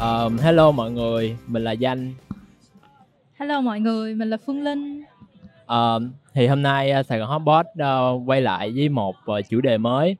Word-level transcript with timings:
Um, 0.00 0.38
hello 0.38 0.72
mọi 0.72 0.90
người, 0.90 1.36
mình 1.46 1.64
là 1.64 1.72
Danh. 1.72 2.12
Hello 3.34 3.60
mọi 3.60 3.80
người, 3.80 4.14
mình 4.14 4.30
là 4.30 4.36
Phương 4.46 4.62
Linh. 4.62 5.02
Um, 5.66 6.10
thì 6.34 6.46
hôm 6.46 6.62
nay 6.62 6.92
uh, 7.00 7.06
Sài 7.06 7.18
Gòn 7.18 7.28
Hotbot 7.28 7.66
uh, 7.66 8.28
quay 8.28 8.40
lại 8.40 8.72
với 8.74 8.88
một 8.88 9.16
uh, 9.30 9.48
chủ 9.48 9.60
đề 9.60 9.78
mới. 9.78 10.16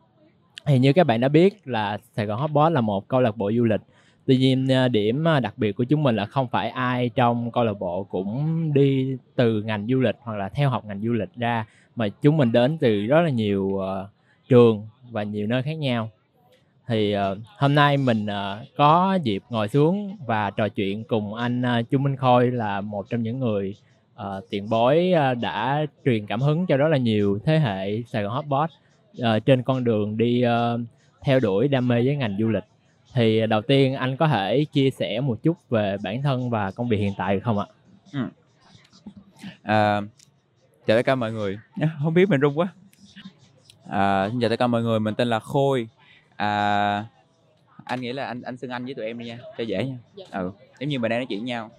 Thì 0.66 0.78
như 0.78 0.92
các 0.92 1.06
bạn 1.06 1.20
đã 1.20 1.28
biết 1.28 1.68
là 1.68 1.98
Sài 2.16 2.26
Gòn 2.26 2.40
Hotbot 2.40 2.72
là 2.72 2.80
một 2.80 3.08
câu 3.08 3.20
lạc 3.20 3.36
bộ 3.36 3.50
du 3.56 3.64
lịch. 3.64 3.80
Tuy 4.26 4.36
nhiên 4.36 4.68
uh, 4.86 4.90
điểm 4.90 5.24
đặc 5.42 5.54
biệt 5.56 5.72
của 5.72 5.84
chúng 5.84 6.02
mình 6.02 6.16
là 6.16 6.26
không 6.26 6.48
phải 6.48 6.70
ai 6.70 7.08
trong 7.08 7.50
câu 7.50 7.64
lạc 7.64 7.78
bộ 7.80 8.04
cũng 8.04 8.72
đi 8.72 9.16
từ 9.36 9.62
ngành 9.62 9.86
du 9.86 10.00
lịch 10.00 10.16
hoặc 10.20 10.36
là 10.36 10.48
theo 10.48 10.70
học 10.70 10.84
ngành 10.84 11.00
du 11.02 11.12
lịch 11.12 11.34
ra 11.36 11.66
mà 11.96 12.08
chúng 12.08 12.36
mình 12.36 12.52
đến 12.52 12.78
từ 12.78 13.06
rất 13.06 13.20
là 13.20 13.30
nhiều 13.30 13.64
uh, 13.64 14.08
trường 14.48 14.86
và 15.10 15.22
nhiều 15.22 15.46
nơi 15.46 15.62
khác 15.62 15.74
nhau 15.74 16.10
thì 16.90 17.16
uh, 17.16 17.38
hôm 17.58 17.74
nay 17.74 17.96
mình 17.96 18.26
uh, 18.26 18.76
có 18.76 19.18
dịp 19.22 19.42
ngồi 19.50 19.68
xuống 19.68 20.16
và 20.26 20.50
trò 20.50 20.68
chuyện 20.68 21.04
cùng 21.04 21.34
anh 21.34 21.62
uh, 21.62 21.90
Chu 21.90 21.98
Minh 21.98 22.16
Khôi 22.16 22.50
là 22.50 22.80
một 22.80 23.10
trong 23.10 23.22
những 23.22 23.38
người 23.38 23.76
uh, 24.14 24.44
tiền 24.50 24.68
bối 24.70 25.12
uh, 25.32 25.38
đã 25.38 25.86
truyền 26.04 26.26
cảm 26.26 26.40
hứng 26.40 26.66
cho 26.66 26.76
rất 26.76 26.88
là 26.88 26.96
nhiều 26.96 27.38
thế 27.44 27.58
hệ 27.58 28.02
Sài 28.02 28.22
Gòn 28.22 28.32
Hotbot 28.32 28.70
uh, 29.18 29.46
trên 29.46 29.62
con 29.62 29.84
đường 29.84 30.16
đi 30.16 30.44
uh, 30.46 30.80
theo 31.22 31.40
đuổi 31.40 31.68
đam 31.68 31.88
mê 31.88 32.02
với 32.04 32.16
ngành 32.16 32.36
du 32.40 32.48
lịch. 32.48 32.64
Thì 33.14 33.46
đầu 33.46 33.62
tiên 33.62 33.94
anh 33.94 34.16
có 34.16 34.28
thể 34.28 34.64
chia 34.72 34.90
sẻ 34.90 35.20
một 35.20 35.42
chút 35.42 35.56
về 35.70 35.96
bản 36.02 36.22
thân 36.22 36.50
và 36.50 36.70
công 36.70 36.88
việc 36.88 36.96
hiện 36.96 37.12
tại 37.16 37.34
được 37.34 37.40
không 37.44 37.58
ạ? 37.58 37.66
Ừ. 38.12 38.20
À, 39.62 40.00
chào 40.86 40.98
tất 40.98 41.02
cả 41.02 41.14
mọi 41.14 41.32
người. 41.32 41.58
Không 42.02 42.14
biết 42.14 42.28
mình 42.28 42.40
run 42.40 42.58
quá. 42.58 42.68
À, 43.88 44.28
xin 44.28 44.40
chào 44.40 44.50
tất 44.50 44.58
cả 44.58 44.66
mọi 44.66 44.82
người. 44.82 45.00
Mình 45.00 45.14
tên 45.14 45.28
là 45.28 45.40
Khôi 45.40 45.88
à, 46.40 47.06
anh 47.84 48.00
nghĩ 48.00 48.12
là 48.12 48.26
anh 48.26 48.42
anh 48.42 48.56
xưng 48.56 48.70
anh 48.70 48.84
với 48.84 48.94
tụi 48.94 49.04
em 49.04 49.18
đi 49.18 49.26
nha 49.26 49.38
cho 49.58 49.64
dễ 49.64 49.84
nha. 49.84 49.98
Ừ 50.30 50.52
giống 50.80 50.88
như 50.88 50.98
mình 50.98 51.10
đang 51.10 51.18
nói 51.18 51.26
chuyện 51.28 51.38
với 51.38 51.48
nhau. 51.48 51.70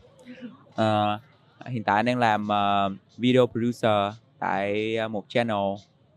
À, 0.75 1.19
hiện 1.65 1.83
tại 1.83 1.95
anh 1.95 2.05
đang 2.05 2.19
làm 2.19 2.43
uh, 2.43 3.17
video 3.17 3.47
producer 3.47 4.15
tại 4.39 4.97
uh, 5.05 5.11
một 5.11 5.25
channel 5.27 5.57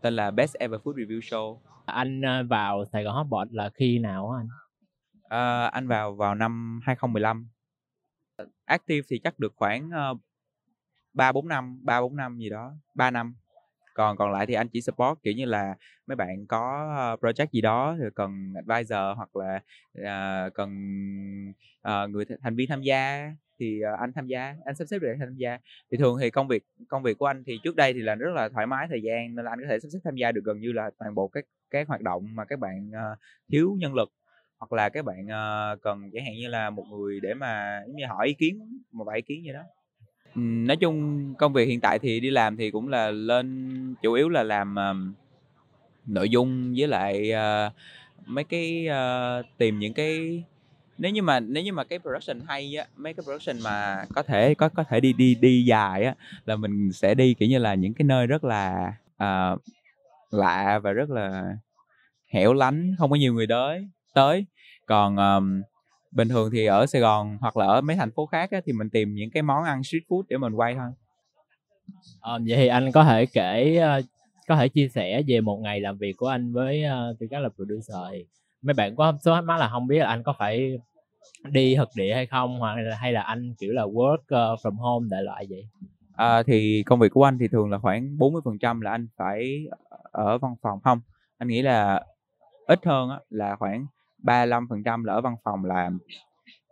tên 0.01 0.15
là 0.15 0.31
Best 0.31 0.55
Ever 0.55 0.81
Food 0.81 0.93
Review 0.93 1.19
Show. 1.19 1.57
Anh 1.85 2.21
uh, 2.21 2.49
vào 2.49 2.85
Sài 2.85 3.03
Gòn 3.03 3.15
Hotbot 3.15 3.47
là 3.51 3.69
khi 3.69 3.99
nào 3.99 4.31
anh? 4.31 4.47
À, 5.29 5.65
anh 5.65 5.87
vào 5.87 6.13
vào 6.13 6.35
năm 6.35 6.79
2015 6.83 7.49
active 8.65 9.07
thì 9.09 9.19
chắc 9.23 9.39
được 9.39 9.53
khoảng 9.55 9.89
ba 11.13 11.31
bốn 11.31 11.47
năm 11.47 11.79
ba 11.83 12.01
bốn 12.01 12.15
năm 12.15 12.37
gì 12.37 12.49
đó 12.49 12.73
3 12.93 13.11
năm 13.11 13.35
còn 13.95 14.17
còn 14.17 14.31
lại 14.31 14.45
thì 14.45 14.53
anh 14.53 14.67
chỉ 14.67 14.81
support 14.81 15.19
kiểu 15.23 15.33
như 15.33 15.45
là 15.45 15.75
mấy 16.07 16.15
bạn 16.15 16.45
có 16.47 16.93
ờ, 16.97 17.15
project 17.21 17.47
gì 17.51 17.61
đó 17.61 17.95
thì 17.99 18.05
cần 18.15 18.53
advisor 18.67 18.99
hoặc 19.15 19.35
là 19.35 19.61
uh, 19.99 20.53
cần 20.53 20.69
uh, 21.87 22.09
người 22.09 22.25
thành 22.41 22.55
viên 22.55 22.69
tham 22.69 22.81
gia 22.81 23.31
thì 23.59 23.81
uh, 23.93 23.99
anh 23.99 24.13
tham 24.13 24.27
gia 24.27 24.55
anh 24.65 24.75
sắp 24.75 24.85
xếp 24.85 24.99
để 25.01 25.15
tham 25.19 25.35
gia. 25.35 25.57
Thì 25.91 25.97
thường 25.97 26.17
thì 26.21 26.29
công 26.29 26.47
việc 26.47 26.63
công 26.89 27.03
việc 27.03 27.17
của 27.17 27.25
anh 27.25 27.43
thì 27.45 27.59
trước 27.63 27.75
đây 27.75 27.93
thì 27.93 27.99
là 27.99 28.15
rất 28.15 28.31
là 28.35 28.49
thoải 28.49 28.67
mái 28.67 28.87
thời 28.89 29.01
gian 29.01 29.35
nên 29.35 29.45
là 29.45 29.51
anh 29.51 29.59
có 29.61 29.67
thể 29.69 29.79
sắp 29.79 29.87
xếp 29.93 29.99
tham 30.03 30.15
gia 30.15 30.31
được 30.31 30.41
gần 30.43 30.59
như 30.59 30.71
là 30.71 30.89
toàn 30.99 31.15
bộ 31.15 31.27
các 31.27 31.45
các 31.69 31.87
hoạt 31.87 32.01
động 32.01 32.35
mà 32.35 32.45
các 32.45 32.59
bạn 32.59 32.89
uh, 32.89 33.19
thiếu 33.51 33.75
nhân 33.79 33.93
lực 33.93 34.09
hoặc 34.59 34.73
là 34.73 34.89
các 34.89 35.05
bạn 35.05 35.25
uh, 35.25 35.81
cần 35.81 36.09
chẳng 36.13 36.25
hạn 36.25 36.33
như 36.33 36.47
là 36.47 36.69
một 36.69 36.83
người 36.91 37.19
để 37.19 37.33
mà 37.33 37.81
như 37.87 38.05
hỏi 38.07 38.27
ý 38.27 38.33
kiến 38.33 38.81
một 38.91 39.03
vài 39.03 39.17
ý 39.17 39.21
kiến 39.21 39.43
gì 39.43 39.53
đó 39.53 39.63
nói 40.35 40.77
chung 40.77 41.33
công 41.37 41.53
việc 41.53 41.65
hiện 41.65 41.81
tại 41.81 41.99
thì 41.99 42.19
đi 42.19 42.29
làm 42.29 42.57
thì 42.57 42.71
cũng 42.71 42.87
là 42.87 43.11
lên 43.11 43.95
chủ 44.01 44.13
yếu 44.13 44.29
là 44.29 44.43
làm 44.43 44.75
uh, 44.75 45.15
nội 46.05 46.29
dung 46.29 46.73
với 46.77 46.87
lại 46.87 47.31
uh, 47.33 47.73
mấy 48.25 48.43
cái 48.43 48.87
uh, 48.89 49.45
tìm 49.57 49.79
những 49.79 49.93
cái 49.93 50.43
nếu 50.97 51.11
như 51.11 51.21
mà 51.21 51.39
nếu 51.39 51.63
như 51.63 51.73
mà 51.73 51.83
cái 51.83 51.99
production 51.99 52.39
hay 52.47 52.75
á 52.75 52.85
mấy 52.95 53.13
cái 53.13 53.23
production 53.23 53.63
mà 53.63 54.05
có 54.15 54.23
thể 54.23 54.55
có 54.55 54.69
có 54.69 54.83
thể 54.83 54.99
đi 54.99 55.13
đi 55.13 55.35
đi 55.35 55.65
dài 55.65 56.03
á 56.03 56.15
là 56.45 56.55
mình 56.55 56.91
sẽ 56.91 57.15
đi 57.15 57.33
kiểu 57.33 57.49
như 57.49 57.57
là 57.57 57.73
những 57.73 57.93
cái 57.93 58.05
nơi 58.05 58.27
rất 58.27 58.43
là 58.43 58.93
uh, 59.23 59.61
lạ 60.31 60.79
và 60.83 60.91
rất 60.91 61.09
là 61.09 61.55
hẻo 62.27 62.53
lánh 62.53 62.95
không 62.97 63.09
có 63.09 63.15
nhiều 63.15 63.33
người 63.33 63.47
tới 63.47 63.87
tới. 64.13 64.45
Còn 64.85 65.17
um, 65.17 65.61
bình 66.15 66.29
thường 66.29 66.49
thì 66.51 66.65
ở 66.65 66.85
Sài 66.85 67.01
Gòn 67.01 67.37
hoặc 67.41 67.57
là 67.57 67.65
ở 67.65 67.81
mấy 67.81 67.95
thành 67.95 68.11
phố 68.11 68.25
khác 68.25 68.51
á, 68.51 68.61
thì 68.65 68.73
mình 68.73 68.89
tìm 68.89 69.13
những 69.13 69.29
cái 69.31 69.43
món 69.43 69.63
ăn 69.63 69.83
street 69.83 70.03
food 70.07 70.23
để 70.29 70.37
mình 70.37 70.53
quay 70.53 70.75
thôi. 70.75 70.89
À, 72.21 72.33
vậy 72.47 72.57
thì 72.57 72.67
anh 72.67 72.91
có 72.91 73.03
thể 73.03 73.25
kể 73.25 73.81
có 74.47 74.55
thể 74.55 74.69
chia 74.69 74.87
sẻ 74.87 75.21
về 75.27 75.41
một 75.41 75.57
ngày 75.57 75.79
làm 75.79 75.97
việc 75.97 76.13
của 76.17 76.27
anh 76.27 76.53
với 76.53 76.83
tư 77.19 77.27
cách 77.31 77.41
là 77.41 77.49
producer 77.49 77.97
thì 78.11 78.25
mấy 78.61 78.73
bạn 78.73 78.95
có 78.95 79.13
số 79.21 79.41
mắt 79.41 79.57
là 79.57 79.69
không 79.69 79.87
biết 79.87 79.99
là 79.99 80.07
anh 80.07 80.23
có 80.23 80.33
phải 80.37 80.79
đi 81.43 81.75
thực 81.75 81.89
địa 81.95 82.13
hay 82.13 82.25
không 82.25 82.59
hoặc 82.59 82.75
là 82.75 82.95
hay 82.95 83.11
là 83.11 83.21
anh 83.21 83.53
kiểu 83.59 83.73
là 83.73 83.83
work 83.83 84.55
from 84.55 84.75
home 84.75 85.07
đại 85.11 85.23
loại 85.23 85.45
vậy? 85.49 85.67
À, 86.15 86.43
thì 86.43 86.83
công 86.85 86.99
việc 86.99 87.11
của 87.11 87.23
anh 87.23 87.37
thì 87.37 87.47
thường 87.47 87.69
là 87.69 87.77
khoảng 87.77 88.17
40% 88.17 88.81
là 88.81 88.91
anh 88.91 89.07
phải 89.17 89.65
ở 90.11 90.37
văn 90.37 90.55
phòng 90.61 90.79
không? 90.83 90.99
Anh 91.37 91.47
nghĩ 91.47 91.61
là 91.61 92.05
ít 92.67 92.85
hơn 92.85 93.09
á, 93.09 93.19
là 93.29 93.55
khoảng 93.55 93.85
35% 94.25 95.05
là 95.05 95.13
ở 95.13 95.21
văn 95.21 95.35
phòng 95.43 95.65
làm 95.65 95.97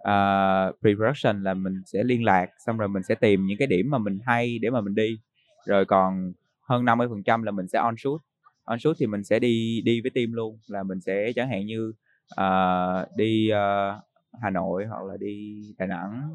uh, 0.02 0.76
pre-production 0.82 1.44
là 1.44 1.54
mình 1.54 1.82
sẽ 1.86 2.04
liên 2.04 2.24
lạc 2.24 2.50
xong 2.66 2.78
rồi 2.78 2.88
mình 2.88 3.04
sẽ 3.04 3.16
tìm 3.16 3.46
những 3.46 3.58
cái 3.58 3.68
điểm 3.68 3.90
mà 3.90 3.98
mình 3.98 4.20
hay 4.26 4.60
để 4.62 4.70
mà 4.70 4.82
mình 4.82 4.96
đi. 4.96 5.20
Rồi 5.66 5.86
còn 5.86 6.34
hơn 6.62 6.86
50% 6.86 7.44
là 7.44 7.52
mình 7.52 7.68
sẽ 7.68 7.80
on 7.80 7.96
shoot. 7.98 8.22
On 8.66 8.80
shoot 8.80 8.96
thì 9.00 9.08
mình 9.08 9.24
sẽ 9.24 9.40
đi 9.40 9.82
đi 9.86 10.02
với 10.02 10.12
team 10.16 10.34
luôn 10.34 10.60
là 10.68 10.84
mình 10.84 11.02
sẽ 11.02 11.32
chẳng 11.36 11.50
hạn 11.50 11.66
như 11.66 11.94
uh, 12.42 13.18
đi 13.18 13.50
uh, 13.52 14.04
Hà 14.42 14.50
Nội 14.50 14.86
hoặc 14.86 15.04
là 15.04 15.18
đi 15.20 15.62
Đà 15.78 15.86
Nẵng. 15.86 16.30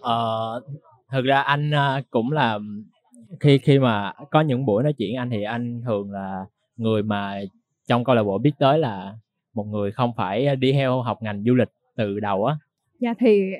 Ờ, 0.00 0.60
thực 1.12 1.24
ra 1.24 1.40
anh 1.40 1.70
cũng 2.10 2.32
là 2.32 2.58
khi 3.40 3.58
khi 3.58 3.78
mà 3.78 4.12
có 4.30 4.40
những 4.40 4.66
buổi 4.66 4.82
nói 4.82 4.92
chuyện 4.92 5.16
anh 5.16 5.30
thì 5.30 5.42
anh 5.42 5.82
thường 5.84 6.12
là 6.12 6.46
người 6.76 7.02
mà 7.02 7.40
trong 7.86 8.04
câu 8.04 8.14
lạc 8.14 8.22
bộ 8.22 8.38
biết 8.38 8.52
tới 8.58 8.78
là 8.78 9.16
một 9.54 9.64
người 9.64 9.92
không 9.92 10.12
phải 10.16 10.56
đi 10.56 10.72
theo 10.72 11.02
học 11.02 11.22
ngành 11.22 11.44
du 11.46 11.54
lịch 11.54 11.68
từ 11.96 12.20
đầu 12.20 12.44
á? 12.44 12.56
Dạ 13.00 13.14
thì 13.18 13.50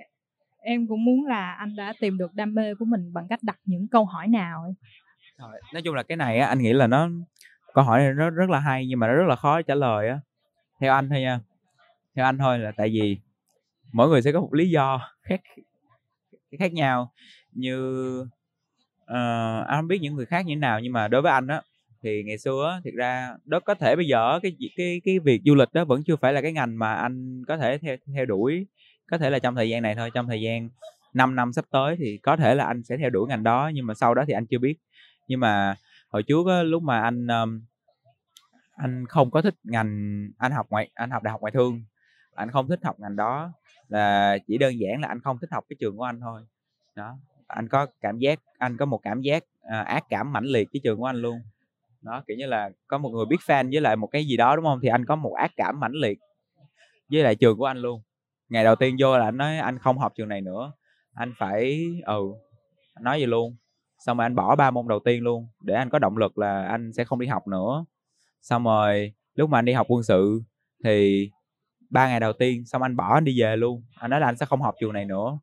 em 0.63 0.87
cũng 0.87 1.05
muốn 1.05 1.27
là 1.27 1.53
anh 1.53 1.77
đã 1.77 1.93
tìm 2.01 2.19
được 2.19 2.35
đam 2.35 2.55
mê 2.55 2.75
của 2.75 2.85
mình 2.85 3.13
bằng 3.13 3.27
cách 3.29 3.43
đặt 3.43 3.59
những 3.65 3.89
câu 3.89 4.05
hỏi 4.05 4.29
nào 4.29 4.75
Rồi, 5.39 5.61
nói 5.73 5.83
chung 5.83 5.95
là 5.95 6.03
cái 6.03 6.17
này 6.17 6.39
á 6.39 6.47
anh 6.47 6.59
nghĩ 6.59 6.73
là 6.73 6.87
nó 6.87 7.09
câu 7.75 7.85
hỏi 7.85 8.01
này 8.01 8.13
nó 8.17 8.31
rất 8.31 8.51
là 8.51 8.59
hay 8.59 8.87
nhưng 8.87 8.99
mà 8.99 9.07
nó 9.07 9.15
rất 9.15 9.27
là 9.29 9.37
khó 9.37 9.63
trả 9.63 9.75
lời 9.75 10.09
á. 10.09 10.21
Theo 10.81 10.95
anh 10.95 11.09
thôi 11.09 11.21
nha. 11.21 11.41
Theo 12.17 12.25
anh 12.25 12.39
thôi 12.39 12.59
là 12.59 12.73
tại 12.77 12.89
vì 12.89 13.19
mỗi 13.93 14.09
người 14.09 14.23
sẽ 14.23 14.33
có 14.33 14.41
một 14.41 14.55
lý 14.55 14.71
do 14.71 15.01
khác 15.23 15.41
khác 16.59 16.73
nhau. 16.73 17.13
Như 17.53 17.77
uh, 19.03 19.67
anh 19.67 19.79
không 19.79 19.89
biết 19.89 19.99
những 20.01 20.15
người 20.15 20.27
khác 20.27 20.47
như 20.47 20.55
thế 20.55 20.59
nào 20.59 20.81
nhưng 20.81 20.93
mà 20.93 21.09
đối 21.09 21.23
với 21.23 21.33
anh 21.33 21.47
á 21.47 21.63
thì 22.03 22.23
ngày 22.23 22.39
xưa 22.39 22.81
thiệt 22.85 22.95
ra 22.95 23.35
đó 23.45 23.61
có 23.61 23.75
thể 23.75 23.97
bây 23.97 24.07
giờ 24.07 24.39
cái 24.43 24.57
cái 24.77 25.01
cái 25.05 25.19
việc 25.19 25.43
du 25.45 25.55
lịch 25.55 25.73
đó 25.73 25.85
vẫn 25.85 26.03
chưa 26.07 26.17
phải 26.17 26.33
là 26.33 26.41
cái 26.41 26.53
ngành 26.53 26.79
mà 26.79 26.95
anh 26.95 27.45
có 27.49 27.57
thể 27.57 27.79
theo 27.79 27.97
theo 28.15 28.27
đuổi 28.27 28.67
có 29.11 29.19
thể 29.19 29.31
là 29.31 29.39
trong 29.39 29.55
thời 29.55 29.69
gian 29.69 29.83
này 29.83 29.95
thôi 29.95 30.11
trong 30.15 30.27
thời 30.27 30.41
gian 30.41 30.69
5 31.15 31.37
năm 31.37 31.53
sắp 31.53 31.65
tới 31.71 31.97
thì 31.99 32.19
có 32.23 32.37
thể 32.37 32.55
là 32.55 32.65
anh 32.65 32.83
sẽ 32.83 32.97
theo 32.97 33.11
đuổi 33.11 33.29
ngành 33.29 33.43
đó 33.43 33.71
nhưng 33.75 33.87
mà 33.87 33.95
sau 33.95 34.15
đó 34.15 34.25
thì 34.27 34.33
anh 34.33 34.47
chưa 34.47 34.59
biết. 34.59 34.75
Nhưng 35.29 35.41
mà 35.41 35.77
hồi 36.09 36.23
trước 36.23 36.47
á, 36.47 36.63
lúc 36.63 36.83
mà 36.83 37.01
anh 37.01 37.27
um, 37.27 37.63
anh 38.77 39.07
không 39.07 39.31
có 39.31 39.43
thích 39.43 39.55
ngành 39.65 40.23
anh 40.39 40.53
học 40.53 40.67
ngoại 40.71 40.91
anh 40.95 41.11
học 41.11 41.23
đại 41.23 41.33
học 41.33 41.41
ngoại 41.41 41.53
thương 41.53 41.83
anh 42.35 42.51
không 42.51 42.69
thích 42.69 42.81
học 42.83 43.01
ngành 43.01 43.17
đó 43.17 43.53
là 43.89 44.39
chỉ 44.47 44.59
đơn 44.59 44.81
giản 44.81 45.01
là 45.01 45.09
anh 45.09 45.21
không 45.21 45.39
thích 45.39 45.51
học 45.53 45.65
cái 45.69 45.77
trường 45.81 45.97
của 45.97 46.05
anh 46.05 46.21
thôi. 46.21 46.43
Đó 46.95 47.19
anh 47.47 47.69
có 47.69 47.87
cảm 48.01 48.19
giác 48.19 48.39
anh 48.59 48.77
có 48.77 48.85
một 48.85 49.01
cảm 49.03 49.21
giác 49.21 49.45
uh, 49.45 49.87
ác 49.87 50.05
cảm 50.09 50.33
mãnh 50.33 50.45
liệt 50.45 50.69
với 50.73 50.81
trường 50.85 50.99
của 50.99 51.07
anh 51.07 51.17
luôn 51.17 51.41
đó, 52.03 52.23
kiểu 52.27 52.37
như 52.37 52.47
là, 52.47 52.71
có 52.87 52.99
một 52.99 53.11
người 53.11 53.27
biết 53.27 53.41
fan 53.47 53.73
với 53.73 53.81
lại 53.81 53.97
một 53.97 54.07
cái 54.07 54.25
gì 54.25 54.37
đó, 54.37 54.57
đúng 54.57 54.65
không? 54.65 54.79
Thì 54.83 54.89
anh 54.89 55.05
có 55.05 55.17
một 55.17 55.35
ác 55.35 55.53
cảm 55.57 55.81
mãnh 55.81 55.93
liệt 55.93 56.19
với 57.13 57.23
lại 57.23 57.35
trường 57.35 57.59
của 57.59 57.67
anh 57.67 57.79
luôn. 57.79 58.03
Ngày 58.49 58.65
đầu 58.65 58.77
tiên 58.77 58.97
vô 59.01 59.19
là 59.19 59.25
anh 59.25 59.37
nói 59.37 59.59
anh 59.59 59.79
không 59.79 59.99
học 59.99 60.13
trường 60.17 60.29
này 60.29 60.41
nữa. 60.41 60.73
Anh 61.15 61.33
phải 61.39 61.87
ừ 62.07 62.33
anh 62.95 63.05
nói 63.05 63.21
gì 63.21 63.27
luôn. 63.27 63.57
Xong 63.99 64.17
rồi 64.17 64.25
anh 64.25 64.35
bỏ 64.35 64.57
ba 64.57 64.71
môn 64.71 64.89
đầu 64.89 64.99
tiên 64.99 65.23
luôn, 65.23 65.49
để 65.63 65.75
anh 65.75 65.91
có 65.91 65.99
động 65.99 66.17
lực 66.17 66.39
là 66.39 66.67
anh 66.67 66.93
sẽ 66.93 67.05
không 67.05 67.21
đi 67.21 67.27
học 67.27 67.49
nữa. 67.49 67.85
Xong 68.43 68.65
rồi, 68.65 69.13
lúc 69.35 69.51
mà 69.51 69.59
anh 69.59 69.65
đi 69.65 69.73
học 69.73 69.87
quân 69.91 70.03
sự 70.03 70.43
thì 70.85 71.31
ba 71.91 72.09
ngày 72.09 72.21
đầu 72.21 72.33
tiên, 72.33 72.65
xong 72.65 72.83
anh 72.83 72.97
bỏ 72.97 73.15
anh 73.15 73.25
đi 73.25 73.41
về 73.41 73.57
luôn. 73.57 73.83
Anh 73.95 74.11
nói 74.11 74.21
là 74.21 74.27
anh 74.27 74.37
sẽ 74.37 74.47
không 74.47 74.63
học 74.63 74.75
trường 74.81 74.93
này 74.93 75.05
nữa. 75.05 75.39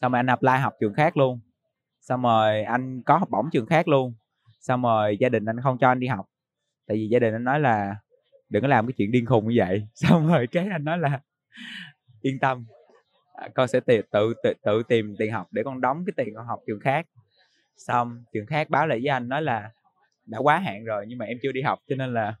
Xong 0.00 0.12
rồi 0.12 0.18
anh 0.18 0.26
apply 0.26 0.52
học 0.60 0.74
trường 0.80 0.94
khác 0.94 1.16
luôn. 1.16 1.40
Xong 2.00 2.22
rồi 2.22 2.62
anh 2.62 3.02
có 3.02 3.18
học 3.18 3.28
bổng 3.30 3.50
trường 3.52 3.66
khác 3.66 3.88
luôn 3.88 4.14
xong 4.64 4.82
rồi 4.82 5.16
gia 5.20 5.28
đình 5.28 5.44
anh 5.44 5.60
không 5.60 5.78
cho 5.78 5.88
anh 5.88 6.00
đi 6.00 6.06
học. 6.06 6.26
Tại 6.86 6.96
vì 6.96 7.08
gia 7.08 7.18
đình 7.18 7.34
anh 7.34 7.44
nói 7.44 7.60
là 7.60 7.96
đừng 8.48 8.62
có 8.62 8.68
làm 8.68 8.86
cái 8.86 8.94
chuyện 8.98 9.12
điên 9.12 9.26
khùng 9.26 9.48
như 9.48 9.54
vậy. 9.56 9.86
Xong 9.94 10.26
rồi 10.28 10.46
cái 10.46 10.68
anh 10.72 10.84
nói 10.84 10.98
là 10.98 11.20
yên 12.20 12.38
tâm 12.38 12.66
à, 13.34 13.48
con 13.54 13.68
sẽ 13.68 13.80
tự, 13.80 14.00
tự 14.10 14.34
tự 14.42 14.52
tự 14.62 14.82
tìm 14.88 15.14
tiền 15.18 15.32
học 15.32 15.46
để 15.50 15.62
con 15.62 15.80
đóng 15.80 16.04
cái 16.06 16.12
tiền 16.16 16.34
con 16.34 16.46
học 16.46 16.60
trường 16.66 16.80
khác. 16.80 17.06
Xong 17.76 18.24
trường 18.32 18.46
khác 18.46 18.70
báo 18.70 18.86
lại 18.86 18.98
với 19.02 19.08
anh 19.08 19.28
nói 19.28 19.42
là 19.42 19.70
đã 20.26 20.38
quá 20.38 20.58
hạn 20.58 20.84
rồi 20.84 21.04
nhưng 21.08 21.18
mà 21.18 21.24
em 21.24 21.38
chưa 21.42 21.52
đi 21.52 21.62
học 21.62 21.78
cho 21.88 21.96
nên 21.96 22.14
là 22.14 22.34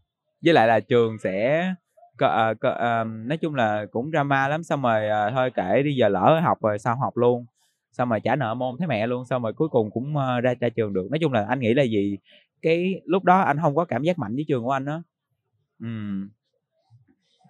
với 0.44 0.54
lại 0.54 0.66
là 0.66 0.80
trường 0.80 1.18
sẽ 1.18 1.74
Cờ, 2.16 2.50
uh, 2.50 2.56
uh, 2.56 3.26
nói 3.26 3.38
chung 3.40 3.54
là 3.54 3.86
cũng 3.90 4.10
drama 4.10 4.48
lắm. 4.48 4.62
Xong 4.62 4.82
rồi 4.82 5.28
uh, 5.28 5.32
thôi 5.34 5.50
kể 5.54 5.82
đi 5.82 5.94
giờ 5.94 6.08
lỡ 6.08 6.40
học 6.44 6.58
rồi 6.62 6.78
sao 6.78 6.96
học 6.96 7.16
luôn 7.16 7.46
xong 7.94 8.08
rồi 8.08 8.20
trả 8.20 8.36
nợ 8.36 8.54
môn 8.54 8.76
thấy 8.78 8.88
mẹ 8.88 9.06
luôn 9.06 9.24
xong 9.24 9.42
rồi 9.42 9.52
cuối 9.52 9.68
cùng 9.68 9.90
cũng 9.90 10.16
ờ, 10.16 10.40
ra 10.40 10.54
ra 10.60 10.68
trường 10.68 10.92
được. 10.92 11.06
Nói 11.10 11.18
chung 11.18 11.32
là 11.32 11.46
anh 11.48 11.60
nghĩ 11.60 11.74
là 11.74 11.82
gì? 11.82 12.18
Cái 12.62 13.02
lúc 13.04 13.24
đó 13.24 13.40
anh 13.40 13.58
không 13.62 13.76
có 13.76 13.84
cảm 13.84 14.02
giác 14.02 14.18
mạnh 14.18 14.34
với 14.34 14.44
trường 14.48 14.64
của 14.64 14.70
anh 14.70 14.84
đó 14.84 15.02
ừ 15.80 15.88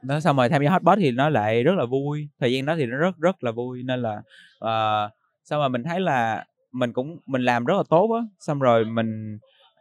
nó 0.05 0.20
xong 0.20 0.37
rồi 0.37 0.49
tham 0.49 0.62
gia 0.62 0.70
Hotbot 0.70 0.99
thì 0.99 1.11
nó 1.11 1.29
lại 1.29 1.62
rất 1.62 1.75
là 1.75 1.85
vui, 1.85 2.29
thời 2.41 2.52
gian 2.52 2.67
đó 2.67 2.75
thì 2.76 2.87
nó 2.87 2.96
rất 2.96 3.19
rất 3.19 3.44
là 3.44 3.50
vui. 3.50 3.82
Nên 3.82 4.02
là 4.02 4.23
uh, 4.64 5.12
xong 5.44 5.61
rồi 5.61 5.69
mình 5.69 5.85
thấy 5.85 6.00
là 6.00 6.44
mình 6.73 6.93
cũng 6.93 7.19
mình 7.26 7.43
làm 7.43 7.64
rất 7.64 7.75
là 7.76 7.82
tốt 7.88 8.11
á, 8.20 8.20
xong 8.38 8.58
rồi 8.58 8.85
mình 8.85 9.38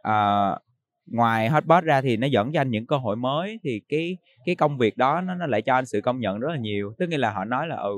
uh, 0.08 0.58
ngoài 1.06 1.48
Hotbot 1.48 1.84
ra 1.84 2.00
thì 2.00 2.16
nó 2.16 2.26
dẫn 2.26 2.52
cho 2.52 2.60
anh 2.60 2.70
những 2.70 2.86
cơ 2.86 2.96
hội 2.96 3.16
mới 3.16 3.60
thì 3.62 3.80
cái 3.88 4.16
cái 4.46 4.54
công 4.54 4.78
việc 4.78 4.96
đó 4.96 5.20
nó 5.20 5.34
nó 5.34 5.46
lại 5.46 5.62
cho 5.62 5.74
anh 5.74 5.86
sự 5.86 6.00
công 6.00 6.20
nhận 6.20 6.40
rất 6.40 6.48
là 6.50 6.58
nhiều. 6.58 6.94
Tức 6.98 7.08
nghĩa 7.08 7.18
là 7.18 7.30
họ 7.30 7.44
nói 7.44 7.68
là 7.68 7.76
ừ 7.76 7.96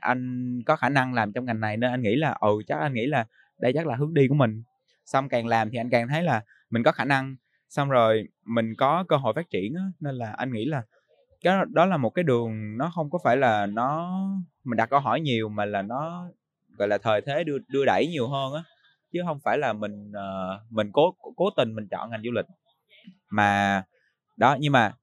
anh 0.00 0.62
có 0.66 0.76
khả 0.76 0.88
năng 0.88 1.14
làm 1.14 1.32
trong 1.32 1.44
ngành 1.44 1.60
này 1.60 1.76
nên 1.76 1.90
anh 1.90 2.02
nghĩ 2.02 2.16
là 2.16 2.36
ừ 2.40 2.62
chắc 2.66 2.78
anh 2.78 2.94
nghĩ 2.94 3.06
là 3.06 3.26
đây 3.60 3.72
chắc 3.72 3.86
là 3.86 3.96
hướng 3.96 4.14
đi 4.14 4.28
của 4.28 4.34
mình. 4.34 4.62
Xong 5.06 5.28
càng 5.28 5.46
làm 5.46 5.70
thì 5.70 5.78
anh 5.78 5.90
càng 5.90 6.08
thấy 6.08 6.22
là 6.22 6.42
mình 6.70 6.82
có 6.82 6.92
khả 6.92 7.04
năng 7.04 7.36
xong 7.68 7.90
rồi 7.90 8.28
mình 8.44 8.74
có 8.74 9.04
cơ 9.08 9.16
hội 9.16 9.32
phát 9.36 9.50
triển 9.50 9.74
đó, 9.74 9.80
nên 10.00 10.14
là 10.14 10.32
anh 10.36 10.52
nghĩ 10.52 10.64
là 10.64 10.82
cái 11.40 11.56
đó 11.72 11.86
là 11.86 11.96
một 11.96 12.10
cái 12.10 12.22
đường 12.22 12.78
nó 12.78 12.90
không 12.94 13.10
có 13.10 13.18
phải 13.24 13.36
là 13.36 13.66
nó 13.66 14.20
mình 14.64 14.76
đặt 14.76 14.90
câu 14.90 15.00
hỏi 15.00 15.20
nhiều 15.20 15.48
mà 15.48 15.64
là 15.64 15.82
nó 15.82 16.28
gọi 16.78 16.88
là 16.88 16.98
thời 16.98 17.20
thế 17.20 17.44
đưa 17.44 17.58
đưa 17.68 17.84
đẩy 17.84 18.06
nhiều 18.06 18.28
hơn 18.28 18.54
á 18.54 18.62
chứ 19.12 19.20
không 19.26 19.40
phải 19.44 19.58
là 19.58 19.72
mình 19.72 20.10
uh, 20.10 20.72
mình 20.72 20.90
cố 20.92 21.14
cố 21.36 21.50
tình 21.56 21.74
mình 21.74 21.88
chọn 21.90 22.10
ngành 22.10 22.22
du 22.24 22.30
lịch. 22.30 22.46
Mà 23.30 23.82
đó 24.36 24.56
nhưng 24.60 24.72
mà 24.72 24.94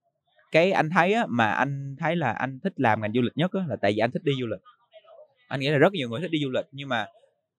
cái 0.52 0.72
anh 0.72 0.90
thấy 0.90 1.13
á 1.13 1.25
mà 1.30 1.52
anh 1.52 1.96
thấy 2.00 2.16
là 2.16 2.31
anh 2.31 2.60
thích 2.63 2.74
làm 2.75 3.02
ngành 3.02 3.13
du 3.13 3.22
lịch 3.22 3.38
nhất 3.38 3.52
á 3.54 3.62
là 3.68 3.75
tại 3.81 3.92
vì 3.92 3.98
anh 3.98 4.12
thích 4.12 4.24
đi 4.24 4.34
du 4.40 4.48
lịch. 4.48 4.62
Anh 5.48 5.60
nghĩ 5.60 5.69
là 5.69 5.78
rất 5.78 5.94
nhiều 5.94 6.10
người 6.10 6.22
thích 6.22 6.31
đi 6.31 6.40
du 6.44 6.50
lịch 6.50 6.66
nhưng 6.72 6.90
mà 6.90 7.07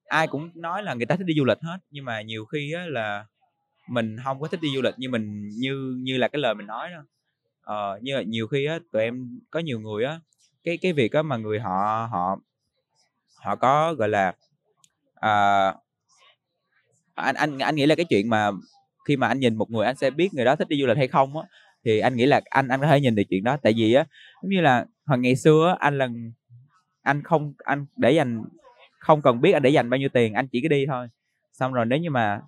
ai 0.06 0.26
cũng 0.26 0.50
nói 0.54 0.82
là 0.82 0.94
người 0.94 1.06
ta 1.06 1.16
thích 1.16 1.26
đi 1.26 1.34
du 1.34 1.44
lịch 1.44 1.58
hết. 1.62 1.78
Nhưng 1.90 2.04
mà 2.04 2.22
nhiều 2.22 2.44
khi 2.44 2.72
á 2.72 2.86
là 2.88 3.26
mình 3.88 4.16
không 4.24 4.40
có 4.40 4.48
thích 4.48 4.60
đi 4.60 4.68
du 4.74 4.82
lịch 4.82 4.94
như 4.98 5.08
mình 5.10 5.48
như 5.58 5.96
như 6.02 6.16
là 6.16 6.28
cái 6.28 6.40
lời 6.40 6.54
mình 6.54 6.66
nói 6.66 6.90
đó. 6.90 7.04
Ờ, 7.62 7.98
như 8.02 8.16
là 8.16 8.22
nhiều 8.22 8.46
khi 8.46 8.66
á 8.66 8.78
tụi 8.92 9.02
em 9.02 9.40
có 9.50 9.60
nhiều 9.60 9.80
người 9.80 10.04
á 10.04 10.20
cái 10.64 10.78
cái 10.82 10.92
việc 10.92 11.12
á 11.12 11.22
mà 11.22 11.36
người 11.36 11.60
họ 11.60 12.08
họ 12.10 12.38
họ 13.36 13.56
có 13.56 13.94
gọi 13.94 14.08
là 14.08 14.32
à, 15.14 15.74
anh 17.16 17.34
anh 17.34 17.58
anh 17.58 17.74
nghĩ 17.74 17.86
là 17.86 17.94
cái 17.94 18.06
chuyện 18.08 18.30
mà 18.30 18.50
khi 19.08 19.16
mà 19.16 19.28
anh 19.28 19.40
nhìn 19.40 19.56
một 19.56 19.70
người 19.70 19.86
anh 19.86 19.96
sẽ 19.96 20.10
biết 20.10 20.34
người 20.34 20.44
đó 20.44 20.56
thích 20.56 20.68
đi 20.68 20.80
du 20.80 20.86
lịch 20.86 20.96
hay 20.96 21.08
không 21.08 21.36
á 21.36 21.46
thì 21.86 21.98
anh 21.98 22.16
nghĩ 22.16 22.26
là 22.26 22.40
anh 22.50 22.68
anh 22.68 22.80
có 22.80 22.86
thể 22.86 23.00
nhìn 23.00 23.14
được 23.14 23.22
chuyện 23.30 23.44
đó. 23.44 23.56
Tại 23.62 23.74
vì 23.76 23.94
á 23.94 24.04
giống 24.42 24.50
như 24.50 24.60
là 24.60 24.86
hồi 25.06 25.18
ngày 25.18 25.36
xưa 25.36 25.68
á, 25.68 25.76
anh 25.78 25.98
lần 25.98 26.32
anh 27.02 27.22
không 27.22 27.54
anh 27.64 27.86
để 27.96 28.12
dành 28.12 28.44
không 28.98 29.22
cần 29.22 29.40
biết 29.40 29.52
anh 29.52 29.62
để 29.62 29.70
dành 29.70 29.90
bao 29.90 29.98
nhiêu 29.98 30.08
tiền 30.08 30.34
anh 30.34 30.48
chỉ 30.48 30.60
cứ 30.62 30.68
đi 30.68 30.86
thôi. 30.86 31.08
Xong 31.52 31.72
rồi 31.72 31.86
nếu 31.86 31.98
như 31.98 32.10
mà 32.10 32.40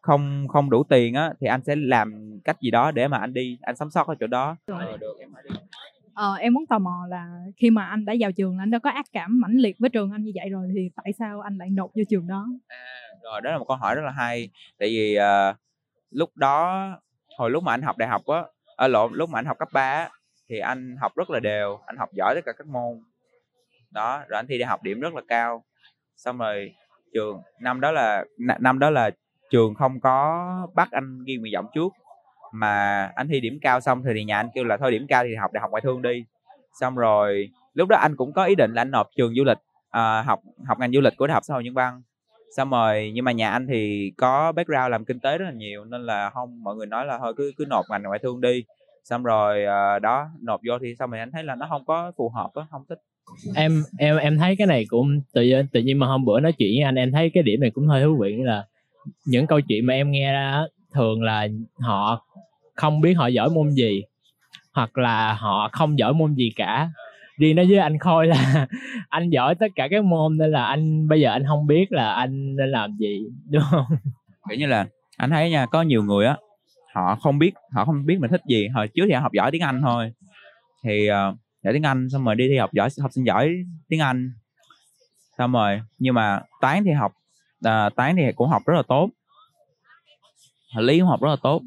không 0.00 0.48
không 0.48 0.70
đủ 0.70 0.84
tiền 0.88 1.14
á 1.14 1.32
thì 1.40 1.46
anh 1.46 1.64
sẽ 1.64 1.76
làm 1.76 2.38
cách 2.44 2.56
gì 2.60 2.70
đó 2.70 2.90
để 2.90 3.08
mà 3.08 3.18
anh 3.18 3.32
đi 3.34 3.58
anh 3.62 3.76
sống 3.76 3.90
sót 3.90 4.06
ở 4.06 4.14
chỗ 4.20 4.26
đó. 4.26 4.56
Ừ, 4.66 4.96
được 5.00 5.16
em 5.20 5.28
đi 5.48 5.54
ờ, 6.14 6.34
em 6.34 6.54
muốn 6.54 6.66
tò 6.66 6.78
mò 6.78 7.06
là 7.08 7.44
khi 7.56 7.70
mà 7.70 7.86
anh 7.86 8.04
đã 8.04 8.14
vào 8.20 8.32
trường 8.32 8.56
là 8.56 8.62
anh 8.62 8.70
đã 8.70 8.78
có 8.78 8.90
ác 8.90 9.06
cảm 9.12 9.40
mãnh 9.40 9.56
liệt 9.56 9.76
với 9.78 9.90
trường 9.90 10.12
anh 10.12 10.24
như 10.24 10.32
vậy 10.34 10.50
rồi 10.50 10.68
thì 10.76 10.90
tại 10.96 11.12
sao 11.18 11.40
anh 11.40 11.56
lại 11.56 11.70
nộp 11.70 11.90
vô 11.94 12.02
trường 12.08 12.26
đó? 12.26 12.46
À, 12.68 12.84
rồi 13.22 13.40
đó 13.40 13.50
là 13.50 13.58
một 13.58 13.64
câu 13.68 13.76
hỏi 13.76 13.94
rất 13.94 14.02
là 14.04 14.10
hay. 14.10 14.48
Tại 14.78 14.88
vì 14.88 15.18
uh, 15.18 15.56
lúc 16.10 16.36
đó 16.36 16.88
hồi 17.38 17.50
lúc 17.50 17.62
mà 17.62 17.74
anh 17.74 17.82
học 17.82 17.98
đại 17.98 18.08
học 18.08 18.26
á 18.26 18.42
ở 18.76 18.88
lộn 18.88 19.12
lúc 19.14 19.30
mà 19.30 19.38
anh 19.38 19.44
học 19.44 19.58
cấp 19.58 19.68
3 19.72 19.92
á, 19.92 20.10
thì 20.48 20.58
anh 20.58 20.96
học 21.00 21.12
rất 21.16 21.30
là 21.30 21.40
đều 21.40 21.78
anh 21.86 21.96
học 21.96 22.08
giỏi 22.12 22.34
tất 22.34 22.40
cả 22.44 22.52
các 22.58 22.66
môn. 22.66 23.00
Đó 23.90 24.24
rồi 24.28 24.38
anh 24.38 24.46
thi 24.48 24.58
đại 24.58 24.66
học 24.66 24.82
điểm 24.82 25.00
rất 25.00 25.14
là 25.14 25.22
cao. 25.28 25.64
Xong 26.16 26.38
rồi 26.38 26.74
trường 27.14 27.42
năm 27.60 27.80
đó 27.80 27.92
là 27.92 28.24
năm 28.38 28.78
đó 28.78 28.90
là 28.90 29.10
trường 29.50 29.74
không 29.74 30.00
có 30.00 30.46
bắt 30.74 30.88
anh 30.90 31.24
ghi 31.26 31.36
nguyện 31.36 31.52
vọng 31.54 31.66
trước 31.74 31.92
mà 32.52 33.04
anh 33.14 33.28
thi 33.28 33.40
điểm 33.40 33.58
cao 33.62 33.80
xong 33.80 34.02
thì 34.14 34.24
nhà 34.24 34.36
anh 34.36 34.48
kêu 34.54 34.64
là 34.64 34.76
thôi 34.76 34.90
điểm 34.90 35.06
cao 35.08 35.24
thì 35.24 35.34
học 35.34 35.52
đại 35.52 35.60
học 35.60 35.70
ngoại 35.70 35.80
thương 35.80 36.02
đi. 36.02 36.24
Xong 36.80 36.94
rồi 36.94 37.48
lúc 37.74 37.88
đó 37.88 37.96
anh 37.96 38.16
cũng 38.16 38.32
có 38.32 38.44
ý 38.44 38.54
định 38.54 38.72
là 38.72 38.82
anh 38.82 38.90
nộp 38.90 39.10
trường 39.16 39.34
du 39.34 39.44
lịch 39.44 39.58
à, 39.90 40.22
học 40.22 40.40
học 40.66 40.78
ngành 40.78 40.92
du 40.92 41.00
lịch 41.00 41.16
của 41.16 41.26
đại 41.26 41.34
học 41.34 41.44
xã 41.46 41.54
hội 41.54 41.64
nhân 41.64 41.74
văn. 41.74 42.02
Xong 42.56 42.70
rồi 42.70 43.12
nhưng 43.14 43.24
mà 43.24 43.32
nhà 43.32 43.50
anh 43.50 43.66
thì 43.66 44.12
có 44.16 44.52
background 44.52 44.90
làm 44.90 45.04
kinh 45.04 45.20
tế 45.20 45.38
rất 45.38 45.44
là 45.44 45.52
nhiều 45.52 45.84
nên 45.84 46.06
là 46.06 46.30
không 46.30 46.62
mọi 46.64 46.76
người 46.76 46.86
nói 46.86 47.06
là 47.06 47.18
thôi 47.18 47.34
cứ 47.36 47.52
cứ 47.56 47.64
nộp 47.68 47.84
ngành 47.90 48.02
ngoại 48.02 48.18
thương 48.22 48.40
đi. 48.40 48.64
Xong 49.04 49.22
rồi 49.22 49.64
à, 49.64 49.98
đó 49.98 50.28
nộp 50.40 50.60
vô 50.68 50.78
thì 50.78 50.94
xong 50.98 51.10
rồi 51.10 51.20
anh 51.20 51.30
thấy 51.32 51.44
là 51.44 51.54
nó 51.54 51.66
không 51.70 51.84
có 51.84 52.12
phù 52.16 52.28
hợp 52.28 52.50
á 52.54 52.62
không 52.70 52.82
thích. 52.88 52.98
Em 53.54 53.82
em 53.98 54.16
em 54.16 54.38
thấy 54.38 54.56
cái 54.58 54.66
này 54.66 54.84
cũng 54.88 55.20
tự 55.32 55.42
nhiên 55.42 55.66
tự 55.72 55.80
nhiên 55.80 55.98
mà 55.98 56.06
hôm 56.06 56.24
bữa 56.24 56.40
nói 56.40 56.52
chuyện 56.52 56.70
với 56.76 56.82
anh 56.82 56.94
em 56.94 57.12
thấy 57.12 57.30
cái 57.34 57.42
điểm 57.42 57.60
này 57.60 57.70
cũng 57.70 57.86
hơi 57.86 58.02
thú 58.02 58.18
vị 58.20 58.36
là 58.42 58.64
những 59.26 59.46
câu 59.46 59.60
chuyện 59.60 59.86
mà 59.86 59.94
em 59.94 60.10
nghe 60.10 60.32
ra 60.32 60.64
thường 60.94 61.22
là 61.22 61.48
họ 61.80 62.26
không 62.74 63.00
biết 63.00 63.14
họ 63.14 63.26
giỏi 63.26 63.50
môn 63.50 63.70
gì 63.70 64.02
hoặc 64.72 64.98
là 64.98 65.34
họ 65.34 65.68
không 65.72 65.98
giỏi 65.98 66.14
môn 66.14 66.34
gì 66.34 66.52
cả. 66.56 66.90
Riêng 67.38 67.56
nói 67.56 67.66
với 67.68 67.78
anh 67.78 67.98
khôi 67.98 68.26
là 68.26 68.66
anh 69.08 69.30
giỏi 69.30 69.54
tất 69.54 69.66
cả 69.74 69.88
các 69.90 70.04
môn 70.04 70.38
nên 70.38 70.50
là 70.50 70.64
anh 70.64 71.08
bây 71.08 71.20
giờ 71.20 71.30
anh 71.30 71.44
không 71.46 71.66
biết 71.66 71.92
là 71.92 72.12
anh 72.12 72.56
nên 72.56 72.70
làm 72.70 72.96
gì 72.96 73.18
đúng 73.50 73.62
không? 73.70 73.86
Kiểu 74.48 74.58
như 74.58 74.66
là 74.66 74.86
anh 75.16 75.30
thấy 75.30 75.50
nha 75.50 75.66
có 75.66 75.82
nhiều 75.82 76.02
người 76.02 76.26
á 76.26 76.36
họ 76.92 77.16
không 77.16 77.38
biết 77.38 77.54
họ 77.72 77.84
không 77.84 78.06
biết 78.06 78.18
mình 78.20 78.30
thích 78.30 78.42
gì 78.48 78.68
hồi 78.68 78.88
trước 78.88 79.04
thì 79.08 79.12
họ 79.12 79.20
học 79.20 79.32
giỏi 79.32 79.50
tiếng 79.50 79.62
anh 79.62 79.82
thôi. 79.82 80.12
Thì 80.84 81.10
uh, 81.10 81.36
giỏi 81.64 81.72
tiếng 81.72 81.82
anh 81.82 82.08
xong 82.10 82.24
rồi 82.24 82.34
đi 82.34 82.48
thi 82.48 82.56
học 82.56 82.72
giỏi 82.72 82.88
học 83.00 83.10
sinh 83.14 83.26
giỏi 83.26 83.54
tiếng 83.88 84.00
anh. 84.00 84.32
Xong 85.38 85.52
rồi 85.52 85.80
nhưng 85.98 86.14
mà 86.14 86.40
toán 86.60 86.84
thì 86.84 86.90
học 86.90 87.12
uh, 87.66 87.94
toán 87.96 88.16
thì 88.16 88.22
cũng 88.36 88.48
học 88.48 88.62
rất 88.66 88.74
là 88.74 88.82
tốt. 88.88 89.10
Lý 90.76 90.98
cũng 90.98 91.08
học 91.08 91.22
rất 91.22 91.30
là 91.30 91.36
tốt 91.42 91.62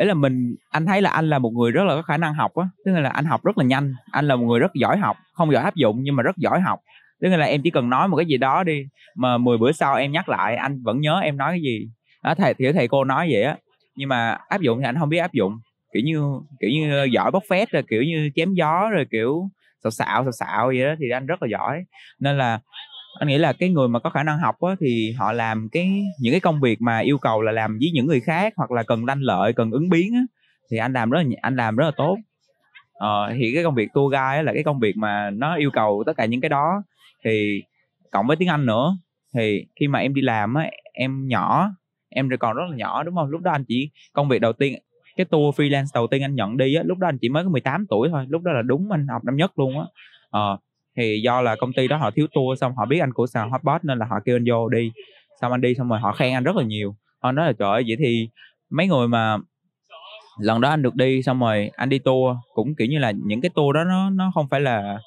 ấy 0.00 0.06
là 0.06 0.14
mình, 0.14 0.54
anh 0.70 0.86
thấy 0.86 1.02
là 1.02 1.10
anh 1.10 1.28
là 1.30 1.38
một 1.38 1.50
người 1.50 1.72
rất 1.72 1.84
là 1.84 1.94
có 1.94 2.02
khả 2.02 2.16
năng 2.16 2.34
học 2.34 2.54
á. 2.54 2.68
Tức 2.84 2.92
là 2.92 3.10
anh 3.10 3.24
học 3.24 3.44
rất 3.44 3.58
là 3.58 3.64
nhanh. 3.64 3.94
Anh 4.10 4.28
là 4.28 4.36
một 4.36 4.46
người 4.46 4.60
rất 4.60 4.74
giỏi 4.74 4.98
học. 4.98 5.16
Không 5.32 5.52
giỏi 5.52 5.64
áp 5.64 5.74
dụng 5.74 5.98
nhưng 6.02 6.16
mà 6.16 6.22
rất 6.22 6.36
giỏi 6.36 6.60
học. 6.60 6.80
Tức 7.20 7.28
là 7.28 7.46
em 7.46 7.62
chỉ 7.62 7.70
cần 7.70 7.90
nói 7.90 8.08
một 8.08 8.16
cái 8.16 8.26
gì 8.26 8.36
đó 8.36 8.64
đi, 8.64 8.86
mà 9.16 9.38
10 9.38 9.58
bữa 9.58 9.72
sau 9.72 9.94
em 9.94 10.12
nhắc 10.12 10.28
lại, 10.28 10.56
anh 10.56 10.82
vẫn 10.82 11.00
nhớ 11.00 11.20
em 11.22 11.36
nói 11.36 11.52
cái 11.52 11.62
gì. 11.62 11.88
Đó, 12.24 12.34
thầy 12.34 12.54
thì 12.54 12.72
thầy 12.72 12.88
cô 12.88 13.04
nói 13.04 13.28
vậy 13.32 13.42
á. 13.42 13.56
Nhưng 13.96 14.08
mà 14.08 14.38
áp 14.48 14.60
dụng 14.60 14.78
thì 14.78 14.84
anh 14.84 14.98
không 14.98 15.08
biết 15.08 15.18
áp 15.18 15.32
dụng. 15.32 15.52
Kiểu 15.92 16.02
như 16.04 16.22
kiểu 16.60 16.70
như 16.70 17.04
giỏi 17.12 17.30
bóc 17.30 17.42
phét 17.48 17.70
rồi, 17.70 17.82
kiểu 17.90 18.02
như 18.02 18.30
chém 18.34 18.54
gió 18.54 18.90
rồi, 18.90 19.06
kiểu 19.10 19.50
xạo 19.84 19.90
xạo 19.90 20.22
xạo 20.24 20.32
xạo 20.32 20.66
vậy 20.66 20.84
đó 20.84 20.94
thì 20.98 21.10
anh 21.10 21.26
rất 21.26 21.42
là 21.42 21.48
giỏi. 21.50 21.84
Nên 22.20 22.38
là 22.38 22.60
anh 23.18 23.28
nghĩ 23.28 23.38
là 23.38 23.52
cái 23.52 23.68
người 23.68 23.88
mà 23.88 23.98
có 23.98 24.10
khả 24.10 24.22
năng 24.22 24.38
học 24.38 24.60
á, 24.60 24.74
thì 24.80 25.12
họ 25.12 25.32
làm 25.32 25.68
cái 25.72 26.04
những 26.20 26.32
cái 26.32 26.40
công 26.40 26.60
việc 26.60 26.82
mà 26.82 26.98
yêu 26.98 27.18
cầu 27.18 27.42
là 27.42 27.52
làm 27.52 27.78
với 27.78 27.90
những 27.94 28.06
người 28.06 28.20
khác 28.20 28.52
hoặc 28.56 28.70
là 28.70 28.82
cần 28.82 29.04
lanh 29.04 29.20
lợi 29.20 29.52
cần 29.52 29.70
ứng 29.70 29.88
biến 29.88 30.14
á, 30.14 30.20
thì 30.70 30.76
anh 30.76 30.92
làm 30.92 31.10
rất 31.10 31.18
là 31.22 31.28
anh 31.42 31.56
làm 31.56 31.76
rất 31.76 31.84
là 31.84 31.92
tốt. 31.96 32.16
Ờ, 32.92 33.32
thì 33.34 33.52
cái 33.54 33.64
công 33.64 33.74
việc 33.74 33.88
tour 33.94 34.12
guide 34.12 34.42
là 34.42 34.52
cái 34.54 34.62
công 34.62 34.80
việc 34.80 34.96
mà 34.96 35.30
nó 35.30 35.56
yêu 35.56 35.70
cầu 35.70 36.02
tất 36.06 36.12
cả 36.16 36.24
những 36.24 36.40
cái 36.40 36.48
đó. 36.48 36.82
Thì 37.24 37.62
cộng 38.10 38.26
với 38.26 38.36
tiếng 38.36 38.48
anh 38.48 38.66
nữa 38.66 38.96
thì 39.34 39.66
khi 39.80 39.88
mà 39.88 39.98
em 39.98 40.14
đi 40.14 40.22
làm 40.22 40.54
á 40.54 40.70
em 40.92 41.28
nhỏ 41.28 41.70
em 42.08 42.28
rồi 42.28 42.38
còn 42.38 42.56
rất 42.56 42.62
là 42.70 42.76
nhỏ 42.76 43.02
đúng 43.02 43.14
không? 43.14 43.30
Lúc 43.30 43.40
đó 43.40 43.50
anh 43.52 43.64
chỉ 43.64 43.90
công 44.12 44.28
việc 44.28 44.38
đầu 44.38 44.52
tiên 44.52 44.78
cái 45.16 45.24
tour 45.24 45.60
freelance 45.60 45.86
đầu 45.94 46.06
tiên 46.06 46.22
anh 46.22 46.34
nhận 46.34 46.56
đi 46.56 46.74
á 46.74 46.82
lúc 46.86 46.98
đó 46.98 47.08
anh 47.08 47.18
chỉ 47.18 47.28
mới 47.28 47.44
có 47.44 47.50
18 47.50 47.86
tuổi 47.86 48.08
thôi 48.08 48.26
lúc 48.28 48.42
đó 48.42 48.52
là 48.52 48.62
đúng 48.62 48.90
anh 48.90 49.06
học 49.08 49.24
năm 49.24 49.36
nhất 49.36 49.58
luôn 49.58 49.78
á. 49.78 49.84
Ờ, 50.30 50.58
thì 50.96 51.20
do 51.24 51.40
là 51.40 51.56
công 51.56 51.72
ty 51.72 51.88
đó 51.88 51.96
họ 51.96 52.10
thiếu 52.10 52.26
tour 52.32 52.60
xong 52.60 52.74
họ 52.76 52.86
biết 52.86 52.98
anh 52.98 53.12
của 53.12 53.26
sàn 53.26 53.50
hotbot 53.50 53.84
nên 53.84 53.98
là 53.98 54.06
họ 54.10 54.20
kêu 54.24 54.36
anh 54.36 54.44
vô 54.48 54.68
đi. 54.68 54.92
Xong 55.40 55.52
anh 55.52 55.60
đi 55.60 55.74
xong 55.74 55.88
rồi 55.88 56.00
họ 56.00 56.12
khen 56.12 56.34
anh 56.34 56.44
rất 56.44 56.56
là 56.56 56.64
nhiều. 56.64 56.96
Họ 57.22 57.32
nói 57.32 57.46
là, 57.46 57.52
trời 57.52 57.70
ơi, 57.70 57.84
vậy 57.86 57.96
thì 57.98 58.28
mấy 58.70 58.86
người 58.86 59.08
mà 59.08 59.36
lần 60.40 60.60
đó 60.60 60.70
anh 60.70 60.82
được 60.82 60.94
đi 60.94 61.22
xong 61.22 61.40
rồi 61.40 61.70
anh 61.76 61.88
đi 61.88 61.98
tour 61.98 62.36
cũng, 62.54 62.74
kiểu 62.74 62.88
như 62.88 62.98
là, 62.98 63.10
những 63.10 63.40
cái 63.40 63.50
tour 63.54 63.74
đó 63.74 63.84
nó 63.84 64.10
nó 64.10 64.30
không 64.34 64.48
phải 64.48 64.60
là 64.60 64.98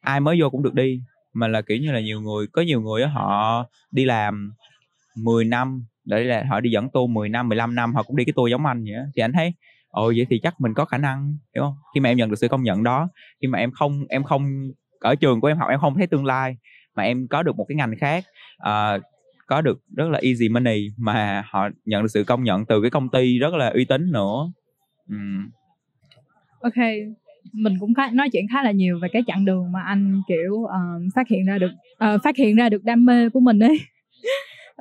ai 0.00 0.20
mới 0.20 0.40
vô 0.40 0.50
cũng 0.50 0.62
được 0.62 0.74
đi, 0.74 1.00
mà 1.32 1.48
là, 1.48 1.62
kiểu 1.62 1.78
như 1.78 1.92
là, 1.92 2.00
nhiều 2.00 2.20
người, 2.20 2.46
có 2.46 2.62
nhiều 2.62 2.80
người 2.80 3.06
họ 3.06 3.64
đi 3.90 4.04
làm 4.04 4.52
10 5.16 5.44
năm 5.44 5.84
để 6.04 6.24
là 6.24 6.44
họ 6.50 6.60
đi 6.60 6.70
dẫn 6.70 6.88
tour 6.90 7.10
10 7.10 7.28
năm 7.28 7.48
15 7.48 7.74
năm, 7.74 7.94
họ 7.94 8.02
cũng 8.02 8.16
đi 8.16 8.24
cái 8.24 8.32
tour 8.36 8.50
giống 8.50 8.66
anh 8.66 8.84
vậy 8.84 8.94
thì 9.16 9.22
anh 9.22 9.32
thấy, 9.32 9.52
ồ, 9.88 10.12
vậy 10.16 10.26
thì 10.30 10.38
chắc 10.42 10.60
mình 10.60 10.74
có 10.74 10.84
khả 10.84 10.98
năng 10.98 11.36
hiểu 11.54 11.64
không? 11.64 11.74
Khi 11.94 12.00
mà 12.00 12.10
em 12.10 12.16
nhận 12.16 12.30
được 12.30 12.36
sự 12.36 12.48
công 12.48 12.62
nhận 12.62 12.82
đó, 12.82 13.08
khi 13.40 13.48
mà 13.48 13.58
em 13.58 13.70
không 13.70 14.06
em 14.08 14.24
không 14.24 14.70
ở 15.00 15.14
trường 15.14 15.40
của 15.40 15.48
em 15.48 15.58
học 15.58 15.68
em 15.70 15.80
không 15.80 15.94
thấy 15.96 16.06
tương 16.06 16.24
lai 16.24 16.56
mà 16.94 17.02
em 17.02 17.26
có 17.28 17.42
được 17.42 17.56
một 17.56 17.64
cái 17.68 17.76
ngành 17.76 17.94
khác 17.98 18.24
uh, 18.62 19.02
có 19.46 19.60
được 19.60 19.80
rất 19.96 20.08
là 20.10 20.20
easy 20.22 20.48
money 20.48 20.90
mà 20.96 21.44
họ 21.50 21.68
nhận 21.84 22.02
được 22.02 22.08
sự 22.08 22.24
công 22.24 22.44
nhận 22.44 22.66
từ 22.66 22.80
cái 22.82 22.90
công 22.90 23.08
ty 23.08 23.38
rất 23.38 23.54
là 23.54 23.68
uy 23.68 23.84
tín 23.84 24.12
nữa 24.12 24.52
um. 25.08 25.50
ok 26.60 26.84
mình 27.52 27.76
cũng 27.80 27.94
khá, 27.94 28.10
nói 28.12 28.28
chuyện 28.32 28.46
khá 28.52 28.62
là 28.62 28.70
nhiều 28.70 28.98
về 29.02 29.08
cái 29.12 29.22
chặng 29.26 29.44
đường 29.44 29.72
mà 29.72 29.82
anh 29.82 30.22
kiểu 30.28 30.52
uh, 30.52 31.14
phát 31.14 31.28
hiện 31.28 31.46
ra 31.46 31.58
được 31.58 31.70
uh, 32.04 32.20
phát 32.24 32.36
hiện 32.36 32.56
ra 32.56 32.68
được 32.68 32.84
đam 32.84 33.04
mê 33.04 33.28
của 33.28 33.40
mình 33.40 33.58
ấy 33.58 33.80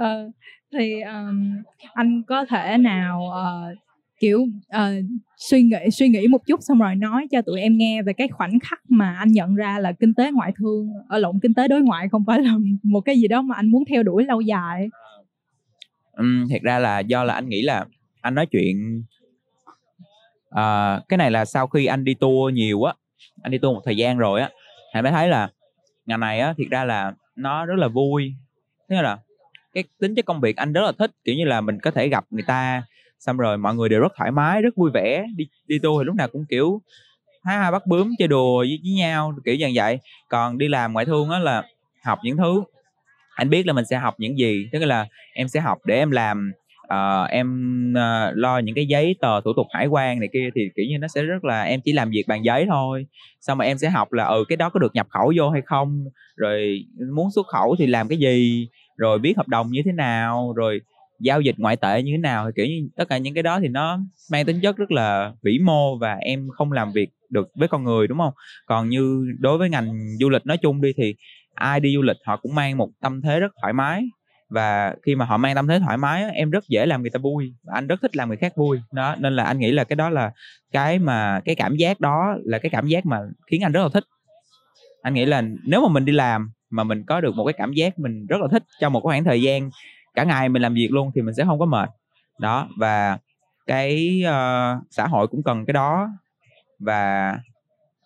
uh, 0.01 0.33
thì 0.77 1.01
um, 1.01 1.63
anh 1.93 2.23
có 2.27 2.45
thể 2.45 2.77
nào 2.77 3.21
uh, 3.27 3.84
kiểu 4.19 4.41
uh, 4.75 5.05
suy 5.37 5.61
nghĩ 5.61 5.91
suy 5.91 6.09
nghĩ 6.09 6.27
một 6.27 6.41
chút 6.47 6.59
xong 6.63 6.79
rồi 6.79 6.95
nói 6.95 7.27
cho 7.31 7.41
tụi 7.41 7.61
em 7.61 7.77
nghe 7.77 8.01
về 8.01 8.13
cái 8.13 8.27
khoảnh 8.27 8.59
khắc 8.59 8.79
mà 8.89 9.15
anh 9.19 9.31
nhận 9.31 9.55
ra 9.55 9.79
là 9.79 9.91
kinh 9.91 10.13
tế 10.13 10.31
ngoại 10.31 10.53
thương 10.57 10.87
ở 11.09 11.17
lộn 11.17 11.39
kinh 11.41 11.53
tế 11.53 11.67
đối 11.67 11.81
ngoại 11.81 12.09
không 12.09 12.23
phải 12.27 12.41
là 12.41 12.53
một 12.83 13.01
cái 13.01 13.19
gì 13.19 13.27
đó 13.27 13.41
mà 13.41 13.55
anh 13.55 13.67
muốn 13.67 13.83
theo 13.89 14.03
đuổi 14.03 14.23
lâu 14.23 14.41
dài. 14.41 14.89
Um, 16.17 16.47
thiệt 16.49 16.61
ra 16.61 16.79
là 16.79 16.99
do 16.99 17.23
là 17.23 17.33
anh 17.33 17.49
nghĩ 17.49 17.61
là 17.61 17.85
anh 18.21 18.35
nói 18.35 18.45
chuyện 18.45 19.03
uh, 20.49 21.07
cái 21.09 21.17
này 21.17 21.31
là 21.31 21.45
sau 21.45 21.67
khi 21.67 21.85
anh 21.85 22.03
đi 22.03 22.13
tour 22.13 22.53
nhiều 22.53 22.83
á 22.83 22.93
anh 23.41 23.51
đi 23.51 23.57
tour 23.57 23.75
một 23.75 23.81
thời 23.85 23.97
gian 23.97 24.17
rồi 24.17 24.41
á 24.41 24.49
thì 24.93 25.01
mới 25.01 25.11
thấy 25.11 25.27
là 25.27 25.49
ngành 26.05 26.19
này 26.19 26.39
á 26.39 26.53
thiệt 26.57 26.67
ra 26.69 26.83
là 26.83 27.13
nó 27.35 27.65
rất 27.65 27.75
là 27.77 27.87
vui. 27.87 28.33
Thế 28.89 29.01
là 29.01 29.17
cái 29.73 29.83
tính 29.99 30.15
chất 30.15 30.25
công 30.25 30.41
việc 30.41 30.55
anh 30.55 30.73
rất 30.73 30.81
là 30.81 30.91
thích 30.99 31.11
kiểu 31.23 31.35
như 31.35 31.45
là 31.45 31.61
mình 31.61 31.79
có 31.79 31.91
thể 31.91 32.09
gặp 32.09 32.25
người 32.29 32.43
ta 32.47 32.83
xong 33.25 33.37
rồi 33.37 33.57
mọi 33.57 33.75
người 33.75 33.89
đều 33.89 33.99
rất 33.99 34.11
thoải 34.17 34.31
mái 34.31 34.61
rất 34.61 34.75
vui 34.75 34.91
vẻ. 34.93 35.25
Đi 35.35 35.47
đi 35.67 35.79
tour 35.79 36.01
thì 36.01 36.05
lúc 36.05 36.15
nào 36.15 36.27
cũng 36.27 36.45
kiểu 36.49 36.81
hái 37.43 37.57
hai 37.57 37.71
bắt 37.71 37.87
bướm 37.87 38.11
chơi 38.19 38.27
đùa 38.27 38.59
với, 38.59 38.79
với 38.83 38.93
nhau 38.93 39.33
kiểu 39.45 39.55
dạng 39.61 39.71
vậy. 39.75 39.99
Còn 40.29 40.57
đi 40.57 40.67
làm 40.67 40.93
ngoại 40.93 41.05
thương 41.05 41.29
á 41.29 41.39
là 41.39 41.63
học 42.03 42.19
những 42.23 42.37
thứ 42.37 42.63
anh 43.35 43.49
biết 43.49 43.67
là 43.67 43.73
mình 43.73 43.85
sẽ 43.85 43.97
học 43.97 44.15
những 44.17 44.37
gì. 44.37 44.69
Tức 44.71 44.79
là 44.79 45.07
em 45.33 45.47
sẽ 45.47 45.59
học 45.59 45.77
để 45.85 45.95
em 45.95 46.11
làm 46.11 46.51
uh, 46.85 47.29
em 47.29 47.47
uh, 47.91 48.37
lo 48.37 48.57
những 48.57 48.75
cái 48.75 48.85
giấy 48.85 49.15
tờ 49.21 49.41
thủ 49.41 49.53
tục 49.55 49.67
hải 49.73 49.87
quan 49.87 50.19
này 50.19 50.29
kia 50.33 50.49
thì 50.55 50.61
kiểu 50.75 50.85
như 50.89 50.97
nó 50.97 51.07
sẽ 51.07 51.23
rất 51.23 51.43
là 51.43 51.63
em 51.63 51.79
chỉ 51.81 51.93
làm 51.93 52.09
việc 52.09 52.23
bằng 52.27 52.45
giấy 52.45 52.65
thôi. 52.69 53.05
Xong 53.41 53.57
mà 53.57 53.65
em 53.65 53.77
sẽ 53.77 53.89
học 53.89 54.13
là 54.13 54.25
ừ 54.25 54.43
cái 54.47 54.57
đó 54.57 54.69
có 54.69 54.79
được 54.79 54.95
nhập 54.95 55.07
khẩu 55.09 55.33
vô 55.37 55.49
hay 55.49 55.61
không? 55.65 56.05
Rồi 56.35 56.85
muốn 57.15 57.31
xuất 57.35 57.47
khẩu 57.47 57.75
thì 57.79 57.87
làm 57.87 58.07
cái 58.07 58.17
gì? 58.17 58.67
Rồi 58.97 59.19
biết 59.19 59.37
hợp 59.37 59.47
đồng 59.47 59.71
như 59.71 59.81
thế 59.85 59.91
nào? 59.91 60.53
Rồi 60.55 60.81
giao 61.19 61.41
dịch 61.41 61.55
ngoại 61.57 61.75
tệ 61.75 62.03
như 62.03 62.11
thế 62.11 62.17
nào 62.17 62.45
thì, 62.45 62.51
kiểu 62.55 62.65
như, 62.65 62.89
tất 62.95 63.09
cả 63.09 63.17
những 63.17 63.33
cái 63.33 63.43
đó 63.43 63.59
thì 63.59 63.67
nó 63.67 63.99
mang 64.31 64.45
tính 64.45 64.59
chất 64.61 64.77
rất 64.77 64.91
là 64.91 65.31
vĩ 65.43 65.59
mô 65.59 65.97
và 65.97 66.13
em 66.13 66.47
không 66.57 66.71
làm 66.71 66.91
việc 66.91 67.09
được 67.29 67.49
với 67.55 67.67
con 67.67 67.83
người, 67.83 68.07
đúng 68.07 68.17
không? 68.17 68.33
Còn 68.65 68.89
như 68.89 69.25
đối 69.39 69.57
với 69.57 69.69
ngành 69.69 70.17
du 70.19 70.29
lịch 70.29 70.45
nói 70.45 70.57
chung 70.57 70.81
đi 70.81 70.93
thì 70.97 71.15
ai 71.53 71.79
đi 71.79 71.95
du 71.95 72.01
lịch 72.01 72.17
họ 72.25 72.37
cũng 72.37 72.55
mang 72.55 72.77
một 72.77 72.89
tâm 73.01 73.21
thế 73.21 73.39
rất 73.39 73.51
thoải 73.61 73.73
mái 73.73 74.03
và 74.49 74.95
khi 75.05 75.15
mà 75.15 75.25
họ 75.25 75.37
mang 75.37 75.55
tâm 75.55 75.67
thế 75.67 75.79
thoải 75.79 75.97
mái 75.97 76.31
em 76.33 76.49
rất 76.49 76.67
dễ 76.67 76.85
làm 76.85 77.01
người 77.01 77.09
ta 77.09 77.17
vui 77.17 77.53
và 77.63 77.73
anh 77.75 77.87
rất 77.87 78.01
thích 78.01 78.15
làm 78.15 78.27
người 78.27 78.37
khác 78.37 78.55
vui. 78.55 78.79
Đó, 78.91 79.15
nên 79.19 79.35
là 79.35 79.43
anh 79.43 79.59
nghĩ 79.59 79.71
là 79.71 79.83
cái 79.83 79.95
đó 79.95 80.09
là 80.09 80.31
cái 80.71 80.99
mà 80.99 81.41
cái 81.45 81.55
cảm 81.55 81.75
giác 81.75 81.99
đó 81.99 82.35
là 82.43 82.59
cái 82.59 82.69
cảm 82.69 82.87
giác 82.87 83.05
mà 83.05 83.19
khiến 83.51 83.63
anh 83.63 83.71
rất 83.71 83.83
là 83.83 83.89
thích. 83.93 84.03
Anh 85.01 85.13
nghĩ 85.13 85.25
là 85.25 85.43
nếu 85.65 85.81
mà 85.81 85.87
mình 85.87 86.05
đi 86.05 86.13
làm 86.13 86.51
mà 86.69 86.83
mình 86.83 87.03
có 87.03 87.21
được 87.21 87.35
một 87.35 87.45
cái 87.45 87.53
cảm 87.53 87.73
giác 87.73 87.99
mình 87.99 88.25
rất 88.25 88.41
là 88.41 88.47
thích 88.51 88.63
trong 88.79 88.93
một 88.93 88.99
khoảng 89.03 89.23
thời 89.23 89.41
gian 89.41 89.69
cả 90.15 90.23
ngày 90.23 90.49
mình 90.49 90.61
làm 90.61 90.73
việc 90.73 90.89
luôn 90.91 91.11
thì 91.15 91.21
mình 91.21 91.35
sẽ 91.35 91.45
không 91.45 91.59
có 91.59 91.65
mệt. 91.65 91.89
Đó 92.39 92.67
và 92.77 93.17
cái 93.67 94.21
uh, 94.23 94.83
xã 94.91 95.07
hội 95.07 95.27
cũng 95.27 95.43
cần 95.43 95.65
cái 95.65 95.73
đó. 95.73 96.09
Và 96.79 97.31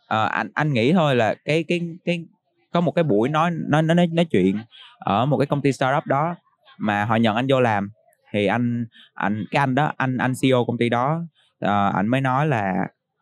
uh, 0.04 0.32
anh 0.32 0.50
anh 0.54 0.74
nghĩ 0.74 0.94
thôi 0.94 1.16
là 1.16 1.36
cái 1.46 1.64
cái 1.68 1.82
cái 2.06 2.26
có 2.72 2.82
một 2.82 2.92
cái 2.92 3.04
buổi 3.04 3.30
nói 3.30 3.52
nói 3.52 3.82
nói 3.82 4.08
nói 4.08 4.26
chuyện 4.26 4.58
ở 5.00 5.26
một 5.26 5.38
cái 5.38 5.46
công 5.46 5.62
ty 5.62 5.72
startup 5.72 6.06
đó 6.06 6.36
mà 6.78 7.06
họ 7.06 7.16
nhận 7.16 7.36
anh 7.36 7.48
vô 7.50 7.60
làm 7.60 7.92
thì 8.32 8.46
anh 8.46 8.86
anh 9.14 9.46
cái 9.52 9.60
anh 9.60 9.76
đó 9.76 9.92
anh 9.98 10.18
anh 10.18 10.34
CEO 10.42 10.66
công 10.66 10.78
ty 10.78 10.90
đó 10.90 11.22
uh, 11.66 11.96
anh 11.96 12.08
mới 12.08 12.22
nói 12.22 12.48
là 12.48 12.74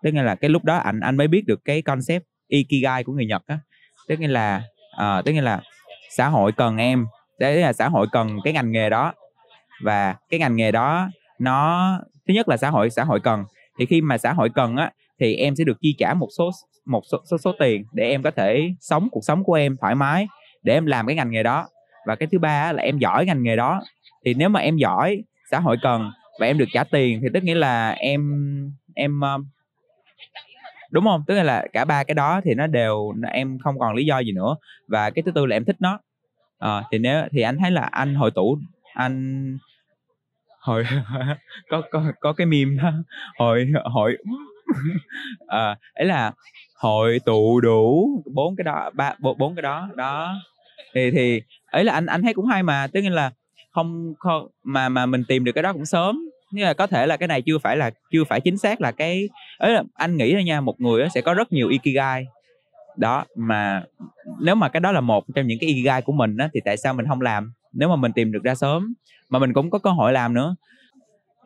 tức 0.04 0.12
là 0.14 0.36
cái 0.36 0.50
lúc 0.50 0.64
đó 0.64 0.78
anh 0.78 1.00
anh 1.00 1.18
mới 1.18 1.28
biết 1.28 1.44
được 1.48 1.66
cái 1.66 1.82
concept 1.82 2.24
ikigai 2.48 3.04
của 3.04 3.14
người 3.14 3.26
Nhật 3.26 3.44
á. 3.48 3.60
Tức 4.08 4.20
là 4.20 4.62
uh, 5.02 5.26
tức 5.26 5.32
là 5.32 5.62
xã 6.10 6.28
hội 6.28 6.52
cần 6.52 6.78
em 6.78 7.06
đấy 7.40 7.56
là 7.56 7.74
xã 7.74 7.90
hội 7.90 8.08
cần 8.12 8.38
cái 8.44 8.54
ngành 8.54 8.72
nghề 8.72 8.90
đó. 8.90 9.14
Và 9.84 10.16
cái 10.30 10.40
ngành 10.40 10.56
nghề 10.56 10.72
đó 10.72 11.10
nó 11.40 11.92
thứ 12.28 12.34
nhất 12.34 12.50
là 12.50 12.58
xã 12.58 12.70
hội 12.70 12.90
xã 12.90 13.04
hội 13.04 13.20
cần. 13.20 13.44
Thì 13.80 13.86
khi 13.86 14.02
mà 14.02 14.18
xã 14.18 14.34
hội 14.34 14.50
cần 14.56 14.76
á 14.76 14.92
thì 15.20 15.36
em 15.36 15.56
sẽ 15.56 15.64
được 15.64 15.78
chi 15.82 15.96
trả 15.98 16.14
một 16.14 16.28
số 16.38 16.52
một 16.86 17.02
số, 17.12 17.18
số 17.32 17.38
số 17.38 17.52
tiền 17.60 17.84
để 17.94 18.10
em 18.10 18.24
có 18.24 18.32
thể 18.32 18.70
sống 18.80 19.08
cuộc 19.12 19.22
sống 19.24 19.44
của 19.44 19.54
em 19.54 19.78
thoải 19.82 19.96
mái 19.96 20.28
để 20.64 20.74
em 20.74 20.86
làm 20.86 21.08
cái 21.08 21.16
ngành 21.16 21.32
nghề 21.32 21.44
đó. 21.44 21.68
Và 22.06 22.16
cái 22.16 22.28
thứ 22.32 22.40
ba 22.40 22.72
là 22.72 22.84
em 22.84 22.98
giỏi 22.98 23.26
ngành 23.26 23.44
nghề 23.44 23.56
đó. 23.56 23.82
Thì 24.26 24.34
nếu 24.34 24.50
mà 24.50 24.60
em 24.60 24.78
giỏi 24.78 25.24
xã 25.52 25.60
hội 25.60 25.78
cần 25.82 26.12
và 26.40 26.46
em 26.46 26.58
được 26.58 26.70
trả 26.74 26.84
tiền 26.84 27.20
thì 27.22 27.28
tức 27.34 27.44
nghĩa 27.44 27.56
là 27.56 27.90
em 27.90 28.22
em 28.96 29.22
ờ, 29.22 29.38
đúng 30.92 31.04
không? 31.04 31.24
Tức 31.28 31.44
là 31.44 31.68
cả 31.74 31.86
ba 31.86 32.04
cái 32.04 32.16
đó 32.16 32.42
thì 32.44 32.54
nó 32.54 32.68
đều 32.68 33.14
em 33.32 33.58
không 33.64 33.80
còn 33.80 33.94
lý 33.94 34.06
do 34.06 34.20
gì 34.20 34.32
nữa. 34.32 34.56
Và 34.88 35.10
cái 35.10 35.24
thứ 35.24 35.32
tư 35.32 35.46
là 35.46 35.56
em 35.56 35.66
thích 35.66 35.76
nó 35.80 36.00
à, 36.60 36.84
thì 36.92 36.98
nếu 36.98 37.24
thì 37.32 37.42
anh 37.42 37.58
thấy 37.58 37.72
là 37.72 37.82
anh 37.82 38.16
hội 38.16 38.32
tủ 38.32 38.58
anh 38.94 39.58
hồi 40.60 40.84
có 41.70 41.82
có 41.92 42.04
có 42.20 42.34
cái 42.34 42.48
meme 42.48 42.84
đó 42.84 42.92
hồi 43.38 43.68
hội 43.84 44.18
à, 45.48 45.68
ấy 45.68 45.76
ờ, 45.94 46.06
là 46.06 46.32
hội 46.76 47.20
tụ 47.26 47.60
đủ 47.60 48.10
bốn 48.34 48.56
cái 48.56 48.64
đó 48.64 48.90
ba 48.94 49.16
bốn 49.38 49.56
cái 49.56 49.62
đó 49.62 49.90
đó. 49.96 50.36
Thì 50.94 51.12
thì 51.12 51.42
ấy 51.72 51.84
là 51.84 51.94
anh 51.94 52.06
anh 52.06 52.22
thấy 52.22 52.34
cũng 52.34 52.46
hay 52.46 52.64
mà 52.64 52.88
tức 52.94 53.02
là 53.02 53.32
không, 53.72 54.14
không 54.20 54.48
mà 54.64 54.90
mà 54.90 55.06
mình 55.06 55.24
tìm 55.28 55.44
được 55.44 55.52
cái 55.52 55.64
đó 55.64 55.74
cũng 55.74 55.86
sớm. 55.86 56.22
Như 56.52 56.64
là 56.64 56.74
có 56.74 56.88
thể 56.88 57.08
là 57.08 57.18
cái 57.18 57.28
này 57.28 57.42
chưa 57.42 57.58
phải 57.58 57.78
là 57.78 57.92
chưa 58.12 58.24
phải 58.24 58.42
chính 58.42 58.58
xác 58.58 58.82
là 58.82 58.92
cái 58.92 59.30
ấy 59.58 59.74
là 59.74 59.84
anh 59.94 60.18
nghĩ 60.18 60.34
thôi 60.34 60.44
nha 60.44 60.62
một 60.62 60.82
người 60.82 61.08
sẽ 61.14 61.22
có 61.22 61.34
rất 61.34 61.52
nhiều 61.54 61.68
ikigai 61.68 62.26
đó 62.98 63.26
mà 63.36 63.84
nếu 64.40 64.56
mà 64.56 64.70
cái 64.70 64.80
đó 64.80 64.92
là 64.92 65.02
một 65.02 65.26
trong 65.36 65.48
những 65.48 65.58
cái 65.62 65.68
ikigai 65.68 66.02
của 66.02 66.14
mình 66.14 66.38
á 66.38 66.50
thì 66.54 66.60
tại 66.66 66.78
sao 66.78 66.94
mình 66.94 67.08
không 67.08 67.22
làm? 67.22 67.52
Nếu 67.74 67.90
mà 67.90 67.96
mình 67.96 68.12
tìm 68.14 68.32
được 68.32 68.44
ra 68.44 68.56
sớm 68.56 68.94
mà 69.30 69.40
mình 69.40 69.54
cũng 69.54 69.70
có 69.70 69.80
cơ 69.80 69.90
hội 69.90 70.14
làm 70.14 70.34
nữa. 70.34 70.56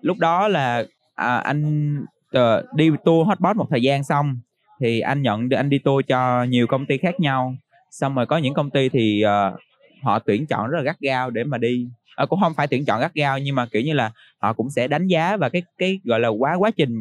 Lúc 0.01 0.17
đó 0.19 0.47
là 0.47 0.83
à, 1.15 1.37
anh 1.37 1.95
uh, 2.37 2.75
đi 2.75 2.89
tour 3.05 3.27
hotbot 3.27 3.55
một 3.55 3.67
thời 3.69 3.81
gian 3.81 4.03
xong 4.03 4.39
thì 4.79 4.99
anh 4.99 5.21
nhận 5.21 5.49
anh 5.49 5.69
đi 5.69 5.79
tour 5.79 6.05
cho 6.07 6.43
nhiều 6.43 6.67
công 6.67 6.85
ty 6.85 6.97
khác 6.97 7.19
nhau. 7.19 7.55
Xong 7.91 8.15
rồi 8.15 8.25
có 8.25 8.37
những 8.37 8.53
công 8.53 8.69
ty 8.69 8.89
thì 8.89 9.23
uh, 9.25 9.59
họ 10.03 10.19
tuyển 10.19 10.45
chọn 10.45 10.69
rất 10.69 10.77
là 10.77 10.83
gắt 10.83 10.99
gao 10.99 11.29
để 11.29 11.43
mà 11.43 11.57
đi. 11.57 11.87
À, 12.15 12.25
cũng 12.25 12.39
không 12.41 12.53
phải 12.53 12.67
tuyển 12.67 12.85
chọn 12.85 13.01
gắt 13.01 13.13
gao 13.13 13.39
nhưng 13.39 13.55
mà 13.55 13.65
kiểu 13.65 13.81
như 13.81 13.93
là 13.93 14.11
họ 14.39 14.53
cũng 14.53 14.69
sẽ 14.69 14.87
đánh 14.87 15.07
giá 15.07 15.37
và 15.37 15.49
cái 15.49 15.63
cái 15.77 15.99
gọi 16.03 16.19
là 16.19 16.27
quá 16.27 16.55
quá 16.55 16.71
trình 16.71 16.95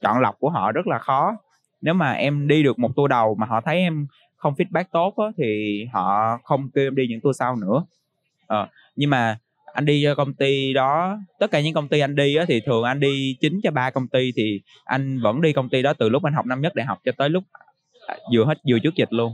chọn 0.00 0.20
lọc 0.20 0.38
của 0.38 0.50
họ 0.50 0.72
rất 0.72 0.86
là 0.86 0.98
khó 0.98 1.36
nếu 1.80 1.94
mà 1.94 2.12
em 2.12 2.48
đi 2.48 2.62
được 2.62 2.78
một 2.78 2.90
tour 2.96 3.10
đầu 3.10 3.34
mà 3.34 3.46
họ 3.46 3.60
thấy 3.60 3.76
em 3.76 4.06
không 4.36 4.54
feedback 4.54 4.84
tốt 4.92 5.14
á, 5.16 5.26
thì 5.38 5.80
họ 5.92 6.38
không 6.44 6.70
kêu 6.74 6.86
em 6.86 6.94
đi 6.94 7.06
những 7.08 7.20
tour 7.20 7.36
sau 7.38 7.56
nữa. 7.56 7.84
À, 8.48 8.68
nhưng 8.96 9.10
mà 9.10 9.38
anh 9.72 9.84
đi 9.84 10.02
cho 10.04 10.14
công 10.14 10.34
ty 10.34 10.72
đó 10.72 11.18
tất 11.38 11.50
cả 11.50 11.60
những 11.60 11.74
công 11.74 11.88
ty 11.88 12.00
anh 12.00 12.14
đi 12.14 12.36
á, 12.36 12.44
thì 12.48 12.60
thường 12.60 12.84
anh 12.84 13.00
đi 13.00 13.36
chính 13.40 13.60
cho 13.62 13.70
ba 13.70 13.90
công 13.90 14.08
ty 14.08 14.32
thì 14.36 14.60
anh 14.84 15.20
vẫn 15.22 15.40
đi 15.40 15.52
công 15.52 15.68
ty 15.68 15.82
đó 15.82 15.92
từ 15.92 16.08
lúc 16.08 16.24
anh 16.24 16.32
học 16.32 16.46
năm 16.46 16.60
nhất 16.60 16.74
đại 16.74 16.86
học 16.86 16.98
cho 17.04 17.12
tới 17.18 17.30
lúc 17.30 17.44
à, 18.06 18.16
vừa 18.34 18.44
hết 18.44 18.58
vừa 18.68 18.78
trước 18.78 18.94
dịch 18.94 19.12
luôn. 19.12 19.32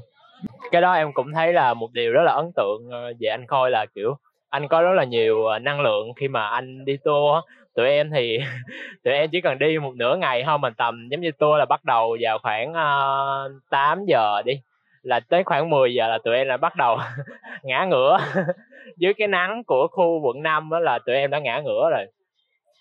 Cái 0.71 0.83
đó 0.83 0.93
em 0.93 1.13
cũng 1.13 1.33
thấy 1.33 1.53
là 1.53 1.75
một 1.75 1.93
điều 1.93 2.13
rất 2.13 2.23
là 2.23 2.33
ấn 2.33 2.51
tượng 2.57 2.89
ờ, 2.91 3.13
về 3.21 3.29
anh 3.29 3.47
khôi 3.47 3.71
là 3.71 3.87
kiểu 3.95 4.17
anh 4.49 4.69
có 4.69 4.83
rất 4.83 4.93
là 4.95 5.05
nhiều 5.05 5.47
ờ, 5.47 5.59
năng 5.59 5.81
lượng 5.81 6.15
khi 6.17 6.29
mà 6.29 6.47
anh 6.47 6.85
đi 6.85 6.97
tour 7.05 7.45
tụi 7.75 7.89
em 7.89 8.11
thì 8.11 8.39
tụi 9.05 9.15
em 9.15 9.31
chỉ 9.31 9.41
cần 9.41 9.59
đi 9.59 9.79
một 9.79 9.95
nửa 9.97 10.17
ngày 10.17 10.43
thôi 10.47 10.59
mình 10.59 10.75
tầm 10.75 11.09
giống 11.11 11.21
như 11.21 11.31
tour 11.33 11.59
là 11.59 11.65
bắt 11.65 11.85
đầu 11.85 12.17
vào 12.21 12.39
khoảng 12.39 12.75
ờ, 12.75 13.51
uh, 13.57 13.63
8 13.71 14.05
giờ 14.05 14.43
đi 14.45 14.61
là 15.07 15.21
tới 15.21 15.45
khoảng 15.45 15.71
10 15.71 15.95
giờ 15.95 16.09
là 16.09 16.19
tụi 16.25 16.37
em 16.37 16.47
là 16.47 16.57
bắt 16.57 16.77
đầu 16.77 16.99
ngã 17.63 17.85
ngửa. 17.85 18.19
Dưới 18.97 19.15
cái 19.15 19.29
nắng 19.29 19.65
của 19.65 19.87
khu 19.91 20.21
quận 20.21 20.43
5 20.43 20.71
đó 20.71 20.79
là 20.79 20.99
tụi 20.99 21.17
em 21.17 21.31
đã 21.31 21.39
ngã 21.39 21.61
ngửa 21.65 21.91
rồi. 21.91 22.07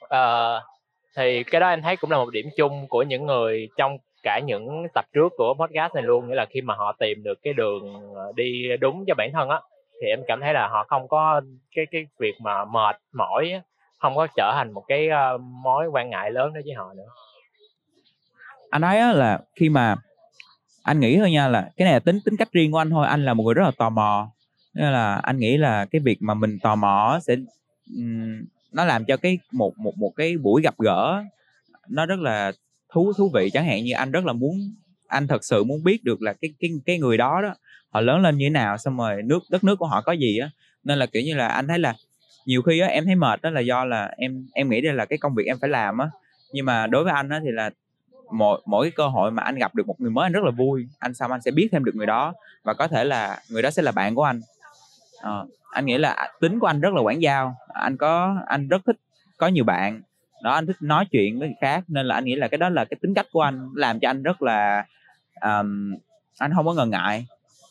Uh, 0.03 0.63
thì 1.17 1.43
cái 1.43 1.61
đó 1.61 1.69
em 1.69 1.81
thấy 1.81 1.95
cũng 1.95 2.11
là 2.11 2.17
một 2.17 2.29
điểm 2.31 2.45
chung 2.57 2.87
của 2.89 3.03
những 3.03 3.25
người 3.25 3.69
trong 3.77 3.97
cả 4.23 4.39
những 4.45 4.87
tập 4.93 5.05
trước 5.13 5.33
của 5.37 5.53
podcast 5.53 5.93
này 5.93 6.03
luôn 6.03 6.27
nghĩa 6.27 6.35
là 6.35 6.45
khi 6.45 6.61
mà 6.61 6.73
họ 6.73 6.95
tìm 6.99 7.23
được 7.23 7.39
cái 7.43 7.53
đường 7.53 8.13
đi 8.35 8.77
đúng 8.79 9.03
cho 9.07 9.13
bản 9.17 9.31
thân 9.33 9.49
á 9.49 9.59
thì 10.01 10.07
em 10.07 10.19
cảm 10.27 10.41
thấy 10.41 10.53
là 10.53 10.67
họ 10.67 10.85
không 10.87 11.07
có 11.07 11.41
cái 11.75 11.85
cái 11.91 12.07
việc 12.19 12.33
mà 12.41 12.65
mệt 12.65 12.95
mỏi 13.13 13.61
không 13.99 14.15
có 14.15 14.27
trở 14.37 14.51
thành 14.55 14.71
một 14.71 14.83
cái 14.87 15.07
uh, 15.35 15.41
mối 15.41 15.87
quan 15.87 16.09
ngại 16.09 16.31
lớn 16.31 16.53
đối 16.53 16.63
với 16.63 16.73
họ 16.73 16.93
nữa. 16.93 17.07
Anh 18.69 18.81
nói 18.81 19.15
là 19.15 19.39
khi 19.55 19.69
mà 19.69 19.95
anh 20.83 20.99
nghĩ 20.99 21.17
thôi 21.17 21.31
nha 21.31 21.47
là 21.47 21.69
cái 21.77 21.85
này 21.85 21.93
là 21.93 21.99
tính 21.99 22.19
tính 22.25 22.37
cách 22.37 22.51
riêng 22.51 22.71
của 22.71 22.77
anh 22.77 22.89
thôi 22.89 23.07
anh 23.07 23.25
là 23.25 23.33
một 23.33 23.43
người 23.43 23.53
rất 23.53 23.63
là 23.63 23.71
tò 23.77 23.89
mò. 23.89 24.31
Nên 24.73 24.93
là 24.93 25.15
anh 25.15 25.37
nghĩ 25.37 25.57
là 25.57 25.85
cái 25.85 26.01
việc 26.01 26.17
mà 26.21 26.33
mình 26.33 26.59
tò 26.59 26.75
mò 26.75 27.19
sẽ 27.21 27.35
um, 27.97 28.45
nó 28.73 28.85
làm 28.85 29.05
cho 29.05 29.17
cái 29.17 29.39
một 29.51 29.73
một 29.77 29.97
một 29.97 30.11
cái 30.15 30.37
buổi 30.37 30.61
gặp 30.61 30.75
gỡ 30.77 31.23
nó 31.89 32.05
rất 32.05 32.19
là 32.19 32.51
thú 32.89 33.13
thú 33.17 33.29
vị. 33.33 33.49
Chẳng 33.53 33.65
hạn 33.65 33.83
như 33.83 33.93
anh 33.93 34.11
rất 34.11 34.25
là 34.25 34.33
muốn 34.33 34.75
anh 35.07 35.27
thật 35.27 35.45
sự 35.45 35.63
muốn 35.63 35.83
biết 35.83 36.03
được 36.03 36.21
là 36.21 36.33
cái 36.41 36.53
cái 36.59 36.71
cái 36.85 36.99
người 36.99 37.17
đó 37.17 37.41
đó 37.41 37.55
họ 37.89 38.01
lớn 38.01 38.21
lên 38.21 38.37
như 38.37 38.45
thế 38.45 38.49
nào 38.49 38.77
xong 38.77 38.97
rồi 38.97 39.21
nước 39.23 39.39
đất 39.49 39.63
nước 39.63 39.75
của 39.75 39.85
họ 39.85 40.01
có 40.01 40.11
gì 40.11 40.37
á. 40.37 40.49
Nên 40.83 40.99
là 40.99 41.05
kiểu 41.05 41.21
như 41.21 41.35
là 41.35 41.47
anh 41.47 41.67
thấy 41.67 41.79
là 41.79 41.93
nhiều 42.45 42.61
khi 42.61 42.79
á 42.79 42.87
em 42.87 43.05
thấy 43.05 43.15
mệt 43.15 43.41
đó 43.41 43.49
là 43.49 43.61
do 43.61 43.85
là 43.85 44.13
em 44.17 44.47
em 44.53 44.69
nghĩ 44.69 44.81
đây 44.81 44.93
là 44.93 45.05
cái 45.05 45.17
công 45.17 45.35
việc 45.35 45.45
em 45.45 45.57
phải 45.61 45.69
làm 45.69 45.97
á. 45.97 46.09
Nhưng 46.53 46.65
mà 46.65 46.87
đối 46.87 47.03
với 47.03 47.13
anh 47.13 47.29
á 47.29 47.39
thì 47.43 47.51
là 47.51 47.69
mỗi 48.31 48.61
mỗi 48.65 48.85
cái 48.85 48.91
cơ 48.91 49.07
hội 49.07 49.31
mà 49.31 49.43
anh 49.43 49.55
gặp 49.55 49.75
được 49.75 49.87
một 49.87 50.01
người 50.01 50.11
mới 50.11 50.25
anh 50.25 50.31
rất 50.31 50.43
là 50.43 50.51
vui. 50.51 50.87
Anh 50.99 51.13
xong 51.13 51.31
anh 51.31 51.41
sẽ 51.41 51.51
biết 51.51 51.69
thêm 51.71 51.83
được 51.83 51.95
người 51.95 52.05
đó 52.05 52.33
và 52.63 52.73
có 52.73 52.87
thể 52.87 53.03
là 53.03 53.39
người 53.49 53.61
đó 53.61 53.69
sẽ 53.69 53.81
là 53.81 53.91
bạn 53.91 54.15
của 54.15 54.23
anh. 54.23 54.41
À, 55.21 55.31
anh 55.71 55.85
nghĩ 55.85 55.97
là 55.97 56.31
tính 56.39 56.59
của 56.59 56.67
anh 56.67 56.81
rất 56.81 56.93
là 56.93 57.01
quảng 57.01 57.21
giao. 57.21 57.55
Anh 57.67 57.97
có 57.97 58.35
anh 58.47 58.67
rất 58.67 58.81
thích 58.85 58.95
có 59.37 59.47
nhiều 59.47 59.63
bạn 59.63 60.01
đó 60.45 60.51
anh 60.51 60.65
thích 60.65 60.75
nói 60.81 61.05
chuyện 61.11 61.39
với 61.39 61.47
người 61.47 61.57
khác 61.61 61.83
nên 61.87 62.05
là 62.05 62.15
anh 62.15 62.25
nghĩ 62.25 62.35
là 62.35 62.47
cái 62.47 62.57
đó 62.57 62.69
là 62.69 62.85
cái 62.85 62.97
tính 63.01 63.13
cách 63.13 63.25
của 63.31 63.41
anh 63.41 63.69
làm 63.75 63.99
cho 63.99 64.09
anh 64.09 64.23
rất 64.23 64.41
là 64.41 64.85
um, 65.41 65.95
anh 66.39 66.51
không 66.53 66.65
có 66.65 66.73
ngần 66.73 66.89
ngại. 66.89 67.25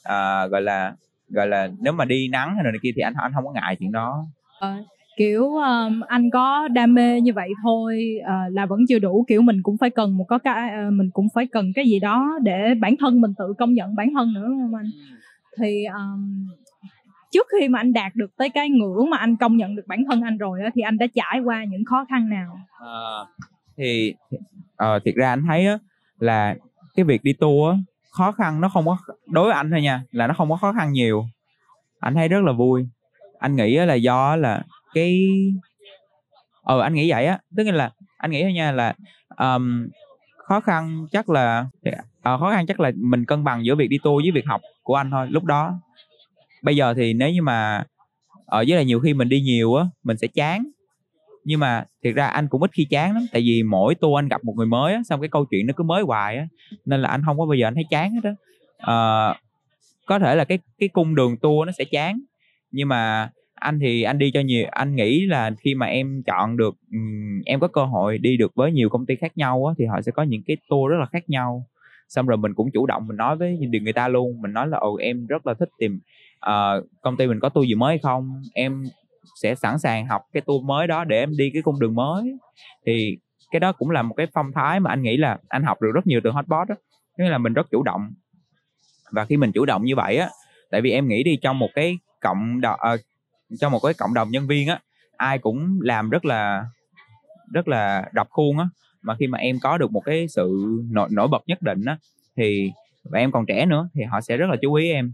Uh, 0.08 0.50
gọi 0.50 0.62
là 0.62 0.94
gọi 1.28 1.46
là 1.46 1.68
nếu 1.80 1.92
mà 1.92 2.04
đi 2.04 2.28
nắng 2.28 2.54
hay 2.54 2.64
này 2.64 2.72
kia 2.82 2.90
thì 2.96 3.02
anh 3.02 3.14
anh 3.16 3.32
không 3.34 3.44
có 3.46 3.52
ngại 3.52 3.76
chuyện 3.80 3.92
đó. 3.92 4.24
Ờ, 4.60 4.74
kiểu 5.16 5.54
um, 5.54 6.00
anh 6.00 6.30
có 6.30 6.68
đam 6.68 6.94
mê 6.94 7.20
như 7.20 7.32
vậy 7.32 7.50
thôi 7.62 8.18
uh, 8.20 8.54
là 8.54 8.66
vẫn 8.66 8.80
chưa 8.88 8.98
đủ 8.98 9.24
kiểu 9.28 9.42
mình 9.42 9.62
cũng 9.62 9.76
phải 9.78 9.90
cần 9.90 10.16
một 10.16 10.24
có 10.28 10.38
cái 10.38 10.70
uh, 10.88 10.92
mình 10.92 11.10
cũng 11.10 11.28
phải 11.34 11.46
cần 11.46 11.72
cái 11.74 11.84
gì 11.86 12.00
đó 12.00 12.38
để 12.42 12.74
bản 12.80 12.94
thân 13.00 13.20
mình 13.20 13.34
tự 13.38 13.52
công 13.58 13.74
nhận 13.74 13.94
bản 13.94 14.10
thân 14.14 14.34
nữa 14.34 14.46
không 14.46 14.74
anh? 14.74 14.90
Thì 15.58 15.84
um, 15.84 16.48
trước 17.34 17.46
khi 17.52 17.68
mà 17.68 17.78
anh 17.78 17.92
đạt 17.92 18.14
được 18.14 18.36
tới 18.36 18.50
cái 18.50 18.70
ngưỡng 18.70 19.10
mà 19.10 19.16
anh 19.16 19.36
công 19.36 19.56
nhận 19.56 19.76
được 19.76 19.86
bản 19.86 20.04
thân 20.10 20.22
anh 20.22 20.38
rồi 20.38 20.62
đó, 20.62 20.68
thì 20.74 20.82
anh 20.82 20.98
đã 20.98 21.06
trải 21.14 21.40
qua 21.44 21.64
những 21.64 21.84
khó 21.84 22.06
khăn 22.08 22.28
nào? 22.28 22.58
À, 22.80 22.94
thì 23.76 24.14
à, 24.76 24.98
thiệt 25.04 25.14
ra 25.14 25.32
anh 25.32 25.44
thấy 25.46 25.66
á, 25.66 25.78
là 26.18 26.54
cái 26.96 27.04
việc 27.04 27.24
đi 27.24 27.32
tour 27.32 27.72
á, 27.72 27.78
khó 28.10 28.32
khăn 28.32 28.60
nó 28.60 28.68
không 28.68 28.86
có 28.86 28.96
đối 29.26 29.44
với 29.44 29.54
anh 29.54 29.70
thôi 29.70 29.82
nha 29.82 30.02
là 30.10 30.26
nó 30.26 30.34
không 30.34 30.50
có 30.50 30.56
khó 30.56 30.72
khăn 30.72 30.92
nhiều. 30.92 31.24
Anh 32.00 32.14
thấy 32.14 32.28
rất 32.28 32.44
là 32.44 32.52
vui. 32.52 32.86
Anh 33.38 33.56
nghĩ 33.56 33.76
là 33.76 33.94
do 33.94 34.36
là 34.36 34.62
cái 34.94 35.28
ờ 36.62 36.80
anh 36.80 36.94
nghĩ 36.94 37.10
vậy 37.10 37.26
á 37.26 37.38
tức 37.56 37.64
là 37.64 37.90
anh 38.16 38.30
nghĩ 38.30 38.42
thôi 38.42 38.52
nha 38.52 38.72
là 38.72 38.94
um, 39.36 39.88
khó 40.36 40.60
khăn 40.60 41.06
chắc 41.12 41.30
là 41.30 41.66
uh, 41.88 41.94
khó 42.20 42.50
khăn 42.50 42.66
chắc 42.66 42.80
là 42.80 42.90
mình 42.96 43.24
cân 43.24 43.44
bằng 43.44 43.64
giữa 43.64 43.74
việc 43.74 43.88
đi 43.88 43.98
tour 44.02 44.24
với 44.24 44.30
việc 44.30 44.46
học 44.46 44.60
của 44.82 44.94
anh 44.94 45.10
thôi 45.10 45.26
lúc 45.30 45.44
đó 45.44 45.78
bây 46.64 46.76
giờ 46.76 46.94
thì 46.94 47.12
nếu 47.12 47.30
như 47.30 47.42
mà 47.42 47.84
ở 48.46 48.64
với 48.68 48.76
là 48.76 48.82
nhiều 48.82 49.00
khi 49.00 49.14
mình 49.14 49.28
đi 49.28 49.40
nhiều 49.40 49.74
á 49.74 49.84
mình 50.04 50.16
sẽ 50.16 50.26
chán. 50.26 50.66
Nhưng 51.44 51.60
mà 51.60 51.84
thiệt 52.04 52.14
ra 52.14 52.26
anh 52.26 52.48
cũng 52.48 52.62
ít 52.62 52.70
khi 52.72 52.84
chán 52.90 53.14
lắm 53.14 53.26
tại 53.32 53.42
vì 53.42 53.62
mỗi 53.62 53.94
tour 53.94 54.18
anh 54.18 54.28
gặp 54.28 54.44
một 54.44 54.54
người 54.56 54.66
mới 54.66 54.94
á 54.94 55.00
xong 55.04 55.20
cái 55.20 55.28
câu 55.28 55.44
chuyện 55.44 55.66
nó 55.66 55.72
cứ 55.76 55.84
mới 55.84 56.02
hoài 56.02 56.36
á 56.36 56.46
nên 56.84 57.02
là 57.02 57.08
anh 57.08 57.22
không 57.24 57.38
có 57.38 57.46
bao 57.46 57.54
giờ 57.54 57.66
anh 57.66 57.74
thấy 57.74 57.84
chán 57.90 58.12
hết 58.12 58.20
á. 58.24 58.34
À, 58.78 59.34
có 60.06 60.18
thể 60.18 60.34
là 60.34 60.44
cái 60.44 60.58
cái 60.78 60.88
cung 60.88 61.14
đường 61.14 61.36
tour 61.36 61.66
nó 61.66 61.72
sẽ 61.78 61.84
chán 61.84 62.20
nhưng 62.70 62.88
mà 62.88 63.30
anh 63.54 63.78
thì 63.80 64.02
anh 64.02 64.18
đi 64.18 64.30
cho 64.30 64.40
nhiều 64.40 64.66
anh 64.70 64.96
nghĩ 64.96 65.26
là 65.26 65.50
khi 65.60 65.74
mà 65.74 65.86
em 65.86 66.22
chọn 66.26 66.56
được 66.56 66.76
em 67.46 67.60
có 67.60 67.68
cơ 67.68 67.84
hội 67.84 68.18
đi 68.18 68.36
được 68.36 68.54
với 68.54 68.72
nhiều 68.72 68.88
công 68.88 69.06
ty 69.06 69.16
khác 69.16 69.38
nhau 69.38 69.66
á 69.66 69.74
thì 69.78 69.84
họ 69.86 70.02
sẽ 70.02 70.12
có 70.12 70.22
những 70.22 70.42
cái 70.46 70.56
tour 70.68 70.90
rất 70.90 70.96
là 71.00 71.06
khác 71.06 71.30
nhau 71.30 71.66
xong 72.08 72.26
rồi 72.26 72.36
mình 72.36 72.54
cũng 72.54 72.70
chủ 72.70 72.86
động 72.86 73.06
mình 73.06 73.16
nói 73.16 73.36
với 73.36 73.58
người 73.82 73.92
ta 73.92 74.08
luôn 74.08 74.42
mình 74.42 74.52
nói 74.52 74.68
là 74.68 74.78
ồ 74.78 74.96
em 74.96 75.26
rất 75.26 75.46
là 75.46 75.54
thích 75.54 75.68
tìm 75.78 76.00
uh, 76.46 76.84
công 77.02 77.16
ty 77.16 77.26
mình 77.26 77.40
có 77.40 77.48
tour 77.48 77.68
gì 77.68 77.74
mới 77.74 77.88
hay 77.88 77.98
không? 77.98 78.42
Em 78.54 78.84
sẽ 79.42 79.54
sẵn 79.54 79.78
sàng 79.78 80.06
học 80.06 80.22
cái 80.32 80.40
tour 80.40 80.64
mới 80.64 80.86
đó 80.86 81.04
để 81.04 81.18
em 81.18 81.30
đi 81.38 81.50
cái 81.52 81.62
cung 81.62 81.80
đường 81.80 81.94
mới. 81.94 82.36
Thì 82.86 83.16
cái 83.50 83.60
đó 83.60 83.72
cũng 83.72 83.90
là 83.90 84.02
một 84.02 84.14
cái 84.14 84.26
phong 84.34 84.52
thái 84.54 84.80
mà 84.80 84.90
anh 84.90 85.02
nghĩ 85.02 85.16
là 85.16 85.38
anh 85.48 85.62
học 85.62 85.82
được 85.82 85.90
rất 85.94 86.06
nhiều 86.06 86.20
từ 86.24 86.30
hotbot 86.30 86.68
đó 86.68 86.74
nghĩa 87.18 87.28
là 87.28 87.38
mình 87.38 87.52
rất 87.52 87.66
chủ 87.70 87.82
động. 87.82 88.12
Và 89.10 89.24
khi 89.24 89.36
mình 89.36 89.52
chủ 89.52 89.64
động 89.64 89.84
như 89.84 89.96
vậy 89.96 90.16
á 90.16 90.28
tại 90.70 90.80
vì 90.80 90.90
em 90.90 91.08
nghĩ 91.08 91.22
đi 91.22 91.36
trong 91.42 91.58
một 91.58 91.68
cái 91.74 91.98
cộng 92.20 92.60
đồng 92.60 92.74
uh, 92.74 92.80
ờ, 92.80 92.96
trong 93.60 93.72
một 93.72 93.80
cái 93.82 93.94
cộng 93.94 94.14
đồng 94.14 94.30
nhân 94.30 94.46
viên 94.46 94.68
á 94.68 94.80
ai 95.16 95.38
cũng 95.38 95.78
làm 95.82 96.10
rất 96.10 96.24
là 96.24 96.64
rất 97.52 97.68
là 97.68 98.04
đập 98.12 98.26
khuôn 98.30 98.58
á 98.58 98.68
mà 99.04 99.14
khi 99.18 99.26
mà 99.26 99.38
em 99.38 99.58
có 99.62 99.78
được 99.78 99.92
một 99.92 100.00
cái 100.00 100.28
sự 100.28 100.76
nổi, 100.90 101.08
nổi 101.12 101.28
bật 101.28 101.42
nhất 101.46 101.62
định 101.62 101.84
á 101.84 101.98
thì 102.36 102.72
và 103.04 103.18
em 103.18 103.32
còn 103.32 103.46
trẻ 103.46 103.66
nữa 103.66 103.88
thì 103.94 104.02
họ 104.02 104.20
sẽ 104.20 104.36
rất 104.36 104.50
là 104.50 104.56
chú 104.62 104.74
ý 104.74 104.90
em. 104.90 105.12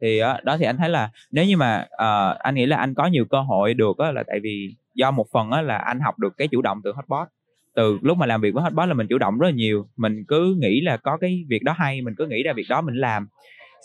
Thì 0.00 0.22
uh, 0.22 0.44
đó 0.44 0.56
thì 0.56 0.64
anh 0.64 0.76
thấy 0.76 0.88
là 0.88 1.10
nếu 1.30 1.44
như 1.44 1.56
mà 1.56 1.86
uh, 1.94 2.38
anh 2.38 2.54
nghĩ 2.54 2.66
là 2.66 2.76
anh 2.76 2.94
có 2.94 3.06
nhiều 3.06 3.24
cơ 3.24 3.40
hội 3.40 3.74
được 3.74 3.98
á 3.98 4.12
là 4.12 4.22
tại 4.26 4.40
vì 4.42 4.74
do 4.94 5.10
một 5.10 5.26
phần 5.32 5.50
á 5.50 5.62
là 5.62 5.76
anh 5.76 6.00
học 6.00 6.18
được 6.18 6.36
cái 6.36 6.48
chủ 6.48 6.62
động 6.62 6.80
từ 6.84 6.92
hotbot. 6.92 7.28
Từ 7.74 7.98
lúc 8.02 8.18
mà 8.18 8.26
làm 8.26 8.40
việc 8.40 8.54
với 8.54 8.62
hotbot 8.62 8.88
là 8.88 8.94
mình 8.94 9.06
chủ 9.06 9.18
động 9.18 9.38
rất 9.38 9.46
là 9.46 9.52
nhiều 9.52 9.88
mình 9.96 10.24
cứ 10.28 10.56
nghĩ 10.60 10.80
là 10.80 10.96
có 10.96 11.16
cái 11.16 11.44
việc 11.48 11.62
đó 11.62 11.74
hay 11.78 12.02
mình 12.02 12.14
cứ 12.14 12.26
nghĩ 12.26 12.42
ra 12.42 12.52
việc 12.52 12.66
đó 12.68 12.80
mình 12.80 12.94
làm. 12.94 13.28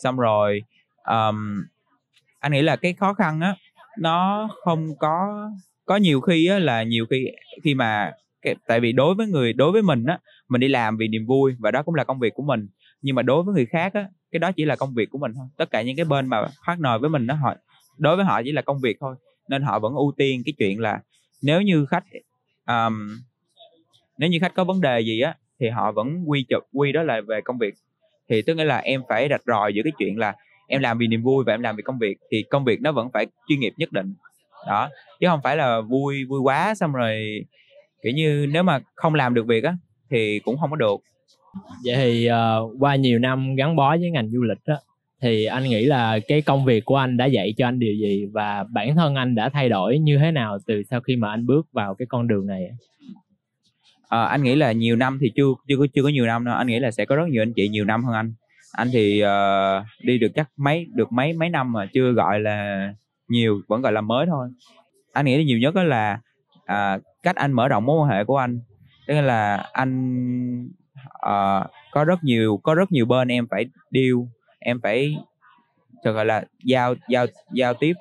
Xong 0.03 0.17
rồi 0.17 0.61
um, 1.07 1.63
anh 2.39 2.51
nghĩ 2.51 2.61
là 2.61 2.75
cái 2.75 2.93
khó 2.93 3.13
khăn 3.13 3.41
á 3.41 3.55
nó 3.97 4.47
không 4.63 4.95
có 4.99 5.47
có 5.85 5.95
nhiều 5.95 6.21
khi 6.21 6.47
á 6.47 6.59
là 6.59 6.83
nhiều 6.83 7.05
khi 7.09 7.27
khi 7.63 7.73
mà 7.73 8.11
cái, 8.45 8.55
tại 8.67 8.79
vì 8.79 8.91
đối 8.91 9.15
với 9.15 9.27
người 9.27 9.53
đối 9.53 9.71
với 9.71 9.81
mình 9.81 10.05
á 10.05 10.19
mình 10.49 10.61
đi 10.61 10.67
làm 10.67 10.97
vì 10.97 11.07
niềm 11.07 11.25
vui 11.25 11.55
và 11.59 11.71
đó 11.71 11.83
cũng 11.83 11.95
là 11.95 12.03
công 12.03 12.19
việc 12.19 12.33
của 12.33 12.43
mình. 12.43 12.67
Nhưng 13.01 13.15
mà 13.15 13.21
đối 13.21 13.43
với 13.43 13.55
người 13.55 13.65
khác 13.65 13.93
á 13.93 14.07
cái 14.31 14.39
đó 14.39 14.51
chỉ 14.51 14.65
là 14.65 14.75
công 14.75 14.93
việc 14.93 15.09
của 15.09 15.17
mình 15.17 15.31
thôi. 15.35 15.45
Tất 15.57 15.71
cả 15.71 15.81
những 15.81 15.95
cái 15.95 16.05
bên 16.05 16.27
mà 16.27 16.47
partner 16.67 17.01
với 17.01 17.09
mình 17.09 17.25
nó 17.25 17.33
họ 17.33 17.55
đối 17.97 18.15
với 18.15 18.25
họ 18.25 18.41
chỉ 18.43 18.51
là 18.51 18.61
công 18.61 18.79
việc 18.79 18.97
thôi. 18.99 19.15
Nên 19.49 19.61
họ 19.61 19.79
vẫn 19.79 19.93
ưu 19.93 20.13
tiên 20.17 20.41
cái 20.45 20.53
chuyện 20.57 20.79
là 20.79 20.99
nếu 21.41 21.61
như 21.61 21.85
khách 21.85 22.03
um, 22.67 23.17
nếu 24.17 24.29
như 24.29 24.39
khách 24.41 24.55
có 24.55 24.63
vấn 24.63 24.81
đề 24.81 24.99
gì 24.99 25.21
á 25.21 25.35
thì 25.59 25.69
họ 25.69 25.91
vẫn 25.91 26.23
quy 26.29 26.45
chụp 26.49 26.63
quy 26.73 26.91
đó 26.91 27.03
là 27.03 27.21
về 27.27 27.41
công 27.41 27.57
việc. 27.57 27.73
Thì 28.29 28.41
tức 28.41 28.55
nghĩa 28.55 28.63
là 28.63 28.77
em 28.77 29.01
phải 29.09 29.27
rạch 29.29 29.41
ròi 29.45 29.73
giữa 29.73 29.81
cái 29.83 29.93
chuyện 29.97 30.19
là 30.19 30.35
em 30.67 30.81
làm 30.81 30.97
vì 30.97 31.07
niềm 31.07 31.23
vui 31.23 31.43
và 31.47 31.53
em 31.53 31.61
làm 31.61 31.75
vì 31.75 31.83
công 31.83 31.99
việc 31.99 32.17
thì 32.31 32.43
công 32.49 32.65
việc 32.65 32.81
nó 32.81 32.91
vẫn 32.91 33.09
phải 33.13 33.27
chuyên 33.47 33.59
nghiệp 33.59 33.73
nhất 33.77 33.91
định. 33.91 34.13
Đó 34.67 34.89
chứ 35.19 35.27
không 35.27 35.39
phải 35.43 35.57
là 35.57 35.81
vui 35.81 36.25
vui 36.25 36.39
quá 36.39 36.75
xong 36.75 36.93
rồi 36.93 37.45
kiểu 38.05 38.13
như 38.13 38.47
nếu 38.51 38.63
mà 38.63 38.79
không 38.95 39.13
làm 39.15 39.33
được 39.33 39.47
việc 39.47 39.63
á 39.63 39.77
thì 40.09 40.39
cũng 40.39 40.57
không 40.57 40.69
có 40.69 40.75
được. 40.75 40.95
Vậy 41.85 41.95
thì 41.95 42.29
uh, 42.29 42.71
qua 42.79 42.95
nhiều 42.95 43.19
năm 43.19 43.55
gắn 43.55 43.75
bó 43.75 43.97
với 43.97 44.11
ngành 44.11 44.29
du 44.29 44.43
lịch 44.43 44.65
á 44.65 44.75
thì 45.21 45.45
anh 45.45 45.63
nghĩ 45.63 45.85
là 45.85 46.19
cái 46.27 46.41
công 46.41 46.65
việc 46.65 46.85
của 46.85 46.95
anh 46.95 47.17
đã 47.17 47.25
dạy 47.25 47.53
cho 47.57 47.67
anh 47.67 47.79
điều 47.79 47.95
gì 47.95 48.25
và 48.25 48.65
bản 48.73 48.95
thân 48.95 49.15
anh 49.15 49.35
đã 49.35 49.49
thay 49.49 49.69
đổi 49.69 49.99
như 49.99 50.17
thế 50.17 50.31
nào 50.31 50.57
từ 50.67 50.83
sau 50.89 51.01
khi 51.01 51.15
mà 51.15 51.29
anh 51.29 51.45
bước 51.45 51.67
vào 51.71 51.95
cái 51.95 52.05
con 52.05 52.27
đường 52.27 52.47
này? 52.47 52.69
À, 54.09 54.23
anh 54.23 54.43
nghĩ 54.43 54.55
là 54.55 54.71
nhiều 54.71 54.95
năm 54.95 55.17
thì 55.21 55.31
chưa 55.35 55.45
chưa 55.67 55.77
có 55.77 55.87
chưa 55.93 56.03
có 56.03 56.09
nhiều 56.09 56.25
năm 56.25 56.45
đâu. 56.45 56.55
Anh 56.55 56.67
nghĩ 56.67 56.79
là 56.79 56.91
sẽ 56.91 57.05
có 57.05 57.15
rất 57.15 57.27
nhiều 57.29 57.41
anh 57.41 57.53
chị 57.53 57.69
nhiều 57.69 57.85
năm 57.85 58.03
hơn 58.03 58.13
anh. 58.13 58.33
Anh 58.71 58.87
thì 58.93 59.23
uh, 59.23 59.85
đi 60.03 60.17
được 60.17 60.31
chắc 60.35 60.49
mấy 60.57 60.85
được 60.93 61.11
mấy 61.11 61.33
mấy 61.33 61.49
năm 61.49 61.71
mà 61.71 61.85
chưa 61.93 62.11
gọi 62.11 62.39
là 62.39 62.89
nhiều 63.27 63.61
vẫn 63.67 63.81
gọi 63.81 63.91
là 63.91 64.01
mới 64.01 64.25
thôi. 64.25 64.49
Anh 65.13 65.25
nghĩ 65.25 65.37
là 65.37 65.43
nhiều 65.43 65.57
nhất 65.57 65.75
đó 65.75 65.83
là 65.83 66.19
uh, 66.63 67.03
cách 67.25 67.35
anh 67.35 67.53
mở 67.53 67.67
rộng 67.67 67.85
mối 67.85 67.99
quan 67.99 68.09
hệ 68.09 68.23
của 68.23 68.37
anh. 68.37 68.59
Tức 69.07 69.21
là 69.21 69.69
anh 69.73 70.69
uh, 71.25 71.71
có 71.91 72.03
rất 72.05 72.23
nhiều 72.23 72.59
có 72.63 72.75
rất 72.75 72.91
nhiều 72.91 73.05
bên 73.05 73.27
em 73.27 73.47
phải 73.47 73.65
deal 73.91 74.13
em 74.59 74.79
phải 74.83 75.17
thật 76.03 76.11
gọi 76.11 76.25
là 76.25 76.43
giao 76.63 76.95
giao 77.09 77.25
giao 77.51 77.73
tiếp 77.73 77.93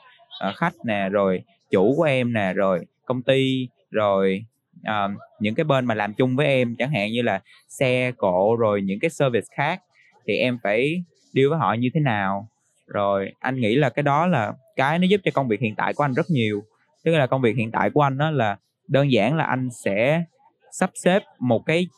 uh, 0.49 0.57
khách 0.57 0.75
nè 0.85 1.09
rồi 1.09 1.43
chủ 1.71 1.95
của 1.97 2.03
em 2.03 2.33
nè 2.33 2.53
rồi 2.53 2.87
công 3.05 3.23
ty 3.23 3.69
rồi 3.91 4.45
uh, 4.81 5.11
những 5.41 5.55
cái 5.55 5.65
bên 5.65 5.85
mà 5.85 5.95
làm 5.95 6.15
chung 6.15 6.37
với 6.37 6.47
em 6.47 6.75
chẳng 6.79 6.91
hạn 6.91 7.13
như 7.13 7.23
là 7.23 7.41
xe 7.69 8.13
cộ 8.17 8.57
rồi 8.57 8.83
những 8.83 9.01
cái 9.01 9.11
service 9.11 9.47
khác 9.57 9.83
thì 10.27 10.37
em 10.37 10.59
phải 10.63 11.05
deal 11.33 11.49
với 11.49 11.59
họ 11.59 11.75
như 11.75 11.89
thế 11.95 12.01
nào. 12.01 12.49
Rồi 12.87 13.33
anh 13.39 13.61
nghĩ 13.61 13.75
là 13.75 13.89
cái 13.91 14.03
đó 14.03 14.27
là 14.27 14.53
cái 14.77 14.99
nó 14.99 15.07
giúp 15.07 15.21
cho 15.25 15.31
công 15.35 15.49
việc 15.49 15.61
hiện 15.61 15.75
tại 15.77 15.95
của 15.95 16.05
anh 16.05 16.15
rất 16.15 16.27
nhiều. 16.31 16.63
Tức 17.05 17.13
là 17.13 17.27
công 17.27 17.43
việc 17.43 17.57
hiện 17.57 17.71
tại 17.71 17.91
của 17.91 18.01
anh 18.01 18.19
đó 18.19 18.31
là 18.31 18.57
đơn 18.89 19.13
giản 19.13 19.37
là 19.37 19.45
anh 19.45 19.69
sẽ 19.85 20.25
sắp 20.73 20.91
xếp 20.95 21.23
một 21.41 21.67
cái 21.67 21.89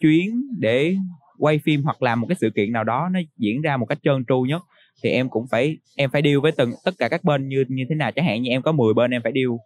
chuyến 0.00 0.42
để 0.58 0.96
quay 1.38 1.58
phim 1.58 1.82
hoặc 1.82 2.02
làm 2.02 2.20
một 2.20 2.26
cái 2.28 2.36
sự 2.40 2.50
kiện 2.50 2.72
nào 2.72 2.84
đó, 2.84 3.08
nó 3.12 3.20
diễn 3.36 3.62
ra 3.62 3.76
một 3.76 3.86
cách 3.86 3.98
trơn 4.02 4.24
tru 4.24 4.42
nhất. 4.42 4.62
Thì 5.02 5.10
em 5.10 5.28
cũng 5.28 5.46
phải, 5.50 5.76
em 5.96 6.10
phải 6.10 6.22
deal 6.24 6.38
với 6.38 6.52
từng, 6.52 6.72
tất 6.84 6.94
cả 6.98 7.08
các 7.08 7.24
bên 7.24 7.48
như 7.48 7.64
như 7.68 7.84
thế 7.88 7.94
nào. 7.94 8.12
Chẳng 8.12 8.24
hạn 8.24 8.42
như 8.42 8.50
em 8.50 8.62
có 8.62 8.72
10 8.72 8.94
bên 8.94 9.10
em 9.10 9.22
phải 9.22 9.32
deal. 9.34 9.56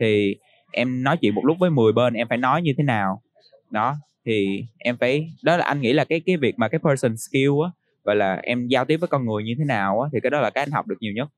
Thì 0.00 0.36
em 0.72 1.02
nói 1.02 1.16
chuyện 1.16 1.34
một 1.34 1.44
lúc 1.44 1.56
với 1.60 1.70
10 1.70 1.92
bên, 1.92 2.14
em 2.14 2.28
phải 2.28 2.38
nói 2.38 2.62
như 2.62 2.72
thế 2.78 2.84
nào. 2.84 3.22
Đó, 3.70 3.96
thì 4.24 4.64
em 4.78 4.96
phải, 4.96 5.30
đó 5.42 5.56
là 5.56 5.64
anh 5.64 5.80
nghĩ 5.80 5.92
là 5.92 6.04
cái 6.04 6.20
cái 6.20 6.36
việc 6.36 6.58
mà 6.58 6.68
cái 6.68 6.78
person 6.78 7.16
skill 7.16 7.50
á, 7.64 7.70
và 8.04 8.14
là 8.14 8.40
em 8.42 8.68
giao 8.68 8.84
tiếp 8.84 8.96
với 8.96 9.08
con 9.08 9.26
người 9.26 9.44
như 9.44 9.54
thế 9.58 9.64
nào 9.64 10.00
á, 10.00 10.08
thì 10.12 10.20
cái 10.22 10.30
đó 10.30 10.40
là 10.40 10.50
cái 10.50 10.62
anh 10.62 10.70
học 10.70 10.86
được 10.86 10.96
nhiều 11.00 11.12
nhất. 11.12 11.28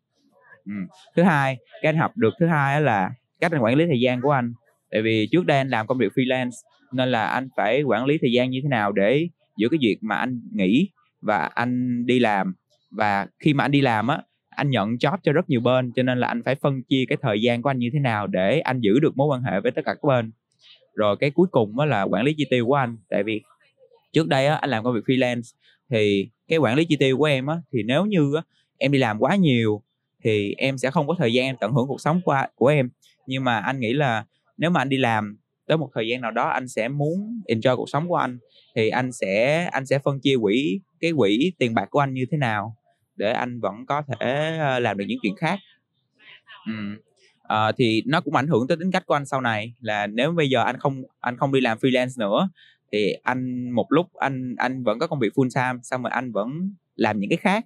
Ừ. 0.67 0.73
thứ 1.17 1.23
hai, 1.23 1.57
cái 1.83 1.93
anh 1.93 1.97
học 1.97 2.17
được 2.17 2.35
thứ 2.41 2.47
hai 2.47 2.81
là 2.81 3.11
cách 3.40 3.53
anh 3.53 3.62
quản 3.62 3.74
lý 3.74 3.87
thời 3.87 4.01
gian 4.01 4.20
của 4.20 4.31
anh. 4.31 4.53
Tại 4.90 5.03
vì 5.03 5.29
trước 5.33 5.46
đây 5.46 5.59
anh 5.59 5.68
làm 5.68 5.87
công 5.87 5.98
việc 5.98 6.12
freelance 6.14 6.51
nên 6.92 7.09
là 7.09 7.27
anh 7.27 7.48
phải 7.57 7.83
quản 7.83 8.05
lý 8.05 8.18
thời 8.20 8.33
gian 8.33 8.51
như 8.51 8.61
thế 8.62 8.68
nào 8.68 8.92
để 8.92 9.29
giữa 9.57 9.68
cái 9.68 9.79
việc 9.83 9.96
mà 10.01 10.16
anh 10.16 10.40
nghỉ 10.53 10.90
và 11.20 11.51
anh 11.55 12.07
đi 12.07 12.18
làm. 12.18 12.55
Và 12.90 13.27
khi 13.38 13.55
mà 13.55 13.64
anh 13.64 13.70
đi 13.70 13.81
làm 13.81 14.09
á 14.09 14.22
anh 14.59 14.70
nhận 14.70 14.94
job 14.94 15.18
cho 15.22 15.33
rất 15.33 15.51
nhiều 15.51 15.61
bên 15.61 15.92
cho 15.96 16.03
nên 16.03 16.20
là 16.20 16.27
anh 16.27 16.42
phải 16.44 16.55
phân 16.55 16.83
chia 16.83 17.05
cái 17.09 17.18
thời 17.22 17.42
gian 17.42 17.62
của 17.62 17.70
anh 17.70 17.79
như 17.79 17.90
thế 17.92 17.98
nào 17.98 18.27
để 18.27 18.61
anh 18.61 18.81
giữ 18.81 19.01
được 19.01 19.16
mối 19.16 19.27
quan 19.27 19.42
hệ 19.42 19.61
với 19.61 19.72
tất 19.72 19.83
cả 19.85 19.94
các 19.94 20.05
bên. 20.09 20.31
Rồi 20.94 21.16
cái 21.20 21.31
cuối 21.31 21.48
cùng 21.51 21.77
đó 21.77 21.85
là 21.85 22.03
quản 22.03 22.24
lý 22.24 22.35
chi 22.37 22.44
tiêu 22.51 22.66
của 22.66 22.74
anh. 22.74 22.96
Tại 23.09 23.22
vì 23.22 23.42
trước 24.12 24.29
đây 24.29 24.46
á, 24.46 24.55
anh 24.55 24.70
làm 24.70 24.85
công 24.85 24.94
việc 24.94 25.05
freelance 25.07 25.42
thì 25.90 26.29
cái 26.48 26.59
quản 26.59 26.77
lý 26.77 26.85
chi 26.85 26.96
tiêu 26.96 27.18
của 27.18 27.24
em 27.24 27.46
á, 27.46 27.57
thì 27.72 27.83
nếu 27.83 28.07
như 28.07 28.35
á, 28.37 28.42
em 28.79 28.92
đi 28.92 28.98
làm 28.98 29.18
quá 29.18 29.37
nhiều 29.37 29.83
thì 30.24 30.55
em 30.59 30.79
sẽ 30.79 30.90
không 30.90 31.07
có 31.07 31.14
thời 31.18 31.33
gian 31.33 31.46
em 31.46 31.57
tận 31.61 31.72
hưởng 31.72 31.88
cuộc 31.88 32.01
sống 32.01 32.20
của, 32.24 32.42
của 32.55 32.66
em 32.66 32.88
nhưng 33.29 33.45
mà 33.45 33.59
anh 33.59 33.81
nghĩ 33.81 33.93
là 33.93 34.25
nếu 34.57 34.71
mà 34.71 34.81
anh 34.81 34.88
đi 34.88 34.97
làm 34.97 35.38
tới 35.67 35.79
một 35.79 35.91
thời 35.95 36.09
gian 36.09 36.21
nào 36.21 36.31
đó 36.31 36.49
anh 36.49 36.69
sẽ 36.69 36.88
muốn 36.88 37.43
enjoy 37.49 37.77
cuộc 37.77 37.88
sống 37.88 38.09
của 38.09 38.17
anh 38.17 38.38
thì 38.75 38.88
anh 38.88 39.12
sẽ 39.12 39.64
anh 39.73 39.87
sẽ 39.87 39.99
phân 39.99 40.21
chia 40.21 40.37
quỹ 40.43 40.81
cái 41.01 41.12
quỹ 41.17 41.53
tiền 41.59 41.75
bạc 41.75 41.87
của 41.91 42.01
anh 42.01 42.14
như 42.14 42.27
thế 42.31 42.38
nào 42.38 42.77
để 43.17 43.33
anh 43.33 43.61
vẫn 43.61 43.87
có 43.87 44.03
thể 44.03 44.57
ờ, 44.59 44.79
làm 44.79 44.99
được 44.99 45.05
những 45.09 45.19
chuyện 45.23 45.37
khác 45.37 45.59
ừ. 46.67 46.73
à, 47.43 47.73
thì 47.73 48.03
nó 48.07 48.21
cũng 48.21 48.35
ảnh 48.35 48.47
hưởng 48.47 48.67
tới 48.69 48.77
tính 48.77 48.91
cách 48.91 49.07
của 49.07 49.14
anh 49.14 49.27
sau 49.27 49.41
này 49.41 49.73
là 49.81 50.07
nếu 50.07 50.33
bây 50.33 50.49
giờ 50.49 50.62
anh 50.64 50.77
không 50.79 51.03
anh 51.21 51.37
không 51.37 51.53
đi 51.53 51.61
làm 51.61 51.79
freelance 51.79 52.19
nữa 52.19 52.49
thì 52.93 53.12
anh 53.23 53.71
một 53.71 53.87
lúc 53.88 54.07
anh 54.14 54.55
anh 54.59 54.85
vẫn 54.85 54.99
có 54.99 55.07
công 55.07 55.19
việc 55.19 55.33
full 55.35 55.49
time 55.55 55.81
xong 55.83 56.03
rồi 56.03 56.11
anh 56.11 56.33
vẫn 56.33 56.71
làm 56.97 57.21
những 57.21 57.31
cái 57.31 57.37
khác 57.37 57.64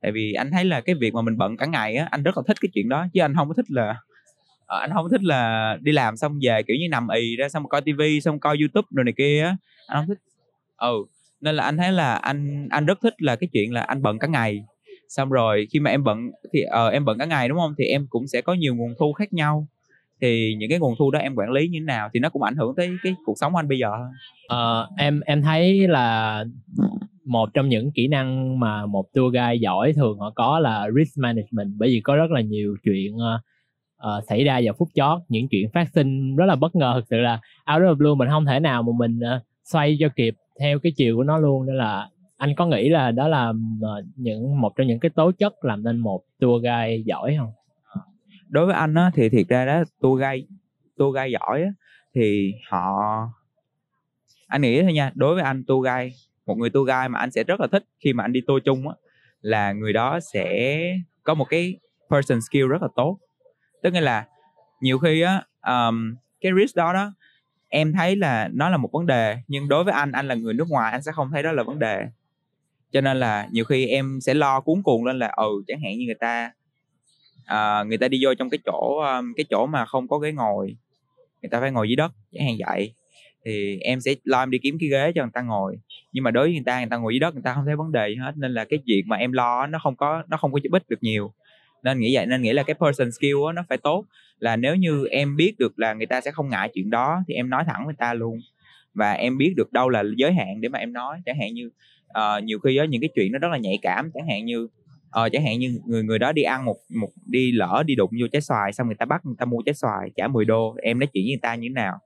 tại 0.00 0.12
vì 0.12 0.32
anh 0.32 0.50
thấy 0.50 0.64
là 0.64 0.80
cái 0.80 0.94
việc 0.94 1.14
mà 1.14 1.22
mình 1.22 1.38
bận 1.38 1.56
cả 1.56 1.66
ngày 1.66 1.96
á 1.96 2.08
anh 2.10 2.22
rất 2.22 2.36
là 2.36 2.42
thích 2.46 2.56
cái 2.60 2.68
chuyện 2.74 2.88
đó 2.88 3.06
chứ 3.12 3.20
anh 3.20 3.34
không 3.36 3.48
có 3.48 3.54
thích 3.54 3.70
là 3.70 3.96
Ờ, 4.70 4.78
anh 4.78 4.90
không 4.92 5.10
thích 5.10 5.22
là 5.22 5.76
đi 5.80 5.92
làm 5.92 6.16
xong 6.16 6.38
về 6.42 6.62
kiểu 6.62 6.76
như 6.80 6.88
nằm 6.90 7.08
ì 7.08 7.36
ra 7.36 7.48
xong 7.48 7.68
coi 7.68 7.80
tivi 7.80 8.20
xong 8.20 8.38
coi 8.38 8.56
youtube 8.60 8.86
rồi 8.90 9.04
này 9.04 9.14
kia 9.16 9.42
á. 9.42 9.56
Anh 9.86 9.98
không 9.98 10.08
thích. 10.08 10.18
Ừ 10.76 10.94
nên 11.40 11.54
là 11.54 11.64
anh 11.64 11.76
thấy 11.76 11.92
là 11.92 12.14
anh 12.14 12.68
anh 12.70 12.86
rất 12.86 12.98
thích 13.02 13.22
là 13.22 13.36
cái 13.36 13.48
chuyện 13.52 13.72
là 13.72 13.80
anh 13.80 14.02
bận 14.02 14.18
cả 14.18 14.28
ngày. 14.28 14.64
Xong 15.08 15.30
rồi 15.30 15.66
khi 15.70 15.80
mà 15.80 15.90
em 15.90 16.04
bận 16.04 16.30
thì 16.52 16.64
uh, 16.64 16.92
em 16.92 17.04
bận 17.04 17.18
cả 17.18 17.24
ngày 17.24 17.48
đúng 17.48 17.58
không? 17.58 17.74
Thì 17.78 17.84
em 17.84 18.06
cũng 18.10 18.26
sẽ 18.26 18.40
có 18.40 18.54
nhiều 18.54 18.74
nguồn 18.74 18.94
thu 18.98 19.12
khác 19.12 19.32
nhau. 19.32 19.66
Thì 20.20 20.54
những 20.58 20.70
cái 20.70 20.78
nguồn 20.78 20.94
thu 20.98 21.10
đó 21.10 21.18
em 21.18 21.34
quản 21.34 21.50
lý 21.50 21.68
như 21.68 21.78
thế 21.78 21.84
nào 21.84 22.08
thì 22.14 22.20
nó 22.20 22.28
cũng 22.28 22.42
ảnh 22.42 22.56
hưởng 22.56 22.74
tới 22.76 22.90
cái 23.02 23.14
cuộc 23.24 23.34
sống 23.36 23.52
của 23.52 23.58
anh 23.58 23.68
bây 23.68 23.78
giờ 23.78 23.90
uh, 24.52 24.98
em 24.98 25.20
em 25.20 25.42
thấy 25.42 25.88
là 25.88 26.44
một 27.24 27.54
trong 27.54 27.68
những 27.68 27.90
kỹ 27.92 28.08
năng 28.08 28.60
mà 28.60 28.86
một 28.86 29.06
tour 29.14 29.34
guide 29.34 29.54
giỏi 29.54 29.92
thường 29.92 30.18
họ 30.18 30.30
có 30.30 30.58
là 30.58 30.86
risk 30.96 31.18
management 31.18 31.72
bởi 31.78 31.88
vì 31.88 32.00
có 32.00 32.16
rất 32.16 32.30
là 32.30 32.40
nhiều 32.40 32.76
chuyện 32.84 33.16
uh, 33.16 33.40
uh, 34.06 34.24
xảy 34.28 34.44
ra 34.44 34.60
vào 34.64 34.74
phút 34.78 34.88
chót 34.94 35.20
những 35.28 35.48
chuyện 35.48 35.70
phát 35.74 35.88
sinh 35.94 36.36
rất 36.36 36.46
là 36.46 36.56
bất 36.56 36.76
ngờ. 36.76 36.92
Thực 36.96 37.06
sự 37.10 37.16
là 37.16 37.40
out 37.74 37.82
of 37.82 37.94
blue 37.94 38.14
mình 38.16 38.28
không 38.28 38.46
thể 38.46 38.60
nào 38.60 38.82
mà 38.82 38.92
mình 38.98 39.18
uh, 39.18 39.42
xoay 39.64 39.96
cho 40.00 40.08
kịp 40.16 40.34
theo 40.60 40.78
cái 40.78 40.92
chiều 40.96 41.16
của 41.16 41.22
nó 41.22 41.38
luôn. 41.38 41.66
Nên 41.66 41.76
là 41.76 42.08
anh 42.36 42.54
có 42.54 42.66
nghĩ 42.66 42.88
là 42.88 43.10
đó 43.10 43.28
là 43.28 43.48
uh, 43.48 44.04
những 44.16 44.60
một 44.60 44.72
trong 44.76 44.86
những 44.86 45.00
cái 45.00 45.10
tố 45.10 45.32
chất 45.32 45.64
làm 45.64 45.84
nên 45.84 45.98
một 45.98 46.22
tour 46.40 46.62
guide 46.62 46.96
giỏi 46.96 47.36
không? 47.38 47.52
Đối 48.48 48.66
với 48.66 48.74
anh 48.74 48.94
á 48.94 49.10
thì 49.14 49.28
thiệt 49.28 49.48
ra 49.48 49.66
đó 49.66 49.82
tour 50.00 50.20
guide 50.20 50.46
tour 50.98 51.16
guide 51.16 51.28
giỏi 51.28 51.62
á, 51.62 51.70
thì 52.14 52.54
họ 52.70 53.02
anh 54.46 54.62
nghĩ 54.62 54.82
thôi 54.82 54.92
nha 54.92 55.12
đối 55.14 55.34
với 55.34 55.44
anh 55.44 55.64
tour 55.64 55.86
guide 55.86 56.10
một 56.46 56.58
người 56.58 56.70
tour 56.70 56.88
guide 56.88 57.08
mà 57.08 57.18
anh 57.18 57.30
sẽ 57.30 57.44
rất 57.44 57.60
là 57.60 57.66
thích 57.66 57.84
khi 58.04 58.12
mà 58.12 58.24
anh 58.24 58.32
đi 58.32 58.40
tour 58.46 58.62
chung 58.64 58.88
á 58.88 58.94
là 59.40 59.72
người 59.72 59.92
đó 59.92 60.20
sẽ 60.20 60.78
có 61.22 61.34
một 61.34 61.44
cái 61.44 61.76
person 62.10 62.40
skill 62.40 62.66
rất 62.66 62.82
là 62.82 62.88
tốt 62.96 63.18
tức 63.82 63.94
là 63.94 64.26
nhiều 64.80 64.98
khi 64.98 65.20
á 65.20 65.42
um, 65.66 66.14
cái 66.40 66.52
risk 66.60 66.76
đó 66.76 66.92
đó 66.92 67.12
em 67.68 67.92
thấy 67.92 68.16
là 68.16 68.48
nó 68.52 68.68
là 68.68 68.76
một 68.76 68.88
vấn 68.92 69.06
đề 69.06 69.36
nhưng 69.48 69.68
đối 69.68 69.84
với 69.84 69.94
anh 69.94 70.12
anh 70.12 70.28
là 70.28 70.34
người 70.34 70.54
nước 70.54 70.68
ngoài 70.68 70.92
anh 70.92 71.02
sẽ 71.02 71.12
không 71.12 71.30
thấy 71.32 71.42
đó 71.42 71.52
là 71.52 71.62
vấn 71.62 71.78
đề. 71.78 72.06
Cho 72.92 73.00
nên 73.00 73.20
là 73.20 73.48
nhiều 73.52 73.64
khi 73.64 73.86
em 73.86 74.18
sẽ 74.20 74.34
lo 74.34 74.60
cuốn 74.60 74.82
cuồng 74.82 75.04
lên 75.04 75.18
là 75.18 75.32
ừ 75.36 75.62
chẳng 75.66 75.80
hạn 75.80 75.98
như 75.98 76.06
người 76.06 76.14
ta 76.20 76.52
uh, 77.42 77.86
người 77.86 77.98
ta 77.98 78.08
đi 78.08 78.18
vô 78.24 78.34
trong 78.34 78.50
cái 78.50 78.58
chỗ 78.64 79.00
um, 79.00 79.32
cái 79.36 79.44
chỗ 79.50 79.66
mà 79.66 79.84
không 79.84 80.08
có 80.08 80.18
ghế 80.18 80.32
ngồi 80.32 80.76
người 81.42 81.48
ta 81.50 81.60
phải 81.60 81.70
ngồi 81.70 81.88
dưới 81.88 81.96
đất 81.96 82.12
chẳng 82.32 82.46
hạn 82.46 82.56
vậy 82.66 82.94
thì 83.44 83.78
em 83.80 84.00
sẽ 84.00 84.14
lo 84.24 84.42
em 84.42 84.50
đi 84.50 84.58
kiếm 84.62 84.76
cái 84.80 84.88
ghế 84.88 85.12
cho 85.14 85.22
người 85.22 85.30
ta 85.34 85.42
ngồi. 85.42 85.76
Nhưng 86.12 86.24
mà 86.24 86.30
đối 86.30 86.44
với 86.44 86.52
người 86.52 86.62
ta 86.66 86.78
người 86.78 86.88
ta 86.90 86.96
ngồi 86.96 87.14
dưới 87.14 87.20
đất 87.20 87.34
người 87.34 87.42
ta 87.42 87.54
không 87.54 87.64
thấy 87.66 87.76
vấn 87.76 87.92
đề 87.92 88.08
gì 88.08 88.14
hết 88.14 88.32
nên 88.36 88.54
là 88.54 88.64
cái 88.64 88.78
việc 88.86 89.02
mà 89.06 89.16
em 89.16 89.32
lo 89.32 89.66
nó 89.66 89.78
không 89.82 89.96
có 89.96 90.22
nó 90.28 90.36
không 90.36 90.52
có 90.52 90.60
giúp 90.62 90.72
ích 90.72 90.88
được 90.88 91.02
nhiều 91.02 91.32
nên 91.82 92.00
nghĩ 92.00 92.14
vậy 92.14 92.26
nên 92.26 92.42
nghĩ 92.42 92.52
là 92.52 92.62
cái 92.62 92.74
person 92.74 93.12
skill 93.12 93.34
đó, 93.46 93.52
nó 93.52 93.64
phải 93.68 93.78
tốt. 93.78 94.04
Là 94.38 94.56
nếu 94.56 94.76
như 94.76 95.06
em 95.06 95.36
biết 95.36 95.58
được 95.58 95.78
là 95.78 95.94
người 95.94 96.06
ta 96.06 96.20
sẽ 96.20 96.30
không 96.30 96.48
ngại 96.48 96.70
chuyện 96.74 96.90
đó 96.90 97.22
thì 97.28 97.34
em 97.34 97.50
nói 97.50 97.64
thẳng 97.66 97.86
với 97.86 97.94
ta 97.98 98.14
luôn. 98.14 98.38
Và 98.94 99.12
em 99.12 99.38
biết 99.38 99.54
được 99.56 99.72
đâu 99.72 99.88
là 99.88 100.02
giới 100.16 100.32
hạn 100.32 100.60
để 100.60 100.68
mà 100.68 100.78
em 100.78 100.92
nói. 100.92 101.20
Chẳng 101.26 101.38
hạn 101.40 101.54
như 101.54 101.70
uh, 102.08 102.44
nhiều 102.44 102.58
khi 102.58 102.76
đó 102.76 102.84
những 102.84 103.00
cái 103.00 103.10
chuyện 103.14 103.32
nó 103.32 103.38
rất 103.38 103.48
là 103.52 103.58
nhạy 103.58 103.78
cảm. 103.82 104.10
Chẳng 104.14 104.28
hạn 104.28 104.44
như 104.44 104.68
ờ 105.10 105.28
chẳng 105.28 105.44
hạn 105.44 105.58
như 105.58 105.80
người 105.86 106.02
người 106.02 106.18
đó 106.18 106.32
đi 106.32 106.42
ăn 106.42 106.64
một 106.64 106.76
một 107.00 107.08
đi 107.26 107.52
lỡ 107.52 107.82
đi 107.86 107.94
đụng 107.94 108.10
vô 108.20 108.26
trái 108.32 108.42
xoài 108.42 108.72
xong 108.72 108.86
người 108.86 108.96
ta 108.96 109.06
bắt 109.06 109.26
người 109.26 109.34
ta 109.38 109.44
mua 109.44 109.62
trái 109.66 109.74
xoài 109.74 110.10
trả 110.16 110.28
10 110.28 110.44
đô 110.44 110.76
em 110.82 110.98
nói 110.98 111.06
chuyện 111.06 111.24
với 111.24 111.30
người 111.30 111.40
ta 111.42 111.54
như 111.54 111.68
thế 111.68 111.72
nào? 111.72 111.98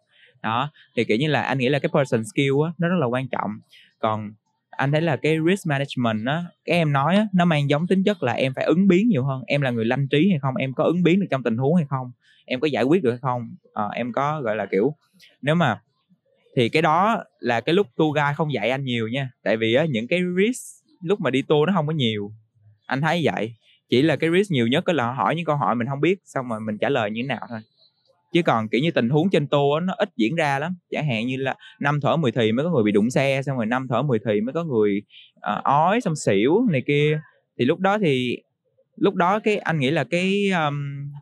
Đó 0.42 0.70
thì 0.96 1.04
kiểu 1.04 1.16
như 1.16 1.28
là 1.28 1.42
anh 1.42 1.58
nghĩ 1.58 1.68
là 1.68 1.78
cái 1.78 1.88
person 1.88 2.24
skill 2.24 2.52
á 2.66 2.72
nó 2.78 2.88
rất 2.88 2.96
là 3.00 3.06
quan 3.06 3.28
trọng. 3.28 3.50
Còn 3.98 4.32
anh 4.76 4.92
thấy 4.92 5.00
là 5.00 5.16
cái 5.16 5.36
risk 5.48 5.66
management 5.66 6.26
á 6.26 6.44
cái 6.64 6.76
em 6.76 6.92
nói 6.92 7.16
á 7.16 7.26
nó 7.32 7.44
mang 7.44 7.70
giống 7.70 7.86
tính 7.86 8.02
chất 8.04 8.22
là 8.22 8.32
em 8.32 8.54
phải 8.54 8.64
ứng 8.64 8.88
biến 8.88 9.08
nhiều 9.08 9.24
hơn. 9.24 9.42
Em 9.46 9.60
là 9.60 9.70
người 9.70 9.84
lanh 9.84 10.08
trí 10.08 10.30
hay 10.30 10.38
không? 10.38 10.56
Em 10.56 10.72
có 10.72 10.84
ứng 10.84 11.02
biến 11.02 11.20
được 11.20 11.26
trong 11.30 11.42
tình 11.42 11.56
huống 11.56 11.76
hay 11.76 11.84
không? 11.88 12.12
Em 12.46 12.60
có 12.60 12.66
giải 12.66 12.84
quyết 12.84 13.02
được 13.02 13.10
hay 13.10 13.18
không? 13.22 13.54
À, 13.74 13.84
em 13.94 14.12
có 14.12 14.40
gọi 14.40 14.56
là 14.56 14.66
kiểu 14.66 14.94
nếu 15.42 15.54
mà 15.54 15.80
thì 16.56 16.68
cái 16.68 16.82
đó 16.82 17.24
là 17.38 17.60
cái 17.60 17.74
lúc 17.74 17.86
tour 17.96 18.16
guide 18.16 18.34
không 18.36 18.52
dạy 18.52 18.70
anh 18.70 18.84
nhiều 18.84 19.08
nha. 19.08 19.30
Tại 19.44 19.56
vì 19.56 19.74
á 19.74 19.84
những 19.84 20.08
cái 20.08 20.20
risk 20.36 20.84
lúc 21.02 21.20
mà 21.20 21.30
đi 21.30 21.42
tour 21.42 21.66
nó 21.66 21.72
không 21.74 21.86
có 21.86 21.92
nhiều. 21.92 22.32
Anh 22.86 23.00
thấy 23.00 23.20
vậy. 23.24 23.54
Chỉ 23.88 24.02
là 24.02 24.16
cái 24.16 24.30
risk 24.30 24.50
nhiều 24.50 24.66
nhất 24.66 24.88
là 24.88 25.12
hỏi 25.12 25.36
những 25.36 25.44
câu 25.44 25.56
hỏi 25.56 25.74
mình 25.74 25.88
không 25.88 26.00
biết 26.00 26.18
xong 26.24 26.48
rồi 26.48 26.60
mình 26.60 26.78
trả 26.78 26.88
lời 26.88 27.10
như 27.10 27.22
thế 27.22 27.26
nào 27.26 27.46
thôi 27.48 27.60
chứ 28.34 28.42
còn 28.42 28.68
kiểu 28.68 28.80
như 28.80 28.90
tình 28.90 29.08
huống 29.08 29.30
trên 29.30 29.46
tour 29.46 29.84
nó 29.84 29.94
ít 29.96 30.08
diễn 30.16 30.34
ra 30.34 30.58
lắm. 30.58 30.76
Chẳng 30.90 31.06
hạn 31.06 31.26
như 31.26 31.36
là 31.36 31.54
năm 31.80 32.00
thở 32.00 32.16
10 32.16 32.32
thì 32.32 32.52
mới 32.52 32.64
có 32.64 32.70
người 32.70 32.82
bị 32.82 32.92
đụng 32.92 33.10
xe 33.10 33.42
xong 33.46 33.56
rồi 33.56 33.66
năm 33.66 33.86
thở 33.88 34.02
10 34.02 34.18
thì 34.26 34.40
mới 34.40 34.52
có 34.52 34.64
người 34.64 35.02
uh, 35.36 35.64
ói 35.64 36.00
xong 36.00 36.16
xỉu 36.16 36.66
này 36.70 36.82
kia. 36.86 37.20
Thì 37.58 37.64
lúc 37.64 37.78
đó 37.78 37.98
thì 37.98 38.38
lúc 38.96 39.14
đó 39.14 39.40
cái 39.40 39.56
anh 39.56 39.78
nghĩ 39.78 39.90
là 39.90 40.04
cái 40.04 40.50
um, 40.50 40.74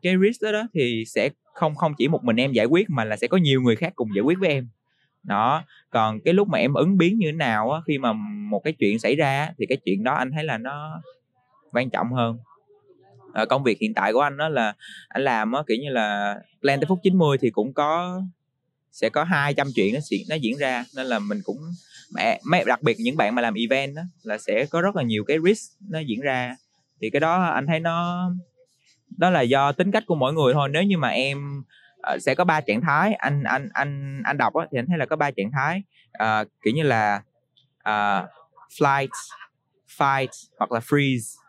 cái 0.02 0.14
risk 0.22 0.42
đó, 0.42 0.52
đó 0.52 0.62
thì 0.74 1.04
sẽ 1.06 1.28
không 1.54 1.74
không 1.74 1.92
chỉ 1.98 2.08
một 2.08 2.24
mình 2.24 2.36
em 2.36 2.52
giải 2.52 2.66
quyết 2.66 2.90
mà 2.90 3.04
là 3.04 3.16
sẽ 3.16 3.26
có 3.26 3.36
nhiều 3.36 3.60
người 3.62 3.76
khác 3.76 3.92
cùng 3.96 4.08
giải 4.16 4.22
quyết 4.22 4.38
với 4.38 4.48
em. 4.48 4.68
Đó 5.22 5.64
còn 5.90 6.20
cái 6.20 6.34
lúc 6.34 6.48
mà 6.48 6.58
em 6.58 6.74
ứng 6.74 6.98
biến 6.98 7.18
như 7.18 7.26
thế 7.26 7.32
nào 7.32 7.70
á 7.70 7.80
khi 7.86 7.98
mà 7.98 8.12
một 8.50 8.60
cái 8.64 8.72
chuyện 8.72 8.98
xảy 8.98 9.16
ra 9.16 9.48
thì 9.58 9.66
cái 9.66 9.78
chuyện 9.84 10.04
đó 10.04 10.14
anh 10.14 10.30
thấy 10.32 10.44
là 10.44 10.58
nó 10.58 11.02
quan 11.72 11.90
trọng 11.90 12.12
hơn 12.12 12.38
à, 13.32 13.44
công 13.44 13.62
việc 13.62 13.78
hiện 13.80 13.94
tại 13.94 14.12
của 14.12 14.20
anh 14.20 14.36
đó 14.36 14.48
là 14.48 14.74
anh 15.08 15.22
làm 15.22 15.52
á 15.52 15.62
kiểu 15.66 15.76
như 15.82 15.90
là 15.90 16.36
plan 16.60 16.80
tới 16.80 16.86
phút 16.88 16.98
90 17.02 17.38
thì 17.38 17.50
cũng 17.50 17.72
có 17.72 18.22
sẽ 18.92 19.08
có 19.08 19.24
200 19.24 19.68
chuyện 19.74 19.94
nó 19.94 20.00
nó 20.28 20.36
diễn 20.36 20.58
ra. 20.58 20.84
Nên 20.96 21.06
là 21.06 21.18
mình 21.18 21.40
cũng 21.44 21.58
mẹ 22.44 22.64
đặc 22.66 22.82
biệt 22.82 22.96
những 22.98 23.16
bạn 23.16 23.34
mà 23.34 23.42
làm 23.42 23.54
event 23.54 23.96
đó 23.96 24.02
là 24.22 24.38
sẽ 24.38 24.66
có 24.70 24.80
rất 24.80 24.96
là 24.96 25.02
nhiều 25.02 25.24
cái 25.24 25.38
risk 25.44 25.72
nó 25.90 25.98
diễn 25.98 26.20
ra. 26.20 26.56
Thì 27.00 27.10
cái 27.10 27.20
đó 27.20 27.42
anh 27.44 27.66
thấy 27.66 27.80
nó 27.80 28.30
đó 29.16 29.30
là 29.30 29.40
do 29.40 29.72
tính 29.72 29.90
cách 29.90 30.02
của 30.06 30.14
mỗi 30.14 30.32
người 30.32 30.52
thôi. 30.52 30.68
Nếu 30.72 30.82
như 30.82 30.98
mà 30.98 31.08
em 31.08 31.62
uh, 32.14 32.22
sẽ 32.22 32.34
có 32.34 32.44
ba 32.44 32.60
trạng 32.60 32.80
thái 32.80 33.14
anh 33.14 33.42
anh 33.42 33.68
anh 33.72 34.22
anh 34.24 34.38
đọc 34.38 34.54
á, 34.54 34.66
thì 34.72 34.78
anh 34.78 34.86
thấy 34.86 34.98
là 34.98 35.06
có 35.06 35.16
ba 35.16 35.30
trạng 35.30 35.50
thái. 35.52 35.82
Uh, 36.22 36.48
kiểu 36.62 36.74
như 36.74 36.82
là 36.82 37.22
uh, 37.88 38.28
flight 38.78 39.08
fight 39.98 40.28
hoặc 40.58 40.72
là 40.72 40.80
freeze 40.80 41.41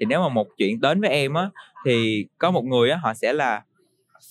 thì 0.00 0.06
nếu 0.06 0.20
mà 0.20 0.28
một 0.28 0.46
chuyện 0.58 0.80
đến 0.80 1.00
với 1.00 1.10
em 1.10 1.34
á 1.34 1.50
thì 1.86 2.26
có 2.38 2.50
một 2.50 2.64
người 2.64 2.90
á 2.90 2.96
họ 3.02 3.14
sẽ 3.14 3.32
là 3.32 3.62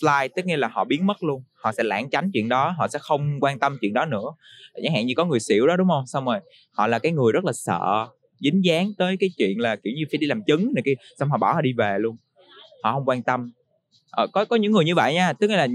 fly 0.01 0.29
tức 0.35 0.45
nghĩa 0.45 0.57
là 0.57 0.67
họ 0.67 0.83
biến 0.83 1.07
mất 1.07 1.23
luôn. 1.23 1.43
Họ 1.53 1.71
sẽ 1.71 1.83
lãng 1.83 2.09
tránh 2.09 2.29
chuyện 2.33 2.49
đó 2.49 2.73
họ 2.77 2.87
sẽ 2.87 2.99
không 3.01 3.39
quan 3.41 3.59
tâm 3.59 3.77
chuyện 3.81 3.93
đó 3.93 4.05
nữa. 4.05 4.25
Chẳng 4.83 4.93
hạn 4.93 5.05
như 5.05 5.13
có 5.17 5.25
người 5.25 5.39
xỉu 5.39 5.67
đó 5.67 5.75
đúng 5.75 5.87
không? 5.87 6.07
Xong 6.07 6.25
rồi 6.25 6.39
họ 6.71 6.87
là 6.87 6.99
cái 6.99 7.11
người 7.11 7.31
rất 7.31 7.45
là 7.45 7.53
sợ 7.53 8.07
dính 8.39 8.65
dáng 8.65 8.91
tới 8.97 9.17
cái 9.19 9.29
chuyện 9.37 9.59
là 9.59 9.75
kiểu 9.75 9.93
như 9.97 10.03
phải 10.11 10.17
đi 10.17 10.27
làm 10.27 10.43
chứng 10.43 10.71
này 10.75 10.81
kia 10.85 10.93
xong 11.19 11.29
họ 11.29 11.37
bỏ 11.37 11.53
họ 11.53 11.61
đi 11.61 11.73
về 11.73 11.97
luôn. 11.99 12.17
Họ 12.83 12.93
không 12.93 13.05
quan 13.05 13.23
tâm. 13.23 13.51
Ờ, 14.11 14.27
có 14.27 14.45
có 14.45 14.55
những 14.55 14.71
người 14.71 14.85
như 14.85 14.95
vậy 14.95 15.13
nha 15.13 15.33
tức 15.33 15.47
là 15.51 15.67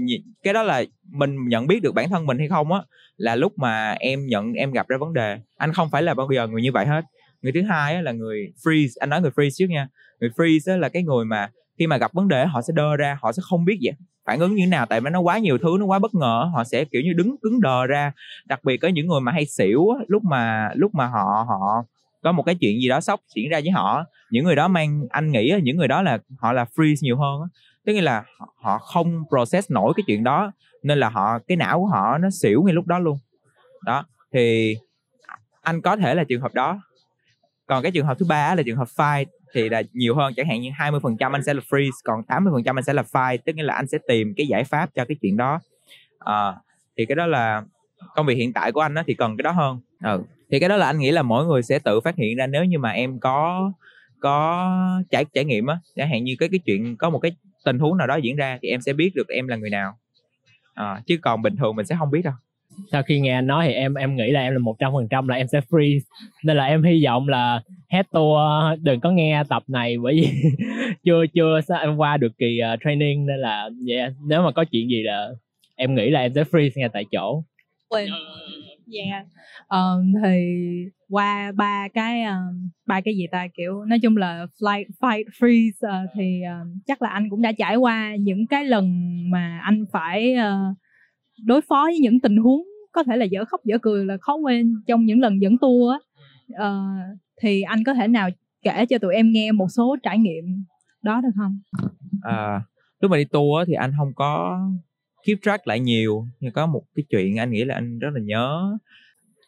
cái 0.43 0.53
đó 0.53 0.63
là 0.63 0.83
mình 1.11 1.35
nhận 1.47 1.67
biết 1.67 1.79
được 1.81 1.93
bản 1.93 2.09
thân 2.09 2.25
mình 2.25 2.37
hay 2.39 2.47
không 2.47 2.71
á 2.73 2.79
là 3.17 3.35
lúc 3.35 3.57
mà 3.57 3.91
em 3.91 4.27
nhận 4.27 4.53
em 4.53 4.71
gặp 4.71 4.87
ra 4.87 4.97
vấn 4.97 5.13
đề 5.13 5.37
anh 5.57 5.73
không 5.73 5.89
phải 5.89 6.03
là 6.03 6.13
bao 6.13 6.29
giờ 6.35 6.47
người 6.47 6.61
như 6.61 6.71
vậy 6.71 6.85
hết 6.85 7.05
người 7.45 7.51
thứ 7.51 7.61
hai 7.61 8.03
là 8.03 8.11
người 8.11 8.53
freeze. 8.63 8.89
Anh 8.99 9.09
nói 9.09 9.21
người 9.21 9.31
freeze 9.31 9.49
trước 9.53 9.65
nha. 9.69 9.87
Người 10.19 10.29
freeze 10.29 10.77
là 10.77 10.89
cái 10.89 11.03
người 11.03 11.25
mà 11.25 11.49
khi 11.79 11.87
mà 11.87 11.97
gặp 11.97 12.13
vấn 12.13 12.27
đề 12.27 12.45
họ 12.45 12.61
sẽ 12.61 12.73
đơ 12.75 12.95
ra, 12.95 13.17
họ 13.21 13.31
sẽ 13.31 13.41
không 13.49 13.65
biết 13.65 13.77
gì 13.81 13.89
phản 14.25 14.39
ứng 14.39 14.55
như 14.55 14.63
thế 14.65 14.69
nào? 14.69 14.85
Tại 14.85 15.01
vì 15.01 15.09
nó 15.09 15.19
quá 15.19 15.37
nhiều 15.37 15.57
thứ, 15.57 15.77
nó 15.79 15.85
quá 15.85 15.99
bất 15.99 16.15
ngờ 16.15 16.49
họ 16.53 16.63
sẽ 16.63 16.85
kiểu 16.85 17.01
như 17.01 17.13
đứng, 17.13 17.35
cứng 17.41 17.61
đờ 17.61 17.85
ra. 17.85 18.11
Đặc 18.45 18.63
biệt 18.63 18.77
có 18.77 18.87
những 18.87 19.07
người 19.07 19.21
mà 19.21 19.31
hay 19.31 19.45
xỉu 19.45 19.85
lúc 20.07 20.23
mà 20.23 20.69
lúc 20.75 20.95
mà 20.95 21.07
họ 21.07 21.45
họ 21.47 21.85
có 22.23 22.31
một 22.31 22.43
cái 22.43 22.55
chuyện 22.55 22.79
gì 22.81 22.89
đó 22.89 23.01
sốc 23.01 23.19
diễn 23.35 23.49
ra 23.49 23.59
với 23.59 23.71
họ 23.71 24.05
những 24.31 24.45
người 24.45 24.55
đó 24.55 24.67
mang, 24.67 25.01
anh 25.09 25.31
nghĩ 25.31 25.53
những 25.63 25.77
người 25.77 25.87
đó 25.87 26.01
là, 26.01 26.17
họ 26.39 26.53
là 26.53 26.65
freeze 26.75 26.95
nhiều 27.01 27.17
hơn 27.17 27.41
tức 27.85 27.93
là 27.93 28.23
họ 28.61 28.77
không 28.77 29.23
process 29.29 29.71
nổi 29.71 29.93
cái 29.95 30.03
chuyện 30.07 30.23
đó, 30.23 30.51
nên 30.83 30.99
là 30.99 31.09
họ, 31.09 31.39
cái 31.47 31.57
não 31.57 31.79
của 31.79 31.85
họ 31.85 32.17
nó 32.17 32.29
xỉu 32.29 32.63
ngay 32.63 32.73
lúc 32.73 32.87
đó 32.87 32.99
luôn. 32.99 33.19
Đó, 33.85 34.05
thì 34.33 34.75
anh 35.61 35.81
có 35.81 35.97
thể 35.97 36.15
là 36.15 36.23
trường 36.23 36.41
hợp 36.41 36.53
đó 36.53 36.79
còn 37.65 37.83
cái 37.83 37.91
trường 37.91 38.05
hợp 38.05 38.19
thứ 38.19 38.25
ba 38.29 38.55
là 38.55 38.63
trường 38.65 38.77
hợp 38.77 38.87
fight 38.95 39.25
thì 39.53 39.69
là 39.69 39.81
nhiều 39.93 40.15
hơn 40.15 40.33
chẳng 40.35 40.47
hạn 40.47 40.61
như 40.61 40.69
20% 40.69 41.31
anh 41.31 41.43
sẽ 41.43 41.53
là 41.53 41.61
freeze 41.69 41.91
còn 42.03 42.21
80% 42.27 42.77
anh 42.77 42.83
sẽ 42.83 42.93
là 42.93 43.03
fight 43.11 43.37
tức 43.45 43.55
nghĩa 43.55 43.63
là 43.63 43.73
anh 43.73 43.87
sẽ 43.87 43.97
tìm 44.07 44.33
cái 44.37 44.47
giải 44.47 44.63
pháp 44.63 44.89
cho 44.95 45.05
cái 45.05 45.17
chuyện 45.21 45.37
đó. 45.37 45.59
À, 46.19 46.53
thì 46.97 47.05
cái 47.05 47.15
đó 47.15 47.25
là 47.25 47.63
công 48.15 48.25
việc 48.25 48.35
hiện 48.35 48.53
tại 48.53 48.71
của 48.71 48.81
anh 48.81 48.93
đó 48.93 49.03
thì 49.07 49.13
cần 49.13 49.37
cái 49.37 49.43
đó 49.43 49.51
hơn. 49.51 49.79
Ừ. 50.03 50.23
thì 50.51 50.59
cái 50.59 50.69
đó 50.69 50.77
là 50.77 50.85
anh 50.85 50.99
nghĩ 50.99 51.11
là 51.11 51.21
mỗi 51.21 51.45
người 51.45 51.63
sẽ 51.63 51.79
tự 51.79 52.01
phát 52.01 52.15
hiện 52.15 52.37
ra 52.37 52.47
nếu 52.47 52.65
như 52.65 52.79
mà 52.79 52.89
em 52.89 53.19
có 53.19 53.71
có 54.19 54.69
trải 55.11 55.25
trải 55.33 55.45
nghiệm 55.45 55.65
á. 55.65 55.79
Chẳng 55.95 56.09
hạn 56.09 56.23
như 56.23 56.35
cái 56.39 56.49
cái 56.49 56.59
chuyện 56.65 56.97
có 56.97 57.09
một 57.09 57.19
cái 57.19 57.31
tình 57.65 57.79
huống 57.79 57.97
nào 57.97 58.07
đó 58.07 58.15
diễn 58.15 58.35
ra 58.35 58.57
thì 58.61 58.69
em 58.69 58.81
sẽ 58.81 58.93
biết 58.93 59.11
được 59.15 59.27
em 59.27 59.47
là 59.47 59.55
người 59.55 59.69
nào. 59.69 59.97
À, 60.73 61.01
chứ 61.05 61.17
còn 61.21 61.41
bình 61.41 61.55
thường 61.55 61.75
mình 61.75 61.85
sẽ 61.85 61.95
không 61.99 62.11
biết 62.11 62.21
đâu 62.23 62.33
sau 62.91 63.03
khi 63.03 63.19
nghe 63.19 63.33
anh 63.33 63.47
nói 63.47 63.67
thì 63.67 63.73
em 63.73 63.93
em 63.93 64.15
nghĩ 64.15 64.31
là 64.31 64.41
em 64.41 64.53
là 64.53 64.59
một 64.59 64.75
trăm 64.79 64.91
phần 64.93 65.07
trăm 65.09 65.27
là 65.27 65.35
em 65.35 65.47
sẽ 65.47 65.59
free 65.69 65.99
nên 66.43 66.57
là 66.57 66.65
em 66.65 66.83
hy 66.83 67.05
vọng 67.05 67.27
là 67.27 67.61
head 67.89 68.05
tour 68.11 68.39
đừng 68.81 68.99
có 68.99 69.11
nghe 69.11 69.43
tập 69.49 69.63
này 69.67 69.97
bởi 70.03 70.13
vì 70.13 70.29
chưa 71.03 71.25
chưa 71.33 71.61
sao 71.67 71.79
em 71.79 71.95
qua 71.95 72.17
được 72.17 72.37
kỳ 72.37 72.59
uh, 72.73 72.79
training 72.83 73.25
nên 73.25 73.39
là 73.39 73.69
yeah, 73.87 74.13
nếu 74.27 74.41
mà 74.41 74.51
có 74.51 74.65
chuyện 74.71 74.89
gì 74.89 75.03
là 75.03 75.29
em 75.75 75.95
nghĩ 75.95 76.09
là 76.09 76.19
em 76.19 76.33
sẽ 76.35 76.43
freeze 76.43 76.71
ngay 76.75 76.89
tại 76.93 77.05
chỗ. 77.11 77.43
Quên 77.89 78.09
yeah 78.93 79.25
um, 79.69 80.13
thì 80.23 80.39
qua 81.09 81.51
ba 81.55 81.87
cái 81.93 82.23
um, 82.23 82.69
ba 82.85 83.01
cái 83.01 83.15
gì 83.15 83.27
ta? 83.31 83.47
Kiểu 83.57 83.85
nói 83.85 83.99
chung 83.99 84.17
là 84.17 84.45
flight 84.59 84.85
fight 85.01 85.23
freeze 85.39 86.03
uh, 86.03 86.09
thì 86.15 86.41
uh, 86.61 86.67
chắc 86.85 87.01
là 87.01 87.09
anh 87.09 87.29
cũng 87.29 87.41
đã 87.41 87.51
trải 87.51 87.75
qua 87.75 88.15
những 88.19 88.47
cái 88.47 88.65
lần 88.65 88.89
mà 89.31 89.59
anh 89.63 89.85
phải 89.91 90.33
uh, 90.33 90.77
đối 91.43 91.61
phó 91.61 91.83
với 91.85 91.99
những 91.99 92.19
tình 92.19 92.37
huống 92.37 92.63
có 92.91 93.03
thể 93.03 93.17
là 93.17 93.25
dở 93.25 93.45
khóc 93.45 93.61
dở 93.65 93.77
cười 93.81 94.05
là 94.05 94.17
khó 94.21 94.35
quên 94.35 94.73
trong 94.87 95.05
những 95.05 95.19
lần 95.19 95.41
dẫn 95.41 95.57
tour 95.57 95.93
á. 95.93 95.99
Uh, 96.67 97.17
thì 97.41 97.61
anh 97.61 97.83
có 97.83 97.93
thể 97.93 98.07
nào 98.07 98.29
kể 98.61 98.85
cho 98.85 98.97
tụi 98.97 99.15
em 99.15 99.31
nghe 99.31 99.51
một 99.51 99.67
số 99.69 99.95
trải 100.03 100.17
nghiệm 100.17 100.45
đó 101.01 101.21
được 101.21 101.29
không? 101.35 101.59
À, 102.21 102.61
lúc 102.99 103.11
mà 103.11 103.17
đi 103.17 103.25
tour 103.25 103.67
thì 103.67 103.73
anh 103.73 103.91
không 103.97 104.13
có 104.15 104.59
keep 105.27 105.37
track 105.41 105.67
lại 105.67 105.79
nhiều 105.79 106.25
nhưng 106.39 106.51
có 106.51 106.65
một 106.65 106.83
cái 106.95 107.03
chuyện 107.09 107.39
anh 107.39 107.51
nghĩ 107.51 107.63
là 107.63 107.75
anh 107.75 107.99
rất 107.99 108.09
là 108.13 108.19
nhớ. 108.23 108.77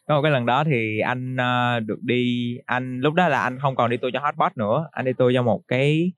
Có 0.06 0.16
một 0.16 0.22
cái 0.22 0.32
lần 0.32 0.46
đó 0.46 0.64
thì 0.64 0.98
anh 0.98 1.36
uh, 1.36 1.86
được 1.86 2.02
đi 2.02 2.54
anh 2.66 3.00
lúc 3.00 3.14
đó 3.14 3.28
là 3.28 3.42
anh 3.42 3.58
không 3.62 3.76
còn 3.76 3.90
đi 3.90 3.96
tour 3.96 4.14
cho 4.14 4.20
hotbot 4.20 4.56
nữa 4.56 4.88
anh 4.92 5.04
đi 5.04 5.12
tour 5.18 5.34
cho 5.34 5.42
một 5.42 5.62
cái 5.68 6.12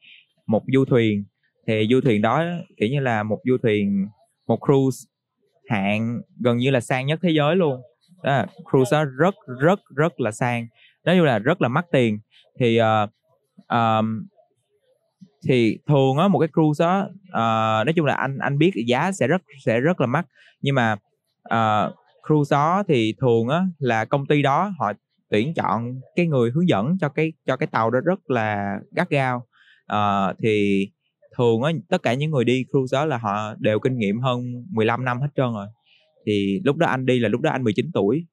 một 0.46 0.62
du 0.66 0.84
thuyền. 0.84 1.24
Thì 1.66 1.86
du 1.90 2.00
thuyền 2.00 2.22
đó 2.22 2.44
kiểu 2.76 2.88
như 2.88 3.00
là 3.00 3.22
một 3.22 3.38
du 3.44 3.56
thuyền 3.62 4.06
một 4.46 4.58
cruise 4.66 5.09
hạng 5.70 6.20
gần 6.40 6.56
như 6.56 6.70
là 6.70 6.80
sang 6.80 7.06
nhất 7.06 7.20
thế 7.22 7.30
giới 7.30 7.56
luôn. 7.56 7.80
Đó 8.22 8.32
là 8.32 8.46
cruise 8.70 8.96
đó 8.96 9.04
rất 9.18 9.34
rất 9.60 9.80
rất 9.96 10.20
là 10.20 10.30
sang. 10.30 10.66
Nói 11.04 11.16
chung 11.16 11.24
là 11.24 11.38
rất 11.38 11.62
là 11.62 11.68
mắc 11.68 11.86
tiền. 11.92 12.18
Thì 12.60 12.80
uh, 12.80 13.10
um, 13.68 14.26
thì 15.48 15.78
thường 15.88 16.16
á 16.16 16.28
một 16.28 16.38
cái 16.38 16.48
cruise 16.52 16.84
đó 16.84 17.00
uh, 17.00 17.32
ờ, 17.32 17.82
nói 17.86 17.92
chung 17.96 18.06
là 18.06 18.14
anh 18.14 18.38
anh 18.38 18.58
biết 18.58 18.70
giá 18.86 19.12
sẽ 19.12 19.26
rất 19.26 19.42
sẽ 19.64 19.80
rất 19.80 20.00
là 20.00 20.06
mắc. 20.06 20.26
Nhưng 20.60 20.74
mà 20.74 20.96
uh, 21.54 21.94
cruise 22.26 22.56
đó 22.56 22.82
thì 22.88 23.14
thường 23.20 23.48
á 23.48 23.64
là 23.78 24.04
công 24.04 24.26
ty 24.26 24.42
đó 24.42 24.72
họ 24.78 24.92
tuyển 25.30 25.54
chọn 25.54 26.00
cái 26.16 26.26
người 26.26 26.50
hướng 26.50 26.68
dẫn 26.68 26.96
cho 27.00 27.08
cái 27.08 27.32
cho 27.46 27.56
cái 27.56 27.66
tàu 27.66 27.90
đó 27.90 28.00
rất 28.04 28.30
là 28.30 28.78
gắt 28.96 29.10
gao. 29.10 29.46
Uh, 29.92 30.36
thì 30.42 30.86
thường 31.40 31.62
á 31.62 31.72
tất 31.88 32.02
cả 32.02 32.14
những 32.14 32.30
người 32.30 32.44
đi 32.44 32.64
cruise 32.70 32.96
đó 32.96 33.04
là 33.04 33.18
họ 33.18 33.54
đều 33.58 33.78
kinh 33.80 33.96
nghiệm 33.96 34.20
hơn 34.20 34.64
15 34.70 35.04
năm 35.04 35.20
hết 35.20 35.28
trơn 35.36 35.52
rồi. 35.52 35.66
Thì 36.26 36.60
lúc 36.64 36.76
đó 36.76 36.86
anh 36.86 37.06
đi 37.06 37.18
là 37.18 37.28
lúc 37.28 37.40
đó 37.40 37.50
anh 37.50 37.64
19 37.64 37.90
tuổi 37.94 38.26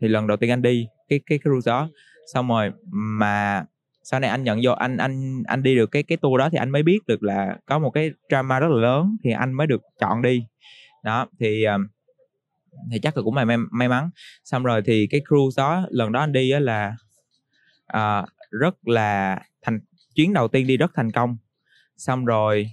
thì 0.00 0.08
lần 0.08 0.26
đầu 0.26 0.36
tiên 0.36 0.50
anh 0.50 0.62
đi 0.62 0.86
cái 1.08 1.20
cái 1.26 1.38
cruise 1.38 1.70
đó. 1.70 1.88
Xong 2.34 2.48
rồi 2.48 2.70
mà 2.92 3.64
sau 4.02 4.20
này 4.20 4.30
anh 4.30 4.44
nhận 4.44 4.60
vô 4.62 4.72
anh 4.72 4.96
anh 4.96 5.42
anh 5.46 5.62
đi 5.62 5.76
được 5.76 5.90
cái 5.90 6.02
cái 6.02 6.18
tour 6.18 6.38
đó 6.38 6.48
thì 6.52 6.58
anh 6.58 6.70
mới 6.70 6.82
biết 6.82 6.98
được 7.06 7.22
là 7.22 7.56
có 7.66 7.78
một 7.78 7.90
cái 7.90 8.10
drama 8.28 8.60
rất 8.60 8.68
là 8.70 8.80
lớn 8.80 9.16
thì 9.24 9.30
anh 9.30 9.52
mới 9.52 9.66
được 9.66 9.82
chọn 10.00 10.22
đi. 10.22 10.44
Đó 11.04 11.26
thì 11.40 11.62
ờ, 11.62 11.78
thì 12.92 12.98
chắc 13.02 13.16
là 13.16 13.22
cũng 13.22 13.36
là 13.36 13.44
may, 13.44 13.56
may 13.70 13.88
mắn. 13.88 14.10
Xong 14.44 14.62
rồi 14.64 14.82
thì 14.86 15.06
cái 15.10 15.20
cruise 15.28 15.62
đó 15.62 15.86
lần 15.90 16.12
đó 16.12 16.20
anh 16.20 16.32
đi 16.32 16.50
á 16.50 16.60
là 16.60 16.96
uh, 17.96 18.28
rất 18.50 18.88
là 18.88 19.40
thành 19.62 19.80
chuyến 20.14 20.32
đầu 20.32 20.48
tiên 20.48 20.66
đi 20.66 20.76
rất 20.76 20.90
thành 20.94 21.10
công 21.12 21.36
xong 21.96 22.24
rồi 22.24 22.70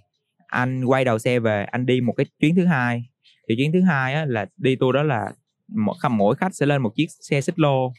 anh 0.47 0.85
quay 0.85 1.05
đầu 1.05 1.19
xe 1.19 1.39
về 1.39 1.63
anh 1.63 1.85
đi 1.85 2.01
một 2.01 2.13
cái 2.17 2.25
chuyến 2.39 2.55
thứ 2.55 2.65
hai. 2.65 3.03
Thì 3.49 3.55
chuyến 3.55 3.71
thứ 3.71 3.81
hai 3.81 4.13
á 4.13 4.25
là 4.25 4.45
đi 4.57 4.75
tour 4.75 4.95
đó 4.95 5.03
là 5.03 5.31
mỗi, 5.67 5.95
mỗi 6.09 6.35
khách 6.35 6.55
sẽ 6.55 6.65
lên 6.65 6.81
một 6.81 6.95
chiếc 6.95 7.07
xe 7.11 7.41
xích 7.41 7.59
lô 7.59 7.93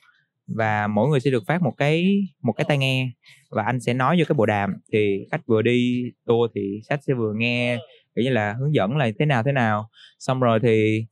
và 0.47 0.87
mỗi 0.87 1.09
người 1.09 1.21
sẽ 1.21 1.31
được 1.31 1.43
phát 1.47 1.63
một 1.63 1.75
cái 1.77 2.23
một 2.43 2.53
cái 2.53 2.65
tai 2.69 2.79
nghe 2.79 3.11
và 3.51 3.63
anh 3.63 3.81
sẽ 3.81 3.95
nói 3.95 4.17
vô 4.19 4.25
cái 4.29 4.35
bộ 4.35 4.47
đàm. 4.47 4.75
Thì 4.93 5.27
khách 5.31 5.47
vừa 5.47 5.63
đi 5.63 6.05
tour 6.25 6.51
thì 6.55 6.81
khách 6.89 7.05
sẽ 7.05 7.15
vừa 7.15 7.33
nghe 7.37 7.79
kiểu 8.15 8.25
như 8.25 8.31
là 8.31 8.53
hướng 8.53 8.75
dẫn 8.75 8.97
là 8.97 9.11
thế 9.19 9.27
nào 9.27 9.43
thế 9.43 9.53
nào. 9.53 9.89
Xong 10.19 10.41
rồi 10.41 10.61
thì 10.63 11.07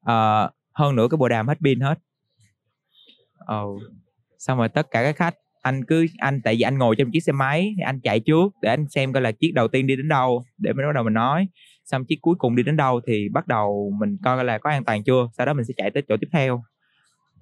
uh, 0.00 0.50
hơn 0.72 0.96
nữa 0.96 1.08
cái 1.10 1.18
bộ 1.18 1.28
đàm 1.28 1.48
hết 1.48 1.58
pin 1.60 1.80
hết. 1.80 1.98
Oh. 3.54 3.82
xong 4.38 4.58
rồi 4.58 4.68
tất 4.68 4.90
cả 4.90 5.02
các 5.02 5.16
khách 5.16 5.34
anh 5.62 5.84
cứ, 5.84 6.06
anh, 6.18 6.40
tại 6.44 6.54
vì 6.54 6.60
anh 6.60 6.78
ngồi 6.78 6.96
trong 6.96 7.10
chiếc 7.10 7.20
xe 7.20 7.32
máy, 7.32 7.74
thì 7.76 7.82
anh 7.82 8.00
chạy 8.00 8.20
trước 8.20 8.52
để 8.62 8.70
anh 8.70 8.88
xem 8.88 9.12
coi 9.12 9.22
là 9.22 9.32
chiếc 9.32 9.52
đầu 9.54 9.68
tiên 9.68 9.86
đi 9.86 9.96
đến 9.96 10.08
đâu, 10.08 10.44
để 10.58 10.72
mình 10.72 10.86
bắt 10.86 10.92
đầu 10.94 11.04
mình 11.04 11.14
nói. 11.14 11.48
Xong 11.84 12.04
chiếc 12.04 12.18
cuối 12.22 12.34
cùng 12.38 12.56
đi 12.56 12.62
đến 12.62 12.76
đâu 12.76 13.00
thì 13.06 13.28
bắt 13.28 13.46
đầu 13.46 13.92
mình 13.98 14.16
coi 14.24 14.44
là 14.44 14.58
có 14.58 14.70
an 14.70 14.84
toàn 14.84 15.04
chưa, 15.04 15.28
sau 15.36 15.46
đó 15.46 15.52
mình 15.52 15.64
sẽ 15.64 15.74
chạy 15.76 15.90
tới 15.90 16.02
chỗ 16.08 16.16
tiếp 16.20 16.28
theo. 16.32 16.62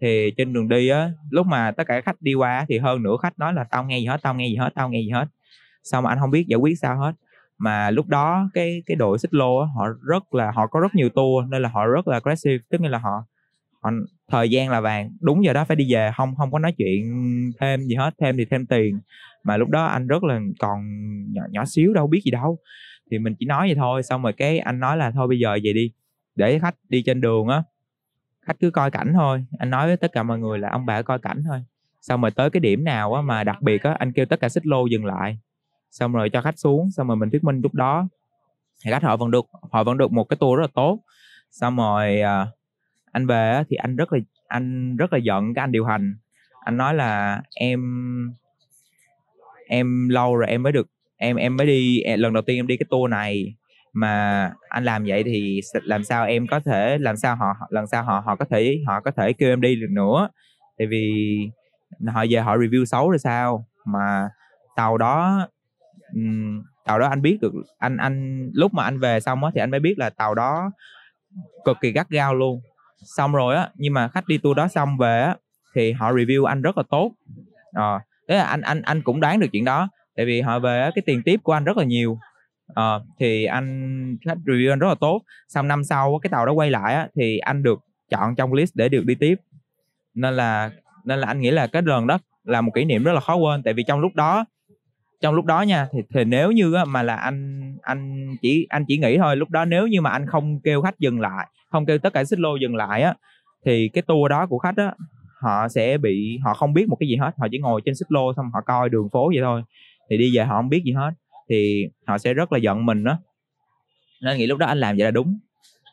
Thì 0.00 0.30
trên 0.36 0.52
đường 0.52 0.68
đi 0.68 0.88
á, 0.88 1.10
lúc 1.30 1.46
mà 1.46 1.70
tất 1.70 1.84
cả 1.86 2.00
khách 2.00 2.22
đi 2.22 2.34
qua 2.34 2.64
thì 2.68 2.78
hơn 2.78 3.02
nửa 3.02 3.16
khách 3.22 3.38
nói 3.38 3.52
là 3.52 3.64
tao 3.64 3.84
nghe 3.84 3.98
gì 3.98 4.06
hết, 4.06 4.22
tao 4.22 4.34
nghe 4.34 4.48
gì 4.48 4.56
hết, 4.56 4.70
tao 4.74 4.88
nghe 4.88 5.00
gì 5.00 5.10
hết. 5.10 5.26
Xong 5.84 6.04
mà 6.04 6.10
anh 6.10 6.18
không 6.20 6.30
biết 6.30 6.46
giải 6.46 6.58
quyết 6.58 6.78
sao 6.78 6.98
hết. 6.98 7.12
Mà 7.58 7.90
lúc 7.90 8.06
đó 8.06 8.50
cái 8.54 8.82
cái 8.86 8.96
đội 8.96 9.18
xích 9.18 9.34
lô 9.34 9.58
á, 9.58 9.66
họ 9.76 9.88
rất 10.02 10.34
là, 10.34 10.50
họ 10.50 10.66
có 10.66 10.80
rất 10.80 10.94
nhiều 10.94 11.08
tour 11.08 11.48
nên 11.48 11.62
là 11.62 11.68
họ 11.68 11.86
rất 11.86 12.08
là 12.08 12.14
aggressive, 12.16 12.64
tức 12.70 12.80
là 12.80 12.98
họ 12.98 13.24
họ 13.82 13.90
thời 14.28 14.50
gian 14.50 14.70
là 14.70 14.80
vàng. 14.80 15.10
Đúng 15.20 15.44
giờ 15.44 15.52
đó 15.52 15.64
phải 15.64 15.76
đi 15.76 15.94
về 15.94 16.10
không 16.16 16.34
không 16.36 16.52
có 16.52 16.58
nói 16.58 16.72
chuyện 16.78 17.04
thêm 17.60 17.80
gì 17.80 17.94
hết 17.94 18.14
thêm 18.20 18.36
thì 18.36 18.44
thêm 18.44 18.66
tiền. 18.66 19.00
Mà 19.44 19.56
lúc 19.56 19.68
đó 19.68 19.84
anh 19.84 20.06
rất 20.06 20.24
là 20.24 20.40
còn 20.58 20.82
nhỏ, 21.32 21.42
nhỏ 21.50 21.64
xíu 21.64 21.94
đâu 21.94 22.06
biết 22.06 22.20
gì 22.24 22.30
đâu. 22.30 22.58
Thì 23.10 23.18
mình 23.18 23.34
chỉ 23.38 23.46
nói 23.46 23.68
vậy 23.68 23.74
thôi 23.74 24.02
xong 24.02 24.22
rồi 24.22 24.32
cái 24.32 24.58
anh 24.58 24.80
nói 24.80 24.96
là 24.96 25.10
thôi 25.10 25.28
bây 25.28 25.38
giờ 25.38 25.58
về 25.64 25.72
đi 25.72 25.90
để 26.34 26.58
khách 26.58 26.74
đi 26.88 27.02
trên 27.06 27.20
đường 27.20 27.48
á 27.48 27.62
khách 28.46 28.56
cứ 28.60 28.70
coi 28.70 28.90
cảnh 28.90 29.12
thôi. 29.14 29.44
Anh 29.58 29.70
nói 29.70 29.86
với 29.86 29.96
tất 29.96 30.12
cả 30.12 30.22
mọi 30.22 30.38
người 30.38 30.58
là 30.58 30.70
ông 30.70 30.86
bà 30.86 31.02
coi 31.02 31.18
cảnh 31.18 31.42
thôi. 31.48 31.64
Xong 32.00 32.20
rồi 32.20 32.30
tới 32.30 32.50
cái 32.50 32.60
điểm 32.60 32.84
nào 32.84 33.14
á 33.14 33.22
mà 33.22 33.44
đặc 33.44 33.62
biệt 33.62 33.82
á 33.82 33.96
anh 33.98 34.12
kêu 34.12 34.26
tất 34.26 34.40
cả 34.40 34.48
xích 34.48 34.66
lô 34.66 34.86
dừng 34.86 35.04
lại. 35.04 35.38
Xong 35.90 36.12
rồi 36.12 36.30
cho 36.30 36.42
khách 36.42 36.58
xuống 36.58 36.90
xong 36.90 37.06
rồi 37.06 37.16
mình 37.16 37.30
thuyết 37.30 37.44
minh 37.44 37.60
lúc 37.62 37.74
đó 37.74 38.08
thì 38.84 38.90
khách 38.90 39.02
họ 39.02 39.16
vẫn 39.16 39.30
được 39.30 39.46
họ 39.72 39.84
vẫn 39.84 39.98
được 39.98 40.12
một 40.12 40.24
cái 40.24 40.36
tour 40.36 40.58
rất 40.58 40.62
là 40.62 40.68
tốt. 40.74 40.98
Xong 41.50 41.76
rồi 41.76 42.20
à, 42.20 42.46
anh 43.16 43.26
về 43.26 43.50
á, 43.50 43.64
thì 43.68 43.76
anh 43.76 43.96
rất 43.96 44.12
là 44.12 44.18
anh 44.48 44.96
rất 44.96 45.12
là 45.12 45.18
giận 45.18 45.54
cái 45.54 45.62
anh 45.62 45.72
điều 45.72 45.84
hành. 45.84 46.16
Anh 46.64 46.76
nói 46.76 46.94
là 46.94 47.42
em 47.54 47.80
em 49.68 50.08
lâu 50.08 50.36
rồi 50.36 50.48
em 50.48 50.62
mới 50.62 50.72
được 50.72 50.86
em 51.16 51.36
em 51.36 51.56
mới 51.56 51.66
đi 51.66 52.02
lần 52.16 52.32
đầu 52.32 52.42
tiên 52.42 52.58
em 52.58 52.66
đi 52.66 52.76
cái 52.76 52.86
tour 52.90 53.10
này 53.10 53.54
mà 53.92 54.52
anh 54.68 54.84
làm 54.84 55.04
vậy 55.06 55.22
thì 55.24 55.60
làm 55.82 56.04
sao 56.04 56.26
em 56.26 56.46
có 56.46 56.60
thể 56.60 56.98
làm 56.98 57.16
sao 57.16 57.36
họ 57.36 57.54
lần 57.70 57.86
sau 57.86 58.02
họ 58.02 58.22
họ 58.26 58.36
có 58.36 58.44
thể 58.44 58.82
họ 58.86 59.00
có 59.00 59.10
thể 59.10 59.32
kêu 59.32 59.52
em 59.52 59.60
đi 59.60 59.76
được 59.76 59.90
nữa? 59.90 60.28
Tại 60.78 60.86
vì 60.86 61.36
họ 62.06 62.24
về 62.30 62.40
họ 62.40 62.56
review 62.56 62.84
xấu 62.84 63.10
rồi 63.10 63.18
sao? 63.18 63.66
Mà 63.84 64.28
tàu 64.76 64.98
đó 64.98 65.48
tàu 66.84 66.98
đó 66.98 67.08
anh 67.08 67.22
biết 67.22 67.38
được 67.40 67.52
anh 67.78 67.96
anh 67.96 68.48
lúc 68.54 68.74
mà 68.74 68.84
anh 68.84 68.98
về 68.98 69.20
xong 69.20 69.44
á 69.44 69.50
thì 69.54 69.60
anh 69.60 69.70
mới 69.70 69.80
biết 69.80 69.98
là 69.98 70.10
tàu 70.10 70.34
đó 70.34 70.70
cực 71.64 71.76
kỳ 71.80 71.92
gắt 71.92 72.08
gao 72.08 72.34
luôn 72.34 72.60
xong 73.04 73.32
rồi 73.32 73.56
á 73.56 73.70
nhưng 73.74 73.94
mà 73.94 74.08
khách 74.08 74.28
đi 74.28 74.38
tour 74.38 74.56
đó 74.56 74.68
xong 74.68 74.98
về 74.98 75.20
á 75.20 75.36
thì 75.74 75.92
họ 75.92 76.12
review 76.12 76.44
anh 76.44 76.62
rất 76.62 76.76
là 76.76 76.82
tốt. 76.90 77.12
Ờ, 77.72 77.96
à, 77.96 78.00
thế 78.28 78.36
là 78.36 78.44
anh 78.44 78.60
anh 78.60 78.82
anh 78.82 79.02
cũng 79.02 79.20
đoán 79.20 79.40
được 79.40 79.46
chuyện 79.52 79.64
đó 79.64 79.88
tại 80.16 80.26
vì 80.26 80.40
họ 80.40 80.58
về 80.58 80.80
á, 80.80 80.90
cái 80.94 81.02
tiền 81.06 81.22
tiếp 81.24 81.40
của 81.42 81.52
anh 81.52 81.64
rất 81.64 81.76
là 81.76 81.84
nhiều. 81.84 82.18
À, 82.74 82.98
thì 83.18 83.44
anh 83.44 84.16
khách 84.24 84.38
review 84.44 84.72
anh 84.72 84.78
rất 84.78 84.88
là 84.88 84.94
tốt. 85.00 85.22
Xong 85.48 85.68
năm 85.68 85.84
sau 85.84 86.18
cái 86.22 86.30
tàu 86.30 86.46
đó 86.46 86.52
quay 86.52 86.70
lại 86.70 86.94
á, 86.94 87.08
thì 87.16 87.38
anh 87.38 87.62
được 87.62 87.78
chọn 88.10 88.34
trong 88.34 88.52
list 88.52 88.72
để 88.74 88.88
được 88.88 89.04
đi 89.04 89.14
tiếp. 89.14 89.34
Nên 90.14 90.36
là 90.36 90.70
nên 91.04 91.18
là 91.18 91.26
anh 91.28 91.40
nghĩ 91.40 91.50
là 91.50 91.66
cái 91.66 91.82
lần 91.82 92.06
đó 92.06 92.18
là 92.44 92.60
một 92.60 92.72
kỷ 92.74 92.84
niệm 92.84 93.04
rất 93.04 93.12
là 93.12 93.20
khó 93.20 93.34
quên 93.34 93.62
tại 93.62 93.74
vì 93.74 93.82
trong 93.82 94.00
lúc 94.00 94.14
đó 94.14 94.44
trong 95.26 95.34
lúc 95.34 95.44
đó 95.44 95.62
nha 95.62 95.88
thì, 95.92 95.98
thì 96.14 96.24
nếu 96.24 96.50
như 96.50 96.74
mà 96.86 97.02
là 97.02 97.16
anh 97.16 97.62
anh 97.82 98.26
chỉ 98.42 98.66
anh 98.68 98.84
chỉ 98.88 98.98
nghĩ 98.98 99.18
thôi 99.18 99.36
lúc 99.36 99.50
đó 99.50 99.64
nếu 99.64 99.86
như 99.86 100.00
mà 100.00 100.10
anh 100.10 100.26
không 100.26 100.60
kêu 100.60 100.82
khách 100.82 100.98
dừng 100.98 101.20
lại 101.20 101.46
không 101.70 101.86
kêu 101.86 101.98
tất 101.98 102.12
cả 102.12 102.24
xích 102.24 102.38
lô 102.38 102.56
dừng 102.56 102.76
lại 102.76 103.02
á 103.02 103.14
thì 103.64 103.88
cái 103.92 104.02
tour 104.02 104.30
đó 104.30 104.46
của 104.46 104.58
khách 104.58 104.76
á 104.76 104.92
họ 105.40 105.68
sẽ 105.68 105.98
bị 105.98 106.38
họ 106.44 106.54
không 106.54 106.72
biết 106.72 106.88
một 106.88 106.96
cái 107.00 107.08
gì 107.08 107.16
hết 107.16 107.30
họ 107.38 107.46
chỉ 107.50 107.58
ngồi 107.58 107.80
trên 107.84 107.94
xích 107.94 108.12
lô 108.12 108.32
xong 108.36 108.46
họ 108.54 108.60
coi 108.66 108.88
đường 108.88 109.08
phố 109.12 109.28
vậy 109.28 109.42
thôi 109.42 109.62
thì 110.10 110.16
đi 110.18 110.36
về 110.36 110.44
họ 110.44 110.56
không 110.56 110.68
biết 110.68 110.82
gì 110.84 110.92
hết 110.92 111.10
thì 111.50 111.84
họ 112.06 112.18
sẽ 112.18 112.34
rất 112.34 112.52
là 112.52 112.58
giận 112.58 112.86
mình 112.86 113.04
đó 113.04 113.18
nên 114.22 114.38
nghĩ 114.38 114.46
lúc 114.46 114.58
đó 114.58 114.66
anh 114.66 114.78
làm 114.78 114.96
vậy 114.96 115.04
là 115.04 115.10
đúng. 115.10 115.38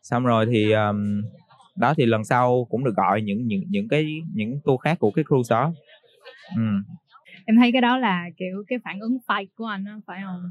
Xong 0.03 0.25
rồi 0.25 0.45
thì 0.51 0.71
um, 0.71 1.21
đó 1.75 1.93
thì 1.97 2.05
lần 2.05 2.23
sau 2.23 2.67
cũng 2.69 2.83
được 2.83 2.95
gọi 2.95 3.21
những 3.21 3.47
những 3.47 3.63
những 3.69 3.87
cái 3.87 4.05
những 4.33 4.59
tour 4.65 4.81
khác 4.81 4.99
của 4.99 5.11
cái 5.11 5.25
cruise 5.27 5.55
đó. 5.55 5.73
Ừ 6.55 6.61
em 7.45 7.57
thấy 7.57 7.71
cái 7.71 7.81
đó 7.81 7.97
là 7.97 8.29
kiểu 8.37 8.63
cái 8.67 8.79
phản 8.83 8.99
ứng 8.99 9.17
fight 9.27 9.45
của 9.55 9.65
anh 9.65 9.85
á 9.85 9.95
phải 10.07 10.21
không? 10.23 10.41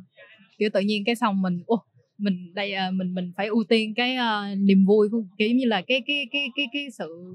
Kiểu 0.59 0.69
tự 0.73 0.81
nhiên 0.81 1.03
cái 1.07 1.15
xong 1.15 1.43
mình 1.43 1.63
ô 1.67 1.83
mình 2.19 2.55
đây 2.55 2.73
ờ, 2.73 2.91
mình 2.91 3.15
mình 3.15 3.33
phải 3.37 3.47
ưu 3.47 3.65
tiên 3.69 3.95
cái 3.95 4.17
uh, 4.17 4.59
niềm 4.59 4.85
vui 4.87 5.09
của 5.13 5.23
kiểu 5.39 5.51
như 5.51 5.65
là 5.67 5.83
cái 5.87 6.03
cái 6.07 6.27
cái 6.33 6.49
cái 6.57 6.67
cái 6.73 6.87
sự 6.91 7.35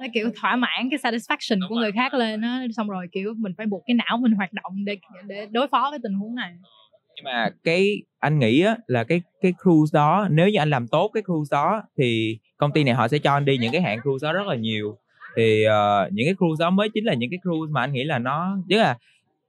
nó 0.00 0.06
kiểu 0.14 0.30
thỏa 0.40 0.56
mãn 0.56 0.90
cái 0.90 1.12
satisfaction 1.12 1.68
của 1.68 1.74
người 1.74 1.92
khác 1.92 2.14
lên 2.14 2.40
nó 2.40 2.60
xong 2.76 2.88
rồi 2.88 3.06
kiểu 3.12 3.34
mình 3.36 3.52
phải 3.56 3.66
buộc 3.66 3.82
cái 3.86 3.94
não 3.94 4.18
mình 4.18 4.32
hoạt 4.32 4.52
động 4.52 4.84
để 4.84 4.96
để 5.26 5.46
đối 5.50 5.68
phó 5.68 5.88
với 5.90 5.98
tình 6.02 6.14
huống 6.14 6.34
này. 6.34 6.52
Nhưng 7.16 7.24
mà 7.24 7.50
cái 7.64 8.02
anh 8.18 8.38
nghĩ 8.38 8.60
á 8.60 8.76
là 8.86 9.04
cái 9.04 9.22
cái 9.42 9.52
cruise 9.62 9.90
đó 9.92 10.28
nếu 10.30 10.48
như 10.48 10.58
anh 10.58 10.70
làm 10.70 10.88
tốt 10.88 11.10
cái 11.14 11.22
cruise 11.22 11.48
đó 11.50 11.82
thì 11.98 12.38
công 12.56 12.72
ty 12.72 12.84
này 12.84 12.94
họ 12.94 13.08
sẽ 13.08 13.18
cho 13.18 13.32
anh 13.32 13.44
đi 13.44 13.58
những 13.58 13.72
cái 13.72 13.80
hạng 13.80 14.00
cruise 14.02 14.26
đó 14.26 14.32
rất 14.32 14.46
là 14.46 14.56
nhiều 14.56 14.98
thì 15.36 15.66
uh, 15.66 16.12
những 16.12 16.26
cái 16.26 16.34
cruise 16.34 16.60
đó 16.60 16.70
mới 16.70 16.88
chính 16.88 17.04
là 17.04 17.14
những 17.14 17.30
cái 17.30 17.38
cruise 17.42 17.70
mà 17.70 17.80
anh 17.80 17.92
nghĩ 17.92 18.04
là 18.04 18.18
nó 18.18 18.56
tức 18.70 18.76
là 18.76 18.98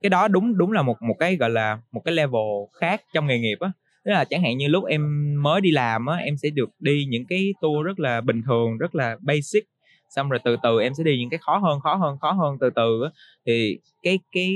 cái 0.01 0.09
đó 0.09 0.27
đúng 0.27 0.57
đúng 0.57 0.71
là 0.71 0.81
một 0.81 1.01
một 1.01 1.15
cái 1.19 1.35
gọi 1.35 1.49
là 1.49 1.79
một 1.91 2.01
cái 2.05 2.13
level 2.13 2.41
khác 2.79 3.01
trong 3.13 3.27
nghề 3.27 3.39
nghiệp 3.39 3.57
á. 3.59 3.71
Tức 4.05 4.11
là 4.11 4.25
chẳng 4.25 4.41
hạn 4.41 4.57
như 4.57 4.67
lúc 4.67 4.85
em 4.85 5.33
mới 5.43 5.61
đi 5.61 5.71
làm 5.71 6.05
á 6.05 6.15
em 6.15 6.37
sẽ 6.37 6.49
được 6.49 6.69
đi 6.79 7.05
những 7.09 7.25
cái 7.25 7.53
tour 7.61 7.85
rất 7.85 7.99
là 7.99 8.21
bình 8.21 8.41
thường 8.43 8.77
rất 8.77 8.95
là 8.95 9.17
basic. 9.21 9.63
Xong 10.09 10.29
rồi 10.29 10.39
từ 10.43 10.57
từ 10.63 10.81
em 10.81 10.93
sẽ 10.93 11.03
đi 11.03 11.17
những 11.19 11.29
cái 11.29 11.37
khó 11.37 11.57
hơn 11.57 11.79
khó 11.79 11.95
hơn 11.95 12.17
khó 12.21 12.31
hơn 12.31 12.57
từ 12.61 12.69
từ 12.69 13.03
á. 13.03 13.09
Thì 13.45 13.79
cái 14.03 14.19
cái 14.31 14.55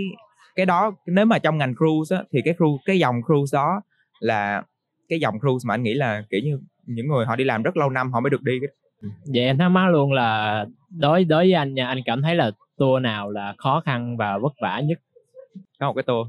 cái 0.56 0.66
đó 0.66 0.92
nếu 1.06 1.26
mà 1.26 1.40
trong 1.40 1.58
ngành 1.58 1.76
cruise 1.76 2.16
á 2.16 2.24
thì 2.32 2.42
cái 2.46 2.54
cruise 2.54 2.84
cái 2.86 3.00
dòng 3.00 3.16
cruise 3.26 3.56
đó 3.58 3.82
là 4.20 4.64
cái 5.10 5.20
dòng 5.20 5.40
cruise 5.40 5.68
mà 5.68 5.74
anh 5.74 5.84
nghĩ 5.84 5.94
là 5.94 6.24
kiểu 6.30 6.42
như 6.44 6.60
những 6.86 7.08
người 7.08 7.26
họ 7.26 7.36
đi 7.36 7.44
làm 7.44 7.64
rất 7.64 7.78
lâu 7.78 7.90
năm 7.90 8.12
họ 8.12 8.20
mới 8.20 8.30
được 8.30 8.42
đi 8.42 8.60
vậy 9.02 9.44
em 9.44 9.58
thắc 9.58 9.72
mắc 9.72 9.90
luôn 9.90 10.12
là 10.12 10.66
đối 10.90 11.24
đối 11.24 11.44
với 11.44 11.54
anh 11.54 11.74
nha 11.74 11.88
anh 11.88 11.98
cảm 12.06 12.22
thấy 12.22 12.36
là 12.36 12.52
tour 12.78 13.02
nào 13.02 13.30
là 13.30 13.54
khó 13.58 13.82
khăn 13.86 14.18
và 14.18 14.38
vất 14.38 14.54
vả 14.62 14.80
nhất? 14.80 15.00
Có 15.80 15.88
một 15.88 15.94
cái 15.94 16.04
tour. 16.04 16.28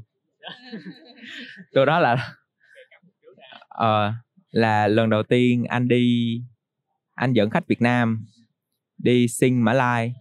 Tour 1.73 1.87
đó 1.87 1.99
là 1.99 2.35
uh, 3.83 4.13
là 4.51 4.87
lần 4.87 5.09
đầu 5.09 5.23
tiên 5.23 5.65
anh 5.69 5.87
đi 5.87 6.41
anh 7.15 7.33
dẫn 7.33 7.49
khách 7.49 7.67
Việt 7.67 7.81
Nam 7.81 8.25
đi 8.97 9.27
sinh 9.27 9.65
Mã 9.65 9.73
Lai. 9.73 10.13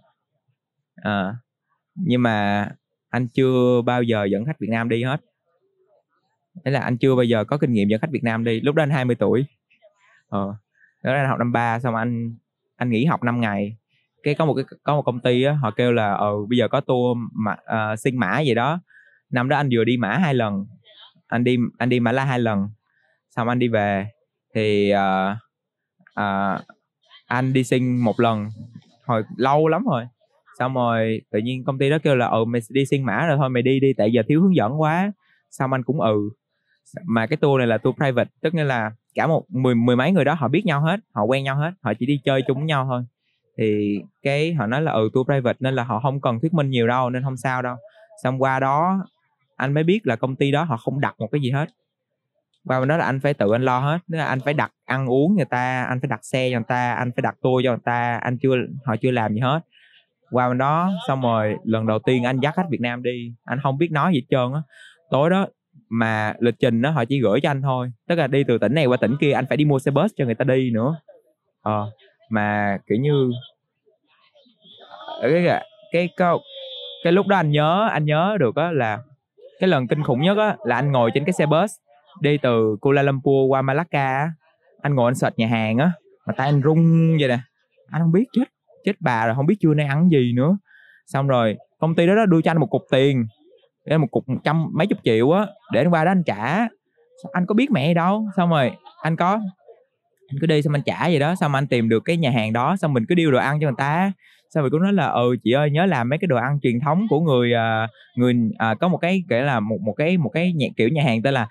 Uh, 1.01 1.35
nhưng 1.95 2.23
mà 2.23 2.69
anh 3.09 3.29
chưa 3.29 3.83
bao 3.85 4.03
giờ 4.03 4.25
dẫn 4.25 4.45
khách 4.45 4.59
Việt 4.59 4.71
Nam 4.71 4.89
đi 4.89 5.03
hết. 5.03 5.21
Thế 6.65 6.71
là 6.71 6.81
anh 6.81 6.99
chưa 6.99 7.15
bao 7.15 7.25
giờ 7.25 7.45
có 7.45 7.59
kinh 7.59 7.73
nghiệm 7.73 7.89
dẫn 7.89 8.01
khách 8.01 8.11
Việt 8.11 8.25
Nam 8.25 8.45
đi. 8.45 8.61
Lúc 8.61 8.75
đó 8.75 8.83
anh 8.83 8.91
20 8.91 9.17
tuổi. 9.17 9.45
Ờ 10.29 10.55
đó 11.03 11.13
anh 11.13 11.29
học 11.29 11.39
năm 11.39 11.53
ba 11.53 11.81
xong 11.81 11.95
anh 11.95 12.35
anh 12.83 12.91
nghỉ 12.91 13.05
học 13.05 13.23
5 13.23 13.41
ngày. 13.41 13.77
Cái 14.23 14.35
có 14.35 14.45
một 14.45 14.55
cái 14.55 14.65
có 14.83 14.97
một 14.97 15.03
công 15.03 15.21
ty 15.21 15.43
á 15.43 15.53
họ 15.53 15.71
kêu 15.71 15.93
là 15.93 16.15
ờ 16.15 16.33
bây 16.49 16.59
giờ 16.59 16.69
có 16.69 16.81
tour 16.81 17.19
mà 17.33 17.53
uh, 17.53 17.99
xin 17.99 18.17
mã 18.17 18.41
gì 18.41 18.55
đó. 18.55 18.81
Năm 19.31 19.49
đó 19.49 19.57
anh 19.57 19.69
vừa 19.73 19.85
đi 19.85 19.97
mã 19.97 20.17
hai 20.17 20.35
lần. 20.35 20.67
Anh 21.27 21.45
đi 21.45 21.57
anh 21.79 21.89
đi 21.89 22.01
mã 22.01 22.13
la 22.13 22.25
hai 22.25 22.39
lần. 22.39 22.69
Xong 23.37 23.49
anh 23.49 23.59
đi 23.59 23.69
về. 23.69 24.07
Thì 24.55 24.93
uh, 24.95 25.37
uh, 26.21 26.61
anh 27.27 27.53
đi 27.53 27.65
xin 27.65 27.97
một 27.97 28.21
lần. 28.21 28.49
Hồi 29.07 29.23
lâu 29.37 29.69
lắm 29.69 29.85
rồi. 29.91 30.05
Xong 30.59 30.75
rồi 30.75 31.21
tự 31.31 31.39
nhiên 31.39 31.65
công 31.65 31.79
ty 31.79 31.91
đó 31.91 31.99
kêu 32.03 32.17
là 32.17 32.27
ừ 32.27 32.45
mày 32.45 32.61
đi 32.71 32.87
xin 32.87 33.03
mã 33.05 33.27
rồi 33.27 33.37
thôi 33.37 33.49
mày 33.49 33.63
đi 33.63 33.81
đi 33.81 33.93
tại 33.97 34.13
giờ 34.13 34.23
thiếu 34.29 34.43
hướng 34.43 34.57
dẫn 34.57 34.81
quá. 34.81 35.13
Xong 35.51 35.73
anh 35.73 35.83
cũng 35.83 36.01
ừ. 36.01 36.31
Mà 37.05 37.27
cái 37.27 37.37
tour 37.37 37.59
này 37.59 37.67
là 37.67 37.79
tour 37.79 37.97
private 37.97 38.31
tức 38.43 38.55
nghĩa 38.55 38.65
là 38.65 38.91
cả 39.15 39.27
một 39.27 39.45
mười 39.49 39.75
mười 39.75 39.97
mấy 39.97 40.13
người 40.13 40.25
đó 40.25 40.35
họ 40.35 40.49
biết 40.49 40.67
nhau 40.67 40.81
hết, 40.81 41.01
họ 41.13 41.23
quen 41.23 41.45
nhau 41.45 41.57
hết, 41.57 41.71
họ 41.81 41.93
chỉ 41.99 42.07
đi 42.07 42.21
chơi 42.25 42.43
chung 42.47 42.57
với 42.57 42.67
nhau 42.67 42.87
thôi. 42.91 43.05
Thì 43.59 43.99
cái 44.23 44.55
họ 44.55 44.67
nói 44.67 44.83
là 44.83 44.93
ừ 44.93 45.11
tour 45.15 45.27
private 45.27 45.57
nên 45.61 45.75
là 45.75 45.85
họ 45.85 46.01
không 46.01 46.21
cần 46.21 46.41
thuyết 46.41 46.55
minh 46.55 46.71
nhiều 46.71 46.87
đâu, 46.87 47.11
nên 47.11 47.23
không 47.23 47.37
sao 47.37 47.63
đâu. 47.63 47.77
Xong 48.23 48.43
qua 48.43 48.61
đó, 48.61 49.07
anh 49.57 49.75
mới 49.75 49.85
biết 49.85 50.01
là 50.05 50.17
công 50.17 50.37
ty 50.37 50.51
đó 50.51 50.65
họ 50.65 50.77
không 50.77 51.01
đặt 51.01 51.15
một 51.19 51.29
cái 51.33 51.41
gì 51.41 51.51
hết. 51.51 51.69
Qua 52.65 52.81
bên 52.81 52.89
đó 52.89 52.97
là 52.97 53.05
anh 53.05 53.21
phải 53.21 53.35
tự 53.35 53.53
anh 53.53 53.63
lo 53.63 53.79
hết, 53.79 53.99
tức 54.11 54.19
là 54.19 54.25
anh 54.27 54.41
phải 54.45 54.55
đặt 54.55 54.73
ăn 54.85 55.07
uống 55.07 55.37
người 55.37 55.45
ta, 55.45 55.85
anh 55.85 56.01
phải 56.01 56.09
đặt 56.09 56.25
xe 56.25 56.51
cho 56.51 56.59
người 56.59 56.65
ta, 56.69 56.93
anh 56.95 57.11
phải 57.17 57.23
đặt 57.23 57.35
tour 57.43 57.65
cho 57.65 57.71
người 57.71 57.83
ta, 57.85 58.17
anh 58.17 58.39
chưa, 58.39 58.57
họ 58.85 58.97
chưa 58.97 59.11
làm 59.11 59.35
gì 59.35 59.41
hết. 59.41 59.61
Qua 60.31 60.49
bên 60.49 60.59
đó, 60.59 60.93
xong 61.09 61.23
rồi 61.23 61.57
lần 61.65 61.87
đầu 61.87 61.99
tiên 61.99 62.25
anh 62.25 62.41
dắt 62.41 62.55
khách 62.55 62.67
Việt 62.71 62.81
Nam 62.81 63.03
đi, 63.03 63.35
anh 63.45 63.59
không 63.63 63.79
biết 63.79 63.93
nói 63.93 64.13
gì 64.13 64.21
hết 64.21 64.27
trơn 64.31 64.53
á. 64.55 64.63
Tối 65.11 65.31
đó 65.31 65.47
mà 65.93 66.35
lịch 66.39 66.55
trình 66.59 66.83
đó 66.83 66.91
họ 66.91 67.05
chỉ 67.05 67.21
gửi 67.21 67.41
cho 67.41 67.51
anh 67.51 67.63
thôi. 67.63 67.93
Tức 68.09 68.15
là 68.15 68.27
đi 68.27 68.45
từ 68.45 68.59
tỉnh 68.59 68.75
này 68.75 68.87
qua 68.87 68.97
tỉnh 68.97 69.17
kia 69.21 69.33
anh 69.33 69.45
phải 69.49 69.57
đi 69.57 69.65
mua 69.65 69.79
xe 69.79 69.91
bus 69.91 70.13
cho 70.17 70.25
người 70.25 70.35
ta 70.35 70.45
đi 70.45 70.71
nữa. 70.71 70.97
Ờ 71.63 71.91
mà 72.31 72.79
kiểu 72.87 72.99
như 72.99 73.31
ờ, 75.21 75.31
cái 75.31 75.45
cái 75.93 76.09
cái 76.17 76.37
cái, 77.05 77.13
lúc 77.13 77.27
đó 77.27 77.37
anh 77.37 77.51
nhớ 77.51 77.89
anh 77.93 78.05
nhớ 78.05 78.37
được 78.41 78.57
á 78.57 78.71
là 78.73 78.99
cái 79.61 79.69
lần 79.69 79.87
kinh 79.89 80.03
khủng 80.03 80.23
nhất 80.23 80.39
á 80.39 80.57
là 80.65 80.77
anh 80.77 80.93
ngồi 80.93 81.11
trên 81.15 81.25
cái 81.25 81.33
xe 81.33 81.47
bus 81.47 81.73
đi 82.21 82.39
từ 82.39 82.77
Kuala 82.81 83.03
Lumpur 83.03 83.51
qua 83.51 83.63
Malacca 83.63 84.19
á. 84.19 84.33
Anh 84.83 84.95
ngồi 84.95 85.09
anh 85.09 85.15
sệt 85.15 85.33
nhà 85.39 85.47
hàng 85.47 85.79
á 85.79 85.93
mà 86.27 86.35
tay 86.37 86.49
anh 86.49 86.61
run 86.61 86.79
vậy 87.19 87.29
nè. 87.29 87.39
Anh 87.91 88.03
không 88.03 88.13
biết 88.13 88.25
chết 88.33 88.45
chết 88.85 88.93
bà 89.01 89.27
rồi 89.27 89.35
không 89.35 89.47
biết 89.47 89.57
trưa 89.61 89.75
nay 89.75 89.87
ăn 89.87 90.09
gì 90.09 90.33
nữa. 90.33 90.57
Xong 91.07 91.29
rồi 91.29 91.57
công 91.79 91.95
ty 91.95 92.07
đó, 92.07 92.15
đó 92.15 92.27
đưa 92.27 92.43
cho 92.43 92.51
anh 92.51 92.59
một 92.59 92.67
cục 92.67 92.83
tiền 92.91 93.27
để 93.85 93.99
một 93.99 94.07
cục 94.11 94.29
một 94.29 94.39
trăm 94.45 94.71
mấy 94.73 94.87
chục 94.87 94.99
triệu 95.05 95.31
á 95.31 95.47
để 95.73 95.81
anh 95.81 95.89
qua 95.89 96.05
đó 96.05 96.11
anh 96.11 96.23
trả. 96.27 96.69
Anh 97.33 97.47
có 97.47 97.55
biết 97.55 97.71
mẹ 97.71 97.95
đâu? 97.95 98.27
Xong 98.37 98.51
rồi 98.51 98.71
anh 99.03 99.17
có 99.17 99.41
anh 100.29 100.39
cứ 100.41 100.47
đi 100.47 100.63
xong 100.63 100.75
anh 100.75 100.83
trả 100.83 101.09
vậy 101.09 101.19
đó. 101.19 101.35
Xong 101.35 101.55
anh 101.55 101.67
tìm 101.67 101.89
được 101.89 102.05
cái 102.05 102.17
nhà 102.17 102.31
hàng 102.31 102.53
đó 102.53 102.77
xong 102.77 102.93
mình 102.93 103.05
cứ 103.09 103.15
điêu 103.15 103.31
đồ 103.31 103.39
ăn 103.39 103.61
cho 103.61 103.67
người 103.67 103.77
ta. 103.79 104.13
Xong 104.51 104.63
rồi 104.63 104.71
cũng 104.71 104.83
nói 104.83 104.93
là 104.93 105.07
ừ 105.07 105.37
chị 105.45 105.53
ơi 105.53 105.71
nhớ 105.71 105.87
làm 105.87 106.09
mấy 106.09 106.19
cái 106.19 106.27
đồ 106.27 106.37
ăn 106.37 106.59
truyền 106.63 106.81
thống 106.81 107.07
của 107.11 107.21
người 107.21 107.55
à, 107.55 107.89
người 108.17 108.35
à, 108.59 108.75
có 108.75 108.89
một 108.89 108.99
cái 108.99 109.25
kể 109.29 109.43
là 109.43 109.61
một 109.61 109.81
một 109.81 109.93
cái 109.93 110.17
một 110.17 110.31
cái 110.31 110.53
nhạc 110.53 110.69
kiểu 110.77 110.89
nhà 110.89 111.03
hàng 111.03 111.23
tên 111.23 111.35
là 111.35 111.49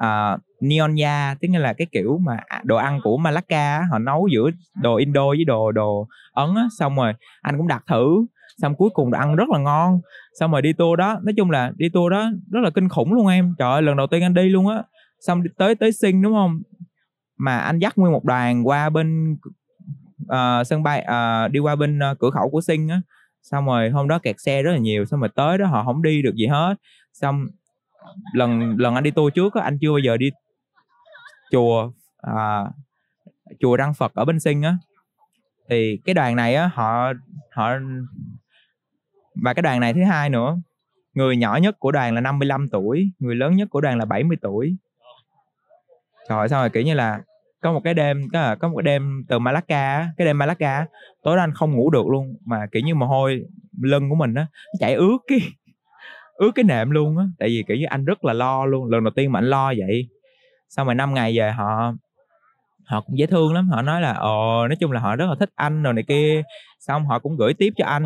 Ờ, 0.00 0.34
uh, 0.34 0.40
Nyonya 0.60 1.34
tức 1.40 1.48
là 1.52 1.72
cái 1.72 1.86
kiểu 1.92 2.18
mà 2.18 2.36
à, 2.46 2.60
đồ 2.64 2.76
ăn 2.76 3.00
của 3.02 3.16
Malacca 3.16 3.82
họ 3.90 3.98
nấu 3.98 4.28
giữa 4.32 4.50
đồ 4.82 4.96
Indo 4.96 5.28
với 5.28 5.44
đồ 5.44 5.72
đồ 5.72 6.08
Ấn 6.32 6.54
á 6.54 6.66
xong 6.78 6.96
rồi 6.96 7.12
anh 7.42 7.56
cũng 7.56 7.68
đặt 7.68 7.84
thử 7.88 8.26
xong 8.62 8.74
cuối 8.74 8.90
cùng 8.90 9.10
đồ 9.10 9.18
ăn 9.18 9.36
rất 9.36 9.48
là 9.48 9.58
ngon 9.58 10.00
xong 10.40 10.52
rồi 10.52 10.62
đi 10.62 10.72
tour 10.72 10.98
đó 10.98 11.20
nói 11.22 11.34
chung 11.36 11.50
là 11.50 11.72
đi 11.76 11.88
tour 11.88 12.12
đó 12.12 12.30
rất 12.50 12.60
là 12.62 12.70
kinh 12.70 12.88
khủng 12.88 13.12
luôn 13.12 13.26
em 13.26 13.54
trời 13.58 13.72
ơi 13.72 13.82
lần 13.82 13.96
đầu 13.96 14.06
tiên 14.06 14.22
anh 14.22 14.34
đi 14.34 14.48
luôn 14.48 14.68
á 14.68 14.82
xong 15.20 15.42
tới 15.58 15.74
tới 15.74 15.92
sinh 15.92 16.22
đúng 16.22 16.32
không? 16.32 16.62
Mà 17.36 17.58
anh 17.58 17.78
dắt 17.78 17.98
nguyên 17.98 18.12
một 18.12 18.24
đoàn 18.24 18.68
qua 18.68 18.90
bên 18.90 19.36
uh, 20.22 20.66
sân 20.66 20.82
bay 20.82 21.06
uh, 21.06 21.52
đi 21.52 21.60
qua 21.60 21.76
bên 21.76 21.98
uh, 22.12 22.18
cửa 22.18 22.30
khẩu 22.30 22.50
của 22.50 22.60
sinh 22.60 22.88
á 22.88 23.00
xong 23.42 23.66
rồi 23.66 23.90
hôm 23.90 24.08
đó 24.08 24.18
kẹt 24.18 24.36
xe 24.38 24.62
rất 24.62 24.72
là 24.72 24.78
nhiều 24.78 25.04
xong 25.04 25.20
rồi 25.20 25.30
tới 25.34 25.58
đó 25.58 25.66
họ 25.66 25.84
không 25.84 26.02
đi 26.02 26.22
được 26.22 26.34
gì 26.34 26.46
hết 26.46 26.74
xong 27.12 27.46
lần 28.32 28.76
lần 28.78 28.94
anh 28.94 29.04
đi 29.04 29.10
tour 29.10 29.34
trước 29.34 29.54
á 29.54 29.62
anh 29.62 29.78
chưa 29.80 29.90
bao 29.90 29.98
giờ 29.98 30.16
đi 30.16 30.30
chùa 31.50 31.90
à, 32.16 32.64
chùa 33.60 33.76
Đăng 33.76 33.94
Phật 33.94 34.14
ở 34.14 34.24
bên 34.24 34.40
Sinh 34.40 34.62
á. 34.62 34.76
Thì 35.68 35.98
cái 36.04 36.14
đoàn 36.14 36.36
này 36.36 36.54
á 36.54 36.70
họ 36.74 37.12
họ 37.52 37.70
và 39.34 39.54
cái 39.54 39.62
đoàn 39.62 39.80
này 39.80 39.94
thứ 39.94 40.04
hai 40.04 40.30
nữa 40.30 40.56
người 41.14 41.36
nhỏ 41.36 41.56
nhất 41.56 41.76
của 41.78 41.92
đoàn 41.92 42.14
là 42.14 42.20
55 42.20 42.68
tuổi 42.68 43.10
người 43.18 43.34
lớn 43.34 43.56
nhất 43.56 43.68
của 43.70 43.80
đoàn 43.80 43.98
là 43.98 44.04
70 44.04 44.36
tuổi. 44.42 44.76
Trời 46.28 46.48
sao 46.48 46.62
rồi 46.62 46.70
kiểu 46.70 46.82
như 46.82 46.94
là 46.94 47.20
có 47.60 47.72
một 47.72 47.80
cái 47.84 47.94
đêm 47.94 48.28
có, 48.32 48.56
có 48.60 48.68
một 48.68 48.76
cái 48.76 48.82
đêm 48.82 49.24
từ 49.28 49.38
Malacca 49.38 50.08
cái 50.16 50.26
đêm 50.26 50.38
Malacca 50.38 50.86
tối 51.22 51.36
đó 51.36 51.42
anh 51.42 51.52
không 51.54 51.72
ngủ 51.72 51.90
được 51.90 52.06
luôn 52.06 52.36
mà 52.44 52.66
kiểu 52.72 52.82
như 52.82 52.94
mồ 52.94 53.06
hôi 53.06 53.44
lưng 53.80 54.10
của 54.10 54.14
mình 54.14 54.34
á 54.34 54.46
chạy 54.78 54.94
ướt 54.94 55.18
cái 55.26 55.40
ướt 56.40 56.50
cái 56.54 56.64
nệm 56.64 56.90
luôn 56.90 57.18
á. 57.18 57.24
Tại 57.38 57.48
vì 57.48 57.64
kiểu 57.68 57.76
như 57.76 57.86
anh 57.88 58.04
rất 58.04 58.24
là 58.24 58.32
lo 58.32 58.66
luôn 58.66 58.90
lần 58.90 59.04
đầu 59.04 59.10
tiên 59.16 59.32
mà 59.32 59.38
anh 59.38 59.50
lo 59.50 59.72
vậy. 59.78 60.08
Xong 60.68 60.86
rồi 60.86 60.94
năm 60.94 61.14
ngày 61.14 61.38
về 61.38 61.50
họ 61.52 61.92
họ 62.86 63.00
cũng 63.00 63.18
dễ 63.18 63.26
thương 63.26 63.54
lắm. 63.54 63.68
Họ 63.68 63.82
nói 63.82 64.00
là 64.00 64.14
ồ 64.14 64.68
nói 64.68 64.76
chung 64.80 64.92
là 64.92 65.00
họ 65.00 65.16
rất 65.16 65.26
là 65.28 65.34
thích 65.40 65.50
anh 65.54 65.82
rồi 65.82 65.94
này 65.94 66.04
kia. 66.08 66.42
Xong 66.80 67.06
họ 67.06 67.18
cũng 67.18 67.36
gửi 67.36 67.54
tiếp 67.54 67.72
cho 67.76 67.86
anh. 67.86 68.04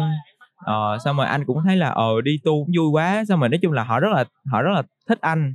Ờ 0.56 0.98
xong 1.04 1.16
rồi 1.16 1.26
anh 1.26 1.44
cũng 1.44 1.58
thấy 1.64 1.76
là 1.76 1.90
ờ 1.90 2.20
đi 2.24 2.38
tu 2.44 2.64
cũng 2.64 2.74
vui 2.78 2.90
quá. 2.92 3.24
Xong 3.28 3.40
rồi 3.40 3.48
nói 3.48 3.58
chung 3.62 3.72
là 3.72 3.84
họ 3.84 4.00
rất 4.00 4.08
là 4.12 4.24
họ 4.50 4.62
rất 4.62 4.70
là 4.74 4.82
thích 5.08 5.18
anh. 5.20 5.54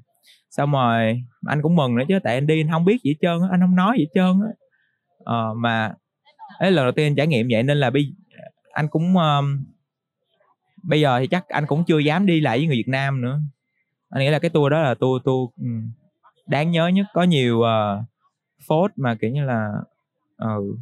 Xong 0.52 0.72
rồi 0.72 1.22
anh 1.48 1.62
cũng 1.62 1.76
mừng 1.76 1.96
nữa 1.96 2.04
chứ 2.08 2.20
tại 2.24 2.34
anh 2.34 2.48
đi 2.48 2.62
anh 2.62 2.72
không 2.72 2.86
biết 2.86 2.98
gì 3.04 3.12
hết 3.12 3.18
trơn 3.22 3.50
anh 3.52 3.60
không 3.62 3.76
nói 3.76 3.96
gì 3.98 4.04
hết 4.04 4.12
trơn 4.14 4.42
á. 4.48 4.52
Ờ, 5.26 5.54
mà 5.54 5.94
ấy 6.60 6.72
lần 6.72 6.86
đầu 6.86 6.92
tiên 6.92 7.06
anh 7.08 7.16
trải 7.16 7.28
nghiệm 7.28 7.48
vậy 7.52 7.64
nên 7.64 7.78
là 7.78 7.90
bây 7.90 8.14
anh 8.74 8.88
cũng 8.88 9.18
um, 9.18 9.64
bây 10.84 11.02
giờ 11.02 11.20
thì 11.20 11.28
chắc 11.28 11.48
anh 11.48 11.66
cũng 11.66 11.84
chưa 11.84 12.00
dám 12.00 12.26
đi 12.26 12.42
lại 12.42 12.58
với 12.58 12.68
người 12.68 12.76
Việt 12.76 12.88
Nam 12.88 13.22
nữa. 13.22 13.40
Anh 14.10 14.24
nghĩ 14.24 14.30
là 14.30 14.40
cái 14.40 14.50
tour 14.50 14.72
đó 14.72 14.82
là 14.82 14.94
tour 14.94 15.24
tour 15.24 15.50
um, 15.62 15.92
đáng 16.48 16.72
nhớ 16.72 16.88
nhất. 16.88 17.06
Có 17.14 17.24
nhiều 17.24 17.60
uh, 17.60 18.04
phốt 18.68 18.92
mà 18.96 19.16
kiểu 19.16 19.32
như 19.32 19.46
là 19.46 19.72
uh, 20.44 20.78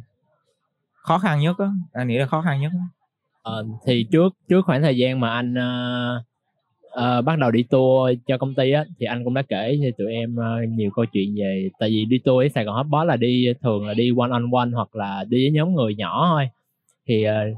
khó 0.94 1.18
khăn 1.18 1.40
nhất 1.40 1.58
á. 1.58 1.66
Anh 1.92 2.08
nghĩ 2.08 2.18
là 2.18 2.26
khó 2.26 2.42
khăn 2.42 2.60
nhất 2.60 2.72
Ờ, 3.48 3.66
thì 3.86 4.06
trước 4.12 4.34
trước 4.48 4.64
khoảng 4.66 4.82
thời 4.82 4.96
gian 4.96 5.20
mà 5.20 5.30
anh 5.30 5.54
uh, 5.54 6.22
uh, 6.86 7.24
bắt 7.24 7.38
đầu 7.38 7.50
đi 7.50 7.62
tour 7.62 8.12
cho 8.26 8.38
công 8.38 8.54
ty 8.54 8.72
á 8.72 8.84
thì 8.98 9.06
anh 9.06 9.24
cũng 9.24 9.34
đã 9.34 9.42
kể 9.42 9.78
cho 9.82 9.88
tụi 9.98 10.12
em 10.12 10.36
uh, 10.36 10.68
nhiều 10.68 10.90
câu 10.94 11.04
chuyện 11.12 11.34
về 11.38 11.68
tại 11.78 11.88
vì 11.88 12.04
đi 12.04 12.18
tour 12.18 12.44
ở 12.44 12.48
Sài 12.54 12.64
Gòn 12.64 12.90
Hot 12.90 13.06
là 13.06 13.16
đi 13.16 13.46
thường 13.62 13.86
là 13.86 13.94
đi 13.94 14.12
one 14.18 14.30
on 14.30 14.50
one 14.52 14.68
hoặc 14.74 14.96
là 14.96 15.24
đi 15.28 15.44
với 15.44 15.50
nhóm 15.50 15.74
người 15.74 15.94
nhỏ 15.94 16.26
thôi. 16.30 16.48
Thì 17.06 17.26
uh, 17.28 17.56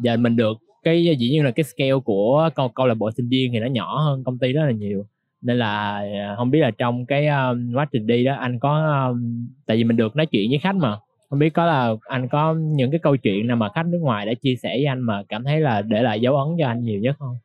giờ 0.00 0.16
mình 0.16 0.36
được 0.36 0.58
cái 0.82 1.16
dĩ 1.18 1.30
nhiên 1.30 1.44
là 1.44 1.50
cái 1.50 1.64
scale 1.64 1.98
của 2.04 2.50
câu 2.54 2.68
câu 2.68 2.86
lạc 2.86 2.94
bộ 2.94 3.10
sinh 3.16 3.28
viên 3.28 3.52
thì 3.52 3.58
nó 3.58 3.66
nhỏ 3.66 3.98
hơn 3.98 4.24
công 4.24 4.38
ty 4.38 4.52
rất 4.52 4.64
là 4.64 4.70
nhiều. 4.70 5.06
Nên 5.42 5.58
là 5.58 5.96
à, 5.98 6.34
không 6.36 6.50
biết 6.50 6.58
là 6.58 6.70
trong 6.70 7.06
cái 7.06 7.26
um, 7.26 7.74
quá 7.74 7.86
trình 7.92 8.06
đi 8.06 8.24
đó 8.24 8.34
anh 8.34 8.58
có 8.58 9.06
um, 9.10 9.48
tại 9.66 9.76
vì 9.76 9.84
mình 9.84 9.96
được 9.96 10.16
nói 10.16 10.26
chuyện 10.26 10.50
với 10.50 10.58
khách 10.58 10.76
mà. 10.76 10.96
Không 11.30 11.38
biết 11.38 11.50
có 11.50 11.66
là 11.66 11.94
anh 12.08 12.28
có 12.28 12.54
những 12.54 12.90
cái 12.90 13.00
câu 13.02 13.16
chuyện 13.16 13.46
nào 13.46 13.56
mà 13.56 13.68
khách 13.74 13.86
nước 13.86 13.98
ngoài 14.00 14.26
đã 14.26 14.34
chia 14.34 14.54
sẻ 14.62 14.68
với 14.68 14.84
anh 14.84 15.00
mà 15.00 15.22
cảm 15.28 15.44
thấy 15.44 15.60
là 15.60 15.82
để 15.82 16.02
lại 16.02 16.20
dấu 16.20 16.36
ấn 16.36 16.56
cho 16.58 16.66
anh 16.66 16.82
nhiều 16.82 17.00
nhất 17.00 17.16
không? 17.18 17.36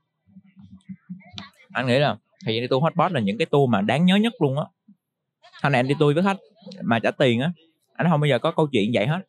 Anh 1.73 1.88
nghĩ 1.88 1.99
là 1.99 2.17
thì 2.45 2.61
đi 2.61 2.67
tour 2.67 2.83
hotpot 2.83 3.11
là 3.11 3.19
những 3.19 3.38
cái 3.38 3.45
tour 3.45 3.69
mà 3.69 3.81
đáng 3.81 4.05
nhớ 4.05 4.15
nhất 4.15 4.33
luôn 4.39 4.57
á. 4.57 4.65
Hôm 5.63 5.71
nay 5.71 5.79
anh 5.79 5.88
đi 5.88 5.95
tour 5.99 6.15
với 6.15 6.23
khách 6.23 6.38
mà 6.83 6.99
trả 6.99 7.11
tiền 7.11 7.39
á 7.39 7.51
anh 7.95 8.07
không 8.09 8.19
bao 8.19 8.27
giờ 8.27 8.39
có 8.39 8.51
câu 8.51 8.67
chuyện 8.67 8.91
vậy 8.93 9.07
hết. 9.07 9.19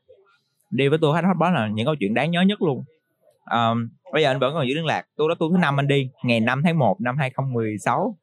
Đi 0.70 0.88
với 0.88 0.98
tour 0.98 1.16
khách 1.16 1.24
hotpot 1.26 1.54
là 1.54 1.68
những 1.68 1.86
câu 1.86 1.94
chuyện 1.94 2.14
đáng 2.14 2.30
nhớ 2.30 2.42
nhất 2.42 2.62
luôn 2.62 2.84
um, 3.51 3.88
bây 4.12 4.22
giờ 4.22 4.30
anh 4.30 4.38
vẫn 4.38 4.55
còn 4.55 4.68
giữ 4.68 4.74
liên 4.74 4.84
lạc. 4.84 5.07
Tour 5.16 5.28
đó 5.28 5.34
tour 5.38 5.53
thứ 5.53 5.59
năm 5.59 5.80
anh 5.80 5.88
đi 5.88 6.11
ngày 6.24 6.40
5 6.40 6.62
tháng 6.64 6.78
1 6.78 7.01
năm 7.01 7.16
2016 7.18 8.16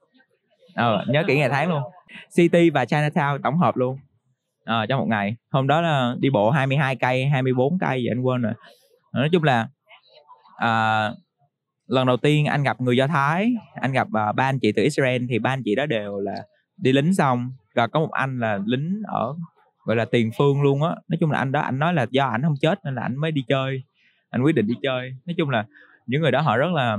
ờ, 0.76 1.06
nhớ 1.08 1.24
kỹ 1.28 1.38
ngày 1.38 1.50
tháng 1.50 1.70
luôn. 1.70 1.82
City 2.36 2.70
và 2.70 2.84
Chinatown 2.84 3.40
tổng 3.44 3.58
hợp 3.58 3.78
luôn. 3.78 3.98
Ờ, 4.66 4.86
trong 4.86 5.00
một 5.00 5.08
ngày. 5.10 5.36
Hôm 5.52 5.68
đó 5.68 5.82
là 5.82 6.16
đi 6.20 6.30
bộ 6.30 6.50
22 6.50 6.96
cây 6.96 7.26
24 7.26 7.80
cây 7.80 7.90
vậy 7.90 8.12
anh 8.12 8.22
quên 8.22 8.42
rồi. 8.42 8.54
Nói 9.14 9.30
chung 9.32 9.44
là 9.44 9.68
à, 10.58 11.10
lần 11.88 12.08
đầu 12.08 12.18
tiên 12.18 12.46
anh 12.46 12.64
gặp 12.64 12.82
người 12.82 12.98
do 12.98 13.08
thái 13.08 13.54
anh 13.82 13.92
gặp 13.92 14.08
uh, 14.08 14.36
ba 14.36 14.44
anh 14.44 14.60
chị 14.60 14.72
từ 14.72 14.84
israel 14.84 15.26
thì 15.30 15.40
ba 15.40 15.50
anh 15.50 15.62
chị 15.66 15.76
đó 15.76 15.86
đều 15.86 16.20
là 16.20 16.36
đi 16.78 16.92
lính 16.92 17.14
xong. 17.14 17.52
Và 17.76 17.88
có 17.88 18.00
một 18.00 18.12
anh 18.12 18.40
là 18.40 18.60
lính 18.66 19.02
ở 19.08 19.36
gọi 19.86 19.96
là 19.96 20.06
tiền 20.06 20.32
phương 20.38 20.62
luôn 20.62 20.84
á. 20.84 20.90
Nói 20.90 21.18
chung 21.20 21.32
là 21.32 21.40
anh 21.40 21.52
đó 21.52 21.60
anh 21.60 21.80
nói 21.80 21.94
là 21.94 22.06
do 22.12 22.26
ảnh 22.26 22.42
không 22.42 22.56
chết 22.62 22.80
nên 22.86 22.96
là 22.96 23.02
anh 23.02 23.16
mới 23.16 23.32
đi 23.32 23.44
chơi 23.48 23.84
anh 24.34 24.42
quyết 24.42 24.56
định 24.56 24.68
đi 24.68 24.74
chơi. 24.84 25.16
Nói 25.26 25.34
chung 25.38 25.50
là 25.50 25.66
những 26.08 26.22
người 26.22 26.32
đó 26.32 26.42
họ 26.42 26.58
rất 26.58 26.72
là 26.72 26.98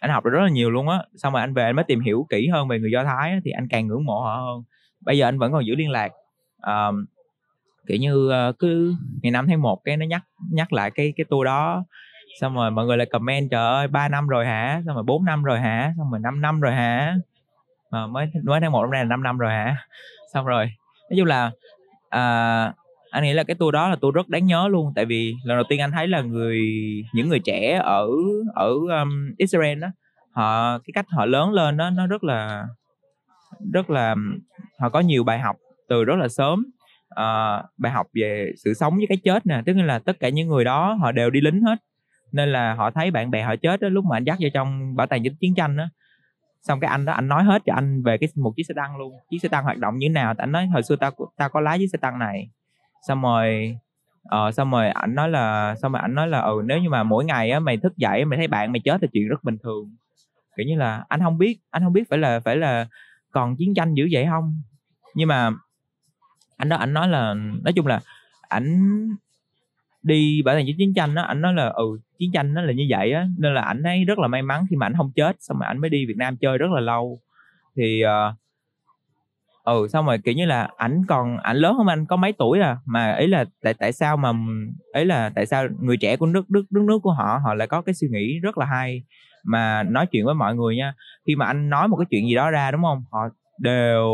anh 0.00 0.10
học 0.10 0.24
được 0.24 0.30
rất 0.30 0.40
là 0.42 0.48
nhiều 0.48 0.70
luôn 0.70 0.88
á. 0.88 0.98
Xong 1.16 1.32
rồi 1.32 1.40
anh 1.40 1.54
về 1.54 1.64
anh 1.64 1.76
mới 1.76 1.84
tìm 1.84 2.00
hiểu 2.00 2.26
kỹ 2.28 2.48
hơn 2.48 2.68
về 2.68 2.78
người 2.78 2.90
do 2.90 3.04
thái 3.04 3.30
á, 3.30 3.38
thì 3.44 3.50
anh 3.50 3.68
càng 3.70 3.86
ngưỡng 3.86 4.04
mộ 4.04 4.20
họ 4.20 4.36
hơn. 4.36 4.62
Bây 5.00 5.18
giờ 5.18 5.28
anh 5.28 5.38
vẫn 5.38 5.52
còn 5.52 5.66
giữ 5.66 5.74
liên 5.74 5.90
lạc 5.90 6.12
um, 6.66 7.04
kiểu 7.86 7.98
như 7.98 8.32
uh, 8.48 8.58
cứ 8.58 8.94
ngày 9.22 9.30
5 9.30 9.46
tháng 9.46 9.62
1 9.62 9.84
cái 9.84 9.96
nó 9.96 10.06
nhắc 10.06 10.22
nhắc 10.50 10.72
lại 10.72 10.90
cái 10.90 11.12
cái 11.16 11.24
tour 11.30 11.44
đó. 11.44 11.84
Xong 12.40 12.54
rồi 12.54 12.70
mọi 12.70 12.86
người 12.86 12.96
lại 12.96 13.06
comment 13.06 13.50
trời 13.50 13.66
ơi 13.66 13.88
ba 13.88 14.08
năm 14.08 14.28
rồi 14.28 14.46
hả? 14.46 14.82
Xong 14.86 14.94
rồi 14.94 15.04
bốn 15.04 15.24
năm 15.24 15.44
rồi 15.44 15.60
hả? 15.60 15.92
Xong 15.98 16.10
rồi 16.10 16.20
năm 16.20 16.40
năm 16.40 16.60
rồi 16.60 16.72
hả? 16.72 17.14
Mà 17.90 18.06
mới 18.06 18.30
mới 18.44 18.60
tháng 18.60 18.72
một 18.72 18.82
năm 18.82 18.90
nay 18.90 19.04
là 19.04 19.08
năm 19.08 19.22
năm 19.22 19.38
rồi 19.38 19.52
hả? 19.52 19.76
Xong 20.34 20.46
rồi 20.46 20.66
nói 21.10 21.16
chung 21.16 21.26
là 21.26 21.50
à, 22.08 22.72
anh 23.10 23.22
nghĩ 23.22 23.32
là 23.32 23.44
cái 23.44 23.54
tour 23.54 23.74
đó 23.74 23.88
là 23.88 23.96
tour 23.96 24.14
rất 24.14 24.28
đáng 24.28 24.46
nhớ 24.46 24.68
luôn 24.68 24.92
tại 24.96 25.04
vì 25.04 25.34
lần 25.44 25.56
đầu 25.56 25.64
tiên 25.68 25.80
anh 25.80 25.92
thấy 25.92 26.08
là 26.08 26.20
người 26.20 26.60
những 27.14 27.28
người 27.28 27.40
trẻ 27.40 27.80
ở 27.84 28.08
ở 28.54 28.68
um, 28.70 29.34
Israel 29.38 29.78
đó 29.78 29.88
họ 30.32 30.78
cái 30.78 30.92
cách 30.94 31.06
họ 31.08 31.24
lớn 31.24 31.52
lên 31.52 31.76
đó 31.76 31.90
nó 31.90 32.06
rất 32.06 32.24
là 32.24 32.66
rất 33.72 33.90
là 33.90 34.10
um, 34.12 34.38
họ 34.78 34.88
có 34.88 35.00
nhiều 35.00 35.24
bài 35.24 35.38
học 35.38 35.56
từ 35.88 36.04
rất 36.04 36.16
là 36.18 36.28
sớm. 36.28 36.66
Uh, 37.14 37.64
bài 37.78 37.92
học 37.92 38.06
về 38.14 38.52
sự 38.64 38.74
sống 38.74 38.96
với 38.96 39.06
cái 39.08 39.18
chết 39.24 39.46
nè 39.46 39.62
tức 39.66 39.72
là 39.76 39.98
tất 39.98 40.20
cả 40.20 40.28
những 40.28 40.48
người 40.48 40.64
đó 40.64 40.94
họ 41.00 41.12
đều 41.12 41.30
đi 41.30 41.40
lính 41.40 41.62
hết. 41.62 41.76
Nên 42.32 42.52
là 42.52 42.74
họ 42.74 42.90
thấy 42.90 43.10
bạn 43.10 43.30
bè 43.30 43.42
họ 43.42 43.56
chết 43.56 43.80
đó, 43.80 43.88
lúc 43.88 44.04
mà 44.04 44.16
anh 44.16 44.24
dắt 44.24 44.38
vào 44.40 44.50
trong 44.54 44.96
bảo 44.96 45.06
tàng 45.06 45.22
chiến 45.40 45.54
tranh 45.54 45.76
đó 45.76 45.84
xong 46.62 46.80
cái 46.80 46.90
anh 46.90 47.04
đó 47.04 47.12
anh 47.12 47.28
nói 47.28 47.44
hết 47.44 47.62
cho 47.66 47.72
anh 47.74 48.02
về 48.02 48.18
cái 48.18 48.28
một 48.36 48.52
chiếc 48.56 48.62
xe 48.68 48.74
tăng 48.76 48.96
luôn. 48.96 49.12
Chiếc 49.30 49.38
xe 49.42 49.48
tăng 49.48 49.64
hoạt 49.64 49.78
động 49.78 49.96
như 49.96 50.08
thế 50.08 50.12
nào? 50.12 50.34
Anh 50.38 50.52
nói 50.52 50.66
hồi 50.66 50.82
xưa 50.82 50.96
tao 50.96 51.10
tao 51.36 51.48
có 51.48 51.60
lái 51.60 51.78
chiếc 51.78 51.88
xe 51.92 51.98
tăng 52.00 52.18
này 52.18 52.50
xong 53.08 53.22
rồi 53.22 53.76
ờ 54.24 54.52
xong 54.52 54.70
rồi 54.70 54.88
ảnh 54.88 55.14
nói 55.14 55.28
là 55.28 55.74
xong 55.82 55.92
rồi 55.92 56.02
ảnh 56.02 56.14
nói 56.14 56.28
là 56.28 56.40
ừ 56.40 56.62
nếu 56.64 56.78
như 56.78 56.88
mà 56.88 57.02
mỗi 57.02 57.24
ngày 57.24 57.50
á 57.50 57.60
mày 57.60 57.76
thức 57.76 57.96
dậy 57.96 58.24
mày 58.24 58.36
thấy 58.36 58.48
bạn 58.48 58.72
mày 58.72 58.80
chết 58.80 59.02
là 59.02 59.08
chuyện 59.12 59.28
rất 59.28 59.44
bình 59.44 59.58
thường. 59.62 59.96
Kiểu 60.56 60.66
như 60.66 60.76
là 60.76 61.04
anh 61.08 61.20
không 61.20 61.38
biết 61.38 61.58
anh 61.70 61.82
không 61.82 61.92
biết 61.92 62.08
phải 62.10 62.18
là 62.18 62.40
phải 62.40 62.56
là 62.56 62.86
còn 63.30 63.56
chiến 63.56 63.74
tranh 63.74 63.94
dữ 63.94 64.08
vậy 64.12 64.26
không? 64.30 64.62
Nhưng 65.14 65.28
mà 65.28 65.50
anh 66.56 66.68
đó 66.68 66.76
ảnh 66.76 66.92
nói 66.92 67.08
là 67.08 67.34
nói 67.34 67.72
chung 67.76 67.86
là 67.86 68.00
ảnh 68.48 69.08
đi 70.02 70.42
bảo 70.42 70.54
tàng 70.54 70.66
chiến 70.78 70.94
tranh 70.94 71.14
đó 71.14 71.22
ảnh 71.22 71.40
nói 71.40 71.54
là 71.54 71.68
ừ 71.68 71.98
chiến 72.18 72.30
tranh 72.32 72.54
nó 72.54 72.62
là 72.62 72.72
như 72.72 72.86
vậy 72.90 73.12
á 73.12 73.26
nên 73.38 73.54
là 73.54 73.62
ảnh 73.62 73.82
thấy 73.82 74.04
rất 74.04 74.18
là 74.18 74.28
may 74.28 74.42
mắn 74.42 74.64
khi 74.70 74.76
mà 74.76 74.86
ảnh 74.86 74.94
không 74.96 75.12
chết 75.14 75.36
xong 75.40 75.58
mà 75.58 75.66
ảnh 75.66 75.78
mới 75.78 75.90
đi 75.90 76.06
Việt 76.06 76.16
Nam 76.16 76.36
chơi 76.36 76.58
rất 76.58 76.70
là 76.70 76.80
lâu. 76.80 77.20
Thì 77.76 78.02
uh, 78.04 78.34
ừ 79.70 79.88
xong 79.88 80.06
rồi 80.06 80.18
kiểu 80.18 80.34
như 80.34 80.46
là 80.46 80.68
ảnh 80.76 81.02
còn 81.08 81.38
ảnh 81.38 81.56
lớn 81.56 81.74
hơn 81.76 81.86
anh 81.86 82.06
có 82.06 82.16
mấy 82.16 82.32
tuổi 82.32 82.60
à? 82.60 82.76
Mà 82.86 83.12
ấy 83.12 83.28
là 83.28 83.44
tại 83.62 83.74
tại 83.74 83.92
sao 83.92 84.16
mà 84.16 84.32
ấy 84.92 85.04
là 85.04 85.30
tại 85.34 85.46
sao 85.46 85.66
người 85.80 85.96
trẻ 85.96 86.16
của 86.16 86.26
nước 86.26 86.50
nước 86.50 86.64
nước 86.70 86.82
nước 86.82 86.98
của 87.02 87.12
họ 87.12 87.40
họ 87.44 87.54
lại 87.54 87.68
có 87.68 87.82
cái 87.82 87.94
suy 87.94 88.08
nghĩ 88.10 88.38
rất 88.38 88.58
là 88.58 88.66
hay 88.66 89.02
mà 89.44 89.82
nói 89.82 90.06
chuyện 90.06 90.24
với 90.24 90.34
mọi 90.34 90.54
người 90.56 90.76
nha. 90.76 90.94
Khi 91.26 91.36
mà 91.36 91.46
anh 91.46 91.70
nói 91.70 91.88
một 91.88 91.96
cái 91.96 92.06
chuyện 92.10 92.26
gì 92.28 92.34
đó 92.34 92.50
ra 92.50 92.70
đúng 92.70 92.82
không? 92.82 93.04
Họ 93.12 93.20
đều 93.60 94.08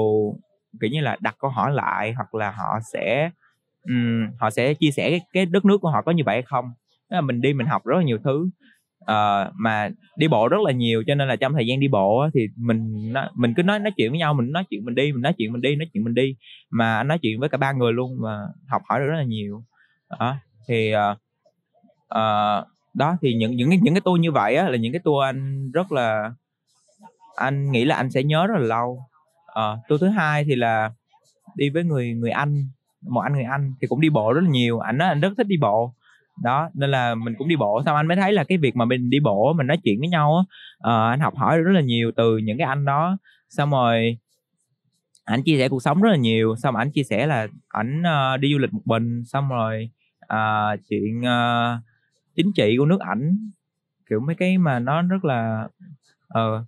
kiểu 0.80 0.90
như 0.90 1.00
là 1.00 1.16
đặt 1.20 1.36
câu 1.40 1.50
hỏi 1.50 1.72
lại 1.72 2.12
hoặc 2.12 2.34
là 2.34 2.50
họ 2.50 2.78
sẽ 2.92 3.30
um, 3.88 4.26
họ 4.40 4.50
sẽ 4.50 4.74
chia 4.74 4.90
sẻ 4.90 5.11
cái, 5.11 5.20
cái 5.32 5.46
đất 5.46 5.64
nước 5.64 5.78
của 5.80 5.90
họ 5.90 6.02
có 6.02 6.12
như 6.12 6.22
vậy 6.26 6.34
hay 6.36 6.42
không? 6.42 6.64
Là 7.09 7.20
mình 7.20 7.40
đi 7.40 7.52
mình 7.52 7.66
học 7.66 7.86
rất 7.86 7.96
là 7.96 8.02
nhiều 8.04 8.18
thứ 8.24 8.48
uh, 9.11 9.52
mà 9.54 9.90
đi 10.16 10.28
bộ 10.28 10.48
rất 10.48 10.57
là 10.66 10.72
nhiều 10.72 11.02
cho 11.07 11.14
nên 11.14 11.28
là 11.28 11.36
trong 11.36 11.52
thời 11.52 11.66
gian 11.66 11.80
đi 11.80 11.88
bộ 11.88 12.28
thì 12.34 12.48
mình 12.57 13.12
mình 13.34 13.54
cứ 13.57 13.62
nói 13.62 13.78
nói 13.78 13.92
chuyện 13.96 14.11
với 14.11 14.18
nhau 14.18 14.34
mình 14.34 14.52
nói 14.52 14.64
chuyện 14.70 14.84
mình 14.84 14.94
đi 14.94 15.12
mình 15.12 15.22
nói 15.22 15.32
chuyện 15.38 15.52
mình 15.52 15.62
đi 15.62 15.76
nói 15.76 15.86
chuyện 15.92 16.04
mình 16.04 16.14
đi. 16.14 16.36
Mà 16.70 16.96
anh 16.96 17.09
nói 17.09 17.18
chuyện 17.18 17.40
với 17.40 17.48
cả 17.48 17.59
ba 17.59 17.72
người 17.72 17.92
luôn 17.92 18.16
mà 18.22 18.38
học 18.68 18.82
hỏi 18.88 19.00
được 19.00 19.07
rất 19.07 19.16
là 19.16 19.24
nhiều. 19.24 19.62
Đó 20.11 20.36
thì 20.68 20.94
uh, 20.94 21.18
uh, 22.14 22.66
đó 22.94 23.16
thì 23.22 23.34
những 23.34 23.57
những 23.57 23.68
những 23.68 23.94
cái 23.94 24.00
tour 24.04 24.20
như 24.20 24.32
vậy 24.32 24.57
á 24.57 24.68
là 24.68 24.76
những 24.76 24.92
cái 24.92 25.00
tour 25.04 25.24
anh 25.24 25.70
rất 25.72 25.92
là 25.92 26.32
anh 27.36 27.70
nghĩ 27.70 27.84
là 27.84 27.96
anh 27.96 28.11
sẽ 28.11 28.22
nhớ 28.22 28.46
rất 28.46 28.54
là 28.59 28.66
lâu. 28.66 29.02
Uh, 29.46 29.88
tour 29.88 30.00
thứ 30.00 30.09
hai 30.09 30.44
thì 30.44 30.54
là 30.54 30.90
đi 31.57 31.70
với 31.70 31.84
người 31.84 32.12
người 32.12 32.30
anh 32.30 32.68
một 33.09 33.20
anh 33.20 33.32
người 33.32 33.44
anh 33.44 33.74
thì 33.80 33.86
cũng 33.86 34.00
đi 34.00 34.11
bộ 34.11 34.32
rất 34.32 34.40
là 34.44 34.50
nhiều. 34.50 34.78
Anh 34.78 34.98
nói 34.98 35.09
anh 35.09 35.20
rất 35.20 35.32
thích 35.36 35.46
đi 35.46 35.57
bộ 35.57 35.92
đó 36.43 36.70
nên 36.74 36.91
là 36.91 37.14
mình 37.14 37.34
cũng 37.39 37.49
đi 37.49 37.57
bộ. 37.57 37.82
Xong 37.84 37.97
anh 37.97 38.07
mới 38.07 38.16
thấy 38.16 38.32
là 38.32 38.45
cái 38.45 38.59
việc 38.59 38.76
mà 38.76 38.84
mình 38.84 39.11
đi 39.11 39.20
bộ 39.20 39.53
mình 39.53 39.66
nói 39.66 39.78
chuyện 39.84 39.99
với 39.99 40.09
nhau 40.09 40.37
á 40.37 40.43
uh, 40.91 41.12
anh 41.12 41.20
học 41.20 41.34
hỏi 41.37 41.59
rất 41.59 41.72
là 41.72 41.80
nhiều 41.80 42.12
từ 42.16 42.37
những 42.37 42.59
cái 42.59 42.66
anh 42.66 42.84
đó. 42.84 43.18
Xong 43.49 43.70
rồi 43.70 44.18
anh 45.24 45.43
chia 45.43 45.59
sẻ 45.59 45.68
cuộc 45.68 45.82
sống 45.82 46.03
rất 46.03 46.11
là 46.11 46.16
nhiều. 46.16 46.57
Xong 46.57 46.76
anh 46.76 46.91
chia 46.91 47.03
sẻ 47.03 47.26
là 47.26 47.49
ảnh 47.68 48.03
uh, 48.03 48.41
đi 48.41 48.53
du 48.53 48.59
lịch 48.59 48.72
một 48.72 48.82
mình. 48.84 49.24
Xong 49.24 49.49
rồi 49.49 49.91
uh, 50.24 50.80
chuyện 50.89 51.20
uh, 51.20 51.80
chính 52.37 52.53
trị 52.53 52.76
của 52.78 52.87
nước 52.87 53.01
ảnh. 53.01 53.51
Kiểu 54.11 54.20
mấy 54.20 54.37
cái 54.37 54.59
mà 54.59 54.78
nó 54.78 55.03
rất 55.03 55.24
là 55.24 55.68
ờ 56.28 56.55
uh, 56.55 56.62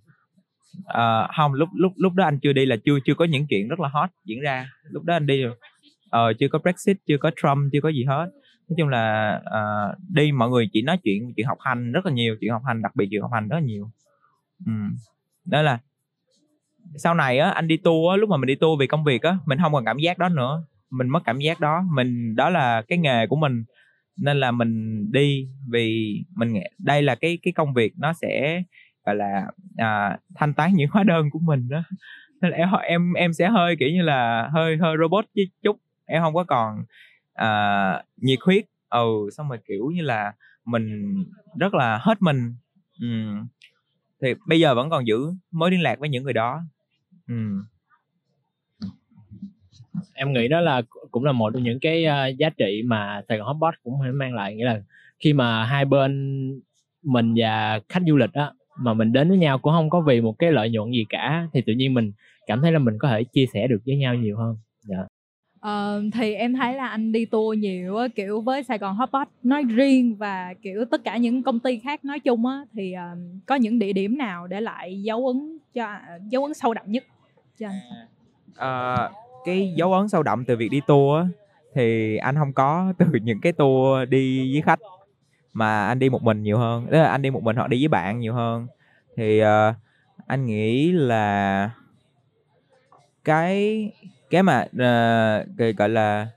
uh, 0.79 1.35
không 1.35 1.53
lúc 1.53 1.69
lúc 1.73 1.93
lúc 1.95 2.13
đó 2.13 2.23
anh 2.23 2.39
chưa 2.39 2.53
đi 2.53 2.65
là 2.65 2.75
chưa 2.85 2.99
chưa 3.05 3.13
có 3.15 3.25
những 3.25 3.47
chuyện 3.49 3.67
rất 3.67 3.79
là 3.79 3.89
hot 3.89 4.09
diễn 4.25 4.39
ra. 4.41 4.69
Lúc 4.83 5.03
đó 5.03 5.13
anh 5.13 5.25
đi 5.25 5.43
rồi 5.43 5.55
ờ 6.09 6.29
uh, 6.29 6.35
chưa 6.39 6.47
có 6.47 6.59
brexit 6.59 6.97
chưa 7.05 7.17
có 7.17 7.31
trump 7.41 7.71
chưa 7.73 7.81
có 7.81 7.89
gì 7.89 8.03
hết 8.03 8.29
nói 8.69 8.75
chung 8.77 8.89
là 8.89 9.35
uh, 9.39 9.99
đi 10.09 10.31
mọi 10.31 10.49
người 10.49 10.69
chỉ 10.73 10.81
nói 10.81 10.97
chuyện 11.03 11.33
chuyện 11.35 11.47
học 11.47 11.57
hành 11.61 11.91
rất 11.91 12.05
là 12.05 12.11
nhiều 12.11 12.35
chuyện 12.39 12.51
học 12.51 12.61
hành 12.65 12.81
đặc 12.81 12.95
biệt 12.95 13.07
chuyện 13.11 13.21
học 13.21 13.31
hành 13.33 13.47
rất 13.47 13.55
là 13.55 13.61
nhiều 13.61 13.89
ừ. 14.65 14.71
đó 15.45 15.61
là 15.61 15.79
sau 16.95 17.13
này 17.13 17.39
á 17.39 17.49
anh 17.49 17.67
đi 17.67 17.77
tour 17.77 18.11
á 18.11 18.17
lúc 18.17 18.29
mà 18.29 18.37
mình 18.37 18.47
đi 18.47 18.55
tour 18.55 18.79
vì 18.79 18.87
công 18.87 19.03
việc 19.03 19.21
á 19.21 19.37
mình 19.45 19.59
không 19.61 19.73
còn 19.73 19.85
cảm 19.85 19.97
giác 19.97 20.17
đó 20.17 20.29
nữa 20.29 20.63
mình 20.89 21.09
mất 21.09 21.19
cảm 21.25 21.39
giác 21.39 21.59
đó 21.59 21.83
mình 21.93 22.35
đó 22.35 22.49
là 22.49 22.81
cái 22.81 22.97
nghề 22.97 23.27
của 23.27 23.35
mình 23.35 23.63
nên 24.21 24.39
là 24.39 24.51
mình 24.51 25.05
đi 25.11 25.47
vì 25.67 26.19
mình 26.35 26.53
đây 26.77 27.01
là 27.01 27.15
cái 27.15 27.37
cái 27.41 27.51
công 27.51 27.73
việc 27.73 27.93
nó 27.97 28.13
sẽ 28.13 28.63
gọi 29.05 29.15
là 29.15 29.45
à, 29.77 30.17
thanh 30.35 30.53
toán 30.53 30.73
những 30.73 30.89
hóa 30.91 31.03
đơn 31.03 31.29
của 31.29 31.39
mình 31.39 31.67
đó 31.69 31.83
nên 32.41 32.51
là 32.51 32.57
em 32.57 32.69
em 32.81 33.13
em 33.13 33.33
sẽ 33.33 33.49
hơi 33.49 33.75
kiểu 33.79 33.89
như 33.89 34.01
là 34.01 34.49
hơi 34.53 34.77
hơi 34.77 34.95
robot 34.99 35.25
chứ 35.35 35.43
chút 35.63 35.77
em 36.05 36.21
không 36.23 36.33
có 36.33 36.43
còn 36.43 36.83
uh, 37.43 38.05
nhiệt 38.17 38.39
huyết 38.41 38.65
ừ 38.89 39.29
xong 39.31 39.49
rồi 39.49 39.59
kiểu 39.67 39.91
như 39.95 40.01
là 40.01 40.33
mình 40.65 41.15
rất 41.59 41.73
là 41.73 41.99
hết 42.01 42.21
mình 42.21 42.53
ừ. 43.01 43.07
thì 44.21 44.33
bây 44.47 44.59
giờ 44.59 44.75
vẫn 44.75 44.89
còn 44.89 45.07
giữ 45.07 45.33
mối 45.51 45.71
liên 45.71 45.81
lạc 45.81 45.99
với 45.99 46.09
những 46.09 46.23
người 46.23 46.33
đó 46.33 46.61
ừ. 47.27 47.35
em 50.13 50.33
nghĩ 50.33 50.47
đó 50.47 50.59
là 50.59 50.81
cũng 51.11 51.25
là 51.25 51.31
một 51.31 51.53
trong 51.53 51.63
những 51.63 51.79
cái 51.79 52.05
uh, 52.05 52.37
giá 52.37 52.49
trị 52.49 52.81
mà 52.85 53.21
Sài 53.29 53.37
Gòn 53.37 53.47
Hotbot 53.47 53.73
cũng 53.83 53.93
phải 54.01 54.11
mang 54.11 54.33
lại 54.33 54.55
nghĩa 54.55 54.65
là 54.65 54.81
khi 55.19 55.33
mà 55.33 55.65
hai 55.65 55.85
bên 55.85 56.11
mình 57.03 57.33
và 57.37 57.79
khách 57.89 58.03
du 58.07 58.17
lịch 58.17 58.33
á 58.33 58.51
mà 58.79 58.93
mình 58.93 59.13
đến 59.13 59.29
với 59.29 59.37
nhau 59.37 59.59
cũng 59.59 59.73
không 59.73 59.89
có 59.89 60.01
vì 60.01 60.21
một 60.21 60.39
cái 60.39 60.51
lợi 60.51 60.69
nhuận 60.69 60.91
gì 60.91 61.05
cả 61.09 61.47
thì 61.53 61.61
tự 61.65 61.73
nhiên 61.73 61.93
mình 61.93 62.11
cảm 62.47 62.61
thấy 62.61 62.71
là 62.71 62.79
mình 62.79 62.97
có 62.99 63.09
thể 63.09 63.23
chia 63.23 63.45
sẻ 63.53 63.67
được 63.67 63.79
với 63.85 63.97
nhau 63.97 64.15
nhiều 64.15 64.37
hơn 64.37 64.57
dạ 64.81 64.97
Ờ, 65.59 66.03
thì 66.13 66.33
em 66.33 66.55
thấy 66.55 66.73
là 66.73 66.87
anh 66.87 67.11
đi 67.11 67.25
tour 67.25 67.59
nhiều 67.59 67.97
á, 67.97 68.07
kiểu 68.15 68.41
với 68.41 68.63
Sài 68.63 68.77
Gòn 68.77 68.95
Hotpot 68.95 69.27
nói 69.43 69.63
riêng 69.63 70.15
và 70.15 70.53
kiểu 70.61 70.85
tất 70.85 71.03
cả 71.03 71.17
những 71.17 71.43
công 71.43 71.59
ty 71.59 71.79
khác 71.79 72.05
nói 72.05 72.19
chung 72.19 72.45
á 72.45 72.65
thì 72.73 72.95
uh, 73.13 73.19
có 73.45 73.55
những 73.55 73.79
địa 73.79 73.93
điểm 73.93 74.17
nào 74.17 74.47
để 74.47 74.61
lại 74.61 75.01
dấu 75.01 75.27
ấn 75.27 75.57
cho 75.73 75.99
dấu 76.29 76.43
ấn 76.43 76.53
sâu 76.53 76.73
đậm 76.73 76.91
nhất 76.91 77.03
cho 77.59 77.67
anh? 77.67 77.79
À, 77.89 78.07
ờ, 78.55 79.11
cái 79.45 79.73
dấu 79.75 79.93
ấn 79.93 80.09
sâu 80.09 80.23
đậm 80.23 80.45
từ 80.45 80.55
việc 80.55 80.69
đi 80.71 80.81
tour 80.87 81.23
á 81.23 81.27
thì 81.73 82.17
anh 82.17 82.35
không 82.35 82.53
có 82.53 82.93
từ 82.97 83.05
những 83.23 83.41
cái 83.41 83.51
tour 83.51 84.09
đi 84.09 84.53
với 84.53 84.61
khách 84.61 84.79
mà 85.53 85.87
anh 85.87 85.99
đi 85.99 86.09
một 86.09 86.23
mình 86.23 86.43
nhiều 86.43 86.57
hơn. 86.57 86.85
tức 86.91 86.97
là 86.97 87.09
anh 87.09 87.21
đi 87.21 87.29
một 87.29 87.43
mình 87.43 87.55
hoặc 87.55 87.67
đi 87.67 87.81
với 87.81 87.87
bạn 87.87 88.19
nhiều 88.19 88.33
hơn. 88.33 88.67
Thì 89.15 89.41
uh, 89.41 89.75
anh 90.27 90.45
nghĩ 90.45 90.91
là 90.91 91.69
cái 93.23 93.91
cái 94.29 94.43
mà 94.43 94.65
uh, 94.71 95.77
gọi 95.77 95.89
là 95.89 96.27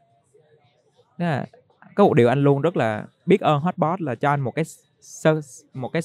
là 1.18 1.46
có 1.94 2.04
một 2.04 2.14
điều 2.14 2.28
anh 2.28 2.44
luôn 2.44 2.62
rất 2.62 2.76
là 2.76 3.06
biết 3.26 3.40
ơn 3.40 3.60
hotbot 3.60 4.00
là 4.00 4.14
cho 4.14 4.30
anh 4.30 4.40
một 4.40 4.54
cái 4.54 4.64
một 5.74 5.88
cái 5.88 6.02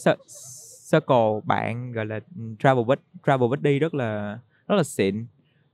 circle 0.91 1.39
bạn 1.43 1.91
gọi 1.91 2.05
là 2.05 2.19
ừ, 2.35 2.41
travel 2.59 2.85
buddy, 2.85 3.01
travel 3.25 3.49
buddy 3.49 3.79
rất 3.79 3.93
là 3.93 4.39
rất 4.67 4.75
là 4.75 4.83
xịn 4.83 5.25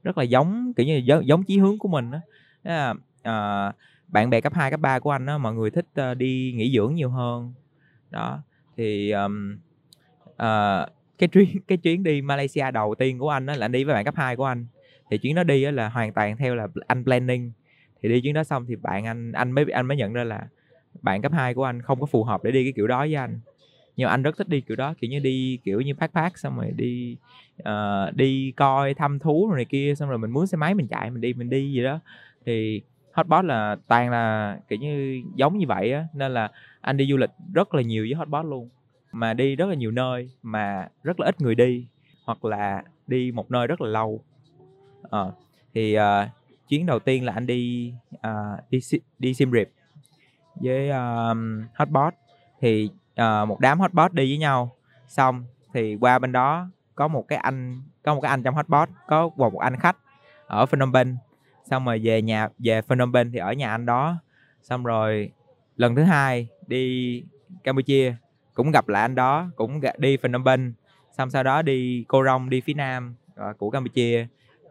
rất 0.04 0.18
là 0.18 0.24
giống 0.24 0.74
kiểu 0.74 0.86
như 0.86 1.02
giống, 1.06 1.28
giống 1.28 1.44
chí 1.44 1.58
hướng 1.58 1.80
của 1.80 1.88
mình 1.88 2.12
đó 2.12 2.20
là 2.64 2.94
uh, 3.70 3.76
bạn 4.08 4.30
bè 4.30 4.42
cấp 4.42 4.54
2, 4.54 4.72
cấp 4.72 4.80
3 4.80 5.00
của 5.00 5.12
anh 5.12 5.26
đó 5.26 5.38
mọi 5.38 5.54
người 5.54 5.72
thích 5.72 5.86
uh, 6.12 6.18
đi 6.18 6.54
nghỉ 6.56 6.74
dưỡng 6.76 6.96
nhiều 6.96 7.10
hơn. 7.10 7.54
Đó 8.10 8.40
thì 8.78 9.12
um, 9.12 9.58
uh, 10.32 10.90
cái 11.18 11.28
chuyến 11.32 11.48
cái 11.68 11.78
chuyến 11.78 12.04
đi 12.04 12.22
Malaysia 12.22 12.72
đầu 12.72 12.96
tiên 12.96 13.20
của 13.20 13.30
anh 13.30 13.46
đó 13.46 13.54
là 13.56 13.66
anh 13.66 13.72
đi 13.72 13.84
với 13.84 13.96
bạn 13.96 14.06
cấp 14.06 14.16
2 14.18 14.36
của 14.36 14.46
anh 14.46 14.66
thì 15.14 15.18
chuyến 15.18 15.36
đó 15.36 15.44
đi 15.44 15.72
là 15.72 15.90
hoàn 15.90 16.14
toàn 16.14 16.38
theo 16.38 16.56
là 16.56 16.68
anh 16.88 17.04
planning. 17.04 17.52
Thì 18.02 18.10
đi 18.10 18.22
chuyến 18.22 18.34
đó 18.34 18.44
xong 18.44 18.66
thì 18.68 18.76
bạn 18.76 19.06
anh 19.06 19.32
anh 19.32 19.52
mới 19.52 19.66
anh 19.74 19.86
mới 19.86 19.98
nhận 19.98 20.14
ra 20.14 20.24
là 20.24 20.48
bạn 21.02 21.22
cấp 21.22 21.32
2 21.32 21.54
của 21.54 21.64
anh 21.64 21.82
không 21.82 22.00
có 22.00 22.06
phù 22.06 22.24
hợp 22.24 22.44
để 22.44 22.52
đi 22.52 22.64
cái 22.64 22.74
kiểu 22.76 22.88
đó 22.88 23.00
với 23.00 23.16
anh. 23.16 23.40
Nhưng 23.96 24.06
mà 24.06 24.12
anh 24.12 24.24
rất 24.24 24.38
thích 24.38 24.50
đi 24.50 24.62
kiểu 24.62 24.76
đó 24.76 24.94
kiểu 25.02 25.12
như 25.12 25.20
đi 25.20 25.60
kiểu 25.64 25.82
như 25.82 25.94
phát 25.96 26.14
phát 26.14 26.38
xong 26.38 26.58
rồi 26.58 26.72
đi 26.76 27.18
uh, 27.62 28.16
đi 28.16 28.52
coi 28.52 28.94
thăm 28.94 29.20
thú 29.20 29.48
rồi 29.48 29.58
này 29.58 29.66
kia 29.66 29.96
xong 29.96 30.10
rồi 30.10 30.18
mình 30.18 30.32
muốn 30.32 30.48
xe 30.48 30.58
máy 30.58 30.74
mình 30.74 30.88
chạy 30.88 31.12
mình 31.12 31.22
đi 31.22 31.34
mình 31.34 31.50
đi 31.50 31.72
gì 31.72 31.84
đó. 31.84 32.00
Thì 32.46 32.82
hotbot 33.12 33.46
là 33.46 33.78
toàn 33.88 34.10
là 34.12 34.58
kiểu 34.70 34.80
như 34.80 35.22
giống 35.36 35.58
như 35.58 35.68
vậy 35.68 35.92
á 35.92 36.06
nên 36.14 36.34
là 36.34 36.52
anh 36.82 36.98
đi 36.98 37.08
du 37.10 37.18
lịch 37.18 37.32
rất 37.54 37.74
là 37.76 37.82
nhiều 37.82 38.04
với 38.04 38.14
hotbot 38.14 38.46
luôn. 38.46 38.70
Mà 39.12 39.34
đi 39.34 39.56
rất 39.56 39.66
là 39.70 39.76
nhiều 39.76 39.92
nơi 39.92 40.30
mà 40.44 40.88
rất 41.04 41.20
là 41.20 41.28
ít 41.28 41.42
người 41.42 41.56
đi 41.56 41.86
hoặc 42.26 42.46
là 42.46 42.84
đi 43.08 43.32
một 43.32 43.52
nơi 43.52 43.68
rất 43.68 43.82
là 43.82 43.90
lâu 43.90 44.22
à, 45.14 45.24
thì 45.74 45.98
uh, 45.98 46.04
chuyến 46.70 46.86
đầu 46.86 47.00
tiên 47.00 47.26
là 47.26 47.34
anh 47.34 47.48
đi 47.48 47.94
uh, 48.16 48.70
đi 48.70 48.80
đi 49.20 49.34
sim 49.34 49.52
rip 49.52 49.70
với 50.56 50.90
um, 50.90 51.64
hotbot. 51.76 52.14
Thì 52.62 52.90
uh, 53.22 53.48
một 53.48 53.60
đám 53.60 53.80
hotbot 53.80 54.14
đi 54.14 54.32
với 54.32 54.38
nhau. 54.38 54.76
Xong 55.08 55.46
thì 55.74 55.96
qua 55.96 56.20
bên 56.20 56.32
đó 56.32 56.68
có 56.96 57.08
một 57.08 57.28
cái 57.28 57.38
anh 57.38 57.82
có 58.04 58.16
một 58.16 58.22
cái 58.22 58.30
anh 58.30 58.44
trong 58.44 58.56
hotbot 58.56 58.90
có 59.08 59.30
một, 59.36 59.54
một 59.54 59.60
anh 59.60 59.78
khách 59.78 59.98
ở 60.48 60.66
Phnom 60.66 60.94
Penh. 60.94 61.18
Xong 61.70 61.86
rồi 61.86 62.02
về 62.04 62.22
nhà 62.22 62.50
về 62.60 62.82
Phnom 62.82 63.14
Penh 63.14 63.32
thì 63.32 63.40
ở 63.40 63.54
nhà 63.54 63.72
anh 63.72 63.86
đó. 63.86 64.18
Xong 64.62 64.84
rồi 64.84 65.32
lần 65.76 65.96
thứ 65.96 66.04
hai 66.04 66.48
đi 66.68 67.24
Campuchia 67.64 68.16
cũng 68.54 68.72
gặp 68.72 68.88
lại 68.88 69.02
anh 69.02 69.16
đó 69.16 69.48
cũng 69.56 69.82
đi 69.98 70.18
Phnom 70.18 70.46
Penh. 70.46 70.74
Xong 71.18 71.30
sau 71.30 71.44
đó 71.44 71.62
đi 71.62 72.06
Cô 72.08 72.24
Rong 72.24 72.50
đi 72.50 72.62
phía 72.62 72.74
nam 72.74 73.16
của 73.58 73.70
Campuchia 73.70 74.28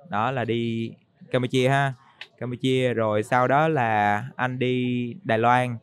đó 0.08 0.30
là 0.30 0.44
đi 0.44 0.92
Campuchia 1.30 1.68
ha. 1.68 1.94
Campuchia 2.38 2.94
rồi 2.94 3.22
sau 3.22 3.48
đó 3.48 3.68
là 3.68 4.24
anh 4.36 4.58
đi 4.58 5.14
Đài 5.22 5.38
Loan. 5.38 5.76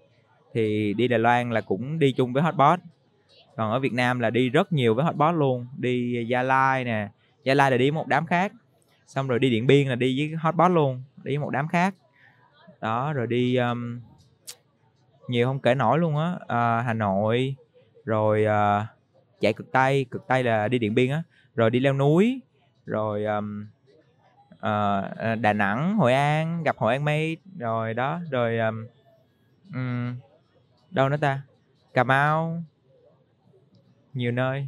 Thì 0.53 0.93
đi 0.93 1.07
Đài 1.07 1.20
Loan 1.20 1.51
là 1.51 1.61
cũng 1.61 1.99
đi 1.99 2.11
chung 2.11 2.34
với 2.34 2.43
Hotbot. 2.43 2.80
Còn 3.55 3.72
ở 3.72 3.80
Việt 3.80 3.93
Nam 3.93 4.20
là 4.20 4.30
đi 4.30 4.49
rất 4.49 4.74
nhiều 4.74 4.95
với 4.95 5.05
Hotbot 5.05 5.36
luôn. 5.36 5.67
Đi 5.78 6.26
Gia 6.28 6.43
Lai 6.43 6.84
nè. 6.84 7.09
Gia 7.43 7.53
Lai 7.53 7.72
là 7.72 7.78
đi 7.78 7.91
một 7.91 8.07
đám 8.07 8.26
khác. 8.26 8.51
Xong 9.07 9.28
rồi 9.28 9.39
đi 9.39 9.49
Điện 9.49 9.67
Biên 9.67 9.88
là 9.88 9.95
đi 9.95 10.17
với 10.17 10.38
Hotbot 10.38 10.72
luôn. 10.72 11.03
Đi 11.24 11.38
với 11.38 11.38
một 11.38 11.49
đám 11.49 11.67
khác. 11.67 11.95
Đó 12.82 13.13
rồi 13.13 13.28
đi 13.28 13.55
um, 13.55 13.99
nhiều 15.28 15.47
không 15.47 15.59
kể 15.59 15.76
nổi 15.76 15.99
luôn 15.99 16.17
á. 16.17 16.34
À, 16.47 16.82
Hà 16.82 16.93
Nội 16.93 17.55
rồi 18.05 18.45
uh, 18.45 18.86
chạy 19.41 19.53
cực 19.53 19.72
tây. 19.72 20.05
Cực 20.11 20.28
tây 20.28 20.43
là 20.43 20.67
đi 20.67 20.80
điện 20.80 20.95
biên 20.95 21.11
á. 21.11 21.24
Rồi 21.55 21.70
đi 21.70 21.80
leo 21.80 21.93
núi. 21.93 22.41
Rồi 22.86 23.26
um, 23.26 23.65
uh, 24.60 25.39
đà 25.41 25.53
nẵng 25.53 25.97
hội 25.97 26.14
an 26.14 26.64
gặp 26.64 26.78
hội 26.78 26.93
an 26.93 27.05
mây 27.05 27.38
rồi 27.57 27.93
đó 27.93 28.20
rồi 28.32 28.57
um, 28.60 28.86
um, 29.74 30.16
đâu 30.91 31.10
nữa 31.10 31.18
ta? 31.22 31.41
Cà 31.93 32.03
mau. 32.03 32.64
Nhiều 34.14 34.32
nơi. 34.32 34.68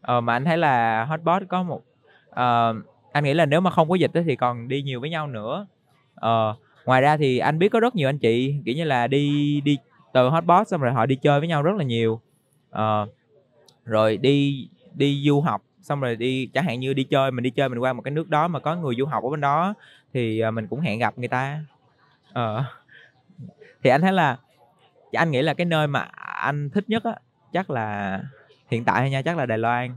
Ờ, 0.00 0.20
mà 0.20 0.32
anh 0.32 0.44
thấy 0.44 0.58
là 0.58 1.04
hotbot 1.04 1.42
có 1.48 1.62
một 1.62 1.82
uh, 2.30 2.76
anh 3.12 3.24
nghĩ 3.24 3.34
là 3.34 3.46
nếu 3.46 3.60
mà 3.60 3.70
không 3.70 3.88
có 3.88 3.94
dịch 3.94 4.10
thì 4.26 4.36
còn 4.36 4.68
đi 4.68 4.82
nhiều 4.82 5.00
với 5.00 5.10
nhau 5.10 5.26
nữa. 5.26 5.66
Ờ, 6.14 6.56
ngoài 6.84 7.02
ra 7.02 7.16
thì 7.16 7.38
anh 7.38 7.58
biết 7.58 7.68
có 7.68 7.80
rất 7.80 7.96
nhiều 7.96 8.08
anh 8.08 8.18
chị 8.18 8.54
kiểu 8.64 8.74
như 8.74 8.84
là 8.84 9.06
đi 9.06 9.60
đi 9.60 9.78
từ 10.12 10.28
hotbot 10.28 10.68
xong 10.68 10.80
rồi 10.80 10.92
họ 10.92 11.06
đi 11.06 11.16
chơi 11.16 11.40
với 11.40 11.48
nhau 11.48 11.62
rất 11.62 11.76
là 11.76 11.84
nhiều. 11.84 12.20
Uh, 12.70 13.08
rồi 13.84 14.16
đi 14.16 14.68
đi 14.94 15.22
du 15.26 15.40
học 15.40 15.62
xong 15.82 16.00
rồi 16.00 16.16
đi 16.16 16.46
chẳng 16.46 16.64
hạn 16.64 16.80
như 16.80 16.94
đi 16.94 17.04
chơi 17.04 17.30
mình 17.30 17.42
đi 17.42 17.50
chơi 17.50 17.68
mình 17.68 17.78
qua 17.78 17.92
một 17.92 18.02
cái 18.02 18.12
nước 18.12 18.28
đó 18.28 18.48
mà 18.48 18.60
có 18.60 18.76
người 18.76 18.94
du 18.98 19.06
học 19.06 19.24
ở 19.24 19.30
bên 19.30 19.40
đó 19.40 19.74
thì 20.14 20.40
ờ, 20.40 20.50
mình 20.50 20.66
cũng 20.66 20.80
hẹn 20.80 20.98
gặp 20.98 21.18
người 21.18 21.28
ta. 21.28 21.60
Ờ. 22.32 22.64
Thì 23.82 23.90
anh 23.90 24.00
thấy 24.00 24.12
là 24.12 24.38
anh 25.12 25.30
nghĩ 25.30 25.42
là 25.42 25.54
cái 25.54 25.64
nơi 25.64 25.86
mà 25.86 26.00
anh 26.40 26.70
thích 26.70 26.84
nhất 26.88 27.04
á 27.04 27.14
chắc 27.52 27.70
là 27.70 28.20
hiện 28.68 28.84
tại 28.84 29.10
nha 29.10 29.22
chắc 29.22 29.36
là 29.36 29.46
Đài 29.46 29.58
Loan. 29.58 29.90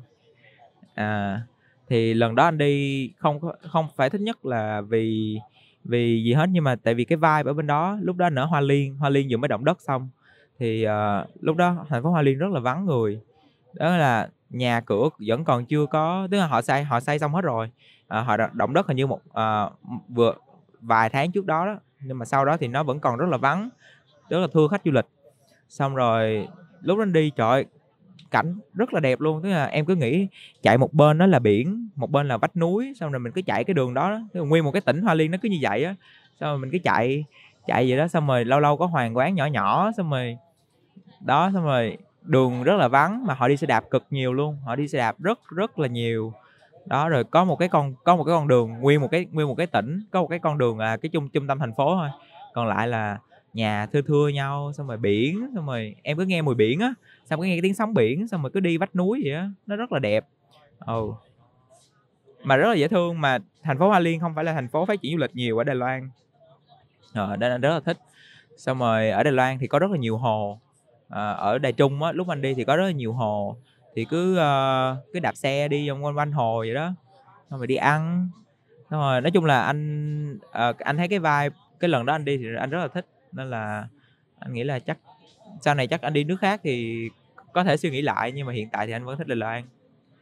À, 0.95 1.41
thì 1.87 2.13
lần 2.13 2.35
đó 2.35 2.43
anh 2.43 2.57
đi 2.57 3.09
không 3.17 3.39
không 3.61 3.87
phải 3.95 4.09
thích 4.09 4.21
nhất 4.21 4.45
là 4.45 4.81
vì 4.81 5.37
vì 5.83 6.23
gì 6.23 6.33
hết 6.33 6.49
nhưng 6.51 6.63
mà 6.63 6.75
tại 6.75 6.93
vì 6.93 7.05
cái 7.05 7.17
vibe 7.17 7.51
ở 7.51 7.53
bên 7.53 7.67
đó 7.67 7.97
lúc 8.01 8.17
đó 8.17 8.29
nở 8.29 8.45
hoa 8.45 8.61
liên 8.61 8.95
hoa 8.95 9.09
liên 9.09 9.27
vừa 9.31 9.37
mới 9.37 9.47
động 9.47 9.65
đất 9.65 9.81
xong. 9.81 10.09
Thì 10.59 10.87
uh, 10.87 11.43
lúc 11.43 11.57
đó 11.57 11.85
thành 11.89 12.03
phố 12.03 12.09
Hoa 12.09 12.21
Liên 12.21 12.37
rất 12.37 12.51
là 12.51 12.59
vắng 12.59 12.85
người. 12.85 13.19
Đó 13.73 13.97
là 13.97 14.29
nhà 14.49 14.81
cửa 14.81 15.09
vẫn 15.27 15.43
còn 15.43 15.65
chưa 15.65 15.85
có 15.85 16.27
tức 16.31 16.37
là 16.37 16.47
họ 16.47 16.61
xây 16.61 16.83
họ 16.83 16.99
xây 16.99 17.19
xong 17.19 17.33
hết 17.33 17.41
rồi. 17.41 17.71
À, 18.07 18.21
họ 18.21 18.37
động 18.53 18.73
đất 18.73 18.87
hình 18.87 18.97
như 18.97 19.07
một 19.07 19.21
à, 19.33 19.69
vừa 20.09 20.33
vài 20.81 21.09
tháng 21.09 21.31
trước 21.31 21.45
đó 21.45 21.65
đó 21.65 21.75
nhưng 22.01 22.19
mà 22.19 22.25
sau 22.25 22.45
đó 22.45 22.57
thì 22.57 22.67
nó 22.67 22.83
vẫn 22.83 22.99
còn 22.99 23.17
rất 23.17 23.29
là 23.29 23.37
vắng 23.37 23.69
rất 24.29 24.39
là 24.39 24.47
thưa 24.53 24.67
khách 24.67 24.81
du 24.85 24.91
lịch. 24.91 25.05
Xong 25.69 25.95
rồi 25.95 26.47
lúc 26.81 26.99
đó 26.99 27.05
đi 27.05 27.31
trời 27.35 27.65
cảnh 28.31 28.59
rất 28.73 28.93
là 28.93 28.99
đẹp 28.99 29.19
luôn 29.19 29.43
tức 29.43 29.49
là 29.49 29.65
em 29.65 29.85
cứ 29.85 29.95
nghĩ 29.95 30.27
chạy 30.61 30.77
một 30.77 30.93
bên 30.93 31.17
đó 31.17 31.25
là 31.25 31.39
biển 31.39 31.89
một 31.95 32.11
bên 32.11 32.27
là 32.27 32.37
vách 32.37 32.57
núi 32.57 32.93
xong 32.99 33.11
rồi 33.11 33.19
mình 33.19 33.31
cứ 33.31 33.41
chạy 33.41 33.63
cái 33.63 33.73
đường 33.73 33.93
đó, 33.93 34.09
đó. 34.09 34.19
Tức 34.33 34.39
là 34.39 34.45
nguyên 34.45 34.63
một 34.63 34.71
cái 34.71 34.81
tỉnh 34.81 35.01
hoa 35.01 35.13
liên 35.13 35.31
nó 35.31 35.37
cứ 35.41 35.49
như 35.49 35.57
vậy 35.61 35.83
á. 35.83 35.95
Xong 36.39 36.49
rồi 36.49 36.57
mình 36.57 36.71
cứ 36.71 36.77
chạy 36.83 37.25
chạy 37.67 37.89
vậy 37.89 37.97
đó 37.97 38.07
xong 38.07 38.27
rồi 38.27 38.45
lâu 38.45 38.59
lâu 38.59 38.77
có 38.77 38.85
hoàng 38.85 39.17
quán 39.17 39.35
nhỏ 39.35 39.45
nhỏ 39.45 39.91
xong 39.97 40.09
rồi 40.09 40.37
đó 41.19 41.51
xong 41.53 41.63
rồi 41.63 41.97
đường 42.25 42.63
rất 42.63 42.75
là 42.75 42.87
vắng 42.87 43.25
mà 43.25 43.33
họ 43.33 43.47
đi 43.47 43.57
xe 43.57 43.67
đạp 43.67 43.89
cực 43.89 44.05
nhiều 44.09 44.33
luôn. 44.33 44.57
Họ 44.65 44.75
đi 44.75 44.87
xe 44.87 44.97
đạp 44.97 45.19
rất 45.19 45.39
rất 45.49 45.79
là 45.79 45.87
nhiều. 45.87 46.33
Đó, 46.85 47.09
rồi 47.09 47.23
có 47.23 47.45
một 47.45 47.55
cái 47.55 47.69
con, 47.69 47.93
có 48.03 48.15
một 48.15 48.23
cái 48.23 48.35
con 48.35 48.47
đường 48.47 48.79
nguyên 48.79 49.01
một 49.01 49.07
cái, 49.11 49.25
nguyên 49.31 49.47
một 49.47 49.55
cái 49.55 49.67
tỉnh, 49.67 50.01
có 50.11 50.21
một 50.21 50.27
cái 50.27 50.39
con 50.39 50.57
đường 50.57 50.79
là 50.79 50.97
cái 50.97 51.09
trung 51.09 51.29
trung 51.29 51.47
tâm 51.47 51.59
thành 51.59 51.73
phố 51.73 51.95
thôi. 51.95 52.09
Còn 52.53 52.67
lại 52.67 52.87
là 52.87 53.17
nhà 53.53 53.85
thưa 53.93 54.01
thưa 54.01 54.27
nhau, 54.27 54.71
xong 54.73 54.87
rồi 54.87 54.97
biển, 54.97 55.51
xong 55.55 55.65
rồi 55.65 55.95
em 56.03 56.17
cứ 56.17 56.25
nghe 56.25 56.41
mùi 56.41 56.55
biển 56.55 56.79
á, 56.79 56.93
xong 57.25 57.39
cứ 57.39 57.45
nghe 57.45 57.55
cái 57.55 57.61
tiếng 57.61 57.73
sóng 57.73 57.93
biển, 57.93 58.27
xong 58.27 58.41
rồi 58.41 58.51
cứ 58.53 58.59
đi 58.59 58.77
vách 58.77 58.95
núi 58.95 59.21
vậy 59.23 59.33
á, 59.33 59.49
nó 59.67 59.75
rất 59.75 59.91
là 59.91 59.99
đẹp. 59.99 60.25
Ừ 60.79 61.11
mà 62.45 62.55
rất 62.55 62.67
là 62.67 62.75
dễ 62.75 62.87
thương 62.87 63.21
mà 63.21 63.37
thành 63.63 63.77
phố 63.77 63.87
Hoa 63.87 63.99
Liên 63.99 64.19
không 64.19 64.35
phải 64.35 64.43
là 64.43 64.53
thành 64.53 64.67
phố 64.67 64.85
phát 64.85 65.01
triển 65.01 65.11
du 65.11 65.17
lịch 65.17 65.35
nhiều 65.35 65.57
ở 65.57 65.63
Đài 65.63 65.75
Loan. 65.75 66.09
Ờ 67.13 67.35
nên 67.35 67.61
rất 67.61 67.69
là 67.69 67.79
thích. 67.79 67.97
Xong 68.57 68.79
rồi 68.79 69.09
ở 69.09 69.23
Đài 69.23 69.33
Loan 69.33 69.57
thì 69.59 69.67
có 69.67 69.79
rất 69.79 69.91
là 69.91 69.97
nhiều 69.97 70.17
hồ 70.17 70.59
à, 71.09 71.31
ở 71.31 71.57
Đài 71.57 71.73
Trung 71.73 72.03
á 72.03 72.11
lúc 72.11 72.27
anh 72.27 72.41
đi 72.41 72.53
thì 72.53 72.63
có 72.63 72.75
rất 72.75 72.85
là 72.85 72.91
nhiều 72.91 73.13
hồ. 73.13 73.57
Thì 73.95 74.05
cứ 74.05 74.33
uh, 74.33 74.97
cứ 75.13 75.19
đạp 75.19 75.35
xe 75.35 75.67
đi 75.67 75.89
vòng 75.89 76.05
quanh 76.05 76.17
quanh 76.17 76.31
hồ 76.31 76.57
vậy 76.59 76.73
đó. 76.73 76.93
Xong 77.49 77.59
rồi 77.59 77.67
đi 77.67 77.75
ăn. 77.75 78.29
Xong 78.91 78.99
rồi 78.99 79.21
nói 79.21 79.31
chung 79.31 79.45
là 79.45 79.61
anh 79.61 80.33
uh, 80.35 80.79
anh 80.79 80.97
thấy 80.97 81.07
cái 81.07 81.19
vai 81.19 81.49
cái 81.79 81.89
lần 81.89 82.05
đó 82.05 82.13
anh 82.13 82.25
đi 82.25 82.37
thì 82.37 82.45
anh 82.59 82.69
rất 82.69 82.79
là 82.79 82.87
thích. 82.87 83.05
Nên 83.31 83.49
là 83.49 83.87
anh 84.39 84.53
nghĩ 84.53 84.63
là 84.63 84.79
chắc 84.79 84.97
sau 85.61 85.75
này 85.75 85.87
chắc 85.87 86.01
anh 86.01 86.13
đi 86.13 86.23
nước 86.23 86.37
khác 86.41 86.61
thì 86.63 87.09
có 87.53 87.63
thể 87.63 87.77
suy 87.77 87.89
nghĩ 87.89 88.01
lại 88.01 88.31
nhưng 88.31 88.47
mà 88.47 88.53
hiện 88.53 88.69
tại 88.71 88.87
thì 88.87 88.93
anh 88.93 89.05
vẫn 89.05 89.17
thích 89.17 89.27
Đài 89.27 89.35
Loan. 89.35 89.63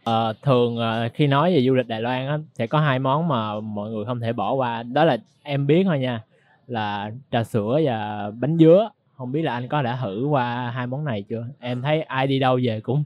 Ờ, 0.04 0.34
thường 0.42 0.78
ờ, 0.78 1.10
khi 1.14 1.28
nói 1.28 1.54
về 1.54 1.62
du 1.62 1.74
lịch 1.74 1.88
Đài 1.88 2.02
Loan 2.02 2.28
á, 2.28 2.38
sẽ 2.54 2.68
có 2.68 2.80
hai 2.80 3.00
món 3.00 3.28
mà 3.28 3.60
mọi 3.60 3.90
người 3.90 4.06
không 4.06 4.20
thể 4.20 4.34
bỏ 4.34 4.54
qua. 4.54 4.84
Đó 4.84 5.04
là 5.04 5.18
em 5.44 5.68
biết 5.68 5.84
thôi 5.84 6.00
nha 6.00 6.24
là 6.68 7.12
trà 7.32 7.44
sữa 7.44 7.80
và 7.84 8.32
bánh 8.40 8.58
dứa 8.58 8.90
không 9.18 9.32
biết 9.32 9.42
là 9.42 9.54
anh 9.54 9.68
có 9.68 9.82
đã 9.82 10.00
thử 10.02 10.26
qua 10.26 10.72
hai 10.72 10.88
món 10.88 11.06
này 11.06 11.24
chưa? 11.30 11.48
Em 11.60 11.82
thấy 11.82 12.02
ai 12.02 12.28
đi 12.28 12.40
đâu 12.40 12.60
về 12.64 12.80
cũng 12.82 13.04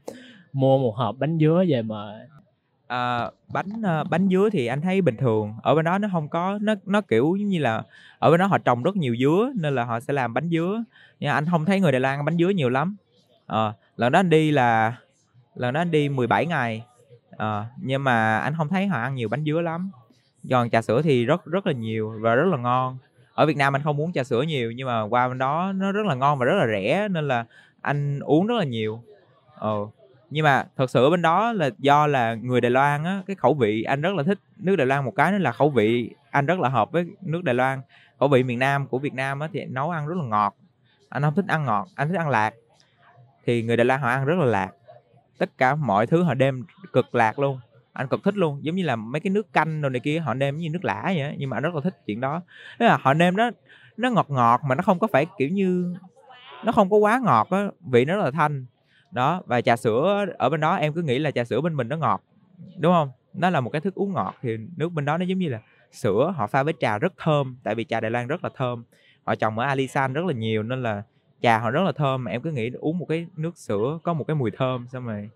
mua 0.54 0.78
một 0.78 0.96
hộp 0.96 1.16
bánh 1.20 1.38
dứa 1.40 1.64
về 1.68 1.82
mà. 1.82 2.28
À, 2.88 3.32
bánh 3.48 3.82
à, 3.86 4.04
bánh 4.04 4.30
dứa 4.30 4.50
thì 4.52 4.68
anh 4.68 4.82
thấy 4.82 5.02
bình 5.02 5.18
thường. 5.18 5.54
Ở 5.64 5.76
bên 5.76 5.86
đó 5.86 5.98
nó 5.98 6.08
không 6.12 6.30
có 6.30 6.60
nó 6.62 6.76
nó 6.86 7.02
kiểu 7.02 7.36
như 7.36 7.60
là 7.60 7.84
ở 8.20 8.32
bên 8.32 8.40
đó 8.40 8.46
họ 8.46 8.58
trồng 8.58 8.84
rất 8.84 8.96
nhiều 8.96 9.16
dứa 9.20 9.52
nên 9.56 9.76
là 9.76 9.84
họ 9.84 10.00
sẽ 10.00 10.14
làm 10.14 10.34
bánh 10.34 10.50
dứa. 10.50 10.84
Nhưng 11.20 11.30
anh 11.30 11.46
không 11.52 11.66
thấy 11.66 11.80
người 11.80 11.92
Đài 11.92 12.02
Loan 12.02 12.20
ăn 12.20 12.26
bánh 12.26 12.38
dứa 12.38 12.50
nhiều 12.50 12.70
lắm. 12.70 12.96
À, 13.48 13.74
lần 13.96 14.12
đó 14.12 14.20
anh 14.20 14.30
đi 14.30 14.52
là 14.52 14.96
lần 15.56 15.74
đó 15.74 15.82
anh 15.82 15.92
đi 15.92 16.10
17 16.10 16.46
ngày. 16.46 16.84
À, 17.38 17.66
nhưng 17.82 18.04
mà 18.04 18.40
anh 18.40 18.54
không 18.58 18.68
thấy 18.68 18.88
họ 18.88 19.02
ăn 19.02 19.16
nhiều 19.16 19.30
bánh 19.30 19.44
dứa 19.46 19.62
lắm. 19.62 19.92
Còn 20.50 20.70
trà 20.70 20.82
sữa 20.82 21.02
thì 21.02 21.26
rất 21.26 21.46
rất 21.46 21.68
là 21.68 21.74
nhiều 21.74 22.14
và 22.22 22.36
rất 22.36 22.46
là 22.52 22.58
ngon 22.58 22.98
ở 23.38 23.46
Việt 23.46 23.58
Nam 23.58 23.76
anh 23.76 23.84
không 23.84 24.02
uống 24.02 24.14
trà 24.14 24.24
sữa 24.24 24.42
nhiều, 24.42 24.72
nhưng 24.72 24.88
mà 24.88 25.02
qua 25.02 25.28
bên 25.28 25.38
đó 25.38 25.72
nó 25.76 25.92
rất 25.92 26.06
là 26.06 26.16
ngon 26.16 26.40
và 26.40 26.46
rất 26.46 26.54
là 26.54 26.68
rẻ, 26.68 27.08
nên 27.12 27.28
là 27.28 27.46
anh 27.82 28.20
uống 28.20 28.48
rất 28.48 28.56
là 28.58 28.64
nhiều. 28.64 29.02
Ờ 29.56 29.78
nhưng 30.30 30.44
mà 30.44 30.66
thật 30.78 30.90
sự 30.90 31.10
bên 31.10 31.22
đó 31.22 31.54
là 31.54 31.70
do 31.78 32.08
là 32.08 32.34
người 32.34 32.62
Đài 32.62 32.72
Loan 32.72 33.04
á, 33.04 33.22
cái 33.28 33.36
khẩu 33.36 33.54
vị 33.54 33.84
anh 33.84 34.02
rất 34.02 34.16
là 34.16 34.24
thích 34.24 34.40
nước 34.58 34.76
Đài 34.76 34.88
Loan 34.88 35.06
một 35.06 35.14
cái 35.16 35.32
nữa 35.32 35.38
là 35.38 35.52
khẩu 35.52 35.70
vị 35.70 36.10
anh 36.32 36.46
rất 36.46 36.60
là 36.60 36.70
hợp 36.70 36.92
với 36.92 37.06
nước 37.22 37.44
Đài 37.44 37.56
Loan. 37.56 37.82
Khẩu 38.20 38.30
vị 38.30 38.44
miền 38.44 38.60
Nam 38.60 38.88
của 38.88 39.00
Việt 39.00 39.14
Nam 39.14 39.40
á 39.40 39.48
thì 39.54 39.66
nấu 39.66 39.90
ăn 39.90 40.08
rất 40.08 40.16
là 40.18 40.24
ngọt, 40.24 40.56
anh 41.10 41.24
không 41.24 41.36
thích 41.36 41.46
ăn 41.48 41.66
ngọt, 41.66 41.88
anh 41.96 42.10
thích 42.10 42.18
ăn 42.18 42.30
lạc. 42.30 42.54
Thì 43.46 43.64
người 43.64 43.78
Đài 43.78 43.86
Loan 43.86 44.02
họ 44.02 44.10
ăn 44.10 44.26
rất 44.26 44.36
là 44.40 44.46
lạc, 44.46 44.70
tất 45.38 45.50
cả 45.58 45.76
mọi 45.76 46.08
thứ 46.08 46.24
họ 46.24 46.34
đem 46.34 46.64
cực 46.94 47.16
lạc 47.16 47.40
luôn 47.40 47.60
anh 47.98 48.08
cực 48.08 48.24
thích 48.24 48.38
luôn, 48.38 48.60
giống 48.64 48.76
như 48.76 48.84
là 48.84 48.96
mấy 48.96 49.20
cái 49.20 49.32
nước 49.32 49.54
canh 49.54 49.82
rồi 49.82 49.92
này 49.92 50.00
kia, 50.00 50.20
họ 50.20 50.34
nêm 50.34 50.58
như 50.58 50.70
nước 50.70 50.86
lã 50.86 51.02
vậy 51.06 51.24
đó. 51.24 51.30
nhưng 51.38 51.50
mà 51.50 51.58
anh 51.58 51.64
rất 51.64 51.76
là 51.76 51.82
thích 51.82 51.98
chuyện 52.06 52.22
đó. 52.22 52.42
Thế 52.80 52.86
là 52.86 52.98
họ 53.02 53.14
nêm 53.14 53.38
nó 53.38 53.50
nó 53.98 54.10
ngọt 54.10 54.30
ngọt 54.30 54.62
mà 54.68 54.76
nó 54.76 54.82
không 54.82 55.00
có 55.00 55.08
phải, 55.08 55.26
kiểu 55.38 55.50
như, 55.50 55.96
nó 56.66 56.72
không 56.72 56.90
có 56.90 56.98
quá 56.98 57.22
ngọt 57.24 57.50
á, 57.50 57.68
vị 57.92 58.06
nó 58.06 58.16
rất 58.16 58.24
là 58.24 58.32
thanh. 58.32 58.66
Đó, 59.12 59.42
và 59.46 59.62
trà 59.62 59.76
sữa 59.76 60.26
ở 60.38 60.50
bên 60.50 60.60
đó, 60.60 60.76
em 60.76 60.94
cứ 60.94 61.02
nghĩ 61.02 61.20
là 61.20 61.32
trà 61.32 61.44
sữa 61.44 61.62
bên 61.62 61.76
mình 61.76 61.88
nó 61.88 61.98
ngọt, 61.98 62.22
đúng 62.80 62.94
không? 62.94 63.12
Nó 63.34 63.50
là 63.50 63.62
một 63.62 63.70
cái 63.70 63.82
thức 63.82 63.96
uống 63.96 64.14
ngọt 64.14 64.36
thì 64.42 64.58
nước 64.78 64.94
bên 64.94 65.06
đó 65.06 65.18
nó 65.18 65.26
giống 65.26 65.40
như 65.40 65.50
là 65.50 65.60
sữa, 65.92 66.34
họ 66.38 66.48
pha 66.48 66.64
với 66.64 66.74
trà 66.80 66.98
rất 66.98 67.14
thơm, 67.18 67.58
tại 67.64 67.76
vì 67.76 67.84
trà 67.84 68.00
Đài 68.00 68.12
Loan 68.12 68.28
rất 68.28 68.44
là 68.44 68.50
thơm. 68.56 68.84
Họ 69.24 69.36
trồng 69.36 69.60
ở 69.60 69.66
Alisan 69.66 70.14
rất 70.14 70.26
là 70.26 70.34
nhiều 70.34 70.64
nên 70.64 70.84
là 70.84 71.04
trà 71.42 71.60
họ 71.60 71.72
rất 71.72 71.82
là 71.84 71.92
thơm, 71.92 72.24
mà 72.24 72.32
em 72.32 72.42
cứ 72.42 72.52
nghĩ 72.52 72.70
uống 72.80 72.98
một 72.98 73.06
cái 73.10 73.28
nước 73.38 73.58
sữa 73.58 74.00
có 74.04 74.14
một 74.14 74.24
cái 74.28 74.36
mùi 74.36 74.52
thơm, 74.52 74.88
xong 74.88 75.06
rồi 75.06 75.30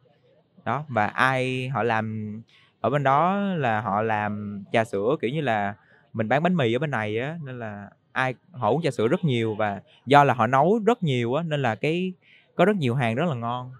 đó 0.66 0.84
và 0.88 1.08
ai 1.08 1.70
họ 1.70 1.84
làm 1.84 2.36
ở 2.82 2.90
bên 2.90 3.04
đó 3.04 3.40
là 3.40 3.82
họ 3.82 4.02
làm 4.02 4.64
trà 4.72 4.84
sữa 4.84 5.16
kiểu 5.22 5.32
như 5.32 5.42
là 5.42 5.74
mình 6.14 6.30
bán 6.30 6.44
bánh 6.44 6.56
mì 6.56 6.74
ở 6.74 6.80
bên 6.80 6.92
này 6.92 7.20
á 7.20 7.38
nên 7.46 7.60
là 7.60 7.90
ai 8.12 8.34
họ 8.52 8.70
uống 8.70 8.82
trà 8.82 8.92
sữa 8.92 9.08
rất 9.08 9.26
nhiều 9.26 9.56
và 9.56 9.82
do 10.06 10.24
là 10.24 10.34
họ 10.34 10.48
nấu 10.48 10.80
rất 10.86 11.04
nhiều 11.04 11.34
á 11.34 11.44
nên 11.44 11.62
là 11.62 11.76
cái 11.76 12.14
có 12.56 12.66
rất 12.66 12.76
nhiều 12.76 12.96
hàng 12.96 13.16
rất 13.16 13.26
là 13.30 13.36
ngon 13.36 13.72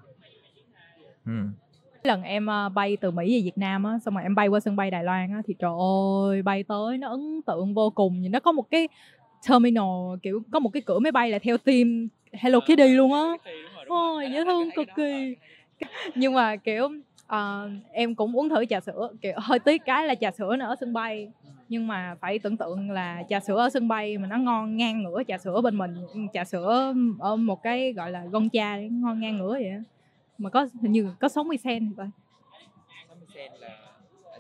ừ. 1.26 1.32
lần 2.04 2.24
em 2.24 2.46
ờ, 2.46 2.70
bay 2.70 2.98
từ 2.98 3.12
Mỹ 3.12 3.38
về 3.38 3.44
Việt 3.44 3.58
Nam 3.58 3.84
á 3.84 4.00
xong 4.06 4.14
rồi 4.14 4.24
em 4.24 4.36
bay 4.36 4.48
qua 4.48 4.60
sân 4.60 4.76
bay 4.76 4.92
Đài 4.92 5.04
Loan 5.04 5.32
á 5.32 5.42
thì 5.48 5.54
trời 5.60 5.72
ơi 6.30 6.42
bay 6.42 6.64
tới 6.64 6.98
nó 6.98 7.10
ấn 7.10 7.42
tượng 7.46 7.74
vô 7.74 7.90
cùng 7.90 8.32
nó 8.32 8.40
có 8.40 8.52
một 8.52 8.70
cái 8.72 8.88
terminal 9.50 10.18
kiểu 10.24 10.42
có 10.52 10.60
một 10.60 10.70
cái 10.74 10.82
cửa 10.86 11.00
máy 11.00 11.12
bay 11.12 11.30
là 11.30 11.40
theo 11.40 11.58
team 11.58 12.08
Hello 12.34 12.60
Kitty 12.60 12.88
luôn 12.88 13.14
á 13.14 13.38
ôi 13.88 14.30
dễ 14.32 14.46
thương 14.46 14.70
cực 14.76 14.88
kỳ 14.96 15.36
nhưng 16.16 16.34
mà 16.34 16.56
kiểu 16.56 16.90
uh, 17.26 17.72
em 17.92 18.16
cũng 18.16 18.38
uống 18.38 18.50
thử 18.50 18.66
trà 18.66 18.80
sữa 18.80 19.10
kiểu 19.22 19.34
hơi 19.38 19.60
tiếc 19.60 19.86
cái 19.86 20.08
là 20.08 20.16
trà 20.16 20.32
sữa 20.32 20.56
nó 20.56 20.68
ở 20.68 20.76
sân 20.80 20.94
bay. 20.94 21.32
Nhưng 21.70 21.88
mà 21.88 22.16
phải 22.22 22.40
tưởng 22.40 22.58
tượng 22.58 22.92
là 22.92 23.24
trà 23.30 23.40
sữa 23.40 23.58
ở 23.58 23.70
sân 23.70 23.88
bay 23.88 24.18
mà 24.18 24.28
nó 24.28 24.38
ngon 24.38 24.78
ngang 24.78 25.04
ngửa 25.04 25.24
trà 25.28 25.38
sữa 25.38 25.62
bên 25.62 25.78
mình 25.78 25.96
trà 26.34 26.44
sữa 26.44 26.94
ở 27.20 27.36
một 27.36 27.64
cái 27.64 27.94
gọi 27.94 28.12
là 28.12 28.26
gông 28.26 28.50
cha 28.50 28.78
ngon 28.78 29.20
ngang 29.20 29.38
ngửa 29.38 29.52
vậy 29.52 29.74
mà 30.38 30.50
có 30.50 30.68
hình 30.82 30.92
như 30.92 31.14
có 31.20 31.28
60 31.28 31.58
cent 31.64 31.84
thì 31.90 31.94
phải. 31.98 32.08
60 33.08 33.28
cent 33.34 33.52
là 33.60 33.70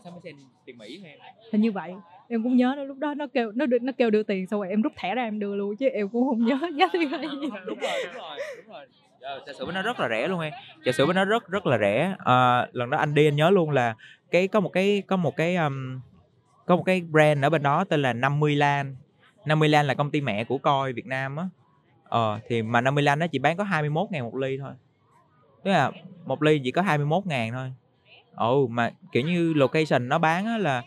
60 0.03 0.19
cent 0.23 0.37
tiền 0.65 0.77
Mỹ 0.77 0.99
hay 1.03 1.19
hình 1.51 1.61
như 1.61 1.71
vậy. 1.71 1.93
Em 2.27 2.43
cũng 2.43 2.57
nhớ 2.57 2.73
nó 2.77 2.83
lúc 2.83 2.97
đó 2.97 3.13
nó 3.13 3.27
kêu 3.27 3.51
nó 3.51 3.65
nó 3.81 3.91
kêu 3.97 4.09
đưa 4.09 4.23
tiền 4.23 4.47
xong 4.47 4.61
rồi 4.61 4.69
em 4.69 4.81
rút 4.81 4.93
thẻ 4.95 5.15
ra 5.15 5.23
em 5.23 5.39
đưa 5.39 5.55
luôn 5.55 5.75
chứ 5.75 5.89
em 5.89 6.09
cũng 6.09 6.29
không 6.29 6.45
nhớ. 6.45 6.59
Giá 6.75 6.87
tiền 6.93 7.11
là 7.11 7.21
gì 7.21 7.27
đúng 7.31 7.49
rồi 7.49 7.61
đúng 7.65 7.79
rồi 8.13 8.39
đúng 8.57 8.73
rồi 8.73 8.85
trà 9.21 9.53
sữa 9.53 9.65
bên 9.65 9.75
nó 9.75 9.81
rất 9.81 9.99
là 9.99 10.09
rẻ 10.09 10.27
luôn 10.27 10.39
em. 10.39 10.53
Trà 10.85 10.91
sữa 10.91 11.05
bên 11.05 11.15
nó 11.15 11.25
rất 11.25 11.47
rất 11.47 11.65
là 11.65 11.77
rẻ. 11.77 12.15
À, 12.25 12.67
lần 12.71 12.89
đó 12.89 12.97
anh 12.97 13.13
đi 13.13 13.27
anh 13.27 13.35
nhớ 13.35 13.49
luôn 13.49 13.69
là 13.69 13.95
cái 14.31 14.47
có 14.47 14.59
một 14.59 14.69
cái 14.69 15.03
có 15.07 15.15
một 15.15 15.35
cái 15.35 15.55
um, 15.55 15.99
có 16.65 16.75
một 16.75 16.83
cái 16.83 17.01
brand 17.01 17.45
ở 17.45 17.49
bên 17.49 17.63
đó 17.63 17.83
tên 17.83 18.01
là 18.01 18.13
50 18.13 18.55
Lan 18.55 18.95
50 19.45 19.69
Lan 19.69 19.87
là 19.87 19.93
công 19.93 20.11
ty 20.11 20.21
mẹ 20.21 20.43
của 20.43 20.57
coi 20.57 20.93
Việt 20.93 21.05
Nam 21.05 21.35
á. 21.35 21.45
Ờ 22.03 22.39
thì 22.47 22.61
mà 22.61 22.81
50 22.81 23.03
Lan 23.03 23.19
nó 23.19 23.27
chỉ 23.27 23.39
bán 23.39 23.57
có 23.57 23.63
21 23.63 24.07
ngàn 24.11 24.23
một 24.23 24.35
ly 24.35 24.57
thôi. 24.57 24.73
Tức 25.63 25.71
là 25.71 25.91
một 26.25 26.43
ly 26.43 26.61
chỉ 26.63 26.71
có 26.71 26.81
21 26.81 27.25
ngàn 27.25 27.51
thôi. 27.51 27.73
Ồ 28.35 28.67
mà 28.67 28.91
kiểu 29.11 29.23
như 29.23 29.53
location 29.53 30.09
nó 30.09 30.17
bán 30.17 30.45
á 30.45 30.57
là 30.57 30.81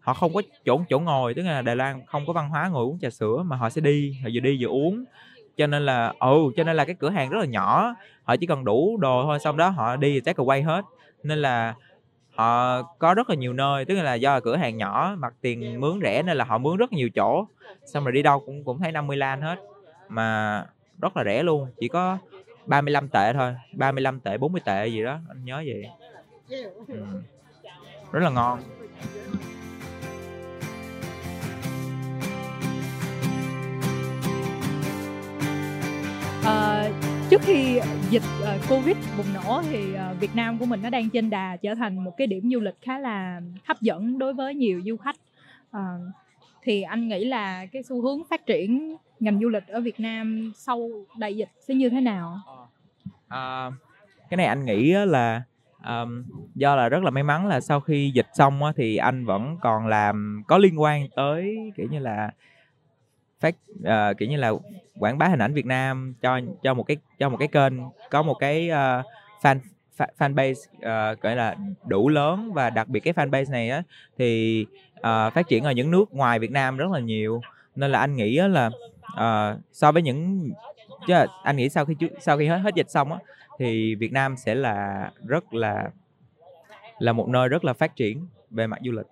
họ 0.00 0.14
không 0.14 0.34
có 0.34 0.42
chỗ 0.64 0.84
chỗ 0.88 0.98
ngồi 0.98 1.34
tức 1.34 1.42
là 1.42 1.62
Đài 1.62 1.76
Loan 1.76 2.06
không 2.06 2.26
có 2.26 2.32
văn 2.32 2.48
hóa 2.48 2.68
ngồi 2.68 2.84
uống 2.84 2.98
trà 3.00 3.10
sữa 3.10 3.42
mà 3.46 3.56
họ 3.56 3.70
sẽ 3.70 3.80
đi 3.80 4.16
họ 4.22 4.28
vừa 4.34 4.40
đi 4.40 4.56
vừa 4.60 4.68
uống 4.68 5.04
cho 5.56 5.66
nên 5.66 5.86
là 5.86 6.12
ồ 6.18 6.52
cho 6.56 6.64
nên 6.64 6.76
là 6.76 6.84
cái 6.84 6.94
cửa 6.94 7.10
hàng 7.10 7.30
rất 7.30 7.38
là 7.38 7.46
nhỏ 7.46 7.94
họ 8.24 8.36
chỉ 8.36 8.46
cần 8.46 8.64
đủ 8.64 8.96
đồ 9.00 9.22
thôi 9.22 9.38
xong 9.38 9.56
đó 9.56 9.68
họ 9.68 9.96
đi 9.96 10.20
take 10.20 10.42
away 10.42 10.64
hết. 10.64 10.84
Nên 11.22 11.38
là 11.38 11.74
họ 12.34 12.82
có 12.82 13.14
rất 13.14 13.30
là 13.30 13.36
nhiều 13.36 13.52
nơi 13.52 13.84
tức 13.84 13.94
là 13.94 14.14
do 14.14 14.40
cửa 14.40 14.56
hàng 14.56 14.76
nhỏ 14.76 15.14
mặt 15.18 15.34
tiền 15.40 15.80
mướn 15.80 16.00
rẻ 16.02 16.22
nên 16.22 16.36
là 16.36 16.44
họ 16.44 16.58
mướn 16.58 16.76
rất 16.76 16.92
nhiều 16.92 17.10
chỗ. 17.10 17.46
Xong 17.86 18.04
rồi 18.04 18.12
đi 18.12 18.22
đâu 18.22 18.40
cũng 18.46 18.64
cũng 18.64 18.78
thấy 18.78 18.92
50 18.92 19.16
lan 19.16 19.40
hết 19.40 19.58
mà 20.08 20.66
rất 21.00 21.16
là 21.16 21.24
rẻ 21.24 21.42
luôn 21.42 21.68
chỉ 21.80 21.88
có 21.88 22.18
35 22.66 23.08
tệ 23.08 23.32
thôi 23.32 23.54
35 23.72 24.20
tệ 24.20 24.38
40 24.38 24.60
tệ 24.64 24.86
gì 24.86 25.02
đó 25.02 25.18
anh 25.28 25.44
nhớ 25.44 25.56
vậy. 25.66 25.84
Ừ. 26.88 27.04
rất 28.12 28.20
là 28.22 28.30
ngon 28.30 28.60
à, 36.44 36.88
trước 37.30 37.40
khi 37.42 37.80
dịch 38.10 38.22
uh, 38.42 38.68
covid 38.68 38.96
bùng 39.16 39.26
nổ 39.34 39.62
thì 39.62 39.84
uh, 39.92 40.20
Việt 40.20 40.34
Nam 40.34 40.58
của 40.58 40.66
mình 40.66 40.82
nó 40.82 40.90
đang 40.90 41.10
trên 41.10 41.30
đà 41.30 41.56
trở 41.56 41.74
thành 41.74 42.04
một 42.04 42.16
cái 42.16 42.26
điểm 42.26 42.50
du 42.52 42.60
lịch 42.60 42.74
khá 42.82 42.98
là 42.98 43.40
hấp 43.64 43.80
dẫn 43.80 44.18
đối 44.18 44.34
với 44.34 44.54
nhiều 44.54 44.82
du 44.86 44.96
khách 44.96 45.16
uh, 45.76 45.80
thì 46.62 46.82
anh 46.82 47.08
nghĩ 47.08 47.24
là 47.24 47.66
cái 47.66 47.82
xu 47.82 48.02
hướng 48.02 48.24
phát 48.30 48.46
triển 48.46 48.96
ngành 49.20 49.40
du 49.40 49.48
lịch 49.48 49.66
ở 49.68 49.80
Việt 49.80 50.00
Nam 50.00 50.52
sau 50.56 50.90
đại 51.18 51.36
dịch 51.36 51.48
sẽ 51.68 51.74
như 51.74 51.90
thế 51.90 52.00
nào? 52.00 52.38
À, 53.28 53.70
cái 54.30 54.36
này 54.36 54.46
anh 54.46 54.64
nghĩ 54.64 54.92
là 54.92 55.42
um, 55.86 56.24
do 56.54 56.76
là 56.76 56.88
rất 56.88 57.02
là 57.02 57.10
may 57.10 57.22
mắn 57.22 57.46
là 57.46 57.60
sau 57.60 57.80
khi 57.80 58.10
dịch 58.14 58.28
xong 58.34 58.64
á, 58.64 58.72
thì 58.76 58.96
anh 58.96 59.24
vẫn 59.24 59.56
còn 59.60 59.86
làm 59.86 60.42
có 60.46 60.58
liên 60.58 60.80
quan 60.80 61.08
tới 61.16 61.56
kiểu 61.76 61.86
như 61.90 61.98
là 61.98 62.30
phát 63.44 63.54
uh, 64.12 64.18
kiểu 64.18 64.28
như 64.28 64.36
là 64.36 64.52
quảng 64.98 65.18
bá 65.18 65.28
hình 65.28 65.42
ảnh 65.42 65.54
Việt 65.54 65.66
Nam 65.66 66.14
cho 66.22 66.40
cho 66.62 66.74
một 66.74 66.82
cái 66.82 66.96
cho 67.18 67.28
một 67.28 67.36
cái 67.36 67.48
kênh 67.48 67.72
có 68.10 68.22
một 68.22 68.34
cái 68.34 68.70
uh, 68.70 69.04
fan 69.42 69.58
fanbase 70.18 70.52
uh, 70.76 70.82
ờ, 70.82 71.16
gọi 71.20 71.36
là 71.36 71.56
đủ 71.86 72.08
lớn 72.08 72.52
và 72.52 72.70
đặc 72.70 72.88
biệt 72.88 73.00
cái 73.00 73.14
fanbase 73.14 73.50
này 73.50 73.70
á 73.70 73.82
thì 74.18 74.66
uh, 74.96 75.02
phát 75.34 75.48
triển 75.48 75.64
ở 75.64 75.72
những 75.72 75.90
nước 75.90 76.12
ngoài 76.12 76.38
Việt 76.38 76.50
Nam 76.50 76.76
rất 76.76 76.90
là 76.90 77.00
nhiều. 77.00 77.40
Nên 77.76 77.92
là 77.92 77.98
anh 77.98 78.16
nghĩ 78.16 78.36
là 78.36 78.70
uh, 79.12 79.60
so 79.72 79.92
với 79.92 80.02
những 80.02 80.50
chứ 81.06 81.14
anh 81.42 81.56
nghĩ 81.56 81.68
sau 81.68 81.84
khi 81.84 81.94
sau 82.20 82.38
khi 82.38 82.46
hết 82.46 82.58
hết 82.58 82.74
dịch 82.74 82.90
xong 82.90 83.12
á 83.12 83.18
thì 83.58 83.94
Việt 83.94 84.12
Nam 84.12 84.36
sẽ 84.36 84.54
là 84.54 85.10
rất 85.26 85.54
là 85.54 85.90
là 86.98 87.12
một 87.12 87.28
nơi 87.28 87.48
rất 87.48 87.64
là 87.64 87.72
phát 87.72 87.96
triển 87.96 88.26
về 88.50 88.66
mặt 88.66 88.78
du 88.84 88.92
lịch. 88.92 89.06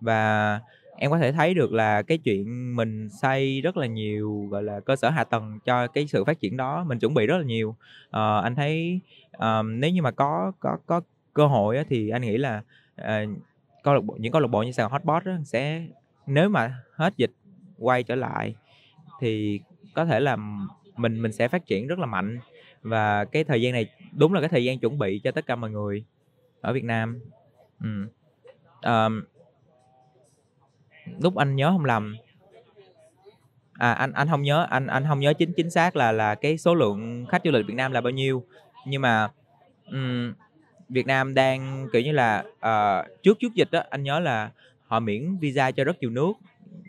Và 0.00 0.60
em 1.00 1.10
có 1.10 1.18
thể 1.18 1.32
thấy 1.32 1.54
được 1.54 1.72
là 1.72 2.02
cái 2.02 2.18
chuyện 2.18 2.76
mình 2.76 3.08
xây 3.08 3.60
rất 3.60 3.76
là 3.76 3.86
nhiều 3.86 4.48
gọi 4.50 4.62
là 4.62 4.80
cơ 4.80 4.96
sở 4.96 5.10
hạ 5.10 5.24
tầng 5.24 5.58
cho 5.64 5.86
cái 5.86 6.06
sự 6.06 6.24
phát 6.24 6.40
triển 6.40 6.56
đó 6.56 6.84
mình 6.84 6.98
chuẩn 6.98 7.14
bị 7.14 7.26
rất 7.26 7.38
là 7.38 7.44
nhiều. 7.44 7.76
À, 8.10 8.40
anh 8.40 8.54
thấy 8.54 9.00
um, 9.38 9.80
nếu 9.80 9.90
như 9.90 10.02
mà 10.02 10.10
có 10.10 10.52
có 10.60 10.78
có 10.86 11.00
cơ 11.34 11.46
hội 11.46 11.76
á, 11.76 11.84
thì 11.88 12.08
anh 12.08 12.22
nghĩ 12.22 12.36
là 12.36 12.62
uh, 13.00 13.06
câu 13.82 13.94
lạc 13.94 14.00
bộ 14.04 14.16
những 14.20 14.32
câu 14.32 14.40
lạc 14.40 14.48
bộ 14.48 14.62
như 14.62 14.72
sàn 14.72 14.90
hotbot 14.90 15.24
á, 15.24 15.38
sẽ 15.44 15.86
nếu 16.26 16.48
mà 16.48 16.78
hết 16.94 17.16
dịch 17.16 17.32
quay 17.78 18.02
trở 18.02 18.14
lại 18.14 18.54
thì 19.20 19.60
có 19.94 20.04
thể 20.04 20.20
là 20.20 20.36
mình 20.96 21.22
mình 21.22 21.32
sẽ 21.32 21.48
phát 21.48 21.66
triển 21.66 21.86
rất 21.86 21.98
là 21.98 22.06
mạnh. 22.06 22.38
Và 22.82 23.24
cái 23.24 23.44
thời 23.44 23.62
gian 23.62 23.72
này 23.72 23.86
đúng 24.12 24.34
là 24.34 24.40
cái 24.40 24.48
thời 24.48 24.64
gian 24.64 24.78
chuẩn 24.78 24.98
bị 24.98 25.18
cho 25.18 25.30
tất 25.30 25.46
cả 25.46 25.56
mọi 25.56 25.70
người 25.70 26.04
ở 26.60 26.72
Việt 26.72 26.84
Nam. 26.84 27.20
Ừ. 27.80 28.06
um, 28.82 29.22
lúc 31.18 31.36
anh 31.36 31.56
nhớ 31.56 31.70
không 31.70 31.84
lầm. 31.84 32.16
À 33.72 33.92
anh 33.92 34.12
anh 34.12 34.28
không 34.28 34.42
nhớ 34.42 34.66
anh 34.70 34.86
anh 34.86 35.04
không 35.08 35.20
nhớ 35.20 35.32
chính 35.32 35.52
chính 35.56 35.70
xác 35.70 35.96
là 35.96 36.12
là 36.12 36.34
cái 36.34 36.58
số 36.58 36.74
lượng 36.74 37.26
khách 37.28 37.42
du 37.44 37.50
lịch 37.50 37.66
Việt 37.66 37.74
Nam 37.74 37.92
là 37.92 38.00
bao 38.00 38.10
nhiêu. 38.10 38.44
Nhưng 38.86 39.02
mà 39.02 39.28
um, 39.90 40.32
Việt 40.88 41.06
Nam 41.06 41.34
đang 41.34 41.88
kiểu 41.92 42.02
như 42.02 42.12
là 42.12 42.44
uh, 42.44 43.22
trước 43.22 43.38
trước 43.40 43.54
dịch 43.54 43.68
đó 43.70 43.82
anh 43.90 44.02
nhớ 44.02 44.20
là 44.20 44.50
họ 44.86 45.00
miễn 45.00 45.36
visa 45.36 45.70
cho 45.70 45.84
rất 45.84 46.00
nhiều 46.00 46.10
nước 46.10 46.32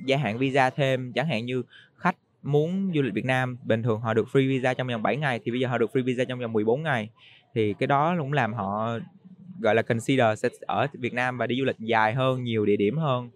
gia 0.06 0.18
hạn 0.18 0.38
visa 0.38 0.70
thêm. 0.70 1.14
Chẳng 1.14 1.28
hạn 1.28 1.46
như 1.46 1.64
khách 1.98 2.16
muốn 2.44 2.92
du 2.96 3.02
lịch 3.02 3.14
Việt 3.14 3.26
Nam 3.26 3.58
bình 3.64 3.84
thường 3.84 4.02
họ 4.02 4.14
được 4.14 4.28
free 4.32 4.50
visa 4.50 4.74
trong 4.74 4.88
vòng 4.88 5.04
7 5.04 5.18
ngày 5.18 5.40
thì 5.44 5.52
bây 5.52 5.60
giờ 5.60 5.68
họ 5.68 5.78
được 5.78 5.92
free 5.94 6.04
visa 6.04 6.24
trong 6.24 6.40
vòng 6.40 6.54
14 6.54 6.84
ngày. 6.84 7.10
Thì 7.54 7.74
cái 7.74 7.88
đó 7.88 8.16
cũng 8.20 8.34
làm 8.34 8.54
họ 8.54 8.98
gọi 9.60 9.76
là 9.76 9.82
consider 9.82 10.40
sẽ 10.40 10.50
ở 10.62 10.88
Việt 10.94 11.14
Nam 11.14 11.38
và 11.38 11.48
đi 11.48 11.56
du 11.60 11.66
lịch 11.66 11.80
dài 11.80 12.14
hơn 12.14 12.44
nhiều 12.44 12.66
địa 12.66 12.76
điểm 12.76 12.98
hơn 12.98 13.30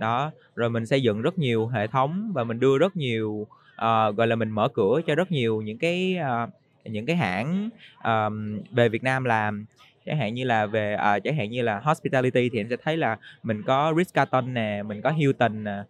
đó 0.00 0.30
rồi 0.56 0.70
mình 0.70 0.86
xây 0.86 1.02
dựng 1.02 1.22
rất 1.22 1.38
nhiều 1.38 1.66
hệ 1.66 1.86
thống 1.86 2.30
và 2.34 2.44
mình 2.44 2.60
đưa 2.60 2.78
rất 2.78 2.96
nhiều 2.96 3.30
uh, 3.30 4.16
gọi 4.16 4.26
là 4.26 4.36
mình 4.36 4.50
mở 4.50 4.68
cửa 4.68 5.00
cho 5.06 5.14
rất 5.14 5.32
nhiều 5.32 5.62
những 5.62 5.78
cái 5.78 6.16
uh, 6.44 6.50
những 6.84 7.06
cái 7.06 7.16
hãng 7.16 7.68
um, 8.04 8.58
về 8.70 8.88
Việt 8.88 9.02
Nam 9.02 9.24
làm. 9.24 9.64
Chẳng 10.06 10.18
hạn 10.18 10.34
như 10.34 10.44
là 10.44 10.66
về 10.66 10.94
uh, 10.94 11.24
chẳng 11.24 11.36
hạn 11.36 11.50
như 11.50 11.62
là 11.62 11.80
hospitality 11.80 12.48
thì 12.48 12.60
em 12.60 12.66
sẽ 12.70 12.76
thấy 12.84 12.96
là 12.96 13.16
mình 13.42 13.62
có 13.62 13.92
Ritz 13.92 14.04
Carlton 14.14 14.54
nè 14.54 14.82
mình 14.82 15.02
có 15.02 15.10
Hilton 15.10 15.64
nè. 15.64 15.82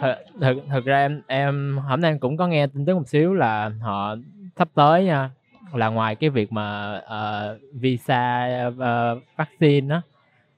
Thật 0.00 0.16
thực, 0.40 0.56
thực 0.70 0.84
ra 0.84 0.98
em 0.98 1.22
em 1.26 1.78
hôm 1.78 2.00
nay 2.00 2.16
cũng 2.20 2.36
có 2.36 2.46
nghe 2.46 2.66
tin 2.66 2.84
tức 2.84 2.94
một 2.94 3.08
xíu 3.08 3.34
là 3.34 3.70
họ 3.80 4.16
sắp 4.56 4.68
tới 4.74 5.04
nha 5.04 5.30
là 5.72 5.88
ngoài 5.88 6.14
cái 6.14 6.30
việc 6.30 6.52
mà 6.52 6.98
uh, 6.98 7.60
visa 7.72 8.48
uh, 8.68 9.22
vaccine 9.36 9.88
đó 9.88 10.02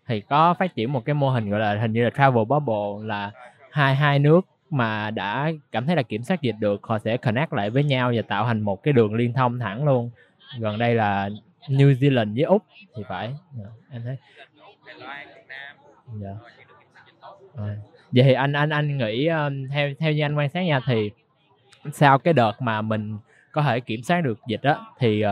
thì 0.06 0.20
có 0.20 0.54
phát 0.54 0.74
triển 0.74 0.92
một 0.92 1.04
cái 1.04 1.14
mô 1.14 1.30
hình 1.30 1.50
gọi 1.50 1.60
là 1.60 1.74
hình 1.74 1.92
như 1.92 2.04
là 2.04 2.10
travel 2.10 2.44
bubble 2.44 3.06
là 3.06 3.30
hai 3.70 3.94
hai 3.94 4.18
nước 4.18 4.46
mà 4.70 5.10
đã 5.10 5.50
cảm 5.72 5.86
thấy 5.86 5.96
là 5.96 6.02
kiểm 6.02 6.22
soát 6.22 6.42
dịch 6.42 6.56
được 6.58 6.80
họ 6.82 6.98
sẽ 6.98 7.16
connect 7.16 7.52
lại 7.52 7.70
với 7.70 7.84
nhau 7.84 8.12
và 8.16 8.22
tạo 8.22 8.44
thành 8.44 8.60
một 8.60 8.82
cái 8.82 8.92
đường 8.92 9.14
liên 9.14 9.32
thông 9.32 9.58
thẳng 9.58 9.84
luôn 9.84 10.10
gần 10.58 10.78
đây 10.78 10.94
là 10.94 11.28
New 11.68 11.92
Zealand 11.94 12.34
với 12.34 12.42
úc 12.42 12.62
thì 12.96 13.02
phải 13.08 13.26
yeah, 13.26 13.70
em 13.90 14.02
thấy 14.04 14.16
dạ. 16.20 16.28
yeah. 16.28 16.36
À. 17.56 17.76
vậy 18.12 18.24
thì 18.24 18.32
anh 18.32 18.52
anh 18.52 18.70
anh 18.70 18.98
nghĩ 18.98 19.26
um, 19.26 19.68
theo 19.68 19.90
theo 19.98 20.12
như 20.12 20.22
anh 20.22 20.36
quan 20.36 20.48
sát 20.48 20.62
nha 20.62 20.80
thì 20.86 21.10
sau 21.92 22.18
cái 22.18 22.34
đợt 22.34 22.52
mà 22.62 22.82
mình 22.82 23.18
có 23.52 23.62
thể 23.62 23.80
kiểm 23.80 24.02
soát 24.02 24.20
được 24.20 24.38
dịch 24.46 24.62
đó 24.62 24.94
thì 24.98 25.24
uh, 25.26 25.30